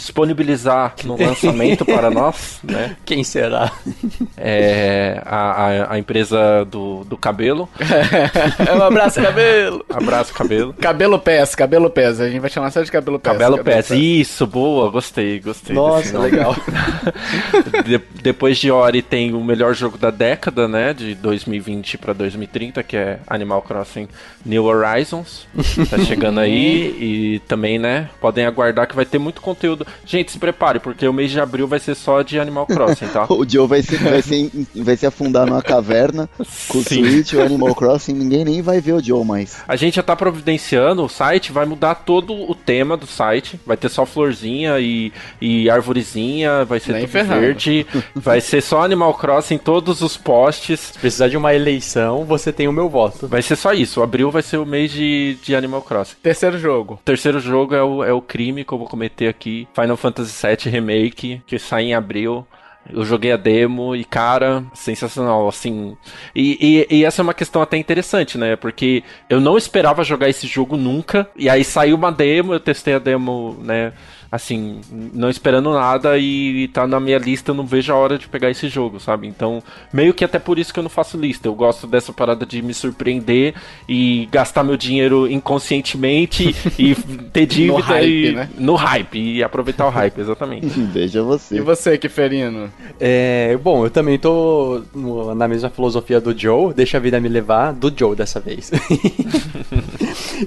disponibilizar 0.00 0.94
no 1.04 1.16
lançamento 1.16 1.84
para 1.84 2.08
nós, 2.10 2.58
né? 2.62 2.96
Quem 3.04 3.22
será? 3.22 3.70
É 4.36 5.22
a, 5.24 5.36
a, 5.36 5.94
a 5.94 5.98
empresa 5.98 6.64
do, 6.64 7.04
do 7.04 7.16
cabelo. 7.16 7.68
É 8.66 8.74
um 8.74 8.82
abraço, 8.82 9.20
cabelo. 9.20 9.84
Abraço, 9.90 10.32
cabelo. 10.32 10.74
Cabelo 10.74 11.18
pés, 11.18 11.54
cabelo 11.54 11.90
pés. 11.90 12.20
A 12.20 12.28
gente 12.28 12.40
vai 12.40 12.50
chamar 12.50 12.70
só 12.70 12.82
de 12.82 12.90
cabelo 12.90 13.18
pés. 13.18 13.32
Cabelo, 13.34 13.58
cabelo 13.58 13.76
pés. 13.76 13.88
pés. 13.88 14.00
Isso, 14.00 14.46
boa, 14.46 14.90
gostei, 14.90 15.38
gostei. 15.40 15.76
Nossa, 15.76 16.14
nossa, 16.14 16.18
legal. 16.18 16.56
de, 17.84 18.00
depois 18.22 18.58
de 18.58 18.70
Ori 18.70 19.02
tem 19.02 19.34
o 19.34 19.44
melhor 19.44 19.74
jogo 19.74 19.98
da 19.98 20.10
década, 20.10 20.66
né? 20.66 20.94
De 20.94 21.14
2020 21.14 21.98
para 21.98 22.12
2030, 22.14 22.82
que 22.82 22.96
é 22.96 23.20
Animal 23.26 23.60
Crossing 23.62 24.08
New 24.44 24.64
Horizons. 24.64 25.46
Tá 25.90 25.98
chegando 25.98 26.40
aí 26.40 26.96
e 26.98 27.38
também, 27.40 27.78
né? 27.78 28.08
Podem 28.20 28.46
aguardar 28.46 28.86
que 28.86 28.96
vai 28.96 29.04
ter 29.04 29.18
muito 29.18 29.42
conteúdo. 29.42 29.86
Gente, 30.04 30.32
se 30.32 30.38
prepare, 30.38 30.78
porque 30.78 31.06
o 31.06 31.12
mês 31.12 31.30
de 31.30 31.40
abril 31.40 31.66
vai 31.66 31.78
ser 31.78 31.94
só 31.94 32.22
de 32.22 32.38
Animal 32.38 32.66
Crossing, 32.66 33.08
tá? 33.08 33.26
o 33.30 33.48
Joe 33.48 33.66
vai 33.66 33.82
se, 33.82 33.96
vai, 33.96 34.22
se, 34.22 34.68
vai 34.74 34.96
se 34.96 35.06
afundar 35.06 35.46
numa 35.46 35.62
caverna 35.62 36.28
com 36.68 36.78
o 36.78 36.82
Switch, 36.82 37.32
o 37.34 37.40
Animal 37.40 37.74
Crossing, 37.74 38.12
ninguém 38.12 38.44
nem 38.44 38.62
vai 38.62 38.80
ver 38.80 38.92
o 38.92 39.02
Joe 39.02 39.24
mais. 39.24 39.62
A 39.66 39.76
gente 39.76 39.96
já 39.96 40.02
tá 40.02 40.16
providenciando, 40.16 41.04
o 41.04 41.08
site 41.08 41.52
vai 41.52 41.66
mudar 41.66 41.94
todo 41.94 42.34
o 42.34 42.54
tema 42.54 42.96
do 42.96 43.06
site. 43.06 43.60
Vai 43.66 43.76
ter 43.76 43.88
só 43.88 44.04
florzinha 44.06 44.78
e, 44.78 45.12
e 45.40 45.70
árvorezinha, 45.70 46.64
vai 46.64 46.80
ser 46.80 46.92
Nem 46.92 47.02
tudo 47.02 47.12
ferrado. 47.12 47.40
verde, 47.40 47.86
vai 48.14 48.40
ser 48.40 48.62
só 48.62 48.82
Animal 48.82 49.14
Crossing 49.14 49.54
em 49.54 49.58
todos 49.58 50.00
os 50.02 50.16
posts. 50.16 50.80
Se 50.80 50.98
precisar 50.98 51.28
de 51.28 51.36
uma 51.36 51.54
eleição, 51.54 52.24
você 52.24 52.52
tem 52.52 52.68
o 52.68 52.72
meu 52.72 52.88
voto. 52.88 53.26
Vai 53.26 53.42
ser 53.42 53.56
só 53.56 53.72
isso, 53.72 54.00
o 54.00 54.02
abril 54.02 54.30
vai 54.30 54.42
ser 54.42 54.56
o 54.56 54.66
mês 54.66 54.90
de, 54.90 55.36
de 55.42 55.54
Animal 55.54 55.82
Crossing. 55.82 56.16
Terceiro 56.22 56.58
jogo. 56.58 57.00
Terceiro 57.04 57.40
jogo 57.40 57.74
é 57.74 57.82
o, 57.82 58.04
é 58.04 58.12
o 58.12 58.20
crime 58.20 58.64
que 58.64 58.72
eu 58.72 58.78
vou 58.78 58.88
cometer 58.88 59.28
aqui, 59.28 59.66
Final 59.80 59.96
Fantasy 59.96 60.46
VII 60.46 60.72
Remake, 60.72 61.42
que 61.46 61.58
sai 61.58 61.84
em 61.84 61.94
abril. 61.94 62.46
Eu 62.88 63.04
joguei 63.04 63.30
a 63.30 63.36
demo 63.36 63.94
e, 63.94 64.04
cara, 64.04 64.64
sensacional, 64.74 65.46
assim. 65.46 65.96
E, 66.34 66.86
e, 66.90 66.96
e, 66.98 67.04
essa 67.04 67.20
é 67.20 67.24
uma 67.24 67.34
questão 67.34 67.60
até 67.60 67.76
interessante, 67.76 68.38
né? 68.38 68.56
Porque 68.56 69.04
eu 69.28 69.40
não 69.40 69.58
esperava 69.58 70.02
jogar 70.02 70.28
esse 70.28 70.46
jogo 70.46 70.76
nunca. 70.76 71.28
E 71.36 71.48
aí 71.48 71.62
saiu 71.62 71.96
uma 71.96 72.10
demo, 72.10 72.54
eu 72.54 72.60
testei 72.60 72.94
a 72.94 72.98
demo, 72.98 73.56
né? 73.62 73.92
Assim, 74.30 74.80
não 75.12 75.28
esperando 75.28 75.72
nada 75.72 76.16
e 76.18 76.68
tá 76.68 76.86
na 76.86 77.00
minha 77.00 77.18
lista, 77.18 77.50
eu 77.50 77.54
não 77.54 77.66
vejo 77.66 77.92
a 77.92 77.96
hora 77.96 78.16
de 78.16 78.28
pegar 78.28 78.48
esse 78.50 78.68
jogo, 78.68 79.00
sabe? 79.00 79.26
Então, 79.26 79.62
meio 79.92 80.14
que 80.14 80.24
até 80.24 80.38
por 80.38 80.58
isso 80.58 80.72
que 80.72 80.78
eu 80.78 80.82
não 80.84 80.90
faço 80.90 81.16
lista. 81.18 81.48
Eu 81.48 81.54
gosto 81.54 81.86
dessa 81.86 82.12
parada 82.12 82.46
de 82.46 82.62
me 82.62 82.72
surpreender 82.72 83.54
e 83.88 84.28
gastar 84.30 84.62
meu 84.62 84.76
dinheiro 84.76 85.30
inconscientemente 85.30 86.54
e 86.78 86.94
ter 87.32 87.46
dívida 87.46 87.78
No 87.78 87.82
hype, 87.82 88.26
e 88.28 88.32
né? 88.32 88.48
no 88.56 88.74
hype 88.76 89.18
e 89.18 89.42
aproveitar 89.42 89.86
o 89.86 89.90
hype, 89.90 90.20
exatamente. 90.20 90.66
Veja 90.92 91.22
você. 91.22 91.56
E 91.56 91.60
você, 91.60 91.98
Kiferino? 91.98 92.70
É, 93.00 93.58
bom, 93.62 93.84
eu 93.84 93.90
também 93.90 94.18
tô 94.18 94.82
na 95.36 95.48
mesma 95.48 95.70
filosofia 95.70 96.20
do 96.20 96.38
Joe, 96.38 96.72
deixa 96.72 96.98
a 96.98 97.00
vida 97.00 97.18
me 97.20 97.28
levar, 97.28 97.72
do 97.72 97.92
Joe 97.96 98.14
dessa 98.14 98.38
vez. 98.38 98.70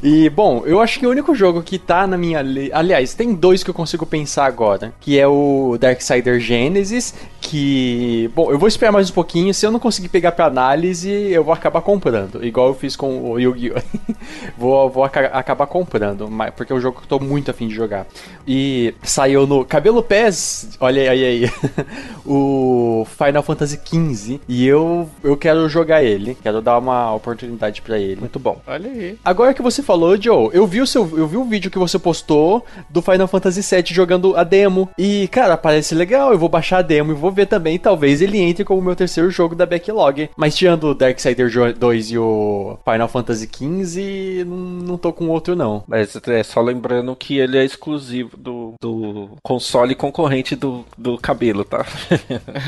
e, 0.02 0.30
bom, 0.30 0.64
eu 0.66 0.80
acho 0.80 1.00
que 1.00 1.06
o 1.06 1.10
único 1.10 1.36
jogo 1.36 1.62
que 1.62 1.78
tá 1.78 2.08
na 2.08 2.18
minha 2.18 2.41
li... 2.41 2.72
Aliás, 2.74 3.14
tem 3.14 3.34
dois 3.34 3.64
que 3.64 3.70
eu 3.70 3.74
consigo 3.74 4.06
pensar 4.06 4.46
agora, 4.46 4.94
que 5.00 5.20
é 5.20 5.28
o 5.28 5.78
Darksider 5.80 6.39
Genesis, 6.39 7.14
que, 7.41 8.30
bom, 8.34 8.50
eu 8.52 8.58
vou 8.58 8.68
esperar 8.68 8.91
mais 8.91 9.10
um 9.10 9.14
pouquinho, 9.14 9.54
se 9.54 9.66
eu 9.66 9.72
não 9.72 9.80
conseguir 9.80 10.08
pegar 10.10 10.32
pra 10.32 10.46
análise, 10.46 11.10
eu 11.12 11.44
vou 11.44 11.54
acabar 11.54 11.82
comprando, 11.82 12.44
igual 12.44 12.70
eu 12.70 12.74
fiz 12.74 12.96
com 12.96 13.32
o 13.32 13.39
Yu-Gi-Oh! 13.39 13.80
vou 14.58 14.89
vou 14.89 15.04
aca- 15.04 15.28
acabar 15.28 15.68
comprando, 15.68 16.30
porque 16.56 16.72
é 16.72 16.76
um 16.76 16.80
jogo 16.80 16.98
que 17.00 17.04
eu 17.06 17.20
tô 17.20 17.24
muito 17.24 17.52
afim 17.52 17.68
de 17.68 17.76
jogar. 17.76 18.08
E 18.48 18.94
saiu 19.04 19.46
no 19.46 19.66
Cabelo 19.66 20.02
Pés, 20.02 20.70
olha 20.80 21.12
aí, 21.12 21.26
aí, 21.26 21.52
o 22.26 23.06
Final 23.18 23.44
Fantasy 23.44 23.80
XV, 23.84 24.39
e 24.48 24.66
eu, 24.66 25.10
eu 25.24 25.36
quero 25.38 25.68
jogar 25.70 26.04
ele, 26.04 26.38
quero 26.41 26.62
dar 26.62 26.78
uma 26.78 27.14
oportunidade 27.14 27.82
pra 27.82 27.98
ele. 28.00 28.20
Muito 28.22 28.39
bom. 28.39 28.62
Olha 28.66 28.89
aí. 28.89 29.18
Agora 29.24 29.54
que 29.54 29.62
você 29.62 29.83
falou, 29.84 30.20
Joe, 30.20 30.50
eu 30.54 30.66
vi 30.66 30.82
o 30.82 30.88
seu, 30.88 31.02
eu 31.18 31.28
vi 31.28 31.38
o 31.38 31.44
vídeo 31.44 31.70
que 31.70 31.78
você 31.78 32.00
postou 32.00 32.66
do 32.90 33.02
Final 33.02 33.28
Fantasy 33.28 33.62
VII 33.62 33.94
jogando 33.94 34.36
a 34.36 34.44
demo. 34.44 34.90
E, 34.98 35.28
cara, 35.30 35.58
parece 35.58 35.94
legal. 35.94 36.32
Eu 36.32 36.40
vou 36.40 36.50
baixar 36.50 36.80
a 36.80 36.82
demo 36.82 37.12
e 37.12 37.16
vou 37.16 37.32
ver 37.32 37.46
também. 37.46 37.78
Talvez 37.78 38.22
ele 38.22 38.40
entre 38.40 38.64
como 38.64 38.82
meu 38.82 38.96
terceiro 38.96 39.30
jogo 39.30 39.56
da 39.56 39.66
backlog. 39.66 40.30
Mas 40.36 40.56
tirando 40.56 40.86
o 40.86 40.96
Darksider 40.96 41.52
2 41.78 42.12
e 42.12 42.18
o 42.18 42.78
Final 42.84 43.08
Fantasy 43.08 43.50
XV, 43.52 44.46
não, 44.46 44.58
não 44.58 44.98
tô 44.98 45.12
com 45.12 45.28
outro, 45.30 45.56
não. 45.56 45.84
Mas 45.88 46.16
é 46.28 46.44
só 46.44 46.62
lembrando 46.62 47.16
que 47.16 47.38
ele 47.38 47.58
é 47.58 47.66
exclusivo 47.66 48.38
do, 48.38 48.74
do 48.82 49.30
console 49.42 49.96
concorrente 49.96 50.56
do, 50.56 50.86
do 50.98 51.18
cabelo, 51.18 51.64
tá? 51.64 51.86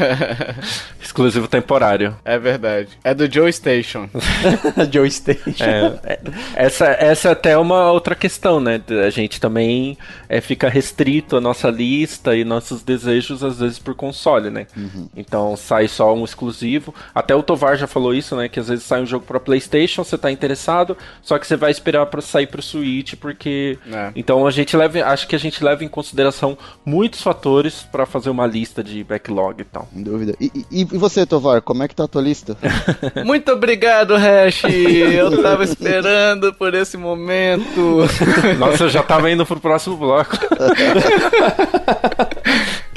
exclusivo 1.02 1.48
temporário. 1.48 2.16
É 2.24 2.38
verdade. 2.38 2.90
É 3.04 3.14
do 3.14 3.32
Joe 3.32 3.52
Station. 3.52 4.10
Joe 4.92 5.10
Station. 5.10 5.64
É, 5.64 6.00
é, 6.04 6.20
essa, 6.56 6.86
essa 7.06 7.30
é 7.30 7.32
até 7.32 7.58
uma 7.58 7.92
outra 7.92 8.16
questão, 8.16 8.60
né? 8.60 8.82
A 9.06 9.10
gente 9.10 9.40
também 9.40 9.98
é, 10.30 10.40
fica 10.42 10.70
restrito 10.70 11.36
a 11.38 11.42
nossa 11.42 11.70
lista 11.70 12.36
e 12.36 12.44
nossos 12.44 12.84
desejos, 12.84 13.44
às 13.44 13.60
vezes, 13.60 13.80
por 13.80 13.96
console, 13.96 14.50
né? 14.50 14.68
Então 15.16 15.56
sai 15.56 15.88
só 15.88 16.14
um 16.14 16.24
exclusivo. 16.26 16.94
Até 17.14 17.36
o 17.36 17.44
Tovar 17.44 17.78
já 17.78 17.88
falou 17.88 18.14
isso, 18.14 18.36
né? 18.36 18.48
Que 18.50 18.60
às 18.60 18.68
vezes 18.68 18.84
sai 18.86 19.02
um 19.02 19.06
jogo 19.06 19.26
pra 19.26 19.40
PlayStation, 19.40 20.04
você 20.04 20.18
tá 20.18 20.32
interessado, 20.32 20.98
só 21.22 21.38
que 21.40 21.48
você 21.48 21.56
vai 21.56 21.72
esperar 21.72 22.06
pra 22.08 22.22
sair 22.22 22.48
pro 22.48 22.62
Switch, 22.62 23.16
porque. 23.16 23.78
É. 23.92 24.12
Então 24.16 24.46
a 24.46 24.52
gente 24.52 24.76
leva. 24.76 25.04
Acho 25.06 25.28
que 25.28 25.36
a 25.36 25.40
gente 25.40 25.64
leva 25.64 25.84
em 25.84 25.88
consideração 25.88 26.58
muitos 26.86 27.22
fatores 27.22 27.86
pra 27.92 28.06
fazer 28.06 28.30
uma 28.30 28.46
lista 28.48 28.84
de 28.84 29.04
backlog 29.04 29.62
e 29.62 29.66
tal. 29.66 29.88
Sem 29.94 30.04
dúvida. 30.04 30.36
E, 30.40 30.52
e- 30.72 30.82
e 30.82 30.98
você, 30.98 31.26
Tovar, 31.26 31.62
como 31.62 31.84
é 31.84 31.88
que 31.88 31.96
tá 31.96 32.04
a 32.04 32.08
tua 32.08 32.22
lista? 32.22 32.58
Muito 33.26 33.52
obrigado, 33.52 34.16
Hash. 34.16 34.64
Eu 34.66 35.42
tava 35.42 35.64
esperando 35.66 36.54
por 36.54 36.74
esse 36.74 36.95
momento. 36.98 38.06
Nossa, 38.58 38.86
eu 38.86 38.90
já 38.90 39.04
tava 39.04 39.30
indo 39.32 39.46
pro 39.46 39.60
próximo 39.60 39.98
bloco. 39.98 40.38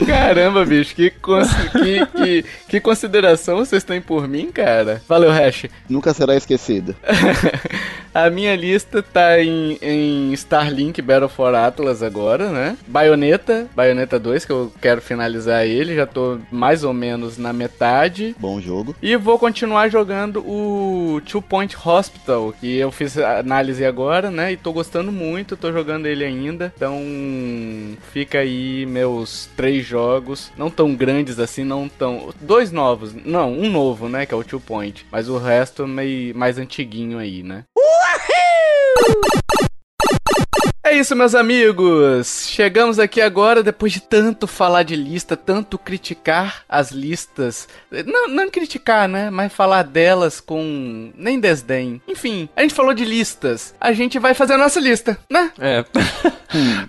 Caramba, 0.06 0.64
bicho, 0.64 0.94
que, 0.94 1.10
que, 1.10 2.06
que, 2.06 2.44
que 2.68 2.80
consideração 2.80 3.56
vocês 3.58 3.84
têm 3.84 4.00
por 4.00 4.28
mim, 4.28 4.50
cara. 4.52 5.02
Valeu, 5.08 5.30
Hash. 5.30 5.66
Nunca 5.88 6.14
será 6.14 6.36
esquecida. 6.36 6.94
A 8.14 8.30
minha 8.30 8.56
lista 8.56 9.02
tá 9.02 9.40
em, 9.40 9.78
em 9.80 10.32
Starlink 10.32 11.00
Battle 11.00 11.28
for 11.28 11.54
Atlas 11.54 12.02
agora, 12.02 12.50
né? 12.50 12.76
Bayonetta, 12.86 13.68
Bayonetta 13.76 14.18
2, 14.18 14.44
que 14.44 14.50
eu 14.50 14.72
quero 14.80 15.00
finalizar 15.00 15.64
ele, 15.64 15.94
já 15.94 16.06
tô 16.06 16.38
mais 16.50 16.82
ou 16.82 16.92
menos 16.92 17.38
na 17.38 17.52
metade. 17.52 18.34
Bom 18.38 18.60
jogo. 18.60 18.96
E 19.00 19.14
vou 19.16 19.38
continuar 19.38 19.88
jogando 19.88 20.40
o 20.40 21.20
Two 21.30 21.42
Point 21.42 21.76
Hospital, 21.84 22.52
que 22.58 22.78
eu 22.78 22.90
fiz 22.90 23.16
análise 23.18 23.84
agora, 23.84 24.30
né? 24.30 24.52
E 24.52 24.56
tô 24.56 24.72
gostando 24.72 25.12
muito, 25.12 25.56
tô 25.56 25.70
jogando 25.70 26.06
ele 26.06 26.24
ainda. 26.24 26.72
Então, 26.76 26.98
fica 28.12 28.38
aí 28.38 28.86
meus 28.86 29.48
três 29.56 29.86
jogos, 29.88 30.52
não 30.56 30.70
tão 30.70 30.94
grandes 30.94 31.38
assim, 31.38 31.64
não 31.64 31.88
tão. 31.88 32.32
Dois 32.40 32.70
novos, 32.70 33.14
não, 33.24 33.52
um 33.52 33.70
novo, 33.70 34.08
né? 34.08 34.26
Que 34.26 34.34
é 34.34 34.36
o 34.36 34.44
Two 34.44 34.60
Point, 34.60 35.06
mas 35.10 35.28
o 35.28 35.38
resto 35.38 35.86
meio 35.86 36.36
mais 36.36 36.58
antiguinho 36.58 37.18
aí, 37.18 37.42
né? 37.42 37.64
É 40.88 40.96
isso, 40.96 41.14
meus 41.14 41.34
amigos. 41.34 42.46
Chegamos 42.48 42.98
aqui 42.98 43.20
agora 43.20 43.62
depois 43.62 43.92
de 43.92 44.00
tanto 44.00 44.46
falar 44.46 44.84
de 44.84 44.96
lista, 44.96 45.36
tanto 45.36 45.76
criticar 45.76 46.64
as 46.66 46.90
listas. 46.92 47.68
Não, 48.06 48.26
não 48.26 48.50
criticar, 48.50 49.06
né? 49.06 49.28
Mas 49.28 49.52
falar 49.52 49.82
delas 49.82 50.40
com 50.40 51.12
nem 51.14 51.38
desdém. 51.38 52.00
Enfim, 52.08 52.48
a 52.56 52.62
gente 52.62 52.72
falou 52.72 52.94
de 52.94 53.04
listas. 53.04 53.74
A 53.78 53.92
gente 53.92 54.18
vai 54.18 54.32
fazer 54.32 54.54
a 54.54 54.58
nossa 54.58 54.80
lista, 54.80 55.18
né? 55.30 55.52
É. 55.58 55.84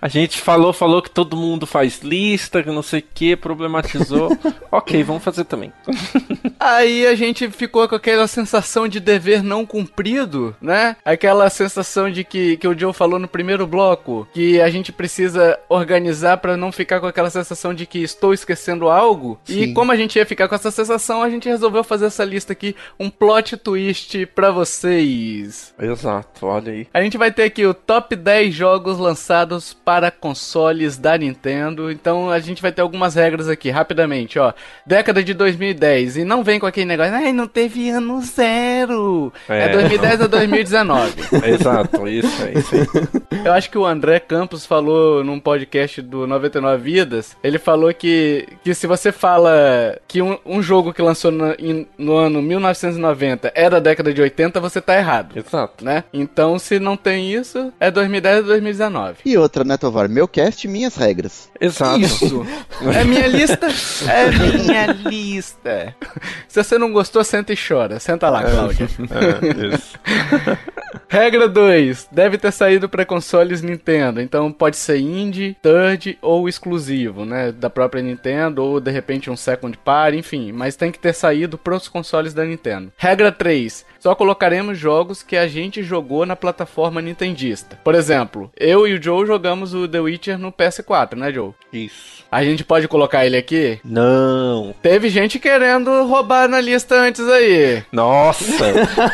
A 0.01 0.07
gente 0.07 0.39
falou, 0.39 0.71
falou 0.71 1.01
que 1.01 1.09
todo 1.09 1.35
mundo 1.35 1.67
faz 1.67 1.99
lista, 1.99 2.63
que 2.63 2.69
não 2.69 2.81
sei 2.81 3.01
o 3.01 3.03
que, 3.13 3.35
problematizou. 3.35 4.31
ok, 4.71 5.03
vamos 5.03 5.23
fazer 5.23 5.43
também. 5.43 5.73
Aí 6.59 7.05
a 7.05 7.15
gente 7.15 7.49
ficou 7.51 7.87
com 7.87 7.95
aquela 7.95 8.27
sensação 8.27 8.87
de 8.87 8.99
dever 8.99 9.43
não 9.43 9.65
cumprido, 9.65 10.55
né? 10.61 10.95
Aquela 11.03 11.49
sensação 11.49 12.09
de 12.09 12.23
que, 12.23 12.57
que 12.57 12.67
o 12.67 12.77
Joe 12.77 12.93
falou 12.93 13.19
no 13.19 13.27
primeiro 13.27 13.67
bloco, 13.67 13.88
que 14.33 14.59
a 14.61 14.69
gente 14.69 14.91
precisa 14.91 15.57
organizar 15.69 16.37
pra 16.37 16.57
não 16.57 16.71
ficar 16.71 16.99
com 16.99 17.07
aquela 17.07 17.29
sensação 17.29 17.73
de 17.73 17.85
que 17.85 17.99
estou 17.99 18.33
esquecendo 18.33 18.89
algo. 18.89 19.39
E 19.47 19.65
Sim. 19.65 19.73
como 19.73 19.91
a 19.91 19.95
gente 19.95 20.17
ia 20.17 20.25
ficar 20.25 20.47
com 20.47 20.55
essa 20.55 20.71
sensação, 20.71 21.21
a 21.23 21.29
gente 21.29 21.47
resolveu 21.49 21.83
fazer 21.83 22.05
essa 22.07 22.23
lista 22.23 22.53
aqui, 22.53 22.75
um 22.99 23.09
plot 23.09 23.57
twist 23.57 24.25
pra 24.27 24.51
vocês. 24.51 25.73
Exato, 25.79 26.45
olha 26.45 26.71
aí. 26.71 26.87
A 26.93 27.01
gente 27.01 27.17
vai 27.17 27.31
ter 27.31 27.43
aqui 27.43 27.65
o 27.65 27.73
top 27.73 28.15
10 28.15 28.53
jogos 28.53 28.97
lançados 28.97 29.73
para 29.73 30.11
consoles 30.11 30.97
da 30.97 31.17
Nintendo. 31.17 31.91
Então 31.91 32.29
a 32.29 32.39
gente 32.39 32.61
vai 32.61 32.71
ter 32.71 32.81
algumas 32.81 33.15
regras 33.15 33.47
aqui, 33.47 33.69
rapidamente, 33.69 34.37
ó. 34.39 34.53
Década 34.85 35.23
de 35.23 35.33
2010. 35.33 36.17
E 36.17 36.23
não 36.23 36.43
vem 36.43 36.59
com 36.59 36.65
aquele 36.65 36.85
negócio, 36.85 37.13
ai, 37.13 37.31
não 37.31 37.47
teve 37.47 37.89
ano 37.89 38.21
zero. 38.21 39.31
É, 39.47 39.65
É. 39.65 39.69
2010 39.69 40.21
a 40.21 40.27
2019. 40.27 41.13
Exato, 41.47 42.07
isso 42.07 42.43
é 42.43 42.53
isso 42.59 42.75
aí. 42.75 43.41
Eu 43.45 43.53
acho 43.53 43.69
que 43.69 43.77
o 43.79 43.85
André 43.85 44.19
Campos 44.19 44.65
falou 44.65 45.23
num 45.23 45.39
podcast 45.39 46.01
do 46.01 46.27
99 46.27 46.81
Vidas. 46.83 47.35
Ele 47.43 47.57
falou 47.59 47.93
que, 47.93 48.47
que 48.63 48.73
se 48.73 48.85
você 48.87 49.11
fala 49.11 49.97
que 50.07 50.21
um, 50.21 50.37
um 50.45 50.61
jogo 50.61 50.93
que 50.93 51.01
lançou 51.01 51.31
no, 51.31 51.53
em- 51.57 51.87
no 51.97 52.15
ano 52.15 52.41
1990 52.41 53.51
é 53.55 53.69
da 53.69 53.79
década 53.79 54.13
de 54.13 54.21
80, 54.21 54.59
você 54.59 54.79
tá 54.81 54.97
errado. 54.97 55.37
Exato. 55.37 55.83
Né? 55.83 56.03
Então, 56.13 56.57
se 56.59 56.79
não 56.79 56.95
tem 56.97 57.31
isso, 57.33 57.71
é 57.79 57.89
2010 57.91 58.37
a 58.37 58.41
2019. 58.41 59.15
E 59.25 59.37
outra, 59.37 59.63
né, 59.63 59.77
Tovar? 59.77 60.07
Meu 60.09 60.27
cast, 60.27 60.67
minhas 60.67 60.95
regras. 60.95 61.49
Exato. 61.59 61.99
Isso. 61.99 62.45
É 62.95 63.03
minha 63.03 63.27
lista? 63.27 63.67
É 64.09 64.31
minha 64.31 64.85
lista. 65.09 65.93
Se 66.47 66.63
você 66.63 66.77
não 66.77 66.91
gostou, 66.93 67.23
senta 67.23 67.51
e 67.51 67.57
chora. 67.57 67.99
Senta 67.99 68.29
lá, 68.29 68.41
Cláudia. 68.43 68.87
É, 69.11 69.75
isso. 69.75 69.99
Regra 71.09 71.47
2. 71.47 72.07
Deve 72.11 72.37
ter 72.37 72.51
saído 72.51 72.87
para 72.87 73.05
consoles 73.05 73.61
Nintendo. 73.69 74.21
Então 74.21 74.51
pode 74.51 74.77
ser 74.77 74.97
indie, 74.99 75.55
third 75.61 76.17
ou 76.21 76.47
exclusivo, 76.49 77.25
né? 77.25 77.51
Da 77.51 77.69
própria 77.69 78.01
Nintendo 78.03 78.63
ou 78.63 78.79
de 78.79 78.91
repente 78.91 79.29
um 79.29 79.37
second 79.37 79.77
party, 79.77 80.17
enfim. 80.17 80.51
Mas 80.51 80.75
tem 80.75 80.91
que 80.91 80.99
ter 80.99 81.13
saído 81.13 81.57
pros 81.57 81.87
consoles 81.87 82.33
da 82.33 82.43
Nintendo. 82.45 82.91
Regra 82.97 83.31
3. 83.31 83.85
Só 83.99 84.15
colocaremos 84.15 84.77
jogos 84.77 85.21
que 85.21 85.35
a 85.35 85.45
gente 85.47 85.83
jogou 85.83 86.25
na 86.25 86.35
plataforma 86.35 87.01
nintendista. 87.01 87.77
Por 87.83 87.93
exemplo, 87.95 88.49
eu 88.57 88.87
e 88.87 88.93
o 88.93 89.03
Joe 89.03 89.25
jogamos 89.27 89.73
o 89.73 89.87
The 89.87 89.99
Witcher 89.99 90.37
no 90.39 90.51
PS4, 90.53 91.15
né, 91.15 91.31
Joe? 91.33 91.51
Isso. 91.73 92.23
A 92.31 92.43
gente 92.43 92.63
pode 92.63 92.87
colocar 92.87 93.25
ele 93.25 93.35
aqui? 93.35 93.79
Não. 93.83 94.73
Teve 94.81 95.09
gente 95.09 95.37
querendo 95.37 96.05
roubar 96.05 96.47
na 96.47 96.61
lista 96.61 96.95
antes 96.95 97.27
aí. 97.27 97.83
Nossa. 97.91 98.45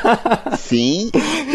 Sim, 0.57 1.09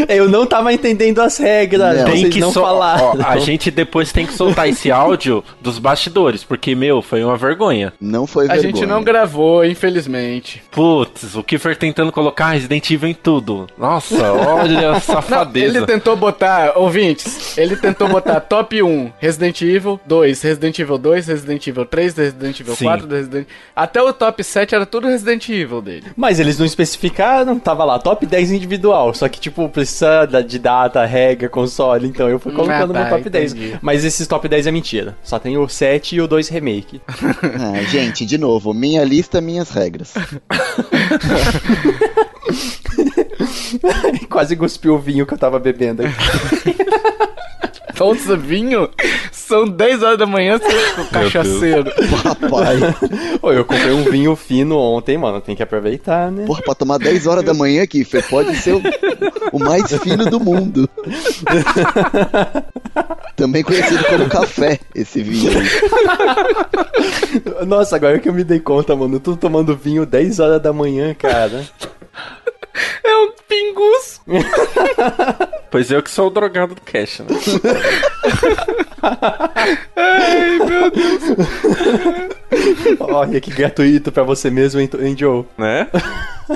Eu 0.09 0.29
não 0.29 0.47
tava 0.47 0.73
entendendo 0.73 1.21
as 1.21 1.39
regras. 1.39 1.99
Não. 2.03 2.11
Vocês 2.11 2.37
não 2.37 2.53
sol- 2.53 2.65
ó, 3.01 3.15
a 3.27 3.39
gente 3.39 3.71
depois 3.71 4.13
tem 4.13 4.27
que 4.27 4.33
soltar 4.33 4.69
esse 4.69 4.91
áudio 4.91 5.45
dos 5.61 5.79
bastidores, 5.79 6.43
porque, 6.45 6.75
meu, 6.75 7.03
foi 7.03 7.23
uma 7.23 7.37
vergonha. 7.37 7.93
Não 8.01 8.27
foi 8.27 8.47
A 8.47 8.55
vergonha. 8.55 8.73
gente 8.75 8.87
não 8.87 9.03
gravou, 9.03 9.65
infelizmente. 9.65 10.63
Putz, 10.71 11.35
o 11.35 11.43
Kiefer 11.43 11.77
tentando 11.77 12.13
colocar 12.13 12.51
Resident 12.51 12.91
Evil 12.91 13.09
em 13.11 13.15
tudo. 13.15 13.67
Nossa, 13.79 14.33
olha 14.33 14.91
a 14.91 14.93
Não, 15.01 15.01
safadeza. 15.01 15.79
ele 15.79 15.87
tentou 15.87 16.17
botar, 16.17 16.73
ouvintes, 16.77 17.57
ele 17.59 17.77
tentou 17.77 18.09
botar 18.09 18.41
top 18.41 18.83
1 18.83 19.13
Resident 19.19 19.61
Evil, 19.63 20.01
2 20.07 20.43
Resident 20.43 20.79
Evil 20.79 20.99
2, 20.99 21.27
Resident 21.27 21.67
Evil 21.67 21.85
3, 21.85 22.17
Resident 22.17 22.61
Evil 22.61 22.77
Sim. 22.77 22.85
4, 22.85 23.09
Resident... 23.09 23.47
até 23.75 24.03
o 24.03 24.13
top 24.13 24.43
7 24.43 24.75
era 24.75 24.87
tudo 24.87 25.07
Resident 25.09 25.49
Evil 25.49 25.83
dele. 25.83 26.07
Mas 26.17 26.41
eles 26.41 26.59
não 26.59 26.67
especificaram, 26.67 27.59
tava 27.59 27.85
lá, 27.85 27.99
top 27.99 28.25
10 28.27 28.53
individual. 28.53 29.13
Só 29.15 29.29
que, 29.29 29.39
tipo, 29.41 29.69
precisa 29.69 30.27
de 30.47 30.59
data, 30.59 31.05
regra, 31.05 31.49
console. 31.49 32.07
Então 32.09 32.29
eu 32.29 32.39
fui 32.39 32.53
colocando 32.53 32.80
Ah, 32.85 32.87
tá, 32.89 33.01
meu 33.01 33.09
top 33.19 33.31
10. 33.31 33.53
entendi. 33.53 33.79
Mas 33.83 34.05
esses 34.05 34.27
top 34.27 34.49
10 34.49 34.67
é 34.67 34.71
mentira. 34.71 35.17
Só 35.23 35.39
tem 35.39 35.57
o 35.57 35.69
7 35.69 36.17
e 36.17 36.21
o 36.21 36.27
2 36.27 36.49
remake. 36.49 37.01
Ah, 37.09 37.83
gente, 37.89 38.25
de 38.27 38.39
novo, 38.39 38.73
minha 38.75 39.05
lista, 39.05 39.41
minhas 39.41 39.71
regras. 39.71 40.15
Quase 44.29 44.57
cuspiu 44.57 44.95
o 44.95 44.99
vinho 44.99 45.27
que 45.27 45.35
eu 45.35 45.39
tava 45.39 45.59
bebendo 45.59 46.03
aqui. 46.03 46.77
Nossa, 47.99 48.37
vinho? 48.37 48.89
São 49.51 49.67
10 49.67 50.03
horas 50.05 50.17
da 50.17 50.27
manhã, 50.27 50.61
seu 50.61 51.05
cachaceiro. 51.07 51.91
Papai. 52.23 52.77
Ô, 53.43 53.51
eu 53.51 53.65
comprei 53.65 53.91
um 53.91 54.05
vinho 54.05 54.37
fino 54.37 54.79
ontem, 54.79 55.19
mano. 55.19 55.41
Tem 55.41 55.57
que 55.57 55.63
aproveitar, 55.63 56.31
né? 56.31 56.45
Porra, 56.47 56.63
pra 56.63 56.73
tomar 56.73 56.99
10 56.99 57.27
horas 57.27 57.45
da 57.45 57.53
manhã, 57.53 57.85
Kiffer, 57.85 58.25
pode 58.29 58.55
ser 58.55 58.75
o, 58.75 58.83
o 59.51 59.59
mais 59.59 59.93
fino 59.99 60.31
do 60.31 60.39
mundo. 60.39 60.89
Também 63.35 63.65
conhecido 63.65 64.05
como 64.05 64.29
café, 64.29 64.79
esse 64.95 65.21
vinho 65.21 65.51
aí. 65.59 65.67
Nossa, 67.67 67.97
agora 67.97 68.21
que 68.21 68.29
eu 68.29 68.33
me 68.33 68.45
dei 68.45 68.61
conta, 68.61 68.95
mano. 68.95 69.17
Eu 69.17 69.21
tô 69.21 69.37
tomando 69.37 69.77
vinho 69.77 70.07
10 70.07 70.39
horas 70.39 70.63
da 70.63 70.73
manhã, 70.73 71.13
cara. 71.13 71.65
É 73.05 73.17
um 73.17 73.33
pingus. 73.49 74.21
Pois 75.71 75.89
eu 75.89 76.03
que 76.03 76.11
sou 76.11 76.27
o 76.27 76.31
drogado 76.31 76.75
do 76.75 76.81
Cash, 76.81 77.21
né? 77.21 77.29
Olha 83.01 83.41
que 83.41 83.51
gratuito 83.51 84.11
pra 84.13 84.23
você 84.23 84.51
mesmo, 84.51 84.81
hein, 84.81 84.89
Joe? 85.17 85.45
né? 85.57 85.89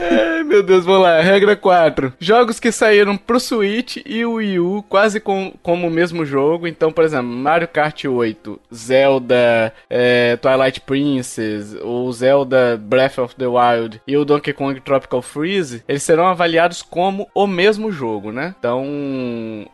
Ai, 0.00 0.42
meu 0.44 0.62
Deus, 0.62 0.84
vamos 0.84 1.02
lá. 1.02 1.20
Regra 1.20 1.54
4. 1.56 2.14
Jogos 2.18 2.58
que 2.58 2.72
saíram 2.72 3.16
pro 3.16 3.38
Switch 3.38 3.98
e 4.06 4.24
o 4.24 4.34
Wii 4.34 4.58
U 4.60 4.84
quase 4.88 5.20
com, 5.20 5.52
como 5.62 5.86
o 5.86 5.90
mesmo 5.90 6.24
jogo. 6.24 6.66
Então, 6.66 6.90
por 6.90 7.04
exemplo, 7.04 7.26
Mario 7.26 7.68
Kart 7.68 8.04
8, 8.04 8.60
Zelda 8.74 9.72
é, 9.88 10.36
Twilight 10.36 10.80
Princess, 10.80 11.76
ou 11.82 12.10
Zelda 12.12 12.80
Breath 12.82 13.18
of 13.18 13.34
the 13.36 13.46
Wild 13.46 14.00
e 14.06 14.16
o 14.16 14.24
Donkey 14.24 14.52
Kong 14.52 14.80
Tropical 14.80 15.22
Freeze, 15.22 15.82
eles 15.88 16.02
serão 16.02 16.26
avaliados 16.26 16.82
como 16.82 17.28
o 17.34 17.46
mesmo 17.46 17.92
jogo, 17.92 18.32
né? 18.32 18.54
Então, 18.58 18.86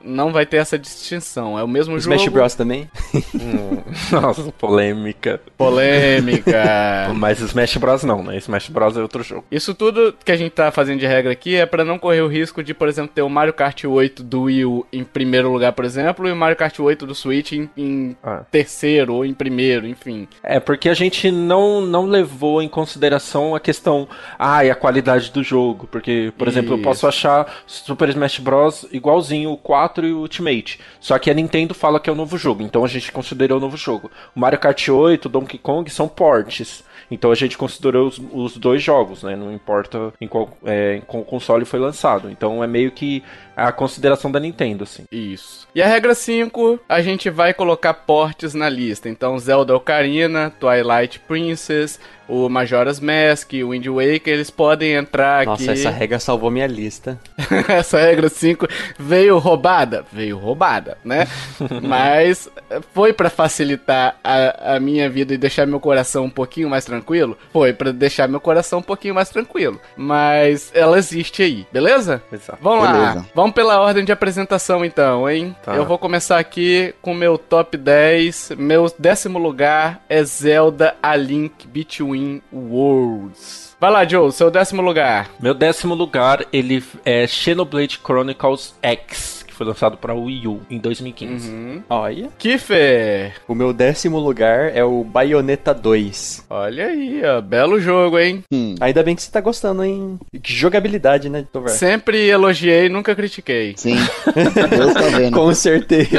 não 0.03 0.33
vai 0.33 0.45
ter 0.45 0.57
essa 0.57 0.79
distinção. 0.79 1.59
É 1.59 1.63
o 1.63 1.69
mesmo 1.69 1.97
Smash 1.97 2.23
jogo. 2.23 2.33
Bros 2.33 2.55
também? 2.55 2.91
Hum, 3.15 3.83
Nossa, 4.11 4.53
polêmica. 4.59 5.41
Polêmica. 5.57 7.13
Mas 7.15 7.41
Smash 7.41 7.77
Bros 7.77 8.05
não, 8.05 8.23
né? 8.23 8.37
Smash 8.39 8.69
Bros 8.69 8.97
é 8.97 9.03
outro 9.03 9.23
jogo. 9.23 9.45
Isso 9.51 9.75
tudo 9.75 10.15
que 10.25 10.33
a 10.33 10.37
gente 10.37 10.53
tá 10.53 10.71
fazendo 10.71 10.99
de 11.01 11.07
regra 11.07 11.33
aqui 11.33 11.57
é 11.57 11.67
pra 11.67 11.85
não 11.85 11.99
correr 11.99 12.21
o 12.23 12.29
risco 12.29 12.63
de, 12.63 12.75
por 12.75 12.89
exemplo, 12.89 13.13
ter 13.15 13.23
o 13.23 13.29
Mario 13.29 13.53
Kart 13.53 13.85
8 13.85 14.23
do 14.23 14.43
Wii 14.43 14.65
U 14.65 14.87
em 14.93 15.05
primeiro 15.05 15.51
lugar, 15.53 15.73
por 15.73 15.85
exemplo, 15.85 16.27
e 16.29 16.33
o 16.33 16.37
Mario 16.37 16.57
Kart 16.57 16.79
8 16.79 17.07
do 17.07 17.15
Switch 17.15 17.53
em, 17.53 17.69
em 17.77 18.17
Ah. 18.23 18.43
terceiro 18.51 19.15
ou 19.15 19.25
em 19.25 19.35
primeiro, 19.35 19.87
enfim. 19.87 20.29
É, 20.43 20.59
porque 20.61 20.89
a 20.89 20.95
gente 20.95 21.31
não, 21.31 21.81
não 21.81 22.07
levou 22.07 22.63
em 22.63 22.69
consideração 22.69 23.55
a 23.55 23.61
questão, 23.61 24.09
ah, 24.39 24.65
e 24.65 24.71
a 24.71 24.75
qualidade 24.75 25.31
do 25.31 25.43
jogo. 25.43 25.87
Porque, 25.91 26.33
por 26.37 26.49
exemplo, 26.49 26.73
eu 26.73 26.77
Isso. 26.77 26.85
posso 26.85 27.07
achar 27.07 27.47
Super 27.67 28.09
Smash 28.11 28.39
Bros. 28.39 28.87
igualzinho 28.93 29.51
o 29.51 29.57
4 29.57 30.07
e 30.07 30.13
o 30.13 30.19
Ultimate. 30.21 30.81
Só 31.01 31.19
que 31.19 31.31
a 31.31 31.35
Nintendo 31.35 31.75
fala 31.75 32.01
que 32.01 32.09
é 32.11 32.13
o 32.13 32.17
novo 32.17 32.37
jogo, 32.39 32.63
então 32.63 32.85
a 32.85 32.89
gente 32.89 33.11
considerou 33.13 33.59
o 33.59 33.61
novo 33.61 33.77
jogo. 33.77 34.11
O 34.35 34.41
Mario 34.47 34.61
Kart 34.61 34.89
8, 34.89 35.27
o 35.27 35.29
Donkey 35.29 35.59
Kong 35.59 35.91
são 35.91 36.07
portes. 36.07 36.85
Então 37.11 37.33
a 37.33 37.35
gente 37.35 37.59
considerou 37.59 38.07
os, 38.07 38.21
os 38.33 38.57
dois 38.57 38.81
jogos, 38.81 39.25
né? 39.25 39.35
Não 39.35 39.53
importa 39.53 40.13
em 40.21 40.29
qual, 40.29 40.57
é, 40.65 40.97
em 40.97 41.01
qual 41.01 41.25
console 41.25 41.65
foi 41.65 41.81
lançado. 41.81 42.31
Então 42.31 42.63
é 42.63 42.67
meio 42.67 42.93
que 42.93 43.25
a 43.57 43.73
consideração 43.73 44.31
da 44.31 44.39
Nintendo, 44.39 44.85
assim. 44.85 45.05
Isso. 45.11 45.67
E 45.75 45.83
a 45.83 45.87
regra 45.89 46.15
5, 46.15 46.79
a 46.89 47.01
gente 47.01 47.29
vai 47.29 47.53
colocar 47.53 47.93
portes 47.93 48.55
na 48.55 48.69
lista. 48.69 49.09
Então, 49.09 49.37
Zelda 49.37 49.75
Ocarina, 49.75 50.53
Twilight 50.61 51.19
Princess, 51.21 51.99
o 52.29 52.49
Majora's 52.49 53.01
Mask, 53.01 53.53
o 53.55 53.71
Wind 53.71 53.87
Waker, 53.87 54.35
eles 54.35 54.51
podem 54.51 54.93
entrar 54.95 55.47
Nossa, 55.47 55.71
aqui. 55.71 55.81
essa 55.81 55.91
regra 55.91 56.19
salvou 56.19 56.51
minha 56.51 56.67
lista. 56.67 57.19
essa 57.69 57.99
regra 57.99 58.29
5 58.29 58.67
veio 58.99 59.39
roubada? 59.39 60.05
Veio 60.13 60.39
roubada, 60.39 60.99
né? 61.05 61.27
Mas 61.83 62.49
foi 62.93 63.13
pra 63.13 63.31
facilitar 63.31 64.17
a, 64.23 64.75
a 64.77 64.81
minha 64.81 65.09
vida 65.09 65.35
e 65.35 65.39
deixar 65.39 65.67
meu 65.67 65.79
coração 65.79 66.25
um 66.25 66.31
pouquinho 66.31 66.69
mais 66.69 66.85
tranquilo? 66.85 67.37
Foi 67.53 67.73
pra 67.73 67.93
deixar 67.93 68.29
meu 68.29 68.41
coração 68.41 68.81
um 68.81 68.83
pouquinho 68.83 69.15
mais 69.15 69.29
tranquilo. 69.29 69.81
Mas 69.97 70.71
ela 70.75 70.99
existe 70.99 71.43
aí, 71.43 71.67
beleza? 71.73 72.23
Exato. 72.33 72.59
Vamos 72.61 72.85
lá, 72.85 72.93
Beleza. 72.93 73.27
vamos 73.35 73.53
pela 73.53 73.81
ordem 73.81 74.05
de 74.05 74.13
apresentação 74.13 74.85
então, 74.85 75.29
hein? 75.29 75.55
Tá. 75.63 75.75
Eu 75.77 75.85
vou 75.85 75.99
começar 75.99 76.39
aqui 76.39 76.95
com 77.01 77.15
meu 77.15 77.39
top 77.39 77.77
10. 77.77 78.53
Meu 78.59 78.93
décimo 78.99 79.39
lugar 79.39 80.03
é 80.09 80.23
Zelda 80.25 80.97
A 81.03 81.15
Link 81.15 81.67
Between 81.69 82.16
Worlds. 82.53 83.77
Vai 83.81 83.91
lá, 83.91 84.05
Joe, 84.07 84.33
seu 84.33 84.51
décimo 84.51 84.83
lugar. 84.83 85.31
Meu 85.41 85.55
décimo 85.55 85.95
lugar, 85.95 86.45
ele 86.53 86.83
é 87.05 87.27
Xenoblade 87.27 88.01
Chronicles 88.05 88.75
X, 88.83 89.46
foi 89.57 89.67
lançado 89.67 89.97
para 89.97 90.15
Wii 90.15 90.47
U 90.47 90.61
em 90.71 90.79
2015. 90.79 91.49
Uhum. 91.51 91.83
Olha. 91.89 92.29
Kiffer. 92.39 93.35
O 93.49 93.55
meu 93.55 93.73
décimo 93.73 94.19
lugar 94.19 94.71
é 94.77 94.85
o 94.85 95.03
Bayonetta 95.03 95.73
2. 95.73 96.47
Olha 96.51 96.87
aí, 96.87 97.23
ó. 97.25 97.41
Belo 97.41 97.81
jogo, 97.81 98.19
hein? 98.19 98.43
Hum, 98.53 98.75
Ainda 98.81 99.03
bem 99.03 99.15
que 99.17 99.23
você 99.23 99.31
tá 99.31 99.41
gostando, 99.41 99.83
hein? 99.85 100.19
Que 100.43 100.53
jogabilidade, 100.53 101.29
né, 101.29 101.45
Tovar? 101.53 101.71
Sempre 101.71 102.29
elogiei, 102.29 102.89
nunca 102.89 103.15
critiquei. 103.15 103.75
sim. 103.77 103.97
Deus 104.71 104.95
tá 104.95 105.01
vendo. 105.17 105.35
Com 105.35 105.53
certeza. 105.55 106.11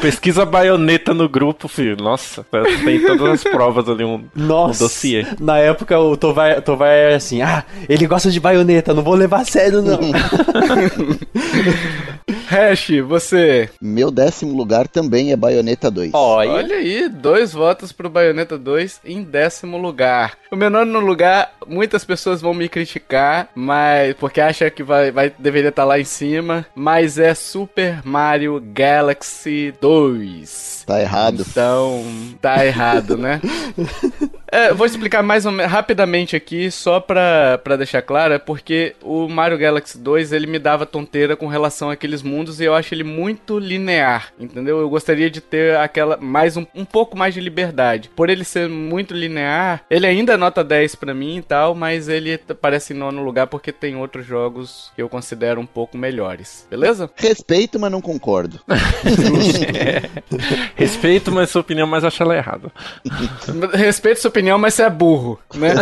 Pesquisa 0.00 0.44
baioneta 0.44 1.14
no 1.14 1.28
grupo, 1.28 1.68
filho. 1.68 1.96
Nossa, 1.96 2.44
tem 2.84 3.00
todas 3.04 3.28
as 3.28 3.44
provas 3.44 3.88
ali, 3.88 4.04
um, 4.04 4.14
um 4.14 4.24
Nossa. 4.34 4.84
dossiê. 4.84 5.26
Na 5.40 5.58
época 5.58 5.98
o 5.98 6.16
Tovar, 6.16 6.60
Tovar 6.62 6.88
era 6.88 7.16
assim, 7.16 7.42
ah, 7.42 7.64
ele 7.88 8.06
gosta 8.06 8.30
de 8.30 8.40
baioneta, 8.40 8.94
não 8.94 9.02
vou 9.02 9.14
levar 9.14 9.40
a 9.40 9.44
sério, 9.44 9.82
não. 9.82 9.98
Hash, 12.48 12.90
você. 13.06 13.68
Meu 13.80 14.10
décimo 14.10 14.56
lugar 14.56 14.88
também 14.88 15.32
é 15.32 15.36
Bayonetta 15.36 15.90
2. 15.90 16.12
Olha. 16.14 16.50
Olha 16.50 16.76
aí, 16.76 17.08
dois 17.08 17.52
votos 17.52 17.92
pro 17.92 18.08
Bayonetta 18.08 18.56
2 18.56 19.00
em 19.04 19.22
décimo 19.22 19.76
lugar. 19.76 20.32
O 20.50 20.56
meu 20.56 20.70
nono 20.70 20.98
lugar, 20.98 21.52
muitas 21.66 22.04
pessoas 22.04 22.40
vão 22.40 22.54
me 22.54 22.68
criticar, 22.68 23.48
mas 23.54 24.14
porque 24.14 24.40
acham 24.40 24.70
que 24.70 24.82
vai, 24.82 25.10
vai 25.10 25.30
deveria 25.38 25.68
estar 25.68 25.84
lá 25.84 26.00
em 26.00 26.04
cima, 26.04 26.64
mas 26.74 27.18
é 27.18 27.34
Super 27.34 28.00
Mario 28.02 28.62
Galaxy 28.72 29.74
2. 29.78 30.84
Tá 30.86 31.02
errado. 31.02 31.44
Então, 31.46 32.02
tá 32.40 32.64
errado, 32.64 33.18
né? 33.18 33.42
É, 34.50 34.72
vou 34.72 34.86
explicar 34.86 35.22
mais 35.22 35.44
menos 35.44 35.70
rapidamente 35.70 36.36
aqui, 36.36 36.70
só 36.70 37.00
pra, 37.00 37.58
pra 37.58 37.76
deixar 37.76 38.02
claro, 38.02 38.34
é 38.34 38.38
porque 38.38 38.94
o 39.02 39.28
Mario 39.28 39.58
Galaxy 39.58 39.98
2 39.98 40.32
ele 40.32 40.46
me 40.46 40.58
dava 40.58 40.86
tonteira 40.86 41.36
com 41.36 41.46
relação 41.46 41.90
àqueles 41.90 42.22
mundos 42.22 42.60
e 42.60 42.64
eu 42.64 42.74
acho 42.74 42.94
ele 42.94 43.04
muito 43.04 43.58
linear, 43.58 44.32
entendeu? 44.38 44.80
Eu 44.80 44.88
gostaria 44.88 45.30
de 45.30 45.40
ter 45.40 45.76
aquela 45.76 46.16
mais 46.16 46.56
um, 46.56 46.66
um 46.74 46.84
pouco 46.84 47.16
mais 47.16 47.34
de 47.34 47.40
liberdade. 47.40 48.10
Por 48.14 48.30
ele 48.30 48.44
ser 48.44 48.68
muito 48.68 49.14
linear, 49.14 49.82
ele 49.90 50.06
ainda 50.06 50.34
é 50.34 50.36
nota 50.36 50.64
10 50.64 50.94
pra 50.94 51.14
mim 51.14 51.38
e 51.38 51.42
tal, 51.42 51.74
mas 51.74 52.08
ele 52.08 52.38
parece 52.60 52.92
em 52.92 52.96
nono 52.96 53.22
lugar 53.22 53.46
porque 53.46 53.72
tem 53.72 53.96
outros 53.96 54.26
jogos 54.26 54.90
que 54.94 55.02
eu 55.02 55.08
considero 55.08 55.60
um 55.60 55.66
pouco 55.66 55.96
melhores. 55.96 56.66
Beleza? 56.70 57.10
Respeito, 57.16 57.78
mas 57.78 57.90
não 57.90 58.00
concordo. 58.00 58.60
Respeito, 60.74 61.32
mas 61.32 61.50
sua 61.50 61.60
opinião, 61.60 61.86
mas 61.86 62.04
acho 62.04 62.22
ela 62.22 62.36
errada. 62.36 62.70
Respeito 63.74 64.20
sua 64.20 64.28
opinião, 64.28 64.37
opinião, 64.38 64.58
mas 64.58 64.74
você 64.74 64.84
é 64.84 64.90
burro, 64.90 65.38
né? 65.54 65.74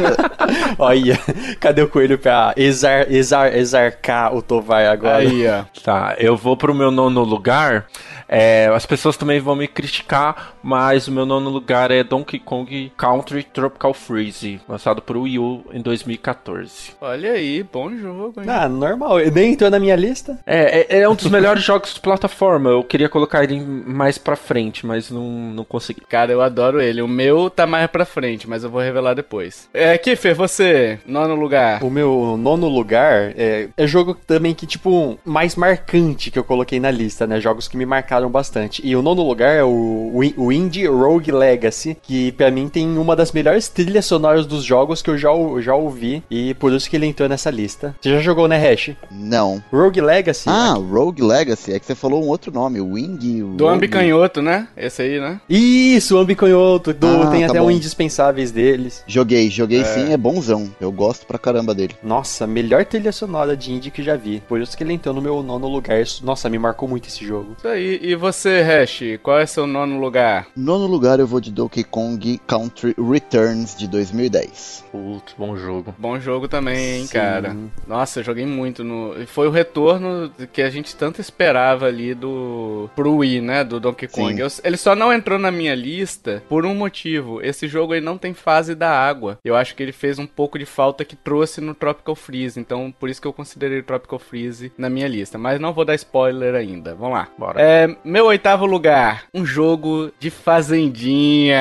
Olha, 0.78 1.18
cadê 1.58 1.82
o 1.82 1.88
coelho 1.88 2.18
pra 2.18 2.52
exar, 2.56 3.10
exar, 3.10 3.54
exarcar 3.56 4.34
o 4.34 4.42
Tovar 4.42 4.86
agora? 4.86 5.18
Aí, 5.18 5.46
ó. 5.48 5.64
Tá, 5.82 6.14
eu 6.18 6.36
vou 6.36 6.56
pro 6.56 6.74
meu 6.74 6.90
nono 6.90 7.22
lugar. 7.24 7.86
É, 8.28 8.70
as 8.74 8.84
pessoas 8.84 9.16
também 9.16 9.40
vão 9.40 9.56
me 9.56 9.66
criticar, 9.66 10.54
mas 10.62 11.08
o 11.08 11.12
meu 11.12 11.24
nono 11.24 11.48
lugar 11.48 11.90
é 11.90 12.04
Donkey 12.04 12.38
Kong 12.38 12.92
Country 12.94 13.42
Tropical 13.42 13.94
Freeze, 13.94 14.60
lançado 14.68 15.00
pro 15.00 15.22
Wii 15.22 15.38
U 15.38 15.64
em 15.72 15.80
2014. 15.80 16.92
Olha 17.00 17.32
aí, 17.32 17.62
bom 17.62 17.90
jogo, 17.96 18.40
hein? 18.40 18.46
Ah, 18.46 18.68
normal. 18.68 19.18
Ele 19.18 19.30
Nem 19.30 19.52
entrou 19.52 19.70
na 19.70 19.78
minha 19.78 19.96
lista. 19.96 20.38
É, 20.46 20.86
é, 20.94 21.00
é 21.00 21.08
um 21.08 21.14
dos 21.14 21.30
melhores 21.30 21.64
jogos 21.64 21.94
de 21.94 22.00
plataforma. 22.00 22.68
Eu 22.68 22.84
queria 22.84 23.08
colocar 23.08 23.42
ele 23.42 23.58
mais 23.60 24.18
pra 24.18 24.36
frente, 24.36 24.84
mas 24.84 25.10
não, 25.10 25.22
não 25.22 25.64
consegui. 25.64 26.02
Cara, 26.02 26.30
eu 26.30 26.42
adoro 26.42 26.82
ele. 26.82 27.00
O 27.00 27.08
meu 27.08 27.48
tá 27.48 27.66
mais 27.66 27.77
pra 27.86 28.04
frente, 28.04 28.48
mas 28.48 28.64
eu 28.64 28.70
vou 28.70 28.80
revelar 28.80 29.14
depois. 29.14 29.68
É, 29.72 29.96
Kiffer, 29.98 30.34
você, 30.34 30.98
nono 31.06 31.34
lugar. 31.34 31.82
O 31.82 31.90
meu 31.90 32.36
nono 32.38 32.68
lugar 32.68 33.32
é, 33.36 33.68
é 33.76 33.86
jogo 33.86 34.14
também 34.26 34.54
que, 34.54 34.66
tipo, 34.66 35.18
mais 35.24 35.54
marcante 35.56 36.30
que 36.30 36.38
eu 36.38 36.44
coloquei 36.44 36.80
na 36.80 36.90
lista, 36.90 37.26
né? 37.26 37.40
Jogos 37.40 37.68
que 37.68 37.76
me 37.76 37.86
marcaram 37.86 38.30
bastante. 38.30 38.80
E 38.84 38.96
o 38.96 39.02
nono 39.02 39.22
lugar 39.22 39.54
é 39.54 39.64
o, 39.64 40.12
o, 40.36 40.52
Indie 40.52 40.86
Rogue 40.86 41.30
Legacy, 41.30 41.96
que 42.02 42.32
pra 42.32 42.50
mim 42.50 42.68
tem 42.68 42.96
uma 42.96 43.14
das 43.14 43.32
melhores 43.32 43.68
trilhas 43.68 44.06
sonoras 44.06 44.46
dos 44.46 44.64
jogos 44.64 45.02
que 45.02 45.10
eu 45.10 45.18
já, 45.18 45.30
já 45.60 45.74
ouvi. 45.74 46.22
E 46.30 46.54
por 46.54 46.72
isso 46.72 46.88
que 46.88 46.96
ele 46.96 47.06
entrou 47.06 47.28
nessa 47.28 47.50
lista. 47.50 47.94
Você 48.00 48.10
já 48.10 48.20
jogou, 48.20 48.48
né, 48.48 48.58
Hash? 48.58 48.92
Não. 49.10 49.62
Rogue 49.72 50.00
Legacy? 50.00 50.48
Ah, 50.48 50.74
Rogue 50.74 51.22
Legacy. 51.22 51.72
É 51.72 51.78
que 51.78 51.86
você 51.86 51.94
falou 51.94 52.22
um 52.24 52.28
outro 52.28 52.52
nome, 52.52 52.80
o 52.80 52.92
Wing. 52.92 53.42
Do 53.56 53.68
Ambicanhoto, 53.68 54.42
né? 54.42 54.68
Esse 54.76 55.02
aí, 55.02 55.20
né? 55.20 55.40
Isso, 55.48 56.16
o 56.16 56.18
Ambicanhoto. 56.18 56.92
Do, 56.92 57.06
Ah, 57.06 57.30
tem 57.30 57.40
tá 57.40 57.46
até 57.48 57.60
bom. 57.60 57.66
Indispensáveis 57.70 58.50
deles. 58.50 59.02
Joguei, 59.06 59.50
joguei 59.50 59.84
sim, 59.84 60.12
é 60.12 60.16
bonzão. 60.16 60.70
Eu 60.80 60.90
gosto 60.92 61.26
pra 61.26 61.38
caramba 61.38 61.74
dele. 61.74 61.94
Nossa, 62.02 62.46
melhor 62.46 62.84
trilha 62.84 63.12
sonora 63.12 63.56
de 63.56 63.72
indie 63.72 63.90
que 63.90 64.02
já 64.02 64.16
vi. 64.16 64.42
Por 64.48 64.60
isso 64.60 64.76
que 64.76 64.82
ele 64.84 64.92
entrou 64.92 65.14
no 65.14 65.20
meu 65.22 65.42
nono 65.42 65.66
lugar. 65.68 66.00
Isso- 66.00 66.24
Nossa, 66.24 66.48
me 66.48 66.58
marcou 66.58 66.88
muito 66.88 67.08
esse 67.08 67.24
jogo. 67.24 67.54
Isso 67.58 67.68
aí. 67.68 67.98
E 68.02 68.14
você, 68.14 68.60
Hash, 68.62 69.00
qual 69.22 69.38
é 69.38 69.46
seu 69.46 69.66
nono 69.66 69.98
lugar? 70.00 70.46
Nono 70.56 70.86
lugar 70.86 71.18
eu 71.20 71.26
vou 71.26 71.40
de 71.40 71.50
Donkey 71.50 71.84
Kong 71.84 72.40
Country 72.46 72.94
Returns 72.98 73.74
de 73.76 73.86
2010. 73.88 74.84
Putz, 74.92 75.34
bom 75.36 75.56
jogo. 75.56 75.94
Bom 75.98 76.18
jogo 76.18 76.48
também, 76.48 76.98
hein, 76.98 77.06
Sim. 77.06 77.12
cara. 77.12 77.56
Nossa, 77.86 78.20
eu 78.20 78.24
joguei 78.24 78.46
muito 78.46 78.82
no. 78.84 79.14
e 79.20 79.26
Foi 79.26 79.46
o 79.46 79.50
retorno 79.50 80.30
que 80.52 80.62
a 80.62 80.70
gente 80.70 80.94
tanto 80.96 81.20
esperava 81.20 81.86
ali 81.86 82.14
do. 82.14 82.88
pro 82.94 83.16
Wii, 83.16 83.40
né? 83.40 83.64
Do 83.64 83.78
Donkey 83.80 84.08
Kong. 84.08 84.38
Eu- 84.40 84.48
ele 84.64 84.76
só 84.76 84.94
não 84.94 85.12
entrou 85.12 85.38
na 85.38 85.50
minha 85.50 85.74
lista 85.74 86.42
por 86.48 86.64
um 86.66 86.74
motivo. 86.74 87.40
Esse 87.42 87.57
jogo 87.66 87.94
aí 87.94 88.00
não 88.00 88.18
tem 88.18 88.34
fase 88.34 88.74
da 88.74 88.90
água. 88.90 89.38
Eu 89.44 89.56
acho 89.56 89.74
que 89.74 89.82
ele 89.82 89.92
fez 89.92 90.18
um 90.18 90.26
pouco 90.26 90.58
de 90.58 90.66
falta 90.66 91.04
que 91.04 91.16
trouxe 91.16 91.60
no 91.60 91.74
Tropical 91.74 92.14
Freeze. 92.14 92.60
Então, 92.60 92.92
por 92.98 93.08
isso 93.08 93.20
que 93.20 93.26
eu 93.26 93.32
considerei 93.32 93.80
o 93.80 93.82
Tropical 93.82 94.18
Freeze 94.18 94.72
na 94.76 94.90
minha 94.90 95.08
lista. 95.08 95.38
Mas 95.38 95.58
não 95.58 95.72
vou 95.72 95.84
dar 95.84 95.94
spoiler 95.94 96.54
ainda. 96.54 96.94
Vamos 96.94 97.14
lá. 97.14 97.28
Bora. 97.36 97.60
É, 97.60 97.88
meu 98.04 98.26
oitavo 98.26 98.66
lugar, 98.66 99.24
um 99.34 99.44
jogo 99.44 100.12
de 100.20 100.30
fazendinha. 100.30 101.58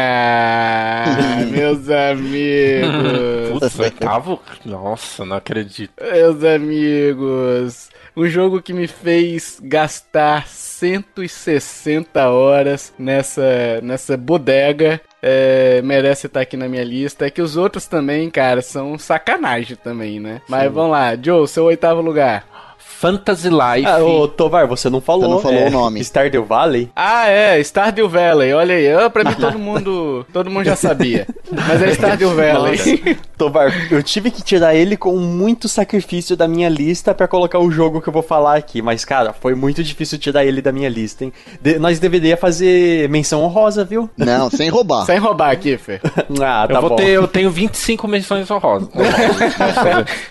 meus 1.49 1.89
amigos. 1.89 3.59
Putz, 3.59 3.79
oitavo? 3.79 4.41
Nossa, 4.65 5.25
não 5.25 5.37
acredito. 5.37 5.93
Meus 6.01 6.43
amigos, 6.43 7.89
um 8.15 8.27
jogo 8.27 8.61
que 8.61 8.73
me 8.73 8.87
fez 8.87 9.59
gastar 9.63 10.47
160 10.47 12.29
horas 12.29 12.93
nessa, 12.97 13.79
nessa 13.81 14.17
bodega. 14.17 15.01
É, 15.21 15.81
merece 15.83 16.27
estar 16.27 16.41
aqui 16.41 16.55
na 16.57 16.67
minha 16.67 16.83
lista. 16.83 17.25
É 17.25 17.29
que 17.29 17.41
os 17.41 17.57
outros 17.57 17.85
também, 17.85 18.29
cara, 18.29 18.61
são 18.61 18.97
sacanagem 18.97 19.75
também, 19.75 20.19
né? 20.19 20.41
Mas 20.47 20.71
vamos 20.71 20.91
lá, 20.91 21.15
Joe, 21.15 21.47
seu 21.47 21.65
oitavo 21.65 22.01
lugar. 22.01 22.56
Fantasy 22.99 23.49
Life. 23.49 23.85
Ah, 23.85 24.03
ô, 24.03 24.27
Tovar, 24.27 24.65
você 24.65 24.89
não 24.89 24.99
falou. 24.99 25.21
Você 25.23 25.29
não 25.35 25.39
falou 25.39 25.59
é, 25.59 25.67
o 25.67 25.71
nome. 25.71 25.99
Stardew 26.03 26.43
Valley? 26.43 26.89
Ah, 26.95 27.27
é, 27.27 27.59
Stardew 27.59 28.09
Valley, 28.09 28.53
olha 28.53 28.73
aí. 28.73 28.91
Ah, 28.91 29.07
pra 29.09 29.23
mim 29.23 29.35
todo 29.39 29.59
mundo, 29.59 30.25
todo 30.33 30.49
mundo 30.49 30.65
já 30.65 30.75
sabia. 30.75 31.27
Mas 31.51 31.81
é 31.83 31.91
Stardew 31.91 32.33
Valley. 32.35 33.17
Tovar, 33.37 33.71
eu 33.91 34.01
tive 34.01 34.31
que 34.31 34.41
tirar 34.41 34.73
ele 34.73 34.97
com 34.97 35.15
muito 35.17 35.69
sacrifício 35.69 36.35
da 36.35 36.47
minha 36.47 36.67
lista 36.69 37.13
pra 37.13 37.27
colocar 37.27 37.59
o 37.59 37.69
jogo 37.69 38.01
que 38.01 38.09
eu 38.09 38.13
vou 38.13 38.23
falar 38.23 38.55
aqui. 38.57 38.81
Mas, 38.81 39.05
cara, 39.05 39.31
foi 39.31 39.53
muito 39.53 39.83
difícil 39.83 40.17
tirar 40.17 40.43
ele 40.43 40.59
da 40.59 40.71
minha 40.71 40.89
lista, 40.89 41.23
hein? 41.23 41.31
De- 41.61 41.77
nós 41.77 41.99
deveria 41.99 42.35
fazer 42.35 43.07
menção 43.09 43.43
honrosa, 43.43 43.85
viu? 43.85 44.09
Não, 44.17 44.49
sem 44.49 44.69
roubar. 44.69 45.05
Sem 45.05 45.19
roubar, 45.19 45.55
Kiffer. 45.59 46.01
Ah, 46.41 46.67
tá 46.67 46.73
eu 46.73 46.81
vou 46.81 46.89
bom. 46.89 46.95
ter, 46.95 47.09
eu 47.09 47.27
tenho 47.27 47.51
25 47.51 48.07
menções 48.07 48.49
honrosas. 48.49 48.89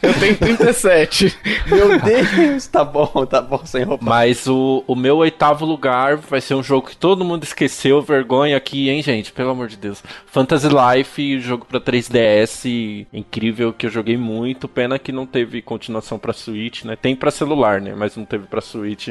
Eu 0.02 0.14
tenho 0.14 0.36
37. 0.36 1.36
Meu 1.66 1.98
Deus, 2.00 2.55
tá 2.64 2.84
bom, 2.84 3.26
tá 3.26 3.40
bom, 3.40 3.60
sem 3.64 3.82
roubar. 3.82 4.06
Mas 4.06 4.46
o, 4.46 4.84
o 4.86 4.94
meu 4.94 5.16
oitavo 5.18 5.64
lugar 5.66 6.16
vai 6.16 6.40
ser 6.40 6.54
um 6.54 6.62
jogo 6.62 6.88
que 6.88 6.96
todo 6.96 7.24
mundo 7.24 7.44
esqueceu, 7.44 8.00
vergonha 8.00 8.56
aqui, 8.56 8.88
hein, 8.88 9.02
gente? 9.02 9.32
Pelo 9.32 9.50
amor 9.50 9.68
de 9.68 9.76
Deus. 9.76 10.02
Fantasy 10.26 10.68
Life, 10.68 11.40
jogo 11.40 11.66
pra 11.66 11.80
3DS, 11.80 13.06
incrível, 13.12 13.72
que 13.72 13.86
eu 13.86 13.90
joguei 13.90 14.16
muito. 14.16 14.68
Pena 14.68 14.98
que 14.98 15.12
não 15.12 15.26
teve 15.26 15.60
continuação 15.60 16.18
pra 16.18 16.32
Switch, 16.32 16.84
né? 16.84 16.96
Tem 16.96 17.16
pra 17.16 17.30
celular, 17.30 17.80
né? 17.80 17.94
Mas 17.96 18.16
não 18.16 18.24
teve 18.24 18.46
pra 18.46 18.60
Switch. 18.60 19.08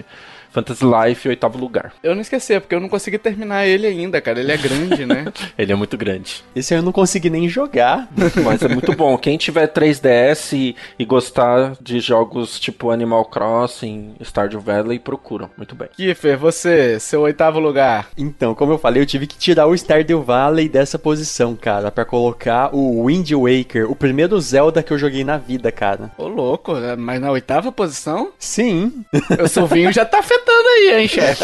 Fantasy 0.55 0.85
Life, 0.85 1.27
oitavo 1.27 1.57
lugar. 1.57 1.93
Eu 2.01 2.15
não 2.15 2.21
esqueci, 2.21 2.53
é 2.53 2.59
porque 2.61 2.73
eu 2.73 2.79
não 2.79 2.87
consegui 2.87 3.17
terminar 3.17 3.67
ele 3.67 3.85
ainda, 3.85 4.21
cara. 4.21 4.39
Ele 4.39 4.53
é 4.53 4.57
grande, 4.57 5.05
né? 5.05 5.25
Ele 5.57 5.71
é 5.71 5.75
muito 5.75 5.97
grande. 5.97 6.43
Esse 6.55 6.73
eu 6.73 6.81
não 6.81 6.91
consegui 6.91 7.29
nem 7.29 7.49
jogar. 7.49 8.07
Mas 8.43 8.61
é 8.61 8.67
muito 8.67 8.93
bom. 8.93 9.17
Quem 9.17 9.37
tiver 9.37 9.67
3DS 9.67 10.53
e, 10.55 10.75
e 10.97 11.05
gostar 11.05 11.73
de 11.81 11.99
jogos 11.99 12.59
tipo 12.59 12.91
Animal 12.91 13.25
Crossing, 13.25 14.15
Stardew 14.21 14.61
Valley, 14.61 14.99
procuram. 14.99 15.49
Muito 15.57 15.75
bem. 15.75 15.89
Kiffer, 15.95 16.37
você, 16.37 16.99
seu 16.99 17.21
oitavo 17.21 17.59
lugar. 17.59 18.09
Então, 18.17 18.55
como 18.55 18.73
eu 18.73 18.77
falei, 18.77 19.01
eu 19.01 19.05
tive 19.05 19.27
que 19.27 19.37
tirar 19.37 19.67
o 19.67 19.75
Stardew 19.75 20.21
Valley 20.21 20.69
dessa 20.69 20.97
posição, 20.97 21.55
cara, 21.55 21.91
pra 21.91 22.05
colocar 22.05 22.73
o 22.73 23.05
Wind 23.05 23.31
Waker, 23.31 23.91
o 23.91 23.95
primeiro 23.95 24.39
Zelda 24.39 24.83
que 24.83 24.93
eu 24.93 24.97
joguei 24.97 25.23
na 25.23 25.37
vida, 25.37 25.71
cara. 25.71 26.11
Ô, 26.17 26.27
louco, 26.27 26.75
né? 26.75 26.95
mas 26.95 27.19
na 27.19 27.31
oitava 27.31 27.71
posição? 27.71 28.31
Sim. 28.39 29.03
O 29.41 29.47
Silvinho 29.47 29.91
já 29.91 30.05
tá 30.05 30.21
afetando 30.45 30.67
aí, 30.69 31.01
hein, 31.01 31.07
chefe? 31.07 31.43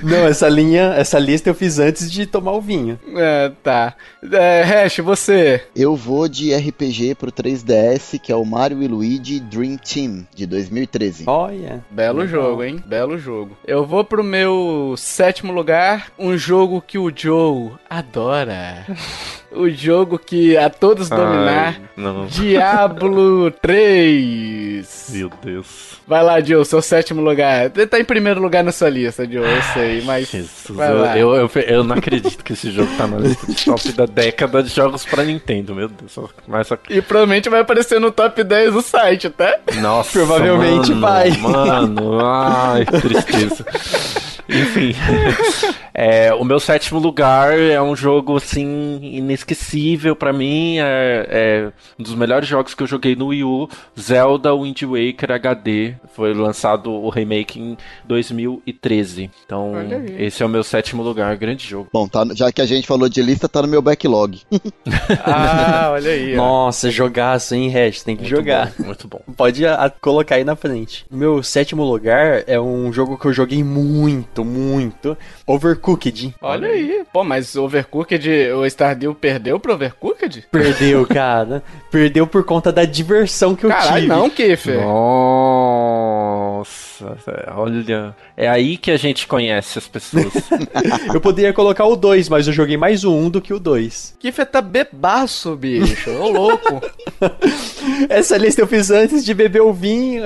Não, 0.04 0.26
essa 0.26 0.48
linha, 0.48 0.94
essa 0.96 1.18
lista 1.18 1.48
eu 1.50 1.54
fiz 1.54 1.78
antes 1.78 2.10
de 2.10 2.26
tomar 2.26 2.52
o 2.52 2.60
vinho. 2.60 2.98
É, 3.16 3.50
tá. 3.62 3.94
É, 4.30 4.62
Hash, 4.62 4.98
você. 4.98 5.62
Eu 5.74 5.96
vou 5.96 6.28
de 6.28 6.54
RPG 6.54 7.14
pro 7.14 7.32
3DS, 7.32 8.18
que 8.20 8.30
é 8.30 8.36
o 8.36 8.44
Mario 8.44 8.82
e 8.82 8.88
Luigi 8.88 9.40
Dream 9.40 9.76
Team, 9.76 10.26
de 10.34 10.46
2013. 10.46 11.24
Olha. 11.26 11.82
Belo 11.90 12.26
jogo, 12.26 12.62
hein? 12.62 12.82
Belo 12.84 13.18
jogo. 13.18 13.56
Eu 13.66 13.86
vou 13.86 14.04
pro 14.04 14.22
meu 14.22 14.94
sétimo 14.96 15.52
lugar, 15.52 16.12
um 16.18 16.36
jogo 16.36 16.82
que 16.86 16.98
o 16.98 17.10
Joe 17.14 17.72
adora. 17.88 18.86
o 19.52 19.68
jogo 19.68 20.18
que 20.18 20.56
a 20.56 20.70
todos 20.70 21.08
dominar. 21.08 21.76
Ai, 21.76 21.82
não. 21.96 22.26
Diablo 22.26 23.50
3. 23.50 25.10
Meu 25.10 25.30
Deus. 25.42 26.00
Vai 26.06 26.22
lá, 26.22 26.40
Joe, 26.40 26.64
seu 26.64 26.82
sétimo 26.90 27.22
lugar. 27.22 27.70
Ele 27.74 27.86
tá 27.86 27.98
em 28.00 28.04
primeiro 28.04 28.40
lugar 28.40 28.64
na 28.64 28.72
sua 28.72 28.88
lista, 28.90 29.24
Joe, 29.24 29.44
eu 29.48 29.62
sei, 29.72 30.02
mas. 30.02 30.28
Jesus, 30.30 30.78
eu, 31.16 31.34
eu, 31.36 31.50
eu, 31.66 31.84
não 31.84 31.96
acredito 31.96 32.42
que 32.44 32.52
esse 32.52 32.70
jogo 32.70 32.90
tá 32.98 33.06
na 33.06 33.18
lista 33.18 33.46
de 33.46 33.64
top 33.64 33.92
da 33.92 34.06
década 34.06 34.62
de 34.62 34.68
jogos 34.70 35.04
pra 35.04 35.22
Nintendo, 35.24 35.74
meu 35.74 35.88
Deus. 35.88 36.18
a- 36.18 36.78
E 36.90 37.00
provavelmente 37.00 37.48
vai 37.48 37.60
aparecer 37.60 38.00
no 38.00 38.10
top 38.10 38.42
10 38.42 38.72
do 38.72 38.82
site, 38.82 39.30
tá? 39.30 39.58
Nossa, 39.80 40.12
Provavelmente 40.12 40.90
mano, 40.92 41.00
vai. 41.00 41.30
Mano, 41.38 42.18
ai, 42.24 42.84
que 42.84 43.00
tristeza. 43.00 43.64
Enfim, 44.50 44.94
é, 45.94 46.32
o 46.34 46.44
meu 46.44 46.58
sétimo 46.58 46.98
lugar 46.98 47.58
é 47.58 47.80
um 47.80 47.94
jogo 47.94 48.36
assim 48.36 48.98
inesquecível 49.02 50.16
pra 50.16 50.32
mim. 50.32 50.78
É, 50.78 51.26
é 51.30 51.72
um 51.98 52.02
dos 52.02 52.14
melhores 52.14 52.48
jogos 52.48 52.74
que 52.74 52.82
eu 52.82 52.86
joguei 52.86 53.14
no 53.14 53.28
Wii 53.28 53.44
U, 53.44 53.68
Zelda 53.98 54.54
Wind 54.54 54.82
Waker 54.82 55.32
HD. 55.32 55.94
Foi 56.14 56.34
lançado 56.34 56.90
o 56.92 57.08
remake 57.08 57.60
em 57.60 57.76
2013. 58.06 59.30
Então, 59.44 59.72
esse 60.18 60.42
é 60.42 60.46
o 60.46 60.48
meu 60.48 60.62
sétimo 60.64 61.02
lugar, 61.02 61.36
grande 61.36 61.66
jogo. 61.66 61.88
Bom, 61.92 62.08
tá, 62.08 62.26
já 62.34 62.50
que 62.52 62.60
a 62.60 62.66
gente 62.66 62.86
falou 62.86 63.08
de 63.08 63.22
lista, 63.22 63.48
tá 63.48 63.62
no 63.62 63.68
meu 63.68 63.82
backlog. 63.82 64.40
Ah, 65.24 65.90
olha 65.92 66.10
aí. 66.10 66.34
ó. 66.34 66.36
Nossa, 66.36 66.90
jogaço, 66.90 67.54
hein, 67.54 67.68
Hash? 67.68 68.02
Tem 68.02 68.16
que 68.16 68.22
Muito 68.22 68.34
jogar. 68.36 68.72
bom, 68.78 68.84
muito 68.86 69.08
bom. 69.08 69.20
Pode 69.36 69.66
a- 69.66 69.74
a- 69.84 69.90
colocar 69.90 70.36
aí 70.36 70.44
na 70.44 70.56
frente. 70.56 71.04
Meu 71.10 71.42
sétimo 71.42 71.84
lugar 71.84 72.42
é 72.46 72.58
um 72.60 72.92
jogo 72.92 73.16
que 73.18 73.26
eu 73.26 73.32
joguei 73.32 73.62
muito, 73.62 74.39
muito. 74.44 75.16
Overcooked. 75.46 76.34
Olha 76.40 76.68
aí. 76.68 77.04
Pô, 77.12 77.22
mas 77.24 77.56
Overcooked, 77.56 78.28
o 78.52 78.64
Stardew 78.66 79.14
perdeu 79.14 79.58
pro 79.60 79.74
Overcooked? 79.74 80.46
Perdeu, 80.50 81.06
cara. 81.08 81.62
Perdeu 81.90 82.26
por 82.26 82.44
conta 82.44 82.72
da 82.72 82.84
diversão 82.84 83.54
que 83.54 83.64
eu 83.66 83.70
Caralho, 83.70 83.94
tive. 83.94 84.06
não, 84.06 84.30
Kiffer. 84.30 84.80
Nossa. 84.80 85.99
Nossa, 87.00 87.52
olha. 87.56 88.14
É 88.36 88.48
aí 88.48 88.76
que 88.76 88.90
a 88.90 88.96
gente 88.96 89.26
conhece 89.26 89.78
as 89.78 89.88
pessoas. 89.88 90.32
eu 91.12 91.20
poderia 91.20 91.52
colocar 91.52 91.84
o 91.84 91.96
2, 91.96 92.28
mas 92.28 92.46
eu 92.46 92.52
joguei 92.52 92.76
mais 92.76 93.04
o 93.04 93.12
1 93.12 93.24
um 93.24 93.30
do 93.30 93.40
que 93.40 93.52
o 93.52 93.58
2. 93.58 94.16
Kiffer 94.18 94.46
tá 94.46 94.60
bebaço, 94.60 95.56
bicho. 95.56 96.10
Ô 96.10 96.30
louco. 96.30 96.80
Essa 98.08 98.36
lista 98.36 98.60
eu 98.60 98.66
fiz 98.66 98.90
antes 98.90 99.24
de 99.24 99.34
beber 99.34 99.62
o 99.62 99.72
vinho. 99.72 100.24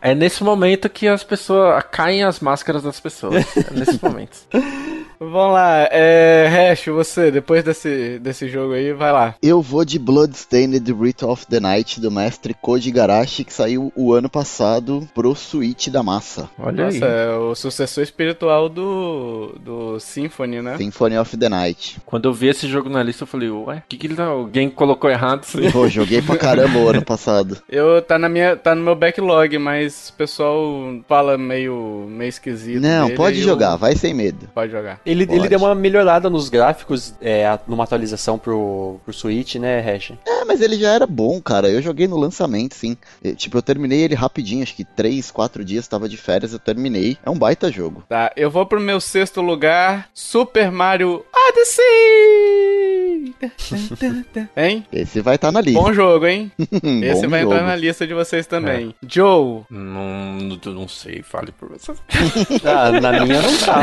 é 0.00 0.14
nesse 0.14 0.42
momento 0.44 0.88
que 0.88 1.08
as 1.08 1.24
pessoas. 1.24 1.82
caem 1.90 2.22
as 2.22 2.40
máscaras 2.40 2.82
das 2.82 3.00
pessoas. 3.00 3.44
É 3.56 3.74
nesse 3.74 4.02
momento. 4.02 4.38
Vamos 5.22 5.52
lá, 5.52 5.86
é. 5.90 6.48
Hash, 6.48 6.86
você, 6.86 7.30
depois 7.30 7.62
desse, 7.62 8.18
desse 8.20 8.48
jogo 8.48 8.72
aí, 8.72 8.94
vai 8.94 9.12
lá. 9.12 9.34
Eu 9.42 9.60
vou 9.60 9.84
de 9.84 9.98
Bloodstained 9.98 10.90
Rite 10.94 11.26
of 11.26 11.46
the 11.46 11.60
Night 11.60 12.00
do 12.00 12.10
mestre 12.10 12.54
Koji 12.54 12.90
Garashi, 12.90 13.44
que 13.44 13.52
saiu 13.52 13.92
o 13.94 14.14
ano 14.14 14.30
passado 14.30 15.06
pro 15.14 15.34
Switch 15.34 15.88
da 15.88 16.02
massa. 16.02 16.48
Olha 16.58 16.86
Nossa, 16.86 17.04
aí. 17.04 17.12
é 17.12 17.36
o 17.36 17.54
sucessor 17.54 18.02
espiritual 18.02 18.70
do, 18.70 19.54
do 19.60 20.00
Symphony, 20.00 20.62
né? 20.62 20.78
Symphony 20.78 21.18
of 21.18 21.36
the 21.36 21.50
Night. 21.50 21.98
Quando 22.06 22.24
eu 22.24 22.32
vi 22.32 22.48
esse 22.48 22.66
jogo 22.66 22.88
na 22.88 23.02
lista, 23.02 23.24
eu 23.24 23.28
falei, 23.28 23.50
ué, 23.50 23.76
o 23.76 23.82
que, 23.86 23.98
que 23.98 24.06
ele 24.06 24.14
tá. 24.14 24.24
Alguém 24.24 24.70
colocou 24.70 25.10
errado? 25.10 25.46
Pô, 25.70 25.86
joguei 25.86 26.22
pra 26.22 26.38
caramba 26.38 26.78
o 26.78 26.88
ano 26.88 27.04
passado. 27.04 27.58
Eu 27.68 28.00
tá 28.00 28.18
na 28.18 28.28
minha. 28.30 28.56
tá 28.56 28.74
no 28.74 28.82
meu 28.82 28.94
backlog, 28.94 29.58
mas 29.58 30.08
o 30.08 30.12
pessoal 30.14 30.64
fala 31.06 31.36
meio, 31.36 32.06
meio 32.08 32.30
esquisito. 32.30 32.80
Não, 32.80 33.04
dele, 33.04 33.16
pode 33.18 33.42
jogar, 33.42 33.72
eu... 33.72 33.78
vai 33.78 33.94
sem 33.94 34.14
medo. 34.14 34.48
Pode 34.54 34.72
jogar. 34.72 34.98
Ele, 35.10 35.26
ele 35.28 35.48
deu 35.48 35.58
uma 35.58 35.74
melhorada 35.74 36.30
nos 36.30 36.48
gráficos 36.48 37.14
é, 37.20 37.58
numa 37.66 37.84
atualização 37.84 38.38
pro, 38.38 39.00
pro 39.04 39.12
Switch, 39.12 39.56
né, 39.56 39.80
Hash? 39.80 40.12
É, 40.26 40.44
mas 40.44 40.60
ele 40.60 40.76
já 40.76 40.92
era 40.92 41.06
bom, 41.06 41.40
cara. 41.40 41.68
Eu 41.68 41.82
joguei 41.82 42.06
no 42.06 42.16
lançamento, 42.16 42.74
sim. 42.74 42.96
Eu, 43.22 43.34
tipo, 43.34 43.58
eu 43.58 43.62
terminei 43.62 44.02
ele 44.02 44.14
rapidinho, 44.14 44.62
acho 44.62 44.74
que 44.74 44.84
3, 44.84 45.30
4 45.30 45.64
dias, 45.64 45.88
tava 45.88 46.08
de 46.08 46.16
férias, 46.16 46.52
eu 46.52 46.58
terminei. 46.58 47.18
É 47.24 47.30
um 47.30 47.38
baita 47.38 47.70
jogo. 47.72 48.04
Tá, 48.08 48.32
eu 48.36 48.50
vou 48.50 48.64
pro 48.66 48.80
meu 48.80 49.00
sexto 49.00 49.40
lugar, 49.40 50.08
Super 50.14 50.70
Mario 50.70 51.24
Odyssey! 51.48 52.89
hein? 54.56 54.86
Esse 54.92 55.20
vai 55.20 55.36
estar 55.36 55.48
tá 55.48 55.52
na 55.52 55.60
lista. 55.60 55.80
Bom 55.80 55.92
jogo, 55.92 56.26
hein? 56.26 56.50
Esse 57.02 57.26
vai 57.26 57.42
jogo. 57.42 57.54
entrar 57.54 57.66
na 57.66 57.76
lista 57.76 58.06
de 58.06 58.14
vocês 58.14 58.46
também. 58.46 58.94
É. 59.02 59.06
Joe? 59.06 59.62
Não, 59.70 60.34
não 60.66 60.88
sei, 60.88 61.22
fale 61.22 61.52
por 61.52 61.68
você. 61.68 61.92
ah, 62.64 62.92
na 63.00 63.24
minha 63.24 63.42
não 63.42 63.56
tá. 63.58 63.82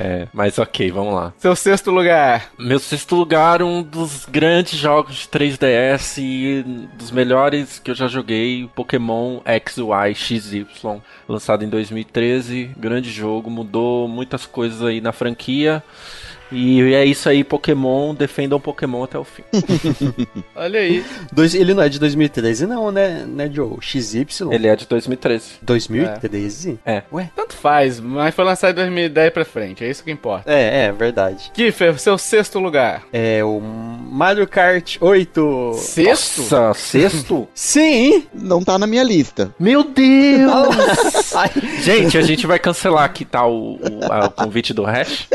é, 0.00 0.28
mas 0.32 0.58
ok, 0.58 0.90
vamos 0.90 1.14
lá. 1.14 1.32
Seu 1.38 1.54
sexto 1.54 1.90
lugar? 1.90 2.50
Meu 2.58 2.78
sexto 2.78 3.14
lugar, 3.14 3.62
um 3.62 3.82
dos 3.82 4.26
grandes 4.26 4.78
jogos 4.78 5.16
de 5.16 5.28
3DS 5.28 6.18
e 6.18 6.62
dos 6.96 7.10
melhores 7.10 7.78
que 7.78 7.90
eu 7.90 7.94
já 7.94 8.08
joguei, 8.08 8.68
Pokémon 8.74 9.40
XY 9.64 10.14
XY, 10.14 10.66
lançado 11.28 11.64
em 11.64 11.68
2013. 11.68 12.70
Grande 12.76 13.10
jogo, 13.10 13.50
mudou 13.50 14.08
muitas 14.08 14.46
coisas 14.46 14.82
aí 14.82 15.00
na 15.00 15.12
franquia. 15.12 15.82
E 16.50 16.94
é 16.94 17.04
isso 17.04 17.28
aí, 17.28 17.42
Pokémon, 17.42 18.14
defendam 18.14 18.60
Pokémon 18.60 19.04
até 19.04 19.18
o 19.18 19.24
fim. 19.24 19.42
Olha 20.54 20.80
aí. 20.80 21.04
Dois, 21.32 21.54
ele 21.54 21.74
não 21.74 21.82
é 21.82 21.88
de 21.88 21.98
2013 21.98 22.66
não, 22.66 22.90
né, 22.90 23.24
né, 23.26 23.50
Joe? 23.52 23.76
XY? 23.80 24.26
Ele 24.50 24.68
é 24.68 24.76
de 24.76 24.86
2013. 24.86 25.44
2013? 25.62 26.78
É. 26.84 26.94
é. 26.94 27.02
Ué? 27.12 27.30
Tanto 27.34 27.54
faz, 27.54 27.98
mas 28.00 28.34
foi 28.34 28.44
lançado 28.44 28.72
em 28.72 28.74
2010 28.74 29.32
pra 29.32 29.44
frente, 29.44 29.84
é 29.84 29.90
isso 29.90 30.04
que 30.04 30.10
importa. 30.10 30.50
É, 30.50 30.86
é, 30.86 30.92
verdade. 30.92 31.50
Kiffer, 31.52 31.98
seu 31.98 32.16
sexto 32.16 32.58
lugar. 32.58 33.04
É 33.12 33.42
o 33.42 33.60
Mario 33.60 34.46
Kart 34.46 34.96
8. 35.00 35.72
Sexto? 35.74 36.42
Nossa, 36.42 36.74
sexto? 36.74 37.48
Sim! 37.54 38.26
Não 38.32 38.62
tá 38.62 38.78
na 38.78 38.86
minha 38.86 39.02
lista. 39.02 39.54
Meu 39.58 39.82
Deus! 39.84 41.32
gente, 41.82 42.16
a 42.16 42.22
gente 42.22 42.46
vai 42.46 42.58
cancelar 42.58 43.04
aqui, 43.04 43.24
tá, 43.24 43.46
o, 43.46 43.76
o, 43.76 43.80
a, 44.10 44.26
o 44.26 44.30
convite 44.30 44.72
do 44.72 44.84
Hash. 44.84 45.28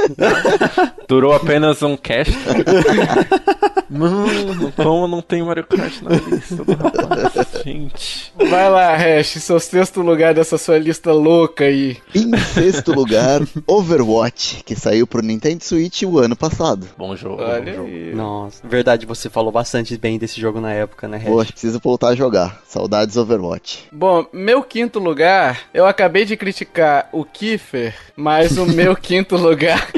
Durou 1.08 1.34
apenas 1.34 1.82
um 1.84 1.98
cast. 1.98 2.34
Mano, 3.92 4.72
como 4.72 5.06
não 5.06 5.22
tem 5.22 5.44
Mario 5.44 5.66
Kart 5.66 6.02
na 6.02 6.12
lista 6.12 6.64
do 6.64 6.74
rapaz? 6.76 7.62
Gente. 7.62 8.32
Vai 8.38 8.70
lá, 8.70 8.96
Hash, 8.96 9.34
seu 9.42 9.60
sexto 9.60 10.02
lugar 10.02 10.34
dessa 10.34 10.58
sua 10.58 10.78
lista 10.78 11.12
louca 11.12 11.66
aí. 11.66 11.98
Em 12.16 12.38
sexto 12.38 12.94
lugar, 12.94 13.42
Overwatch, 13.68 14.64
que 14.64 14.78
saiu 14.78 15.06
pro 15.06 15.22
Nintendo 15.22 15.62
Switch 15.62 16.04
o 16.04 16.20
ano 16.20 16.38
passado. 16.38 16.88
Bom 16.98 17.14
jogo. 17.18 17.44
Olha 17.44 17.60
bom 17.60 17.74
jogo. 17.74 17.88
Aí. 17.90 18.16
Nossa, 18.16 18.66
verdade, 18.66 19.06
você 19.06 19.30
falou 19.30 19.52
bastante 19.52 19.98
bem 19.98 20.18
desse 20.18 20.40
jogo 20.40 20.62
na 20.62 20.72
época, 20.72 21.10
né, 21.10 21.18
Hash? 21.18 21.28
Poxa, 21.28 21.52
preciso 21.52 21.80
voltar 21.84 22.10
a 22.10 22.16
jogar. 22.16 22.62
Saudades 22.66 23.18
Overwatch. 23.18 23.90
Bom, 23.92 24.26
meu 24.32 24.64
quinto 24.64 25.00
lugar, 25.00 25.64
eu 25.74 25.86
acabei 25.86 26.24
de 26.24 26.38
criticar 26.38 27.10
o 27.12 27.26
Kiefer, 27.26 27.94
mas 28.16 28.58
o 28.58 28.66
meu 28.66 28.96
quinto 28.96 29.36
lugar 29.36 29.92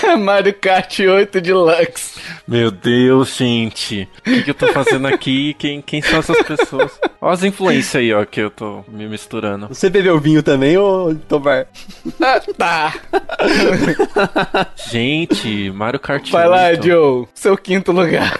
Mario 0.18 0.54
Kart 0.54 0.98
8 1.00 1.40
Deluxe. 1.40 2.20
Meu 2.46 2.70
Deus, 2.70 3.36
gente. 3.36 4.08
O 4.18 4.22
que, 4.22 4.42
que 4.42 4.50
eu 4.50 4.54
tô 4.54 4.68
fazendo 4.68 5.06
aqui? 5.06 5.54
Quem, 5.54 5.80
quem 5.80 6.02
são 6.02 6.18
essas 6.18 6.42
pessoas? 6.42 6.92
Olha 7.20 7.34
as 7.34 7.44
influências 7.44 7.96
aí, 7.96 8.12
ó, 8.12 8.24
que 8.24 8.40
eu 8.40 8.50
tô 8.50 8.84
me 8.88 9.06
misturando. 9.08 9.68
Você 9.68 9.90
bebeu 9.90 10.18
vinho 10.20 10.42
também, 10.42 10.76
ô 10.76 11.14
Tobar? 11.28 11.66
Ah, 12.20 12.40
tá. 12.56 12.94
gente, 14.90 15.70
Mario 15.70 16.00
Kart 16.00 16.30
Vai 16.30 16.48
8. 16.48 16.50
lá, 16.50 16.74
Joe. 16.82 17.26
Seu 17.34 17.56
quinto 17.56 17.92
lugar. 17.92 18.36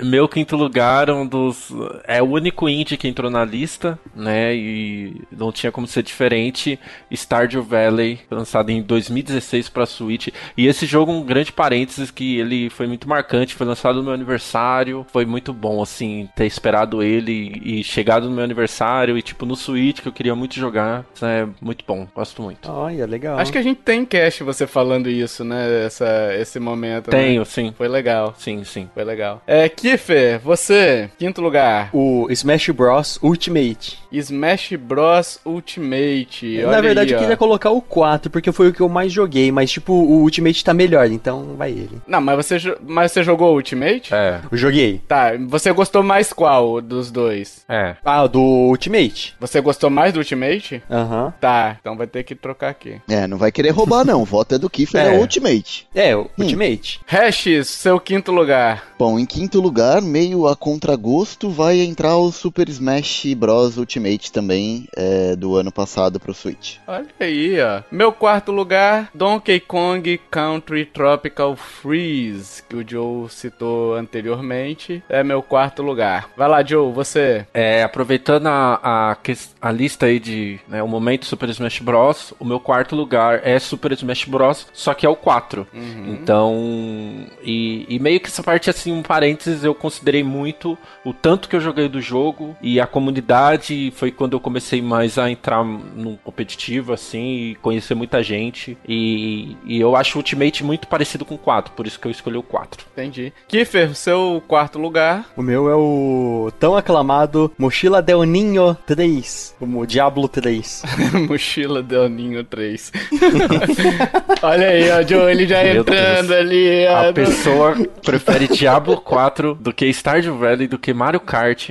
Meu 0.00 0.28
quinto 0.28 0.56
lugar, 0.56 1.10
um 1.10 1.26
dos. 1.26 1.68
É 2.04 2.22
o 2.22 2.26
único 2.26 2.68
indie 2.68 2.96
que 2.96 3.08
entrou 3.08 3.30
na 3.30 3.44
lista, 3.44 3.98
né? 4.14 4.54
E 4.54 5.20
não 5.30 5.52
tinha 5.52 5.72
como 5.72 5.86
ser 5.86 6.02
diferente. 6.02 6.78
Stardew 7.10 7.62
Valley, 7.62 8.20
lançado 8.30 8.70
em 8.70 8.82
2016 8.82 9.68
pra 9.68 9.86
Switch. 9.86 10.28
E 10.56 10.66
esse 10.66 10.86
jogo, 10.86 11.01
um 11.10 11.22
grande 11.22 11.52
parênteses, 11.52 12.10
que 12.10 12.38
ele 12.38 12.70
foi 12.70 12.86
muito 12.86 13.08
marcante. 13.08 13.54
Foi 13.54 13.66
lançado 13.66 13.96
no 13.96 14.04
meu 14.04 14.12
aniversário. 14.12 15.04
Foi 15.12 15.24
muito 15.24 15.52
bom, 15.52 15.82
assim, 15.82 16.28
ter 16.36 16.46
esperado 16.46 17.02
ele 17.02 17.60
e 17.64 17.82
chegado 17.82 18.28
no 18.28 18.34
meu 18.34 18.44
aniversário. 18.44 19.18
E, 19.18 19.22
tipo, 19.22 19.44
no 19.44 19.56
Switch, 19.56 20.00
que 20.00 20.08
eu 20.08 20.12
queria 20.12 20.34
muito 20.34 20.54
jogar. 20.54 21.04
É 21.20 21.46
muito 21.60 21.84
bom. 21.86 22.06
Gosto 22.14 22.42
muito. 22.42 22.70
Olha, 22.70 23.06
legal. 23.06 23.38
Acho 23.38 23.52
que 23.52 23.58
a 23.58 23.62
gente 23.62 23.80
tem 23.80 24.04
cast 24.04 24.42
você 24.42 24.66
falando 24.66 25.08
isso, 25.08 25.44
né? 25.44 25.86
Essa, 25.86 26.34
esse 26.38 26.58
momento. 26.60 27.10
Né? 27.10 27.18
Tenho, 27.18 27.40
né? 27.40 27.44
sim. 27.44 27.74
Foi 27.76 27.88
legal. 27.88 28.34
Sim, 28.38 28.64
sim. 28.64 28.88
Foi 28.94 29.04
legal. 29.04 29.42
É, 29.46 29.68
Kiffer, 29.68 30.40
você, 30.40 31.10
quinto 31.18 31.40
lugar. 31.40 31.90
O 31.92 32.26
Smash 32.30 32.70
Bros. 32.70 33.18
Ultimate. 33.22 33.98
Smash 34.10 34.74
Bros. 34.76 35.40
Ultimate. 35.44 36.62
Na 36.62 36.80
verdade, 36.80 37.14
aí, 37.14 37.16
eu 37.16 37.20
queria 37.20 37.36
colocar 37.36 37.70
o 37.70 37.80
4, 37.80 38.30
porque 38.30 38.52
foi 38.52 38.68
o 38.68 38.72
que 38.72 38.80
eu 38.80 38.88
mais 38.88 39.12
joguei. 39.12 39.50
Mas, 39.50 39.70
tipo, 39.70 39.92
o 39.92 40.22
Ultimate 40.22 40.64
tá 40.64 40.74
melhor, 40.74 40.91
então 41.14 41.54
vai 41.56 41.70
ele. 41.70 42.00
Não, 42.06 42.20
mas 42.20 42.36
você, 42.36 42.76
mas 42.86 43.12
você 43.12 43.22
jogou 43.22 43.54
Ultimate? 43.54 44.14
É. 44.14 44.40
Eu 44.50 44.56
joguei. 44.56 45.00
Tá, 45.06 45.32
você 45.48 45.72
gostou 45.72 46.02
mais 46.02 46.32
qual 46.32 46.80
dos 46.80 47.10
dois? 47.10 47.64
É. 47.68 47.96
Ah, 48.04 48.26
do 48.26 48.40
Ultimate. 48.40 49.34
Você 49.40 49.60
gostou 49.60 49.90
mais 49.90 50.12
do 50.12 50.18
Ultimate? 50.18 50.82
Aham. 50.90 51.24
Uhum. 51.26 51.32
Tá, 51.40 51.76
então 51.80 51.96
vai 51.96 52.06
ter 52.06 52.22
que 52.22 52.34
trocar 52.34 52.70
aqui. 52.70 53.00
É, 53.08 53.26
não 53.26 53.38
vai 53.38 53.50
querer 53.50 53.70
roubar 53.70 54.04
não, 54.04 54.22
o 54.22 54.24
voto 54.24 54.54
é 54.54 54.58
do 54.58 54.70
Kiffer, 54.70 55.00
é, 55.00 55.14
é 55.14 55.18
Ultimate. 55.18 55.86
É, 55.94 56.16
o 56.16 56.22
hum. 56.22 56.28
Ultimate. 56.38 57.00
Hash, 57.06 57.46
seu 57.64 57.98
quinto 57.98 58.32
lugar. 58.32 58.92
Bom, 58.98 59.18
em 59.18 59.26
quinto 59.26 59.60
lugar, 59.60 60.00
meio 60.00 60.46
a 60.46 60.54
contragosto, 60.56 61.50
vai 61.50 61.80
entrar 61.80 62.16
o 62.16 62.30
Super 62.30 62.68
Smash 62.68 63.34
Bros. 63.34 63.76
Ultimate 63.76 64.30
também, 64.30 64.86
é, 64.96 65.34
do 65.36 65.56
ano 65.56 65.72
passado 65.72 66.20
pro 66.20 66.34
Switch. 66.34 66.76
Olha 66.86 67.06
aí, 67.18 67.60
ó. 67.60 67.82
Meu 67.90 68.12
quarto 68.12 68.52
lugar, 68.52 69.10
Donkey 69.14 69.60
Kong 69.60 70.20
Country 70.30 70.81
Tropical 70.86 71.56
Freeze, 71.56 72.62
que 72.68 72.76
o 72.76 72.84
Joe 72.88 73.28
citou 73.28 73.94
anteriormente, 73.94 75.02
é 75.08 75.22
meu 75.22 75.42
quarto 75.42 75.82
lugar. 75.82 76.28
Vai 76.36 76.48
lá, 76.48 76.64
Joe, 76.64 76.92
você. 76.92 77.46
É, 77.52 77.82
aproveitando 77.82 78.46
a, 78.46 78.80
a, 78.82 79.16
a 79.60 79.72
lista 79.72 80.06
aí 80.06 80.18
de 80.18 80.60
né, 80.68 80.82
o 80.82 80.88
momento 80.88 81.26
Super 81.26 81.48
Smash 81.50 81.80
Bros, 81.80 82.34
o 82.38 82.44
meu 82.44 82.60
quarto 82.60 82.96
lugar 82.96 83.40
é 83.44 83.58
Super 83.58 83.92
Smash 83.92 84.24
Bros, 84.24 84.66
só 84.72 84.94
que 84.94 85.06
é 85.06 85.08
o 85.08 85.16
4. 85.16 85.66
Uhum. 85.72 86.04
Então, 86.08 87.26
e, 87.42 87.86
e 87.88 87.98
meio 87.98 88.20
que 88.20 88.28
essa 88.28 88.42
parte 88.42 88.70
assim, 88.70 88.92
um 88.92 89.02
parênteses, 89.02 89.64
eu 89.64 89.74
considerei 89.74 90.22
muito 90.22 90.76
o 91.04 91.12
tanto 91.12 91.48
que 91.48 91.56
eu 91.56 91.60
joguei 91.60 91.88
do 91.88 92.00
jogo 92.00 92.56
e 92.60 92.80
a 92.80 92.86
comunidade 92.86 93.92
foi 93.96 94.10
quando 94.10 94.34
eu 94.34 94.40
comecei 94.40 94.80
mais 94.80 95.18
a 95.18 95.30
entrar 95.30 95.64
no 95.64 96.16
competitivo, 96.18 96.92
assim, 96.92 97.34
e 97.34 97.54
conhecer 97.56 97.94
muita 97.94 98.22
gente. 98.22 98.76
E, 98.86 99.56
e 99.64 99.80
eu 99.80 99.96
acho 99.96 100.16
o 100.16 100.20
Ultimate 100.20 100.64
muito 100.64 100.71
parecido 100.86 101.24
com 101.24 101.34
o 101.34 101.38
4, 101.38 101.72
por 101.74 101.86
isso 101.86 101.98
que 101.98 102.06
eu 102.06 102.10
escolhi 102.10 102.36
o 102.36 102.42
4. 102.42 102.86
Entendi. 102.92 103.32
Kiffer, 103.48 103.94
seu 103.94 104.42
quarto 104.46 104.78
lugar? 104.78 105.26
O 105.36 105.42
meu 105.42 105.68
é 105.70 105.74
o 105.74 106.50
tão 106.58 106.76
aclamado 106.76 107.52
Mochila 107.58 108.00
Del 108.02 108.22
Ninho 108.24 108.76
3, 108.86 109.56
como 109.58 109.86
Diablo 109.86 110.28
3. 110.28 110.82
Mochila 111.28 111.82
Del 111.82 112.08
Ninho 112.08 112.44
3. 112.44 112.92
Olha 114.42 114.68
aí, 114.68 114.90
ó, 114.90 115.02
Joe, 115.06 115.30
ele 115.30 115.46
já 115.46 115.62
Meu 115.62 115.82
entrando 115.82 116.28
Deus. 116.28 116.40
ali. 116.40 116.86
A 116.86 117.12
pessoa 117.12 117.74
prefere 118.04 118.48
Diablo 118.48 118.96
4 119.00 119.54
do 119.54 119.72
que 119.72 119.92
Stardew 119.92 120.36
Valley, 120.38 120.66
do 120.66 120.78
que 120.78 120.92
Mario 120.92 121.20
Kart 121.20 121.70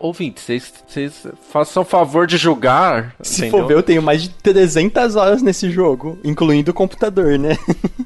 ouvinte, 0.00 0.40
vocês, 0.40 0.72
vocês 0.86 1.26
façam 1.50 1.84
favor 1.84 2.26
de 2.26 2.36
julgar. 2.36 3.14
Se 3.20 3.42
entendeu? 3.42 3.60
for 3.60 3.66
ver, 3.66 3.74
eu 3.74 3.82
tenho 3.82 4.02
mais 4.02 4.22
de 4.22 4.28
300 4.30 5.16
horas 5.16 5.42
nesse 5.42 5.70
jogo, 5.70 6.18
incluindo 6.24 6.70
o 6.70 6.74
computador, 6.74 7.38
né? 7.38 7.56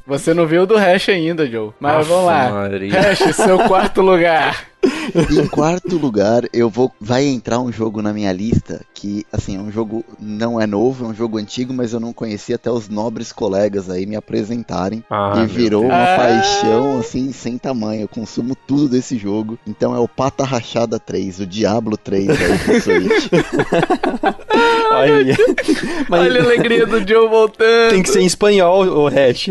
Você 0.06 0.34
não 0.34 0.46
viu 0.46 0.62
o 0.62 0.66
do 0.66 0.76
Hash 0.76 1.08
ainda, 1.08 1.46
Joe. 1.46 1.70
Mas 1.78 1.96
Aff, 1.96 2.08
vamos 2.08 2.26
lá. 2.26 2.50
Maria. 2.50 3.00
Hash, 3.00 3.36
seu 3.36 3.58
quarto 3.60 4.00
lugar. 4.02 4.71
Em 5.30 5.46
quarto 5.46 5.96
lugar, 5.96 6.42
eu 6.52 6.68
vou. 6.70 6.90
Vai 7.00 7.24
entrar 7.26 7.60
um 7.60 7.70
jogo 7.72 8.00
na 8.02 8.12
minha 8.12 8.32
lista 8.32 8.80
que, 8.94 9.24
assim, 9.32 9.56
é 9.56 9.60
um 9.60 9.70
jogo 9.70 10.04
não 10.20 10.60
é 10.60 10.66
novo, 10.66 11.04
é 11.04 11.08
um 11.08 11.14
jogo 11.14 11.38
antigo, 11.38 11.72
mas 11.72 11.92
eu 11.92 12.00
não 12.00 12.12
conhecia 12.12 12.56
até 12.56 12.70
os 12.70 12.88
nobres 12.88 13.32
colegas 13.32 13.88
aí 13.90 14.06
me 14.06 14.16
apresentarem. 14.16 15.04
Ah, 15.10 15.34
e 15.42 15.46
virou 15.46 15.84
uma 15.84 15.94
Ah. 16.14 16.16
paixão, 16.16 16.98
assim, 16.98 17.32
sem 17.32 17.58
tamanho. 17.58 18.02
Eu 18.02 18.08
consumo 18.08 18.54
tudo 18.54 18.88
desse 18.88 19.16
jogo. 19.18 19.58
Então 19.66 19.94
é 19.94 19.98
o 19.98 20.08
Pata 20.08 20.44
Rachada 20.44 20.98
3, 20.98 21.40
o 21.40 21.46
Diablo 21.46 21.96
3 21.96 22.28
aí 22.30 22.58
pro 22.58 22.80
Switch. 22.80 23.28
Olha. 24.96 25.36
Mas 26.08 26.20
Olha 26.20 26.40
a 26.40 26.44
alegria 26.44 26.86
do 26.86 27.06
Joe 27.06 27.28
voltando. 27.28 27.90
tem 27.90 28.02
que 28.02 28.10
ser 28.10 28.20
em 28.20 28.26
espanhol, 28.26 28.84
o 28.86 29.08
hash. 29.08 29.50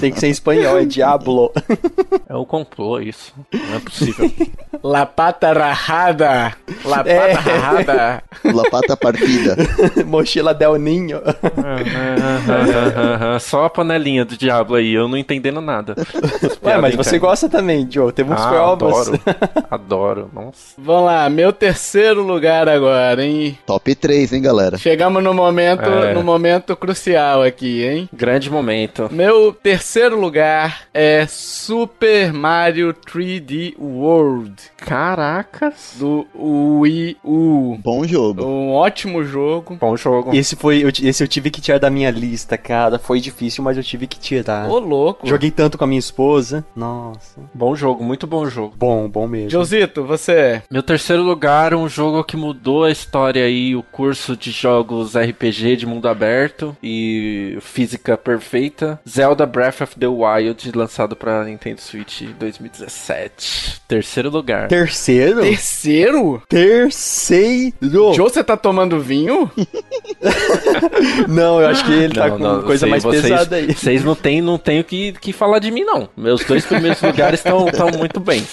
tem 0.00 0.12
que 0.12 0.18
ser 0.20 0.28
em 0.28 0.30
espanhol, 0.30 0.78
é 0.78 0.84
Diablo. 0.84 1.52
É 2.28 2.34
um 2.36 2.44
complô 2.44 3.00
isso. 3.00 3.32
Não 3.52 3.76
é 3.76 3.80
possível. 3.80 4.30
La 4.82 5.06
pata 5.06 5.52
rajada. 5.52 6.54
La 6.84 6.98
pata 6.98 7.10
É. 7.10 7.32
rajada. 7.32 8.22
La 8.44 8.70
Pata 8.70 8.96
Partida. 8.96 9.56
Mochila 10.06 10.54
Del 10.54 10.76
Ninho. 10.76 11.20
Só 13.40 13.64
a 13.64 13.70
panelinha 13.70 14.24
do 14.24 14.36
diabo 14.36 14.74
aí, 14.74 14.92
eu 14.92 15.08
não 15.08 15.16
entendendo 15.16 15.60
nada. 15.60 15.94
Ué, 16.62 16.78
mas 16.78 16.94
você 16.94 17.18
gosta 17.18 17.48
também, 17.48 17.86
Joe. 17.90 18.12
Temos 18.12 18.40
Ah, 18.40 18.48
provas. 18.48 19.08
adoro. 19.08 19.20
Adoro. 19.70 20.30
Nossa. 20.32 20.74
Vamos 20.78 21.04
lá, 21.06 21.28
meu 21.30 21.52
terceiro 21.52 22.22
lugar 22.22 22.68
agora, 22.68 23.24
hein? 23.24 23.58
Top 23.66 23.92
3, 23.94 24.32
hein, 24.32 24.42
galera? 24.48 24.78
Chegamos 24.78 25.22
no 25.22 25.34
momento, 25.34 25.82
É. 25.88 26.14
no 26.14 26.22
momento 26.22 26.74
crucial 26.76 27.42
aqui, 27.42 27.84
hein? 27.84 28.08
Grande 28.12 28.50
momento. 28.50 29.08
Meu 29.12 29.52
terceiro 29.52 30.18
lugar 30.18 30.82
é 30.94 31.26
Super 31.28 32.32
Mario 32.32 32.94
3D 32.94 33.74
World 33.78 34.54
Caracas. 34.78 35.96
do 35.98 36.26
Wii 36.34 37.16
U. 37.24 37.78
Bom 37.82 38.06
jogo. 38.06 38.44
Um 38.44 38.72
ótimo 38.72 39.22
jogo. 39.24 39.76
Bom 39.80 39.96
jogo. 39.96 40.34
Esse 40.34 40.56
foi, 40.56 40.82
eu- 40.84 40.88
esse 41.02 41.22
eu 41.22 41.28
tive 41.28 41.50
que 41.50 41.60
tirar 41.60 41.78
da 41.78 41.90
minha 41.90 42.10
lista, 42.10 42.56
cara. 42.56 42.98
Foi 42.98 43.20
difícil, 43.20 43.62
mas 43.62 43.76
eu 43.76 43.82
tive 43.82 44.06
que 44.06 44.18
tirar. 44.18 44.68
Ô, 44.68 44.78
louco. 44.78 45.26
Joguei 45.26 45.50
tanto 45.50 45.76
com 45.76 45.84
a 45.84 45.86
minha 45.86 45.98
esposa. 45.98 46.64
Nossa. 46.74 47.40
Bom 47.54 47.74
jogo, 47.76 48.02
muito 48.02 48.26
bom 48.26 48.46
jogo. 48.48 48.74
Bom, 48.78 49.08
bom 49.08 49.26
mesmo. 49.26 49.50
Josito, 49.50 50.04
você. 50.04 50.62
Meu 50.70 50.82
terceiro 50.82 51.22
lugar, 51.22 51.74
um 51.74 51.88
jogo 51.88 52.24
que 52.24 52.36
mudou 52.36 52.84
a 52.84 52.90
história 52.90 53.44
aí, 53.44 53.74
o 53.76 53.82
curso 53.82 54.36
de 54.38 54.50
jogos 54.50 55.14
RPG 55.14 55.76
de 55.76 55.86
mundo 55.86 56.08
aberto 56.08 56.76
e 56.82 57.58
física 57.60 58.16
perfeita. 58.16 59.00
Zelda 59.08 59.44
Breath 59.44 59.80
of 59.82 59.98
the 59.98 60.06
Wild, 60.06 60.72
lançado 60.74 61.16
pra 61.16 61.44
Nintendo 61.44 61.80
Switch 61.80 62.22
em 62.22 62.32
2017. 62.38 63.80
Terceiro 63.86 64.30
lugar. 64.30 64.68
Terceiro? 64.68 65.40
Terceiro? 65.42 66.42
Terceiro! 66.48 67.74
Joe, 68.14 68.30
você 68.30 68.44
tá 68.44 68.56
tomando 68.56 69.00
vinho? 69.00 69.50
Não, 71.28 71.60
eu 71.60 71.68
acho 71.68 71.84
que 71.84 71.92
ele 71.92 72.14
tá 72.14 72.30
com 72.30 72.38
não, 72.38 72.62
coisa 72.62 72.80
sei, 72.80 72.90
mais 72.90 73.02
vocês, 73.02 73.22
pesada 73.22 73.56
aí. 73.56 73.74
Vocês 73.74 74.04
não 74.04 74.14
tem, 74.14 74.40
não 74.40 74.58
tem 74.58 74.80
o 74.80 74.84
que, 74.84 75.12
que 75.12 75.32
falar 75.32 75.58
de 75.58 75.70
mim, 75.70 75.84
não. 75.84 76.08
Meus 76.16 76.44
dois 76.44 76.64
primeiros 76.64 77.00
lugares 77.00 77.40
estão 77.40 77.90
muito 77.96 78.20
bem. 78.20 78.44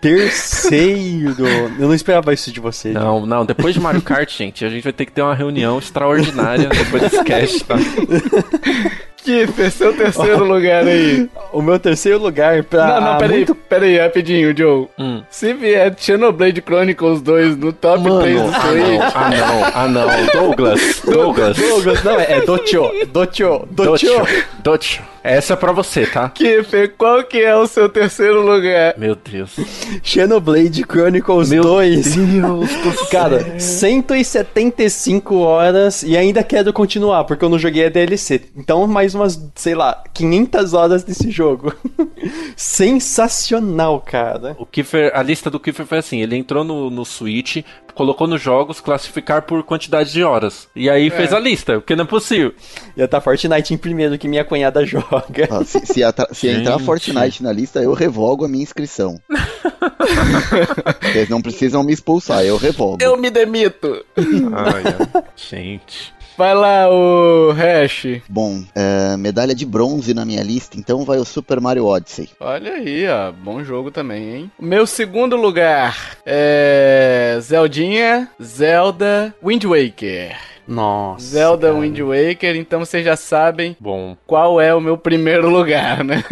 Terceiro! 0.00 1.34
Eu 1.78 1.86
não 1.86 1.94
esperava 1.94 2.32
isso 2.32 2.52
de 2.52 2.60
você. 2.60 2.90
Não, 2.90 3.24
não, 3.26 3.44
depois 3.44 3.74
de 3.74 3.80
Mario 3.80 4.02
Kart, 4.02 4.30
gente, 4.36 4.64
a 4.64 4.68
gente 4.68 4.82
vai 4.82 4.92
ter 4.92 5.06
que 5.06 5.12
ter 5.12 5.22
uma 5.22 5.33
reunião 5.34 5.78
extraordinária 5.78 6.68
depois 6.68 7.02
desse 7.02 7.24
cast, 7.24 7.64
tá? 7.64 7.76
Kiffer, 9.24 9.70
seu 9.70 9.96
terceiro 9.96 10.44
lugar 10.44 10.86
aí. 10.86 11.28
O 11.52 11.62
meu 11.62 11.78
terceiro 11.78 12.18
lugar 12.18 12.62
pra. 12.64 12.86
não, 12.86 13.12
não, 13.12 13.18
peraí, 13.18 13.36
muito- 13.38 13.54
peraí, 13.54 13.98
rapidinho, 13.98 14.54
Joe. 14.56 14.86
Hum. 14.98 15.22
Se 15.30 15.52
vier 15.54 15.94
Xenoblade 15.98 16.60
Chronicles 16.60 17.22
2 17.22 17.56
no 17.56 17.72
top 17.72 18.02
Mano, 18.04 18.20
3 18.20 18.40
do 18.40 18.48
Ah, 18.48 18.60
Switch, 18.60 18.84
não, 18.86 19.02
ah, 19.02 19.30
não, 19.30 19.70
ah, 19.74 19.88
não. 19.88 20.26
Douglas, 20.48 21.00
Douglas. 21.06 21.56
Douglas, 21.56 22.04
não, 22.04 22.20
é 22.20 22.40
Docho. 22.42 22.82
Docho. 23.10 23.66
Docho. 23.70 24.06
Docho, 24.06 24.26
Docho. 24.62 25.02
Essa 25.24 25.54
é 25.54 25.56
pra 25.56 25.72
você, 25.72 26.04
tá? 26.04 26.28
Kiffer, 26.28 26.92
qual 26.98 27.24
que 27.24 27.38
é 27.40 27.56
o 27.56 27.66
seu 27.66 27.88
terceiro 27.88 28.42
lugar? 28.42 28.92
Meu 28.98 29.14
Deus. 29.16 29.56
Xenoblade 30.02 30.84
Chronicles 30.86 31.48
2. 31.48 32.14
Cara, 33.10 33.58
175 33.58 35.36
horas 35.38 36.02
e 36.02 36.14
ainda 36.14 36.42
quero 36.42 36.70
continuar, 36.74 37.24
porque 37.24 37.42
eu 37.42 37.48
não 37.48 37.58
joguei 37.58 37.86
a 37.86 37.88
DLC. 37.88 38.42
Então, 38.54 38.86
mais 38.86 39.13
umas, 39.14 39.40
sei 39.54 39.74
lá, 39.74 40.02
500 40.12 40.74
horas 40.74 41.04
desse 41.04 41.30
jogo. 41.30 41.74
Sensacional, 42.56 44.00
cara. 44.00 44.56
O 44.58 44.66
Kiefer, 44.66 45.12
a 45.14 45.22
lista 45.22 45.50
do 45.50 45.60
Kiefer 45.60 45.86
foi 45.86 45.98
assim: 45.98 46.20
ele 46.20 46.36
entrou 46.36 46.64
no, 46.64 46.90
no 46.90 47.04
Switch, 47.04 47.64
colocou 47.94 48.26
nos 48.26 48.42
jogos, 48.42 48.80
classificar 48.80 49.42
por 49.42 49.62
quantidade 49.62 50.12
de 50.12 50.22
horas. 50.22 50.68
E 50.74 50.90
aí 50.90 51.10
fez 51.10 51.32
a 51.32 51.38
lista, 51.38 51.74
porque 51.74 51.96
não 51.96 52.04
é 52.04 52.06
possível. 52.06 52.52
Já 52.96 53.08
tá 53.08 53.20
Fortnite 53.20 53.72
em 53.72 53.78
primeiro 53.78 54.18
que 54.18 54.28
minha 54.28 54.44
cunhada 54.44 54.84
joga. 54.86 55.48
Ó, 55.50 55.64
se 55.64 55.80
se 55.86 56.02
se 56.32 56.48
entrar. 56.48 56.78
Fortnite 56.78 57.42
na 57.42 57.52
lista, 57.52 57.80
eu 57.80 57.92
revogo 57.94 58.44
a 58.44 58.48
minha 58.48 58.62
inscrição. 58.62 59.20
Vocês 61.02 61.28
não 61.28 61.40
precisam 61.40 61.82
me 61.82 61.92
expulsar, 61.92 62.44
eu 62.44 62.56
revogo. 62.56 62.98
Eu 63.00 63.16
me 63.16 63.30
demito. 63.30 64.04
Ai. 64.16 65.22
Gente. 65.36 66.12
Vai 66.36 66.54
lá, 66.54 66.88
o 66.90 67.52
Hash. 67.52 68.20
Bom, 68.28 68.64
é, 68.74 69.16
medalha 69.16 69.54
de 69.54 69.64
bronze 69.64 70.12
na 70.12 70.24
minha 70.24 70.42
lista, 70.42 70.76
então 70.78 71.04
vai 71.04 71.18
o 71.18 71.24
Super 71.24 71.60
Mario 71.60 71.86
Odyssey. 71.86 72.28
Olha 72.40 72.72
aí, 72.72 73.06
ó. 73.06 73.30
Bom 73.30 73.62
jogo 73.62 73.90
também, 73.90 74.34
hein? 74.34 74.50
Meu 74.58 74.86
segundo 74.86 75.36
lugar 75.36 76.18
é. 76.26 77.38
Zeldinha, 77.40 78.28
Zelda, 78.42 79.34
Wind 79.42 79.64
Waker. 79.64 80.36
Nossa. 80.66 81.24
Zelda 81.24 81.68
cara. 81.68 81.80
Wind 81.80 81.98
Waker, 82.00 82.56
então 82.56 82.80
vocês 82.80 83.04
já 83.04 83.16
sabem 83.16 83.76
Bom. 83.78 84.16
qual 84.26 84.60
é 84.60 84.74
o 84.74 84.80
meu 84.80 84.96
primeiro 84.96 85.50
lugar, 85.50 86.02
né? 86.02 86.24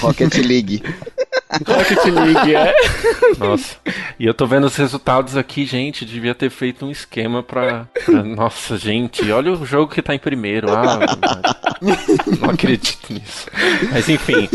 Rocket 0.00 0.34
League. 0.38 0.82
Rocket 1.66 2.04
League, 2.06 2.54
é? 2.54 2.74
Nossa. 3.38 3.76
E 4.18 4.26
eu 4.26 4.32
tô 4.34 4.46
vendo 4.46 4.64
os 4.66 4.76
resultados 4.76 5.36
aqui, 5.36 5.64
gente. 5.66 6.04
Devia 6.04 6.34
ter 6.34 6.50
feito 6.50 6.86
um 6.86 6.90
esquema 6.90 7.42
pra. 7.42 7.86
pra- 8.04 8.22
Nossa, 8.24 8.76
gente. 8.76 9.30
Olha 9.30 9.52
o 9.52 9.66
jogo 9.66 9.92
que 9.92 10.00
tá 10.02 10.14
em 10.14 10.18
primeiro. 10.18 10.68
Ah, 10.72 10.98
não 11.80 12.50
acredito 12.50 13.12
nisso. 13.12 13.46
Mas 13.90 14.08
enfim. 14.08 14.48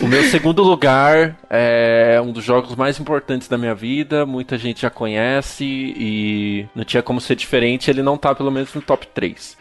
O 0.00 0.06
meu 0.06 0.22
segundo 0.24 0.62
lugar 0.62 1.36
é 1.48 2.20
um 2.24 2.32
dos 2.32 2.44
jogos 2.44 2.74
mais 2.74 2.98
importantes 2.98 3.48
da 3.48 3.58
minha 3.58 3.74
vida. 3.74 4.24
Muita 4.26 4.56
gente 4.58 4.82
já 4.82 4.90
conhece 4.90 5.64
e 5.64 6.66
não 6.74 6.84
tinha 6.84 7.02
como 7.02 7.20
ser 7.20 7.36
diferente. 7.36 7.90
Ele 7.90 8.02
não 8.02 8.16
tá 8.16 8.34
pelo 8.34 8.50
menos 8.50 8.72
no 8.74 8.80
top 8.80 9.06
3. 9.08 9.56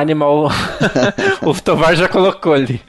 Animal. 0.00 0.48
o 1.42 1.54
Tovar 1.60 1.94
já 1.94 2.08
colocou 2.08 2.54
ali. 2.54 2.80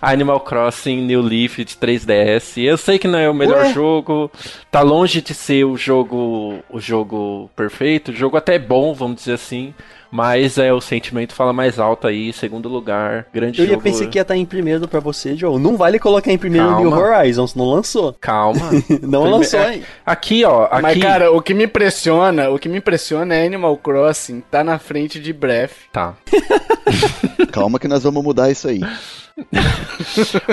Animal 0.00 0.40
Crossing 0.40 1.02
New 1.02 1.20
Leaf 1.20 1.58
de 1.58 1.74
3DS. 1.76 2.62
Eu 2.62 2.76
sei 2.76 2.98
que 2.98 3.08
não 3.08 3.18
é 3.18 3.28
o 3.28 3.34
melhor 3.34 3.64
Ué? 3.64 3.72
jogo. 3.72 4.30
Tá 4.70 4.80
longe 4.80 5.20
de 5.20 5.34
ser 5.34 5.64
o 5.64 5.76
jogo 5.76 6.60
o 6.70 6.78
jogo 6.78 7.50
perfeito. 7.56 8.12
O 8.12 8.14
jogo 8.14 8.36
até 8.36 8.54
é 8.54 8.58
bom, 8.60 8.94
vamos 8.94 9.16
dizer 9.16 9.32
assim. 9.32 9.74
Mas 10.14 10.58
é 10.58 10.70
o 10.72 10.80
sentimento 10.80 11.32
fala 11.34 11.54
mais 11.54 11.78
alto 11.78 12.06
aí, 12.06 12.34
segundo 12.34 12.68
lugar. 12.68 13.26
Grande 13.32 13.58
Eu 13.60 13.64
ia 13.64 13.70
jogo. 13.72 13.82
pensar 13.82 14.06
que 14.08 14.18
ia 14.18 14.22
estar 14.22 14.36
em 14.36 14.44
primeiro 14.44 14.86
pra 14.86 15.00
você, 15.00 15.34
Joe. 15.34 15.58
Não 15.58 15.74
vale 15.76 15.98
colocar 15.98 16.30
em 16.30 16.36
primeiro 16.36 16.66
Calma. 16.68 16.80
New 16.82 16.92
Horizons, 16.98 17.54
não 17.54 17.64
lançou. 17.64 18.14
Calma. 18.20 18.60
Não 19.00 19.22
Prime- 19.22 19.36
lançou, 19.38 19.60
é- 19.60 19.74
hein? 19.76 19.82
Aqui, 20.04 20.44
ó. 20.44 20.64
Aqui. 20.64 20.82
Mas, 20.82 20.98
cara, 20.98 21.32
o 21.32 21.40
que 21.40 21.54
me 21.54 21.64
impressiona, 21.64 22.50
o 22.50 22.58
que 22.58 22.68
me 22.68 22.76
impressiona 22.76 23.34
é 23.34 23.46
Animal 23.46 23.74
Crossing 23.78 24.42
tá 24.50 24.62
na 24.62 24.78
frente 24.78 25.18
de 25.18 25.32
Breath. 25.32 25.72
Tá. 25.90 26.12
Calma 27.50 27.78
que 27.78 27.88
nós 27.88 28.02
vamos 28.02 28.22
mudar 28.22 28.50
isso 28.50 28.68
aí. 28.68 28.80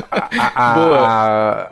A- 0.10 0.51
a- 0.55 0.74
Boa. 0.74 0.97
a- 1.07 1.72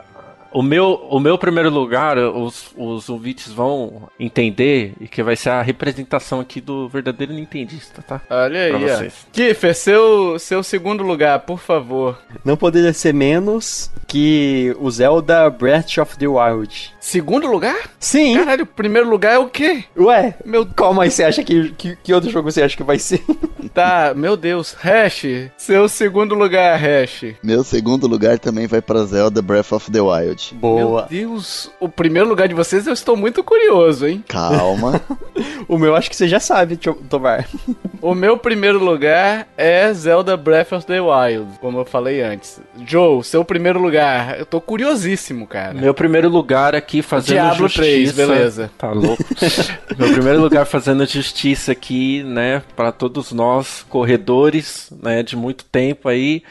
o, 0.52 0.62
meu, 0.62 1.06
o 1.10 1.20
meu 1.20 1.36
primeiro 1.36 1.70
lugar, 1.70 2.18
os, 2.18 2.70
os 2.76 3.08
ouvintes 3.08 3.52
vão 3.52 4.08
entender 4.18 4.94
e 5.00 5.08
que 5.08 5.22
vai 5.22 5.36
ser 5.36 5.50
a 5.50 5.62
representação 5.62 6.40
aqui 6.40 6.60
do 6.60 6.88
verdadeiro 6.88 7.32
nintendista, 7.32 8.02
tá? 8.02 8.20
Olha 8.30 8.60
aí, 8.64 8.72
vocês. 8.72 9.26
Kiffer, 9.32 9.74
seu, 9.74 10.38
seu 10.38 10.62
segundo 10.62 11.02
lugar, 11.02 11.40
por 11.40 11.58
favor. 11.58 12.18
Não 12.44 12.56
poderia 12.56 12.92
ser 12.92 13.12
menos 13.12 13.90
que 14.06 14.74
o 14.78 14.90
Zelda 14.90 15.48
Breath 15.50 15.98
of 15.98 16.16
the 16.18 16.26
Wild. 16.26 16.94
Segundo 16.98 17.46
lugar? 17.46 17.90
Sim. 18.00 18.34
Caralho, 18.34 18.66
primeiro 18.66 19.08
lugar 19.08 19.34
é 19.34 19.38
o 19.38 19.48
quê? 19.48 19.84
Ué, 19.96 20.34
Meu, 20.44 20.66
qual 20.66 20.94
mais 20.94 21.14
você 21.14 21.24
acha 21.24 21.42
que, 21.42 21.70
que, 21.70 21.96
que 21.96 22.14
outro 22.14 22.30
jogo 22.30 22.50
você 22.50 22.62
acha 22.62 22.76
que 22.76 22.82
vai 22.82 22.98
ser? 22.98 23.22
tá, 23.74 24.12
meu 24.16 24.36
Deus. 24.36 24.74
Hash, 24.74 25.24
seu 25.56 25.88
segundo 25.88 26.34
lugar, 26.34 26.78
Hash. 26.78 27.34
Meu 27.42 27.62
segundo 27.62 28.06
lugar 28.06 28.38
também 28.38 28.66
vai 28.66 28.80
pra 28.80 29.04
Zelda 29.04 29.42
Breath 29.42 29.72
of 29.72 29.90
the 29.90 30.00
Wild. 30.00 30.37
Boa. 30.54 31.06
Meu 31.10 31.28
Deus, 31.28 31.70
o 31.80 31.88
primeiro 31.88 32.28
lugar 32.28 32.48
de 32.48 32.54
vocês 32.54 32.86
eu 32.86 32.92
estou 32.92 33.16
muito 33.16 33.42
curioso, 33.42 34.06
hein? 34.06 34.24
Calma. 34.26 35.00
O 35.68 35.76
meu 35.76 35.94
acho 35.94 36.08
que 36.08 36.16
você 36.16 36.26
já 36.26 36.40
sabe, 36.40 36.78
Tomar. 37.10 37.46
O 38.00 38.14
meu 38.14 38.38
primeiro 38.38 38.82
lugar 38.82 39.46
é 39.56 39.92
Zelda 39.92 40.36
Breath 40.36 40.72
of 40.72 40.86
the 40.86 41.00
Wild, 41.00 41.58
como 41.60 41.80
eu 41.80 41.84
falei 41.84 42.22
antes. 42.22 42.60
Joe, 42.86 43.22
seu 43.22 43.44
primeiro 43.44 43.78
lugar. 43.78 44.38
Eu 44.38 44.46
tô 44.46 44.60
curiosíssimo, 44.60 45.46
cara. 45.46 45.74
Meu 45.74 45.92
primeiro 45.92 46.28
lugar 46.28 46.74
aqui 46.74 47.02
fazendo 47.02 47.34
Diablo 47.34 47.68
justiça. 47.68 47.82
3, 47.82 48.12
beleza. 48.12 48.70
Tá 48.78 48.92
louco. 48.92 49.22
Meu 49.98 50.12
primeiro 50.12 50.40
lugar 50.40 50.64
fazendo 50.64 51.04
justiça 51.06 51.72
aqui, 51.72 52.22
né, 52.22 52.62
Pra 52.76 52.92
todos 52.92 53.32
nós 53.32 53.84
corredores, 53.88 54.90
né, 55.02 55.22
de 55.22 55.36
muito 55.36 55.64
tempo 55.64 56.08
aí. 56.08 56.42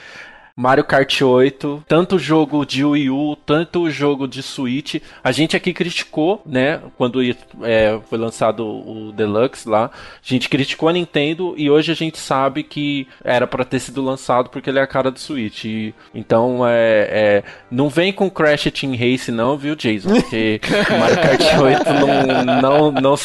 Mario 0.60 0.84
Kart 0.84 1.22
8, 1.22 1.84
tanto 1.88 2.18
jogo 2.18 2.66
de 2.66 2.84
Wii 2.84 3.12
U, 3.12 3.36
tanto 3.45 3.91
jogo 3.91 4.28
de 4.28 4.41
Switch. 4.41 4.95
A 5.24 5.32
gente 5.32 5.55
aqui 5.55 5.72
criticou, 5.72 6.41
né, 6.43 6.82
quando 6.97 7.22
é, 7.62 7.99
foi 8.10 8.18
lançado 8.18 8.66
o 8.66 9.12
Deluxe 9.12 9.70
lá, 9.70 9.86
a 9.86 9.91
gente 10.24 10.49
criticou 10.49 10.89
a 10.89 10.93
Nintendo 10.93 11.53
e 11.55 11.70
hoje 11.70 11.91
a 11.91 11.95
gente 11.95 12.18
sabe 12.18 12.64
que 12.64 13.08
era 13.24 13.45
pra 13.45 13.64
ter 13.64 13.80
sido 13.80 14.01
lançado 14.01 14.49
porque 14.49 14.72
ele 14.72 14.80
é 14.80 14.82
a 14.82 14.88
cara 14.88 15.12
do 15.12 15.20
Switch. 15.20 15.66
E, 15.66 15.93
então, 16.12 16.68
é, 16.68 17.08
é, 17.12 17.43
não 17.70 17.88
vem 17.88 18.12
com 18.12 18.28
Crash 18.28 18.72
Team 18.72 18.95
Race 18.95 19.32
não, 19.32 19.55
viu, 19.55 19.76
Jason? 19.76 20.10
Porque 20.10 20.60
o 20.89 20.97
Mario 20.97 21.22
Kart 21.22 21.60
8 21.60 21.84
não, 21.93 22.62
não, 22.62 22.91
não 22.91 23.16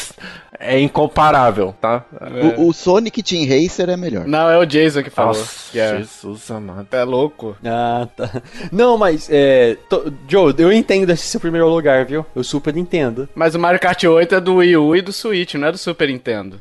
é 0.63 0.79
incomparável, 0.79 1.73
tá? 1.79 2.03
O, 2.57 2.67
o 2.69 2.73
Sonic 2.73 3.21
Team 3.21 3.43
Racer 3.47 3.89
é 3.89 3.97
melhor. 3.97 4.25
Não, 4.25 4.49
é 4.49 4.57
o 4.57 4.65
Jason 4.65 5.03
que 5.03 5.09
falou. 5.09 5.33
Nossa, 5.33 5.71
que 5.71 5.79
é. 5.79 5.97
Jesus 5.97 6.49
amado. 6.51 6.87
É 6.91 7.03
louco. 7.03 7.55
Ah, 7.65 8.07
tá. 8.15 8.41
Não, 8.71 8.97
mas, 8.97 9.27
é. 9.31 9.77
to- 9.89 10.13
Joe, 10.27 10.53
eu 10.57 10.71
entendo 10.71 11.09
esse 11.09 11.23
seu 11.27 11.39
primeiro 11.39 11.67
lugar, 11.67 12.05
viu? 12.05 12.25
Eu 12.35 12.43
super 12.43 12.75
entendo. 12.77 13.27
Mas 13.35 13.55
o 13.55 13.59
Mario 13.59 13.79
Kart 13.79 14.03
8 14.03 14.35
é 14.35 14.39
do 14.41 14.55
Wii 14.55 14.77
U 14.77 14.95
e 14.95 15.01
do 15.01 15.11
Switch, 15.13 15.53
não 15.55 15.67
é 15.67 15.71
do 15.71 15.77
Super 15.77 16.07
Nintendo. 16.09 16.57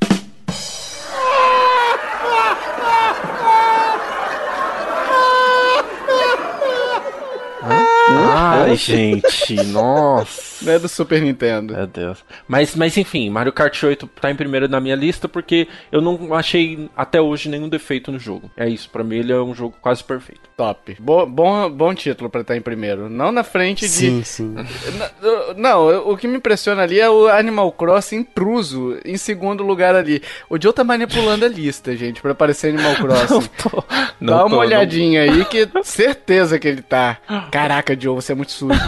Ai, 8.35 8.77
gente, 8.77 9.55
nossa. 9.69 10.65
Não 10.65 10.73
é 10.73 10.79
do 10.79 10.89
Super 10.89 11.21
Nintendo. 11.21 11.75
Meu 11.75 11.87
Deus. 11.87 12.19
Mas, 12.47 12.75
mas 12.77 12.97
enfim, 12.97 13.29
Mario 13.29 13.53
Kart 13.53 13.83
8 13.83 14.07
tá 14.21 14.31
em 14.31 14.37
primeiro 14.37 14.69
na 14.69 14.81
minha 14.81 14.95
lista 14.95 15.29
porque 15.29 15.67
eu 15.91 16.01
não 16.01 16.35
achei 16.35 16.89
até 16.97 17.21
hoje 17.21 17.49
nenhum 17.49 17.69
defeito 17.69 18.13
no 18.13 18.19
jogo. 18.19 18.51
É 18.57 18.69
isso, 18.69 18.89
pra 18.89 19.03
mim 19.03 19.17
ele 19.17 19.33
é 19.33 19.41
um 19.41 19.55
jogo 19.55 19.75
quase 19.81 20.03
perfeito. 20.05 20.43
Top. 20.57 20.97
Bo 21.01 21.27
bom, 21.27 21.71
bom 21.71 21.95
título 21.95 22.31
pra 22.31 22.43
estar 22.43 22.57
em 22.57 22.61
primeiro. 22.61 23.09
Não 23.09 23.33
na 23.33 23.43
frente 23.43 23.83
de. 23.83 23.89
Sim, 23.89 24.23
sim. 24.25 24.55
Não, 25.57 26.11
o 26.11 26.17
que 26.17 26.29
me 26.29 26.37
impressiona 26.37 26.83
ali 26.83 27.01
é 27.01 27.11
o 27.11 27.29
Animal 27.29 27.73
Crossing 27.73 28.23
intruso 28.23 28.99
em 29.05 29.17
segundo 29.17 29.63
lugar 29.63 29.95
ali. 29.95 30.23
O 30.49 30.61
Joe 30.61 30.73
tá 30.73 30.85
manipulando 30.85 31.45
a 31.45 31.49
lista, 31.49 31.97
gente, 31.97 32.21
pra 32.21 32.33
aparecer 32.33 32.73
Animal 32.73 32.95
Crossing. 33.03 33.49
Não 34.21 34.35
Dá 34.35 34.45
uma 34.45 34.57
tô, 34.57 34.61
olhadinha 34.61 35.23
aí 35.23 35.45
que 35.45 35.69
certeza 35.83 36.59
que 36.59 36.69
ele 36.69 36.83
tá. 36.83 37.19
Caraca, 37.51 37.97
Joe, 38.03 38.17
você 38.17 38.33
é 38.33 38.35
muito 38.35 38.51
sujo. 38.51 38.81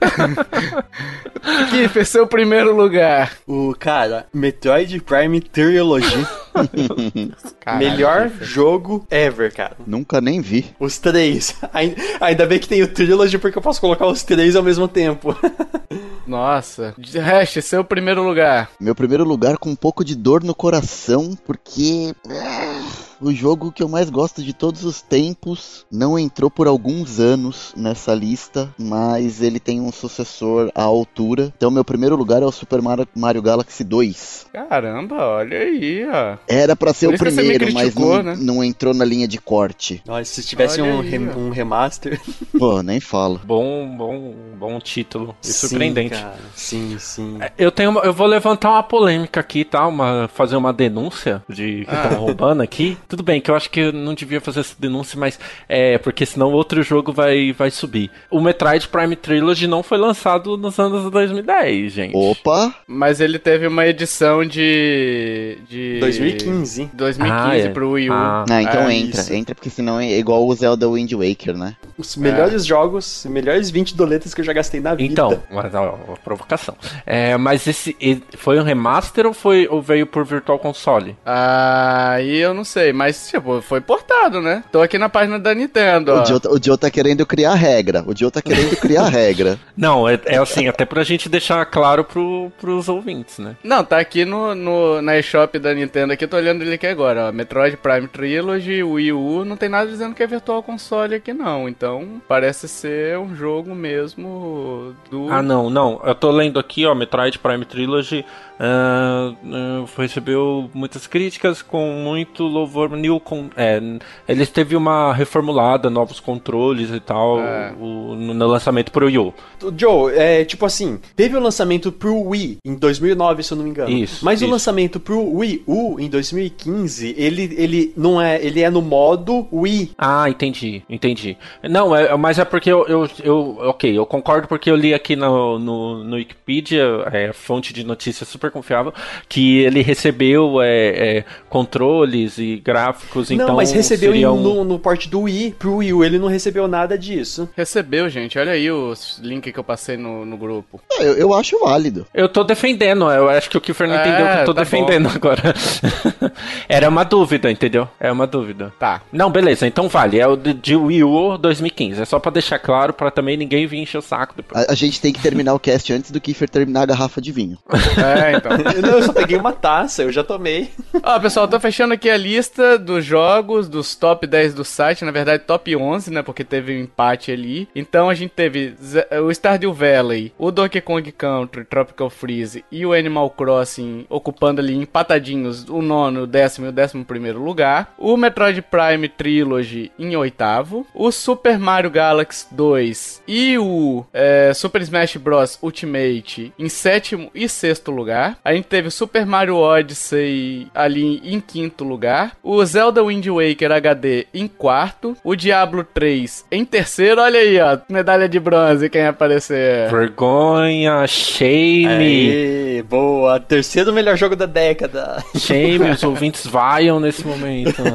Kiffer, 1.70 2.06
seu 2.06 2.26
primeiro 2.26 2.74
lugar. 2.74 3.32
O 3.46 3.74
cara, 3.78 4.26
Metroid 4.32 5.00
Prime 5.00 5.38
Trilogy. 5.38 6.26
Caralho, 7.60 7.86
melhor 7.90 8.30
jogo 8.40 9.06
ever, 9.10 9.52
cara. 9.52 9.76
Nunca 9.86 10.20
nem 10.20 10.40
vi. 10.40 10.66
Os 10.78 10.98
três. 10.98 11.54
Ai- 11.72 11.94
Ainda 12.20 12.46
bem 12.46 12.58
que 12.58 12.68
tem 12.68 12.82
o 12.82 12.88
Trilogy 12.92 13.38
porque 13.38 13.58
eu 13.58 13.62
posso 13.62 13.80
colocar 13.80 14.06
os 14.06 14.22
três 14.22 14.54
ao 14.56 14.62
mesmo 14.62 14.86
tempo. 14.88 15.36
Nossa. 16.26 16.94
Hash, 17.22 17.62
seu 17.62 17.84
primeiro 17.84 18.22
lugar. 18.26 18.70
Meu 18.80 18.94
primeiro 18.94 19.24
lugar 19.24 19.58
com 19.58 19.70
um 19.70 19.76
pouco 19.76 20.04
de 20.04 20.14
dor 20.14 20.42
no 20.42 20.54
coração, 20.54 21.36
porque. 21.44 22.14
ah, 22.30 22.82
O 23.20 23.32
jogo 23.32 23.70
que 23.70 23.82
eu 23.82 23.88
mais 23.88 24.08
gosto 24.10 24.42
de 24.42 24.52
todos 24.54 24.84
os 24.84 25.00
tempos 25.02 25.84
não 25.90 26.18
entrou 26.18 26.50
por 26.50 26.66
alguns 26.66 27.20
anos 27.20 27.72
nessa 27.76 28.14
lista, 28.14 28.74
mas 28.78 29.42
ele 29.42 29.60
tem 29.60 29.80
um 29.80 29.92
sucessor 29.92 30.70
à 30.74 30.82
altura. 30.82 31.52
Então, 31.56 31.70
meu 31.70 31.84
primeiro 31.84 32.16
lugar 32.16 32.42
é 32.42 32.46
o 32.46 32.52
Super 32.52 32.80
Mario, 32.82 33.06
Mario 33.14 33.42
Galaxy 33.42 33.84
2. 33.84 34.46
Caramba, 34.52 35.16
olha 35.26 35.58
aí, 35.58 36.06
ó. 36.10 36.36
Era 36.48 36.76
pra 36.76 36.92
ser 36.92 37.08
o 37.08 37.16
primeiro, 37.18 37.64
mas 37.72 37.94
criticou, 37.94 38.16
não, 38.16 38.22
né? 38.22 38.36
não 38.38 38.64
entrou 38.64 38.92
na 38.94 39.04
linha 39.04 39.26
de 39.26 39.38
corte. 39.38 40.02
Olha, 40.06 40.24
se 40.24 40.42
tivesse 40.44 40.80
Olha 40.80 40.94
um, 40.94 41.00
aí, 41.00 41.08
rem- 41.08 41.28
um 41.30 41.50
remaster. 41.50 42.20
Pô, 42.58 42.82
nem 42.82 43.00
falo. 43.00 43.40
Bom, 43.44 43.86
bom, 43.96 44.34
bom 44.58 44.78
título. 44.80 45.34
E 45.42 45.46
Sim, 45.46 45.52
surpreendente. 45.68 46.10
cara. 46.14 46.36
Sim, 46.54 46.96
sim. 46.98 47.38
Eu 47.58 47.70
tenho 47.72 47.90
uma- 47.90 48.00
eu 48.02 48.12
vou 48.12 48.26
levantar 48.26 48.70
uma 48.70 48.82
polêmica 48.82 49.40
aqui, 49.40 49.64
tá? 49.64 49.86
Uma, 49.86 50.28
fazer 50.34 50.56
uma 50.56 50.72
denúncia 50.72 51.42
de 51.48 51.84
que 51.84 51.90
Ah. 51.94 52.04
estão 52.08 52.20
roubando 52.26 52.62
aqui. 52.62 52.96
Tudo 53.08 53.22
bem 53.22 53.40
que 53.40 53.50
eu 53.50 53.54
acho 53.56 53.70
que 53.70 53.80
eu 53.80 53.92
não 53.92 54.14
devia 54.14 54.40
fazer 54.40 54.60
essa 54.60 54.74
denúncia, 54.78 55.18
mas 55.18 55.38
é 55.68 55.98
porque 55.98 56.26
senão 56.26 56.52
outro 56.52 56.82
jogo 56.82 57.12
vai, 57.12 57.52
vai 57.52 57.70
subir. 57.70 58.10
O 58.30 58.40
Metroid 58.40 58.86
Prime 58.88 59.16
Trilogy 59.16 59.66
não 59.66 59.82
foi 59.82 59.98
lançado 59.98 60.56
nos 60.56 60.78
anos 60.78 61.10
2010, 61.10 61.92
gente. 61.92 62.14
Opa! 62.16 62.74
Mas 62.86 63.20
ele 63.20 63.38
teve 63.38 63.66
uma 63.66 63.86
edição 63.86 64.44
de. 64.44 65.58
de 65.68 65.98
2015. 66.00 66.33
2015 66.38 67.20
Ah, 67.20 67.56
é. 67.56 67.68
pro 67.68 67.90
Wii 67.92 68.10
U. 68.10 68.12
Ah. 68.12 68.44
Ah, 68.50 68.62
então 68.62 68.88
É, 68.88 68.94
entra. 68.94 69.20
isso. 69.20 69.32
Entra 69.34 69.54
porque 69.54 69.70
senão 69.70 70.00
é 70.00 70.18
igual 70.18 70.46
o 70.46 70.54
Zelda 70.54 70.88
Wind 70.88 71.12
Waker, 71.12 71.56
né? 71.56 71.76
Os 71.96 72.16
melhores 72.16 72.64
jogos, 72.66 73.26
melhores 73.28 73.70
20 73.70 73.94
doletas 73.96 74.34
que 74.34 74.40
eu 74.40 74.44
já 74.44 74.52
gastei 74.52 74.80
na 74.80 74.94
vida. 74.94 75.12
Então, 75.12 75.42
mas 75.50 75.74
ó, 75.74 75.98
ó, 76.08 76.14
provocação. 76.24 76.74
É, 77.06 77.36
mas 77.36 77.66
esse 77.66 77.96
e- 78.00 78.22
foi 78.36 78.58
um 78.58 78.62
remaster 78.64 79.26
ou 79.26 79.32
foi 79.32 79.68
ou 79.70 79.80
veio 79.80 80.06
por 80.06 80.24
Virtual 80.24 80.58
Console? 80.58 81.16
Aí 81.24 82.36
eu 82.38 82.52
não 82.54 82.64
sei, 82.64 82.92
mas 82.92 83.28
tipo, 83.28 83.60
foi 83.62 83.80
portado, 83.80 84.40
né? 84.40 84.64
Tô 84.72 84.82
aqui 84.82 84.98
na 84.98 85.08
página 85.08 85.38
da 85.38 85.54
Nintendo, 85.54 86.12
ó. 86.12 86.22
O 86.22 86.26
Joe, 86.26 86.40
tá- 86.40 86.50
o 86.50 86.58
Joe 86.62 86.76
tá 86.78 86.90
querendo 86.90 87.24
criar 87.26 87.54
regra. 87.54 88.04
O 88.06 88.16
Joe 88.16 88.30
tá 88.30 88.42
querendo 88.42 88.76
criar 88.76 89.08
regra. 89.08 89.58
Não, 89.76 90.08
é, 90.08 90.18
é 90.26 90.38
assim, 90.38 90.66
até 90.68 90.84
pra 90.84 91.02
gente 91.04 91.28
deixar 91.28 91.64
claro 91.66 92.04
pro, 92.04 92.50
pros 92.60 92.88
ouvintes, 92.88 93.38
né? 93.38 93.54
Não, 93.62 93.84
tá 93.84 93.98
aqui 93.98 94.24
no, 94.24 94.54
no, 94.54 95.00
na 95.02 95.18
eShop 95.18 95.58
da 95.58 95.72
Nintendo 95.74 96.12
aqui, 96.12 96.23
tô 96.28 96.36
olhando 96.36 96.62
ele 96.62 96.74
aqui 96.74 96.86
agora, 96.86 97.28
ó. 97.28 97.32
Metroid 97.32 97.76
Prime 97.76 98.08
Trilogy, 98.08 98.82
Wii 98.82 99.12
U, 99.12 99.44
não 99.44 99.56
tem 99.56 99.68
nada 99.68 99.88
dizendo 99.90 100.14
que 100.14 100.22
é 100.22 100.26
Virtual 100.26 100.62
Console 100.62 101.14
aqui 101.16 101.32
não. 101.32 101.68
Então, 101.68 102.20
parece 102.28 102.68
ser 102.68 103.18
um 103.18 103.34
jogo 103.34 103.74
mesmo 103.74 104.94
do... 105.10 105.28
Ah, 105.30 105.42
não, 105.42 105.68
não. 105.70 106.00
Eu 106.04 106.14
tô 106.14 106.30
lendo 106.30 106.58
aqui, 106.58 106.86
ó, 106.86 106.94
Metroid 106.94 107.38
Prime 107.38 107.64
Trilogy 107.64 108.24
ah, 108.58 109.32
ah, 109.52 109.84
recebeu 109.96 110.70
muitas 110.72 111.06
críticas 111.06 111.62
com 111.62 111.92
muito 112.02 112.44
louvor. 112.44 112.90
New 112.90 113.18
con 113.20 113.48
é, 113.56 113.80
ele 114.28 114.46
teve 114.46 114.76
uma 114.76 115.12
reformulada, 115.12 115.90
novos 115.90 116.20
controles 116.20 116.90
e 116.90 117.00
tal 117.00 117.40
É. 117.40 117.72
o- 117.80 118.14
no, 118.14 118.34
no 118.34 118.46
lançamento 118.46 118.92
pro 118.92 119.06
Wii 119.06 119.18
U. 119.18 119.34
Joe, 119.76 120.12
é 120.14 120.44
tipo 120.44 120.64
assim, 120.66 121.00
teve 121.16 121.36
o 121.36 121.40
lançamento 121.40 121.90
pro 121.90 122.28
Wii 122.28 122.58
em 122.64 122.74
2009, 122.76 123.42
se 123.42 123.52
eu 123.52 123.56
não 123.56 123.64
me 123.64 123.70
engano. 123.70 123.90
Isso, 123.90 124.24
Mas 124.24 124.40
o 124.40 124.44
isso. 124.44 124.52
lançamento 124.52 125.00
pro 125.00 125.20
Wii 125.38 125.64
U 125.66 125.96
em 125.98 126.08
2015, 126.14 127.14
ele, 127.18 127.54
ele 127.56 127.92
não 127.96 128.20
é, 128.20 128.42
ele 128.44 128.60
é 128.62 128.70
no 128.70 128.80
modo 128.80 129.46
Wii. 129.52 129.92
Ah, 129.98 130.28
entendi, 130.28 130.82
entendi. 130.88 131.36
Não, 131.62 131.94
é, 131.94 132.16
mas 132.16 132.38
é 132.38 132.44
porque 132.44 132.70
eu, 132.70 132.86
eu, 132.86 133.08
eu- 133.22 133.58
ok, 133.68 133.96
eu 133.98 134.06
concordo 134.06 134.48
porque 134.48 134.70
eu 134.70 134.76
li 134.76 134.94
aqui 134.94 135.16
no, 135.16 135.58
no, 135.58 136.04
no 136.04 136.16
Wikipedia, 136.16 136.84
é, 137.12 137.32
fonte 137.32 137.72
de 137.72 137.84
notícia 137.84 138.24
super 138.24 138.50
confiável, 138.50 138.92
que 139.28 139.58
ele 139.58 139.82
recebeu 139.82 140.60
é, 140.62 141.18
é, 141.18 141.24
controles 141.48 142.38
e 142.38 142.56
gráficos, 142.64 143.30
então 143.30 143.48
não, 143.48 143.56
mas 143.56 143.72
recebeu 143.72 144.12
um- 144.32 144.40
no, 144.40 144.64
no 144.64 144.78
porte 144.78 145.08
do 145.08 145.22
Wii, 145.22 145.56
pro 145.58 145.76
Wii 145.76 145.92
U, 145.92 146.04
ele 146.04 146.18
não 146.18 146.28
recebeu 146.28 146.66
nada 146.68 146.96
disso. 146.96 147.48
Recebeu, 147.56 148.08
gente. 148.08 148.38
Olha 148.38 148.52
aí 148.52 148.70
os 148.70 149.18
links 149.22 149.52
que 149.52 149.58
eu 149.58 149.64
passei 149.64 149.96
no, 149.96 150.24
no 150.24 150.36
grupo. 150.36 150.80
Ah, 150.92 151.02
Eu, 151.02 151.14
eu 151.14 151.34
acho 151.34 151.58
válido. 151.60 152.06
Eu 152.14 152.28
tô 152.28 152.44
defendendo, 152.44 153.10
eu 153.10 153.28
acho 153.28 153.48
que 153.50 153.56
o 153.58 153.60
Kiefer 153.60 153.88
não 153.88 153.94
É, 153.96 154.00
entendeu 154.00 154.26
que 154.26 154.38
eu 154.40 154.44
tô 154.44 154.54
tá 154.54 154.62
defendendo 154.62 155.08
agora. 155.08 155.42
Era 156.68 156.88
uma 156.88 157.04
dúvida, 157.04 157.50
entendeu? 157.50 157.88
É 157.98 158.10
uma 158.10 158.26
dúvida. 158.26 158.72
Tá. 158.78 159.02
Não, 159.12 159.30
beleza, 159.30 159.66
então 159.66 159.88
vale. 159.88 160.18
É 160.18 160.26
o 160.26 160.36
de, 160.36 160.54
de 160.54 160.76
Wii 160.76 161.04
U 161.04 161.38
2015. 161.38 162.02
É 162.02 162.04
só 162.04 162.18
pra 162.18 162.30
deixar 162.30 162.58
claro, 162.58 162.92
pra 162.92 163.10
também 163.10 163.36
ninguém 163.36 163.66
vir 163.66 163.78
encher 163.78 163.98
o 163.98 164.02
saco 164.02 164.34
depois. 164.36 164.66
A, 164.66 164.72
a 164.72 164.74
gente 164.74 165.00
tem 165.00 165.12
que 165.12 165.20
terminar 165.20 165.54
o 165.54 165.58
cast 165.58 165.92
antes 165.92 166.10
do 166.10 166.20
Kiefer 166.20 166.48
terminar 166.48 166.82
a 166.82 166.86
garrafa 166.86 167.20
de 167.20 167.32
vinho. 167.32 167.58
É, 167.94 168.36
então. 168.36 168.52
Eu, 168.52 168.82
não, 168.82 168.98
eu 168.98 169.02
só 169.02 169.12
peguei 169.12 169.36
uma 169.36 169.52
taça, 169.52 170.02
eu 170.02 170.12
já 170.12 170.22
tomei. 170.22 170.70
Ó, 171.02 171.18
pessoal, 171.20 171.46
tô 171.46 171.58
fechando 171.60 171.94
aqui 171.94 172.10
a 172.10 172.16
lista 172.16 172.78
dos 172.78 173.04
jogos, 173.04 173.68
dos 173.68 173.94
top 173.94 174.26
10 174.26 174.54
do 174.54 174.64
site, 174.64 175.04
na 175.04 175.10
verdade 175.10 175.44
top 175.44 175.74
11, 175.74 176.10
né, 176.10 176.22
porque 176.22 176.44
teve 176.44 176.74
um 176.74 176.80
empate 176.80 177.30
ali. 177.30 177.68
Então 177.74 178.08
a 178.08 178.14
gente 178.14 178.32
teve 178.32 178.74
o 179.22 179.30
Stardew 179.30 179.72
Valley, 179.72 180.32
o 180.38 180.50
Donkey 180.50 180.80
Kong 180.80 181.10
Country, 181.12 181.64
Tropical 181.64 182.10
Freeze 182.10 182.64
e 182.70 182.84
o 182.84 182.92
Animal 182.92 183.30
Crossing 183.30 184.06
ocupando 184.08 184.60
ali 184.60 184.74
empatadinhos 184.74 185.64
o 185.68 185.80
nono, 185.84 186.22
o 186.22 186.26
décimo 186.26 186.66
e 186.66 186.70
o 186.70 186.72
décimo 186.72 187.04
primeiro 187.04 187.42
lugar. 187.42 187.94
O 187.98 188.16
Metroid 188.16 188.60
Prime 188.62 189.08
Trilogy 189.08 189.92
em 189.98 190.16
oitavo. 190.16 190.86
O 190.94 191.12
Super 191.12 191.58
Mario 191.58 191.90
Galaxy 191.90 192.46
2 192.50 193.22
e 193.28 193.58
o 193.58 194.04
é, 194.12 194.52
Super 194.54 194.82
Smash 194.82 195.16
Bros. 195.16 195.58
Ultimate 195.62 196.52
em 196.58 196.68
sétimo 196.68 197.30
e 197.34 197.48
sexto 197.48 197.90
lugar. 197.90 198.38
A 198.44 198.52
gente 198.52 198.66
teve 198.66 198.88
o 198.88 198.90
Super 198.90 199.26
Mario 199.26 199.56
Odyssey 199.56 200.68
ali 200.74 201.20
em 201.24 201.40
quinto 201.40 201.84
lugar. 201.84 202.36
O 202.42 202.64
Zelda 202.64 203.04
Wind 203.04 203.26
Waker 203.26 203.72
HD 203.72 204.26
em 204.32 204.48
quarto. 204.48 205.16
O 205.22 205.34
Diablo 205.36 205.84
3 205.84 206.46
em 206.50 206.64
terceiro. 206.64 207.20
Olha 207.20 207.38
aí, 207.38 207.60
ó. 207.60 207.78
Medalha 207.88 208.28
de 208.28 208.40
bronze, 208.40 208.88
quem 208.88 209.06
aparecer. 209.06 209.90
Vergonha, 209.90 211.06
shame. 211.06 211.86
Aê, 211.86 212.82
boa. 212.82 213.38
Terceiro 213.40 213.92
melhor 213.92 214.16
jogo 214.16 214.36
da 214.36 214.46
década. 214.46 215.22
Shame, 215.36 215.73
os 215.82 216.02
ouvintes 216.02 216.46
vaiam 216.46 217.00
nesse 217.00 217.26
momento. 217.26 217.82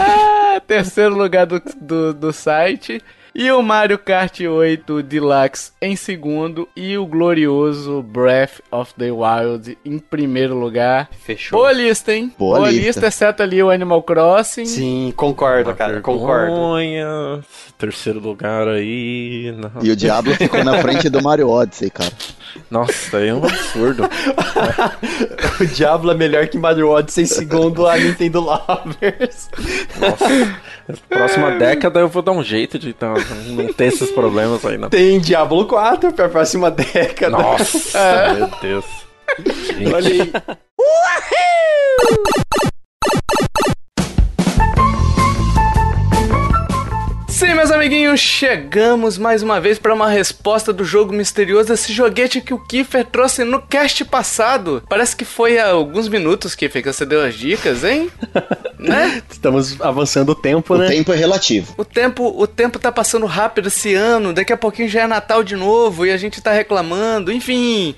Ah, 0.00 0.60
terceiro 0.66 1.16
lugar 1.16 1.46
do, 1.46 1.62
do, 1.80 2.14
do 2.14 2.32
site. 2.32 3.02
E 3.40 3.52
o 3.52 3.62
Mario 3.62 3.96
Kart 3.96 4.40
8 4.40 5.00
Deluxe 5.00 5.70
em 5.80 5.94
segundo. 5.94 6.68
E 6.74 6.98
o 6.98 7.06
glorioso 7.06 8.02
Breath 8.02 8.60
of 8.68 8.92
the 8.94 9.12
Wild 9.12 9.78
em 9.84 9.96
primeiro 10.00 10.56
lugar. 10.58 11.08
Fechou. 11.24 11.60
Boa 11.60 11.72
lista, 11.72 12.12
hein? 12.12 12.34
Boa 12.36 12.68
lista. 12.68 13.06
exceto 13.06 13.40
ali 13.40 13.62
o 13.62 13.70
Animal 13.70 14.02
Crossing. 14.02 14.66
Sim, 14.66 15.12
concordo, 15.14 15.72
cara. 15.72 16.00
Concordo. 16.00 16.46
Vergonha. 16.50 17.38
Terceiro 17.78 18.18
lugar 18.18 18.66
aí. 18.66 19.54
Não. 19.56 19.84
E 19.84 19.92
o 19.92 19.94
Diablo 19.94 20.34
ficou 20.34 20.64
na 20.64 20.82
frente 20.82 21.08
do 21.08 21.22
Mario 21.22 21.48
Odyssey, 21.48 21.90
cara. 21.90 22.10
Nossa, 22.68 23.18
é 23.18 23.32
um 23.32 23.44
absurdo. 23.44 24.02
O 25.60 25.66
Diablo 25.66 26.12
é 26.12 26.14
melhor 26.14 26.46
que 26.46 26.56
Mario 26.56 26.88
Odyssey 26.88 27.26
segundo 27.26 27.86
a 27.86 27.96
Nintendo 27.96 28.40
Lovers. 28.40 29.50
Nossa. 29.98 30.60
Próxima 31.08 31.50
década 31.52 32.00
eu 32.00 32.08
vou 32.08 32.22
dar 32.22 32.32
um 32.32 32.42
jeito 32.42 32.78
de 32.78 32.92
tá, 32.92 33.12
não 33.34 33.72
ter 33.72 33.86
esses 33.86 34.10
problemas 34.10 34.64
aí 34.64 34.78
na. 34.78 34.88
Tem 34.88 35.18
Diablo 35.20 35.66
4 35.66 36.12
pra 36.12 36.28
próxima 36.28 36.70
década. 36.70 37.36
Nossa, 37.36 38.34
meu 38.34 38.50
Deus. 38.60 38.84
Gente, 39.38 39.92
Olha 39.92 40.10
aí. 40.10 40.32
Sim, 47.38 47.54
meus 47.54 47.70
amiguinhos, 47.70 48.18
chegamos 48.18 49.16
mais 49.16 49.44
uma 49.44 49.60
vez 49.60 49.78
para 49.78 49.94
uma 49.94 50.08
resposta 50.08 50.72
do 50.72 50.84
jogo 50.84 51.12
misterioso, 51.12 51.72
esse 51.72 51.92
joguete 51.92 52.40
que 52.40 52.52
o 52.52 52.58
Kiefer 52.58 53.04
trouxe 53.04 53.44
no 53.44 53.62
cast 53.62 54.04
passado. 54.04 54.82
Parece 54.88 55.14
que 55.14 55.24
foi 55.24 55.56
há 55.56 55.68
alguns 55.68 56.08
minutos, 56.08 56.56
Kiefer, 56.56 56.82
que 56.82 56.92
você 56.92 57.06
deu 57.06 57.24
as 57.24 57.36
dicas, 57.36 57.84
hein? 57.84 58.10
né? 58.76 59.22
Estamos 59.30 59.80
avançando 59.80 60.30
o 60.30 60.34
tempo, 60.34 60.74
O 60.74 60.78
né? 60.78 60.88
tempo 60.88 61.12
é 61.12 61.16
relativo. 61.16 61.74
O 61.78 61.84
tempo, 61.84 62.34
o 62.36 62.44
tempo 62.44 62.76
tá 62.76 62.90
passando 62.90 63.24
rápido 63.24 63.68
esse 63.68 63.94
ano, 63.94 64.32
daqui 64.32 64.52
a 64.52 64.56
pouquinho 64.56 64.88
já 64.88 65.02
é 65.02 65.06
Natal 65.06 65.44
de 65.44 65.54
novo 65.54 66.04
e 66.04 66.10
a 66.10 66.16
gente 66.16 66.42
tá 66.42 66.50
reclamando, 66.50 67.30
enfim. 67.30 67.94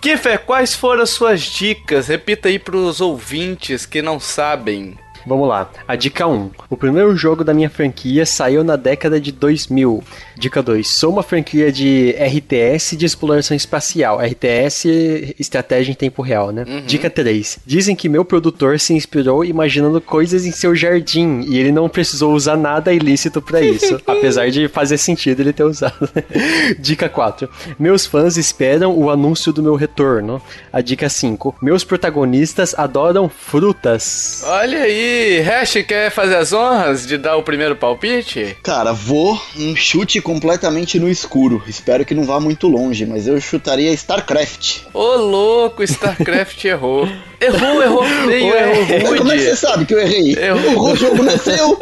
Kiefer, 0.00 0.38
quais 0.46 0.74
foram 0.74 1.02
as 1.02 1.10
suas 1.10 1.42
dicas? 1.42 2.06
Repita 2.06 2.48
aí 2.48 2.58
pros 2.58 3.02
ouvintes 3.02 3.84
que 3.84 4.00
não 4.00 4.18
sabem. 4.18 4.96
Vamos 5.28 5.46
lá. 5.46 5.70
A 5.86 5.94
dica 5.94 6.26
1. 6.26 6.50
O 6.70 6.76
primeiro 6.76 7.14
jogo 7.14 7.44
da 7.44 7.52
minha 7.52 7.68
franquia 7.68 8.24
saiu 8.24 8.64
na 8.64 8.76
década 8.76 9.20
de 9.20 9.30
2000. 9.30 10.02
Dica 10.38 10.62
2. 10.62 10.88
Sou 10.88 11.12
uma 11.12 11.22
franquia 11.22 11.70
de 11.70 12.14
RTS 12.18 12.96
de 12.96 13.04
exploração 13.04 13.54
espacial. 13.54 14.18
RTS, 14.20 15.34
estratégia 15.38 15.92
em 15.92 15.94
tempo 15.94 16.22
real, 16.22 16.50
né? 16.50 16.64
Dica 16.86 17.10
3. 17.10 17.58
Dizem 17.66 17.94
que 17.94 18.08
meu 18.08 18.24
produtor 18.24 18.80
se 18.80 18.94
inspirou 18.94 19.44
imaginando 19.44 20.00
coisas 20.00 20.46
em 20.46 20.50
seu 20.50 20.74
jardim 20.74 21.42
e 21.46 21.58
ele 21.58 21.72
não 21.72 21.88
precisou 21.88 22.32
usar 22.32 22.56
nada 22.56 22.92
ilícito 22.92 23.42
pra 23.42 23.60
isso. 23.60 24.00
apesar 24.06 24.50
de 24.50 24.66
fazer 24.68 24.96
sentido 24.96 25.40
ele 25.40 25.52
ter 25.52 25.64
usado. 25.64 26.08
dica 26.80 27.08
4. 27.08 27.48
Meus 27.78 28.06
fãs 28.06 28.38
esperam 28.38 28.96
o 28.96 29.10
anúncio 29.10 29.52
do 29.52 29.62
meu 29.62 29.74
retorno. 29.74 30.40
A 30.72 30.80
dica 30.80 31.08
5. 31.08 31.56
Meus 31.60 31.84
protagonistas 31.84 32.74
adoram 32.78 33.28
frutas. 33.28 34.42
Olha 34.46 34.82
aí, 34.82 35.17
Hash 35.40 35.84
quer 35.86 36.10
fazer 36.10 36.36
as 36.36 36.52
honras 36.52 37.06
de 37.06 37.18
dar 37.18 37.36
o 37.36 37.42
primeiro 37.42 37.76
palpite? 37.76 38.56
Cara, 38.62 38.92
vou 38.92 39.40
um 39.56 39.74
chute 39.74 40.20
completamente 40.20 40.98
no 40.98 41.08
escuro. 41.08 41.62
Espero 41.66 42.04
que 42.04 42.14
não 42.14 42.24
vá 42.24 42.38
muito 42.38 42.68
longe, 42.68 43.04
mas 43.04 43.26
eu 43.26 43.40
chutaria 43.40 43.92
StarCraft. 43.92 44.82
Ô 44.94 45.16
louco, 45.16 45.82
StarCraft 45.82 46.62
errou. 46.66 47.08
Errou, 47.40 47.82
errou 47.82 48.04
feio, 48.04 48.54
errou 48.54 49.10
Mas 49.10 49.18
como 49.18 49.32
é 49.32 49.36
que 49.36 49.42
você 49.42 49.48
rude. 49.50 49.56
sabe 49.56 49.84
que 49.86 49.94
eu 49.94 50.00
errei? 50.00 50.36
Eu- 50.40 50.78
O 50.82 50.96
jogo 50.96 51.22
não 51.22 51.32
é 51.32 51.38
seu. 51.38 51.78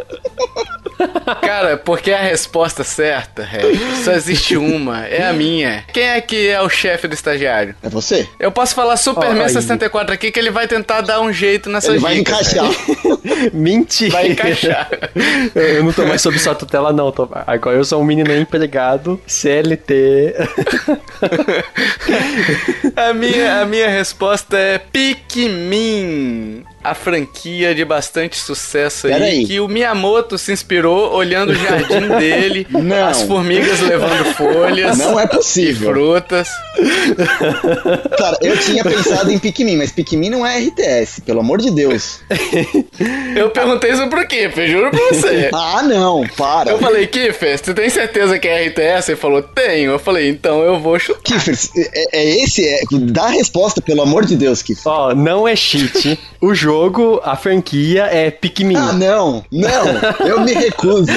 Cara, 1.42 1.76
porque 1.76 2.10
a 2.12 2.20
resposta 2.22 2.82
certa, 2.84 3.42
Hash, 3.42 4.04
só 4.04 4.12
existe 4.12 4.56
uma, 4.56 5.06
é 5.06 5.26
a 5.28 5.32
minha. 5.32 5.84
Quem 5.92 6.04
é 6.04 6.20
que 6.20 6.48
é 6.48 6.60
o 6.60 6.68
chefe 6.68 7.06
do 7.08 7.14
estagiário? 7.14 7.74
É 7.82 7.88
você? 7.88 8.26
Eu 8.40 8.50
posso 8.50 8.74
falar 8.74 8.96
Superman 8.96 9.42
aí. 9.44 9.48
64 9.50 10.14
aqui 10.14 10.30
que 10.30 10.38
ele 10.38 10.50
vai 10.50 10.66
tentar 10.66 11.00
dar 11.02 11.20
um 11.20 11.32
jeito 11.32 11.68
nessa 11.68 11.90
Ele 11.90 11.98
vai 11.98 12.18
encaixar. 12.18 12.64
Mentira! 13.52 14.12
Vai 14.12 14.28
encaixar. 14.28 14.88
Eu 15.54 15.84
não 15.84 15.92
tô 15.92 16.06
mais 16.06 16.22
sob 16.22 16.38
sua 16.38 16.54
tutela, 16.54 16.92
não. 16.92 17.10
Tô... 17.12 17.28
Agora 17.46 17.76
eu 17.76 17.84
sou 17.84 18.00
um 18.00 18.04
menino 18.04 18.34
empregado, 18.34 19.20
CLT. 19.26 20.34
A 22.96 23.12
minha, 23.12 23.60
a 23.60 23.66
minha 23.66 23.88
resposta 23.88 24.56
é 24.56 24.78
Pikmin. 25.46 26.66
A 26.90 26.94
franquia 26.94 27.74
de 27.74 27.84
bastante 27.84 28.36
sucesso 28.38 29.06
aí, 29.08 29.12
aí. 29.14 29.44
que 29.46 29.58
o 29.60 29.68
Miyamoto 29.68 30.38
se 30.38 30.52
inspirou 30.52 31.12
olhando 31.12 31.50
o 31.50 31.54
jardim 31.54 32.08
dele, 32.18 32.66
Não. 32.70 33.06
as 33.08 33.22
formigas 33.22 33.80
levando 33.80 34.24
folhas 34.34 34.96
Não 34.98 35.18
é 35.18 35.24
e 35.24 35.28
possível. 35.28 35.92
frutas. 35.92 36.48
Cara, 38.18 38.38
eu 38.42 38.56
tinha 38.58 38.82
pensado 38.84 39.30
em 39.32 39.38
Pikmin, 39.38 39.76
mas 39.76 39.90
Pikmin 39.90 40.30
não 40.30 40.46
é 40.46 40.58
RTS, 40.60 41.20
pelo 41.24 41.40
amor 41.40 41.60
de 41.60 41.70
Deus. 41.70 42.20
Eu 43.36 43.50
perguntei 43.50 43.90
isso 43.92 44.06
pro 44.08 44.26
Kiffer, 44.26 44.68
juro 44.68 44.90
pra 44.90 45.00
você. 45.10 45.50
Ah, 45.52 45.82
não, 45.82 46.26
para. 46.36 46.70
Eu 46.70 46.78
falei, 46.78 47.06
Kiffer, 47.06 47.58
você 47.58 47.74
tem 47.74 47.88
certeza 47.90 48.38
que 48.38 48.48
é 48.48 48.66
RTS? 48.68 49.10
Ele 49.10 49.16
falou, 49.20 49.42
tenho. 49.42 49.92
Eu 49.92 49.98
falei, 49.98 50.28
então 50.30 50.62
eu 50.62 50.80
vou 50.80 50.98
chutar. 50.98 51.20
Kiffer, 51.22 51.54
é, 51.76 52.18
é 52.20 52.42
esse, 52.42 52.66
é, 52.66 52.80
dá 52.92 53.24
a 53.24 53.28
resposta, 53.30 53.80
pelo 53.82 54.02
amor 54.02 54.24
de 54.24 54.36
Deus, 54.36 54.62
Kiffer. 54.62 54.90
Ó, 54.90 55.14
não 55.14 55.46
é 55.46 55.54
cheat. 55.54 56.18
O 56.40 56.54
jogo, 56.54 56.75
a 57.22 57.36
franquia 57.36 58.04
é 58.04 58.30
Pikmin. 58.30 58.76
Ah, 58.76 58.92
não, 58.92 59.44
não, 59.50 60.26
eu 60.26 60.40
me 60.40 60.52
recuso. 60.52 61.10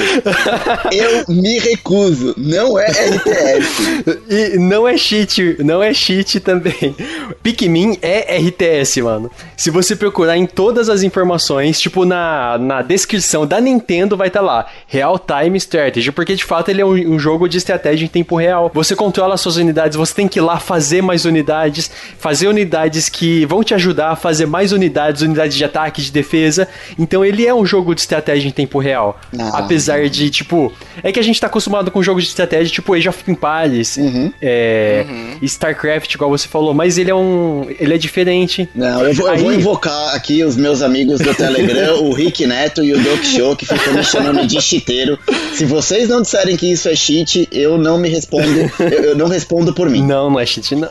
Eu 0.92 1.34
me 1.34 1.58
recuso. 1.58 2.34
Não 2.36 2.78
é 2.78 2.86
RTS. 2.86 4.04
E 4.28 4.58
não 4.58 4.86
é 4.86 4.96
cheat, 4.96 5.56
não 5.62 5.82
é 5.82 5.92
cheat 5.92 6.40
também. 6.40 6.94
Pikmin 7.42 7.98
é 8.02 8.36
RTS, 8.38 9.02
mano. 9.02 9.30
Se 9.56 9.70
você 9.70 9.94
procurar 9.94 10.36
em 10.36 10.46
todas 10.46 10.88
as 10.88 11.02
informações, 11.02 11.80
tipo 11.80 12.04
na, 12.04 12.58
na 12.58 12.82
descrição 12.82 13.46
da 13.46 13.60
Nintendo 13.60 14.16
vai 14.16 14.28
estar 14.28 14.40
lá, 14.40 14.66
Real 14.86 15.18
Time 15.18 15.56
Strategy, 15.58 16.12
porque 16.12 16.34
de 16.34 16.44
fato 16.44 16.70
ele 16.70 16.80
é 16.80 16.84
um, 16.84 17.14
um 17.14 17.18
jogo 17.18 17.48
de 17.48 17.58
estratégia 17.58 18.04
em 18.04 18.08
tempo 18.08 18.36
real. 18.36 18.70
Você 18.74 18.96
controla 18.96 19.34
as 19.34 19.40
suas 19.40 19.56
unidades, 19.56 19.96
você 19.96 20.14
tem 20.14 20.28
que 20.28 20.38
ir 20.38 20.42
lá 20.42 20.58
fazer 20.58 21.02
mais 21.02 21.24
unidades, 21.24 21.90
fazer 22.18 22.48
unidades 22.48 23.08
que 23.08 23.44
vão 23.46 23.62
te 23.62 23.74
ajudar 23.74 24.10
a 24.10 24.16
fazer 24.16 24.46
mais 24.46 24.72
unidades, 24.72 25.22
unidades 25.22 25.49
de 25.56 25.64
ataque, 25.64 26.02
de 26.02 26.10
defesa. 26.12 26.68
Então 26.98 27.24
ele 27.24 27.46
é 27.46 27.54
um 27.54 27.64
jogo 27.64 27.94
de 27.94 28.00
estratégia 28.00 28.48
em 28.48 28.52
tempo 28.52 28.78
real. 28.78 29.20
Ah. 29.38 29.58
Apesar 29.60 30.08
de, 30.08 30.30
tipo, 30.30 30.72
é 31.02 31.12
que 31.12 31.18
a 31.18 31.22
gente 31.22 31.40
tá 31.40 31.46
acostumado 31.46 31.90
com 31.90 32.02
jogos 32.02 32.24
de 32.24 32.28
estratégia, 32.30 32.72
tipo 32.72 32.92
Age 32.94 33.08
of 33.08 33.18
Empires, 33.30 33.96
Uhum. 33.96 34.32
é, 34.40 35.04
StarCraft, 35.42 36.14
igual 36.14 36.30
você 36.30 36.46
falou, 36.48 36.72
mas 36.74 36.98
ele 36.98 37.10
é 37.10 37.14
um. 37.14 37.66
ele 37.78 37.94
é 37.94 37.98
diferente. 37.98 38.68
Não, 38.74 39.02
eu 39.06 39.14
vou, 39.14 39.28
eu 39.28 39.36
vou 39.38 39.50
Aí- 39.50 39.56
invocar 39.56 40.14
aqui 40.14 40.42
os 40.44 40.56
meus 40.56 40.82
amigos 40.82 41.20
do 41.20 41.34
Telegram, 41.34 42.02
o 42.02 42.12
Rick 42.12 42.46
Neto 42.46 42.82
e 42.82 42.92
o 42.92 43.02
Doc 43.02 43.22
Show, 43.24 43.56
que 43.56 43.66
ficam 43.66 43.94
me 43.94 44.04
chamando 44.04 44.46
de 44.46 44.60
cheateiro. 44.60 45.18
Se 45.54 45.64
vocês 45.64 46.08
não 46.08 46.22
disserem 46.22 46.56
que 46.56 46.70
isso 46.70 46.88
é 46.88 46.94
cheat, 46.96 47.48
eu 47.52 47.76
não 47.78 47.98
me 47.98 48.08
respondo, 48.08 48.70
eu, 48.80 48.88
eu 49.10 49.16
não 49.16 49.28
respondo 49.28 49.72
por 49.74 49.88
mim. 49.88 50.02
Não, 50.02 50.30
não 50.30 50.40
é 50.40 50.46
cheat, 50.46 50.74
não. 50.76 50.88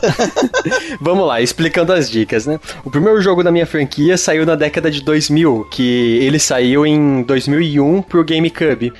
Vamos 1.00 1.26
lá, 1.26 1.40
explicando 1.40 1.92
as 1.92 2.10
dicas, 2.10 2.46
né? 2.46 2.58
O 2.84 2.90
primeiro 2.90 3.20
jogo 3.20 3.42
da 3.42 3.50
minha 3.50 3.66
franquia 3.66 4.16
saiu 4.16 4.44
na 4.50 4.56
década 4.56 4.90
de 4.90 5.00
2000, 5.02 5.66
que 5.70 6.18
ele 6.20 6.38
saiu 6.38 6.84
em 6.84 7.22
2001 7.22 8.02
pro 8.02 8.24
GameCube. 8.24 8.92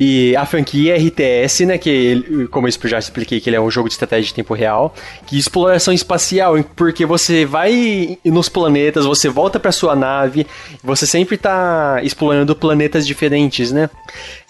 E 0.00 0.34
a 0.36 0.44
franquia 0.44 0.96
RTS, 0.96 1.64
né? 1.64 1.78
Que, 1.78 1.88
ele- 1.88 2.48
como 2.48 2.66
eu 2.66 2.72
já 2.84 2.98
expliquei, 2.98 3.40
que 3.40 3.48
ele 3.48 3.56
é 3.56 3.60
um 3.60 3.70
jogo 3.70 3.88
de 3.88 3.94
estratégia 3.94 4.26
de 4.26 4.34
tempo 4.34 4.52
real. 4.52 4.94
Que 5.26 5.38
exploração 5.38 5.94
espacial, 5.94 6.56
porque 6.74 7.06
você 7.06 7.44
vai 7.44 8.18
nos 8.24 8.48
planetas, 8.48 9.04
você 9.06 9.28
volta 9.28 9.60
pra 9.60 9.70
sua 9.72 9.94
nave, 9.94 10.46
você 10.82 11.06
sempre 11.06 11.36
tá 11.36 12.00
explorando 12.02 12.54
planetas 12.56 13.06
diferentes, 13.06 13.70
né? 13.70 13.88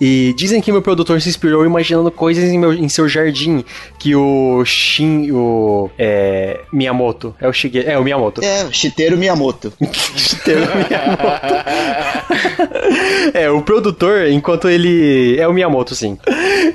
E 0.00 0.34
dizem 0.36 0.60
que 0.60 0.72
meu 0.72 0.80
produtor 0.82 1.20
se 1.20 1.28
inspirou 1.28 1.64
imaginando 1.66 2.10
coisas 2.10 2.44
em, 2.44 2.58
meu- 2.58 2.72
em 2.72 2.88
seu 2.88 3.06
jardim, 3.08 3.62
que 3.98 4.14
o 4.16 4.64
Shin, 4.64 5.30
o 5.32 5.90
é, 5.98 6.60
Miyamoto, 6.72 7.34
é 7.40 7.46
o 7.46 7.52
Shige, 7.52 7.80
é 7.86 7.98
o 7.98 8.02
Miyamoto. 8.04 8.42
É, 8.42 8.66
cheateiro 8.72 9.16
Miyamoto. 9.18 9.72
Shigeru 10.44 10.76
Miyamoto. 10.76 11.54
é, 13.34 13.50
o 13.50 13.62
produtor, 13.62 14.28
enquanto 14.28 14.68
ele. 14.68 15.36
É 15.38 15.46
o 15.46 15.52
Miyamoto, 15.52 15.94
sim. 15.94 16.18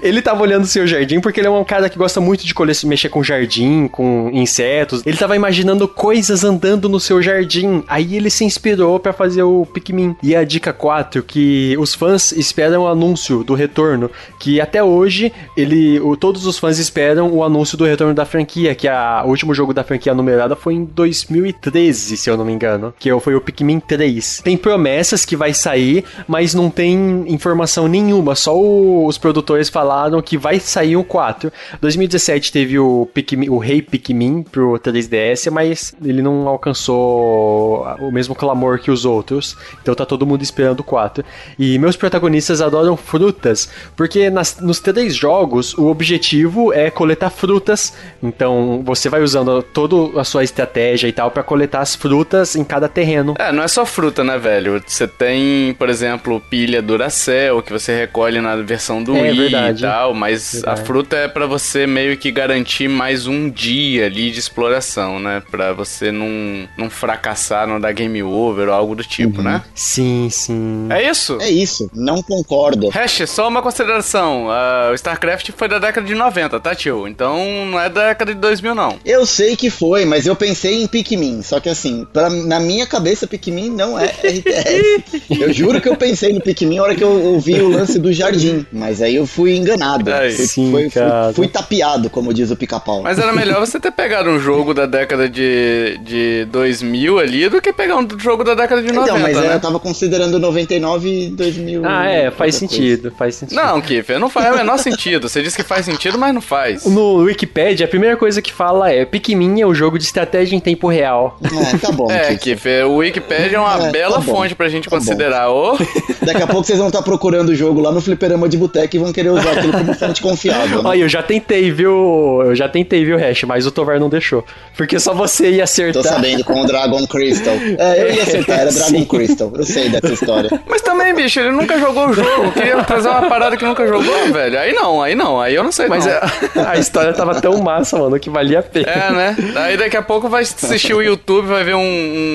Ele 0.02 0.22
tava 0.22 0.42
olhando 0.42 0.64
o 0.64 0.68
seu 0.68 0.88
jardim 0.88 1.20
porque 1.20 1.40
ele 1.40 1.48
é 1.48 1.50
um 1.50 1.64
cara 1.64 1.90
que 1.90 1.98
gosta 1.98 2.20
muito 2.20 2.46
de 2.46 2.54
colher, 2.54 2.76
mexer 2.86 3.10
com 3.10 3.24
jardim, 3.24 3.88
com 3.88 4.30
insetos. 4.34 5.02
Ele 5.06 5.18
tava 5.18 5.36
imaginando 5.36 5.88
coisas 5.88 6.44
andando 6.44 6.90
no 6.90 7.00
seu 7.00 7.22
jardim. 7.22 7.84
Aí 7.88 8.16
ele 8.16 8.30
se 8.30 8.44
inspirou 8.44 9.00
para 9.00 9.14
fazer 9.14 9.44
o 9.44 9.66
Pikmin. 9.66 10.16
E 10.24 10.36
a 10.36 10.44
dica 10.44 10.74
4, 10.74 11.24
que 11.24 11.76
os 11.80 11.94
fãs 11.94 12.32
esperam 12.32 12.84
o 12.84 12.88
anúncio 12.88 13.44
do 13.44 13.54
retorno. 13.54 14.10
Que 14.40 14.60
até 14.60 14.84
hoje, 14.84 15.32
ele. 15.56 16.00
O, 16.00 16.16
todos 16.16 16.46
os 16.46 16.58
fãs 16.58 16.80
esperam 16.80 17.32
o 17.32 17.44
anúncio 17.44 17.78
do 17.78 17.86
retorno 17.86 18.14
da 18.14 18.26
franquia. 18.26 18.74
Que 18.74 18.88
a, 18.88 19.24
o 19.26 19.30
último 19.30 19.54
jogo 19.54 19.74
da 19.74 19.84
franquia 19.84 20.14
numerada 20.14 20.56
foi 20.56 20.76
em 20.76 20.86
2013, 20.86 22.18
se 22.18 22.30
eu 22.30 22.38
não 22.38 22.46
me 22.46 22.54
engano. 22.54 22.94
Que 22.98 23.12
foi 23.20 23.36
o 23.36 23.42
Pikmin 23.52 23.80
3. 23.80 24.42
Tem 24.44 24.56
promessas 24.56 25.26
que 25.26 25.36
vai 25.36 25.54
sair, 25.54 26.06
mas 26.28 26.56
não 26.56 26.70
tem 26.70 27.26
informação 27.28 27.88
nenhuma. 27.88 28.34
Só 28.34 28.58
o, 28.58 29.06
os 29.06 29.18
produtores 29.18 29.70
falaram 29.70 30.22
que 30.22 30.38
vai 30.38 30.60
sair 30.60 30.96
o 30.96 31.04
4. 31.04 31.52
2017 31.82 32.52
teve 32.52 32.80
o, 32.80 33.08
Pikmin, 33.14 33.50
o 33.50 33.58
Rei 33.58 33.82
Pikmin 33.82 34.44
pro 34.44 34.80
3DS, 34.80 35.52
mas 35.52 35.94
ele 36.04 36.22
não 36.22 36.48
alcançou 36.48 37.86
o 38.00 38.12
mesmo 38.12 38.34
clamor 38.34 38.80
que 38.80 38.90
os 38.90 39.04
outros. 39.06 39.58
Então 39.82 39.94
tá 39.94 40.06
todo 40.06 40.26
mundo 40.26 40.42
esperando 40.42 40.80
o 40.80 40.84
4. 40.84 41.24
E 41.60 41.78
meus 41.78 41.98
protagonistas 41.98 42.62
adoram 42.62 42.96
frutas, 42.96 43.70
porque 43.96 44.30
nas, 44.30 44.60
nos 44.60 44.80
três 44.80 45.16
jogos 45.16 45.78
o 45.78 45.88
objetivo 45.88 46.72
é 46.74 46.90
coletar 46.90 47.30
frutas. 47.30 47.94
Então 48.24 48.82
você 48.84 49.10
vai 49.10 49.22
usando 49.22 49.62
toda 49.62 50.20
a 50.20 50.24
sua 50.24 50.44
estratégia 50.44 51.08
e 51.08 51.12
tal 51.12 51.30
para 51.30 51.44
coletar 51.44 51.82
as 51.82 51.96
frutas 51.96 52.56
em 52.56 52.64
cada 52.64 52.88
terreno. 52.88 53.36
É, 53.48 53.52
não 53.52 53.64
é 53.64 53.68
só 53.68 53.86
fruta, 53.86 54.24
né, 54.24 54.38
velho? 54.38 54.82
Você 54.86 55.08
tem, 55.08 55.74
por 55.78 55.90
exemplo, 55.90 56.40
pilha 56.50 56.82
Duracell, 56.82 57.62
que 57.62 57.72
você 57.72 57.96
recolhe 57.98 58.40
na 58.42 58.56
versão 58.58 59.04
do 59.04 59.16
É, 59.16 59.22
Wii 59.22 59.38
verdade. 59.38 59.80
e 59.84 59.88
tal, 59.88 60.14
mas 60.14 60.54
Verdade. 60.54 60.80
a 60.82 60.86
fruta 60.86 61.16
é 61.16 61.28
pra 61.28 61.46
você 61.46 61.88
meio 61.88 62.16
que 62.18 62.32
garantir 62.32 62.88
mais 62.88 63.26
um 63.28 63.50
dia 63.50 64.06
ali 64.06 64.32
de 64.32 64.40
exploração, 64.40 65.20
né? 65.20 65.42
Pra 65.50 65.74
você 65.74 66.12
não, 66.12 66.68
não 66.78 66.90
fracassar, 66.90 67.68
não 67.68 67.80
dar 67.80 67.92
game 67.94 68.22
over 68.22 68.68
ou 68.68 68.74
algo 68.74 68.96
do 68.96 69.04
tipo, 69.04 69.38
Uhum. 69.40 69.44
né? 69.44 69.62
Sim, 69.74 70.28
sim. 70.30 70.88
É 70.90 71.10
isso? 71.10 71.38
É 71.42 71.50
isso, 71.50 71.90
não 71.96 72.22
concordo. 72.22 72.90
Hash, 72.90 73.24
só 73.28 73.48
uma 73.48 73.62
consideração. 73.62 74.48
ah, 74.50 74.90
o 74.92 74.94
StarCraft 74.96 75.50
foi 75.56 75.68
da 75.68 75.80
década 75.80 76.06
de 76.06 76.14
90, 76.16 76.60
tá, 76.60 76.76
tio? 76.76 77.08
Então 77.08 77.38
não 77.66 77.80
é 77.80 77.90
da 77.90 78.08
década 78.10 78.34
de 78.34 78.40
2000, 78.40 78.76
não. 78.76 79.00
Eu 79.06 79.26
sei 79.26 79.56
que 79.56 79.70
foi, 79.70 80.06
mas 80.06 80.26
eu 80.28 80.36
pensei 80.36 80.82
em 80.84 80.88
Pikmin. 80.88 81.42
Só 81.42 81.60
que 81.60 81.70
assim, 81.70 82.06
pra, 82.14 82.30
na 82.30 82.60
minha 82.60 82.86
cabeça, 82.86 83.28
Pikmin 83.32 83.70
não 83.70 83.98
é 83.98 84.06
RTS. 84.08 85.22
eu 85.42 85.54
juro 85.54 85.80
que 85.82 85.88
eu 85.90 85.96
pensei 85.96 86.34
no 86.34 86.42
Pikmin 86.42 86.78
na 86.78 86.84
hora 86.84 86.96
que 86.96 87.04
eu 87.04 87.10
ouvi 87.26 87.62
o 87.62 87.70
lance 87.70 87.98
do 88.00 88.12
jardim. 88.12 88.66
Mas 88.72 89.02
aí 89.02 89.16
eu 89.16 89.26
fui 89.26 89.56
enganado. 89.56 90.12
Fui, 90.12 90.30
Sim, 90.46 90.72
fui- 90.72 90.90
fui- 90.90 91.34
fui 91.34 91.48
tapeado, 91.48 92.10
como 92.10 92.34
diz 92.34 92.52
o 92.52 92.56
pica-pau. 92.56 93.02
Mas 93.02 93.18
era 93.20 93.32
melhor 93.34 93.60
você 93.60 93.80
ter 93.80 93.92
pegado 93.92 94.30
um 94.30 94.40
jogo 94.40 94.74
da 94.74 94.86
década 94.86 95.30
de, 95.30 95.98
de 96.04 96.46
2000 96.52 97.20
ali 97.20 97.50
do 97.50 97.62
que 97.62 97.72
pegar 97.74 97.98
um 97.98 98.08
jogo 98.18 98.44
da 98.44 98.54
década 98.54 98.82
de 98.82 98.92
90, 98.92 99.04
Então, 99.12 99.20
mas 99.22 99.38
né? 99.38 99.56
eu 99.56 99.60
tava 99.60 99.80
considerando 99.80 100.40
99 100.40 101.10
e 101.10 101.30
2000. 101.30 101.82
Ah, 101.86 102.08
é, 102.10 102.32
faz 102.32 102.56
sentido, 102.56 103.12
faz 103.18 103.36
sentido. 103.36 103.56
Não, 103.58 103.80
Kiffer, 103.82 104.20
não 104.20 104.30
faz 104.30 104.54
o 104.54 104.58
menor 104.58 104.78
sentido. 104.78 105.30
Você 105.30 105.42
disse 105.42 105.56
que 105.58 105.64
faz 105.64 105.86
sentido, 105.86 106.18
mas 106.18 106.34
não 106.34 106.42
faz. 106.42 106.86
No 106.86 107.18
Wikipedia, 107.18 107.86
a 107.86 107.90
primeira 107.90 108.18
coisa 108.18 108.42
que 108.42 108.52
fala 108.52 108.92
é 108.92 109.06
Pikmin 109.06 109.62
é 109.62 109.66
o 109.66 109.74
jogo 109.74 109.98
de 109.98 110.04
estratégia 110.06 110.56
em 110.56 110.60
tempo 110.60 110.88
real. 110.88 111.38
coisa. 111.40 111.76
É, 111.76 111.78
tá 111.78 111.92
bom. 111.92 112.12
É. 112.12 112.36
Kiffer, 112.36 112.86
o 112.88 112.98
Wikipedia 112.98 113.21
é 113.30 113.60
uma 113.60 113.76
É, 113.76 113.78
tá 113.86 113.92
bela 113.92 114.20
bom, 114.20 114.36
fonte 114.36 114.56
pra 114.56 114.68
gente 114.70 114.90
tá 114.90 114.96
considerar. 114.96 115.50
Ô, 115.50 115.78
Daqui 116.22 116.42
a 116.42 116.48
pouco 116.48 116.66
vocês 116.66 116.78
vão 116.78 116.88
estar 116.88 117.02
procurando 117.02 117.50
o 117.50 117.56
jogo 117.56 117.80
lá 117.82 117.92
no 117.92 118.00
fliperama 118.02 118.48
de 118.48 118.58
boteca 118.58 118.96
e 118.96 119.00
vão 119.00 119.12
querer 119.12 119.30
usar 119.30 119.52
aquilo 119.52 119.74
como 119.74 119.94
fonte 119.94 120.22
confiável. 120.22 120.84
né? 120.84 120.90
Olha, 120.90 121.00
eu 121.02 121.10
já 121.10 121.24
tentei, 121.24 121.72
viu? 121.72 122.42
Eu 122.46 122.56
já 122.56 122.68
tentei, 122.70 123.04
viu, 123.04 123.18
Hash, 123.18 123.44
mas 123.44 123.66
o 123.66 123.72
Tovar 123.72 124.00
não 124.00 124.10
deixou. 124.10 124.46
Porque 124.78 125.00
só 125.00 125.14
você 125.14 125.50
ia 125.52 125.58
Tô 125.58 125.64
acertar. 125.64 126.04
sabendo 126.04 126.44
com 126.44 126.62
o 126.62 126.66
Dragon 126.68 127.06
Crystal. 127.08 127.54
É, 127.78 128.02
eu 128.04 128.14
ia 128.14 128.24
acertar, 128.24 128.60
era 128.60 128.72
Dragon 128.72 128.90
Sim. 129.00 129.06
Crystal. 129.06 129.52
Eu 129.56 129.64
sei 129.64 129.90
dessa 129.90 130.14
história. 130.14 130.50
Mas 130.68 130.82
também, 130.82 131.14
bicho, 131.14 131.40
ele 131.40 131.52
nunca 131.52 131.78
jogou 131.80 132.10
o 132.10 132.14
jogo. 132.14 132.52
Queria 132.52 132.84
trazer 132.84 133.10
uma 133.10 133.28
parada 133.28 133.58
que 133.58 133.66
nunca 133.66 133.88
jogou, 133.88 134.32
velho. 134.32 134.60
Aí 134.60 134.74
não, 134.74 135.02
aí 135.02 135.16
não, 135.16 135.40
aí 135.42 135.56
eu 135.56 135.64
não 135.64 135.72
sei. 135.72 135.88
Mas 135.88 136.06
não. 136.06 136.14
a, 136.14 136.72
a 136.72 136.78
história 136.78 137.14
tava 137.14 137.40
tão 137.42 137.60
massa, 137.62 137.98
mano, 137.98 138.20
que 138.20 138.30
valia 138.30 138.60
a 138.60 138.64
pena. 138.64 138.92
É, 138.92 139.12
né? 139.12 139.36
Aí 139.56 139.78
daqui 139.78 139.98
a 139.98 140.02
pouco 140.02 140.30
vai 140.30 140.44
assistir 140.44 140.94
o 140.94 141.02
YouTube, 141.02 141.48
vai 141.48 141.64
ver 141.64 141.76
um, 141.76 141.82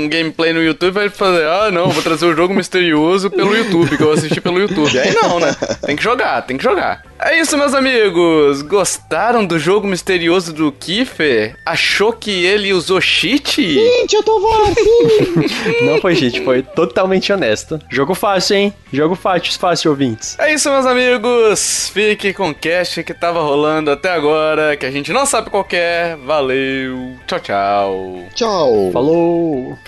um 0.04 0.08
gameplay 0.08 0.52
no 0.52 0.62
YouTube 0.62 0.75
e 0.84 0.90
vai 0.90 1.08
fazer, 1.08 1.46
ah, 1.46 1.70
não, 1.70 1.90
vou 1.90 2.02
trazer 2.02 2.26
o 2.26 2.34
jogo 2.34 2.52
misterioso 2.52 3.30
pelo 3.30 3.56
YouTube, 3.56 3.96
que 3.96 4.02
eu 4.02 4.12
assisti 4.12 4.40
pelo 4.40 4.58
YouTube. 4.58 4.98
Aí 4.98 5.14
não, 5.14 5.40
né? 5.40 5.54
Tem 5.84 5.96
que 5.96 6.02
jogar, 6.02 6.42
tem 6.42 6.56
que 6.56 6.64
jogar. 6.64 7.02
É 7.18 7.38
isso, 7.38 7.56
meus 7.56 7.72
amigos. 7.74 8.60
Gostaram 8.62 9.44
do 9.44 9.58
jogo 9.58 9.86
misterioso 9.86 10.52
do 10.52 10.70
Kiffer? 10.70 11.56
Achou 11.64 12.12
que 12.12 12.44
ele 12.44 12.72
usou 12.72 13.00
cheat? 13.00 13.62
Gente, 13.62 14.14
eu 14.14 14.22
tô 14.22 14.38
sim. 14.74 15.86
Não 15.86 16.00
foi 16.00 16.14
cheat, 16.14 16.44
foi 16.44 16.62
totalmente 16.62 17.32
honesto. 17.32 17.80
Jogo 17.88 18.14
fácil, 18.14 18.56
hein? 18.56 18.74
Jogo 18.92 19.14
fácil, 19.14 19.58
fácil, 19.58 19.90
ouvintes. 19.90 20.38
É 20.38 20.52
isso, 20.52 20.70
meus 20.70 20.84
amigos. 20.84 21.90
Fique 21.92 22.34
com 22.34 22.50
o 22.50 22.54
cast 22.54 23.02
que 23.02 23.14
tava 23.14 23.40
rolando 23.40 23.90
até 23.90 24.10
agora, 24.12 24.76
que 24.76 24.84
a 24.84 24.90
gente 24.90 25.12
não 25.12 25.24
sabe 25.24 25.48
qual 25.48 25.64
que 25.64 25.76
é. 25.76 26.16
Valeu. 26.24 27.16
Tchau, 27.26 27.40
tchau. 27.40 28.24
Tchau. 28.34 28.90
Falou! 28.92 29.78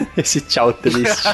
Esse 0.16 0.40
tchau 0.40 0.72
triste. 0.72 1.28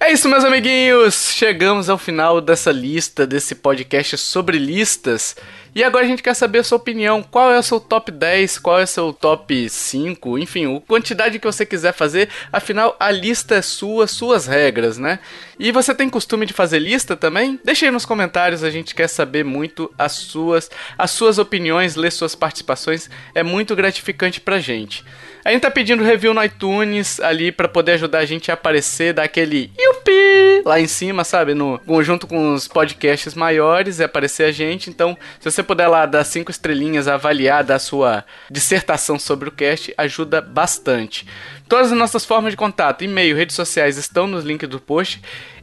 É 0.00 0.12
isso, 0.12 0.28
meus 0.28 0.44
amiguinhos. 0.44 1.32
Chegamos 1.34 1.90
ao 1.90 1.98
final 1.98 2.40
dessa 2.40 2.70
lista, 2.70 3.26
desse 3.26 3.54
podcast 3.54 4.16
sobre 4.16 4.58
listas. 4.58 5.36
E 5.78 5.84
agora 5.84 6.04
a 6.04 6.08
gente 6.08 6.24
quer 6.24 6.34
saber 6.34 6.58
a 6.58 6.64
sua 6.64 6.76
opinião. 6.76 7.22
Qual 7.22 7.52
é 7.52 7.56
o 7.56 7.62
seu 7.62 7.78
top 7.78 8.10
10? 8.10 8.58
Qual 8.58 8.80
é 8.80 8.82
o 8.82 8.86
seu 8.86 9.12
top 9.12 9.70
5? 9.70 10.36
Enfim, 10.36 10.76
a 10.76 10.80
quantidade 10.80 11.38
que 11.38 11.46
você 11.46 11.64
quiser 11.64 11.92
fazer. 11.92 12.28
Afinal, 12.52 12.96
a 12.98 13.12
lista 13.12 13.54
é 13.54 13.62
sua, 13.62 14.08
suas 14.08 14.48
regras, 14.48 14.98
né? 14.98 15.20
E 15.56 15.70
você 15.70 15.94
tem 15.94 16.10
costume 16.10 16.46
de 16.46 16.52
fazer 16.52 16.80
lista 16.80 17.16
também? 17.16 17.60
Deixa 17.64 17.86
aí 17.86 17.92
nos 17.92 18.04
comentários, 18.04 18.64
a 18.64 18.70
gente 18.70 18.92
quer 18.92 19.06
saber 19.06 19.44
muito 19.44 19.88
as 19.96 20.14
suas, 20.14 20.68
as 20.98 21.12
suas 21.12 21.38
opiniões, 21.38 21.94
ler 21.94 22.10
suas 22.10 22.34
participações. 22.34 23.08
É 23.32 23.44
muito 23.44 23.76
gratificante 23.76 24.40
pra 24.40 24.58
gente. 24.58 25.04
A 25.48 25.50
gente 25.50 25.62
tá 25.62 25.70
pedindo 25.70 26.04
review 26.04 26.34
no 26.34 26.44
iTunes 26.44 27.18
ali 27.20 27.50
pra 27.50 27.66
poder 27.66 27.92
ajudar 27.92 28.18
a 28.18 28.24
gente 28.26 28.50
a 28.50 28.54
aparecer, 28.54 29.14
dar 29.14 29.22
aquele 29.22 29.72
yupi 29.80 30.62
lá 30.62 30.78
em 30.78 30.86
cima, 30.86 31.24
sabe? 31.24 31.54
No, 31.54 31.80
junto 32.02 32.26
com 32.26 32.52
os 32.52 32.68
podcasts 32.68 33.32
maiores 33.32 33.98
e 33.98 34.04
aparecer 34.04 34.44
a 34.44 34.52
gente. 34.52 34.90
Então, 34.90 35.16
se 35.40 35.50
você 35.50 35.62
puder 35.62 35.88
lá 35.88 36.04
dar 36.04 36.22
cinco 36.24 36.50
estrelinhas, 36.50 37.08
avaliar, 37.08 37.64
dar 37.64 37.78
sua 37.78 38.26
dissertação 38.50 39.18
sobre 39.18 39.48
o 39.48 39.52
cast, 39.52 39.94
ajuda 39.96 40.42
bastante. 40.42 41.26
Todas 41.66 41.92
as 41.92 41.96
nossas 41.96 42.26
formas 42.26 42.52
de 42.52 42.56
contato, 42.58 43.02
e-mail, 43.02 43.34
redes 43.34 43.56
sociais 43.56 43.96
estão 43.96 44.26
nos 44.26 44.44
links 44.44 44.68
do 44.68 44.78
post. 44.78 45.18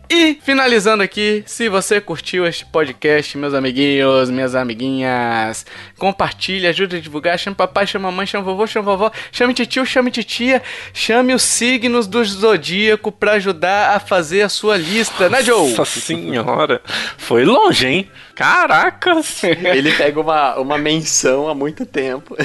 E 0.09 0.37
finalizando 0.43 1.01
aqui, 1.01 1.43
se 1.47 1.67
você 1.67 1.99
curtiu 1.99 2.45
este 2.45 2.63
podcast, 2.65 3.35
meus 3.37 3.53
amiguinhos, 3.53 4.29
minhas 4.29 4.53
amiguinhas, 4.53 5.65
compartilhe, 5.97 6.67
ajude 6.67 6.97
a 6.97 6.99
divulgar, 6.99 7.39
chame 7.39 7.55
papai, 7.55 7.87
chame 7.87 8.03
mamãe, 8.03 8.25
chame 8.25 8.43
vovô, 8.43 8.67
chame 8.67 8.85
vovó, 8.85 9.11
chame 9.31 9.53
tio, 9.53 9.85
chame 9.85 10.11
titia, 10.11 10.61
chame 10.93 11.33
os 11.33 11.41
signos 11.41 12.05
do 12.05 12.23
zodíaco 12.23 13.11
pra 13.11 13.33
ajudar 13.33 13.95
a 13.95 13.99
fazer 13.99 14.43
a 14.43 14.49
sua 14.49 14.77
lista, 14.77 15.27
né, 15.27 15.41
Joe? 15.41 15.73
Nossa 15.73 15.99
senhora. 15.99 16.81
Foi 17.17 17.43
longe, 17.43 17.87
hein? 17.87 18.11
Caracas. 18.35 19.43
Ele 19.43 19.91
pega 19.93 20.19
uma, 20.19 20.55
uma 20.59 20.77
menção 20.77 21.47
há 21.47 21.55
muito 21.55 21.85
tempo. 21.85 22.35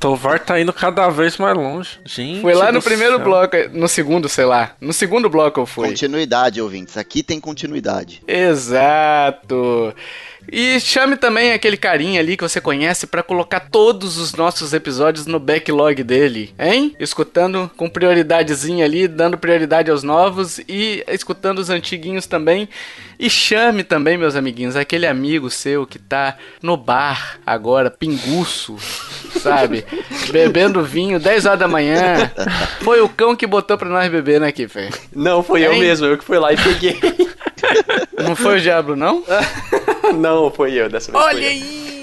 Tovar 0.00 0.40
tá 0.40 0.58
indo 0.58 0.72
cada 0.72 1.08
vez 1.10 1.36
mais 1.36 1.54
longe. 1.56 2.00
Gente. 2.04 2.40
Foi 2.40 2.54
lá 2.54 2.72
no 2.72 2.82
primeiro 2.82 3.16
céu. 3.16 3.24
bloco, 3.24 3.56
no 3.72 3.86
segundo, 3.86 4.28
sei 4.28 4.46
lá. 4.46 4.74
No 4.80 4.92
segundo 4.92 5.28
bloco 5.28 5.60
eu 5.60 5.66
fui. 5.66 5.88
Continuidade, 5.88 6.60
ouvintes. 6.60 6.96
Aqui 6.96 7.22
tem 7.22 7.38
continuidade. 7.38 8.22
Exato. 8.26 9.94
E 10.50 10.78
chame 10.78 11.16
também 11.16 11.52
aquele 11.52 11.76
carinha 11.76 12.20
ali 12.20 12.36
que 12.36 12.42
você 12.42 12.60
conhece 12.60 13.06
pra 13.06 13.22
colocar 13.22 13.60
todos 13.60 14.18
os 14.18 14.34
nossos 14.34 14.72
episódios 14.72 15.26
no 15.26 15.40
backlog 15.40 16.02
dele, 16.02 16.54
hein? 16.58 16.94
Escutando 17.00 17.70
com 17.76 17.88
prioridadezinha 17.88 18.84
ali, 18.84 19.08
dando 19.08 19.38
prioridade 19.38 19.90
aos 19.90 20.02
novos 20.02 20.58
e 20.68 21.02
escutando 21.08 21.58
os 21.58 21.70
antiguinhos 21.70 22.26
também. 22.26 22.68
E 23.18 23.30
chame 23.30 23.82
também, 23.84 24.18
meus 24.18 24.36
amiguinhos, 24.36 24.76
aquele 24.76 25.06
amigo 25.06 25.50
seu 25.50 25.86
que 25.86 25.98
tá 25.98 26.36
no 26.60 26.76
bar 26.76 27.38
agora, 27.46 27.90
pinguço, 27.90 28.76
sabe? 29.40 29.84
Bebendo 30.30 30.82
vinho 30.84 31.18
10 31.18 31.46
horas 31.46 31.58
da 31.60 31.68
manhã. 31.68 32.30
Foi 32.82 33.00
o 33.00 33.08
cão 33.08 33.34
que 33.34 33.46
botou 33.46 33.78
pra 33.78 33.88
nós 33.88 34.10
beber, 34.10 34.40
né, 34.40 34.52
Kiffer? 34.52 34.92
Não, 35.14 35.42
foi 35.42 35.62
eu 35.64 35.72
Hein? 35.72 35.80
mesmo, 35.80 36.06
eu 36.06 36.18
que 36.18 36.24
fui 36.24 36.38
lá 36.38 36.52
e 36.52 36.56
peguei. 36.56 36.98
Não 38.22 38.36
foi 38.36 38.58
o 38.58 38.60
diabo, 38.60 38.94
não? 38.96 39.22
Não, 40.12 40.50
foi 40.50 40.74
eu 40.74 40.88
dessa 40.88 41.10
vez. 41.10 41.24
Olha 41.24 41.48
aí! 41.48 41.94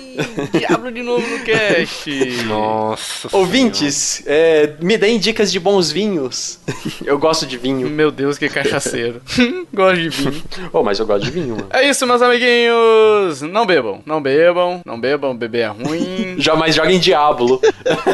Diablo 0.51 0.91
de 0.91 1.01
novo 1.01 1.25
no 1.25 1.43
cast. 1.43 2.09
Nossa. 2.45 3.29
Ouvintes, 3.31 4.23
é, 4.25 4.73
me 4.81 4.97
deem 4.97 5.17
dicas 5.17 5.51
de 5.51 5.59
bons 5.59 5.91
vinhos. 5.91 6.59
eu 7.05 7.17
gosto 7.17 7.45
de 7.45 7.57
vinho. 7.57 7.89
Meu 7.89 8.11
Deus, 8.11 8.37
que 8.37 8.49
cachaceiro. 8.49 9.21
Gosto 9.73 10.01
de 10.01 10.09
vinho. 10.09 10.43
Oh, 10.73 10.83
mas 10.83 10.99
eu 10.99 11.05
gosto 11.05 11.23
de 11.23 11.31
vinho, 11.31 11.55
mano. 11.55 11.67
É 11.71 11.87
isso, 11.87 12.05
meus 12.05 12.21
amiguinhos. 12.21 13.41
Não 13.41 13.65
bebam, 13.65 14.01
não 14.05 14.21
bebam, 14.21 14.81
não 14.85 14.99
bebam, 14.99 15.35
beber 15.35 15.59
é 15.59 15.67
ruim. 15.67 16.35
Jamais 16.37 16.75
joguem 16.75 16.99
Diablo. 16.99 17.61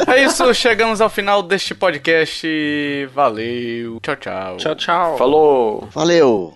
É 0.07 0.23
isso, 0.23 0.53
chegamos 0.53 1.01
ao 1.01 1.09
final 1.09 1.41
deste 1.41 1.73
podcast. 1.73 2.47
Valeu. 3.13 3.99
Tchau, 4.01 4.15
tchau. 4.15 4.57
Tchau, 4.57 4.75
tchau. 4.75 5.17
Falou. 5.17 5.87
Valeu! 5.91 6.55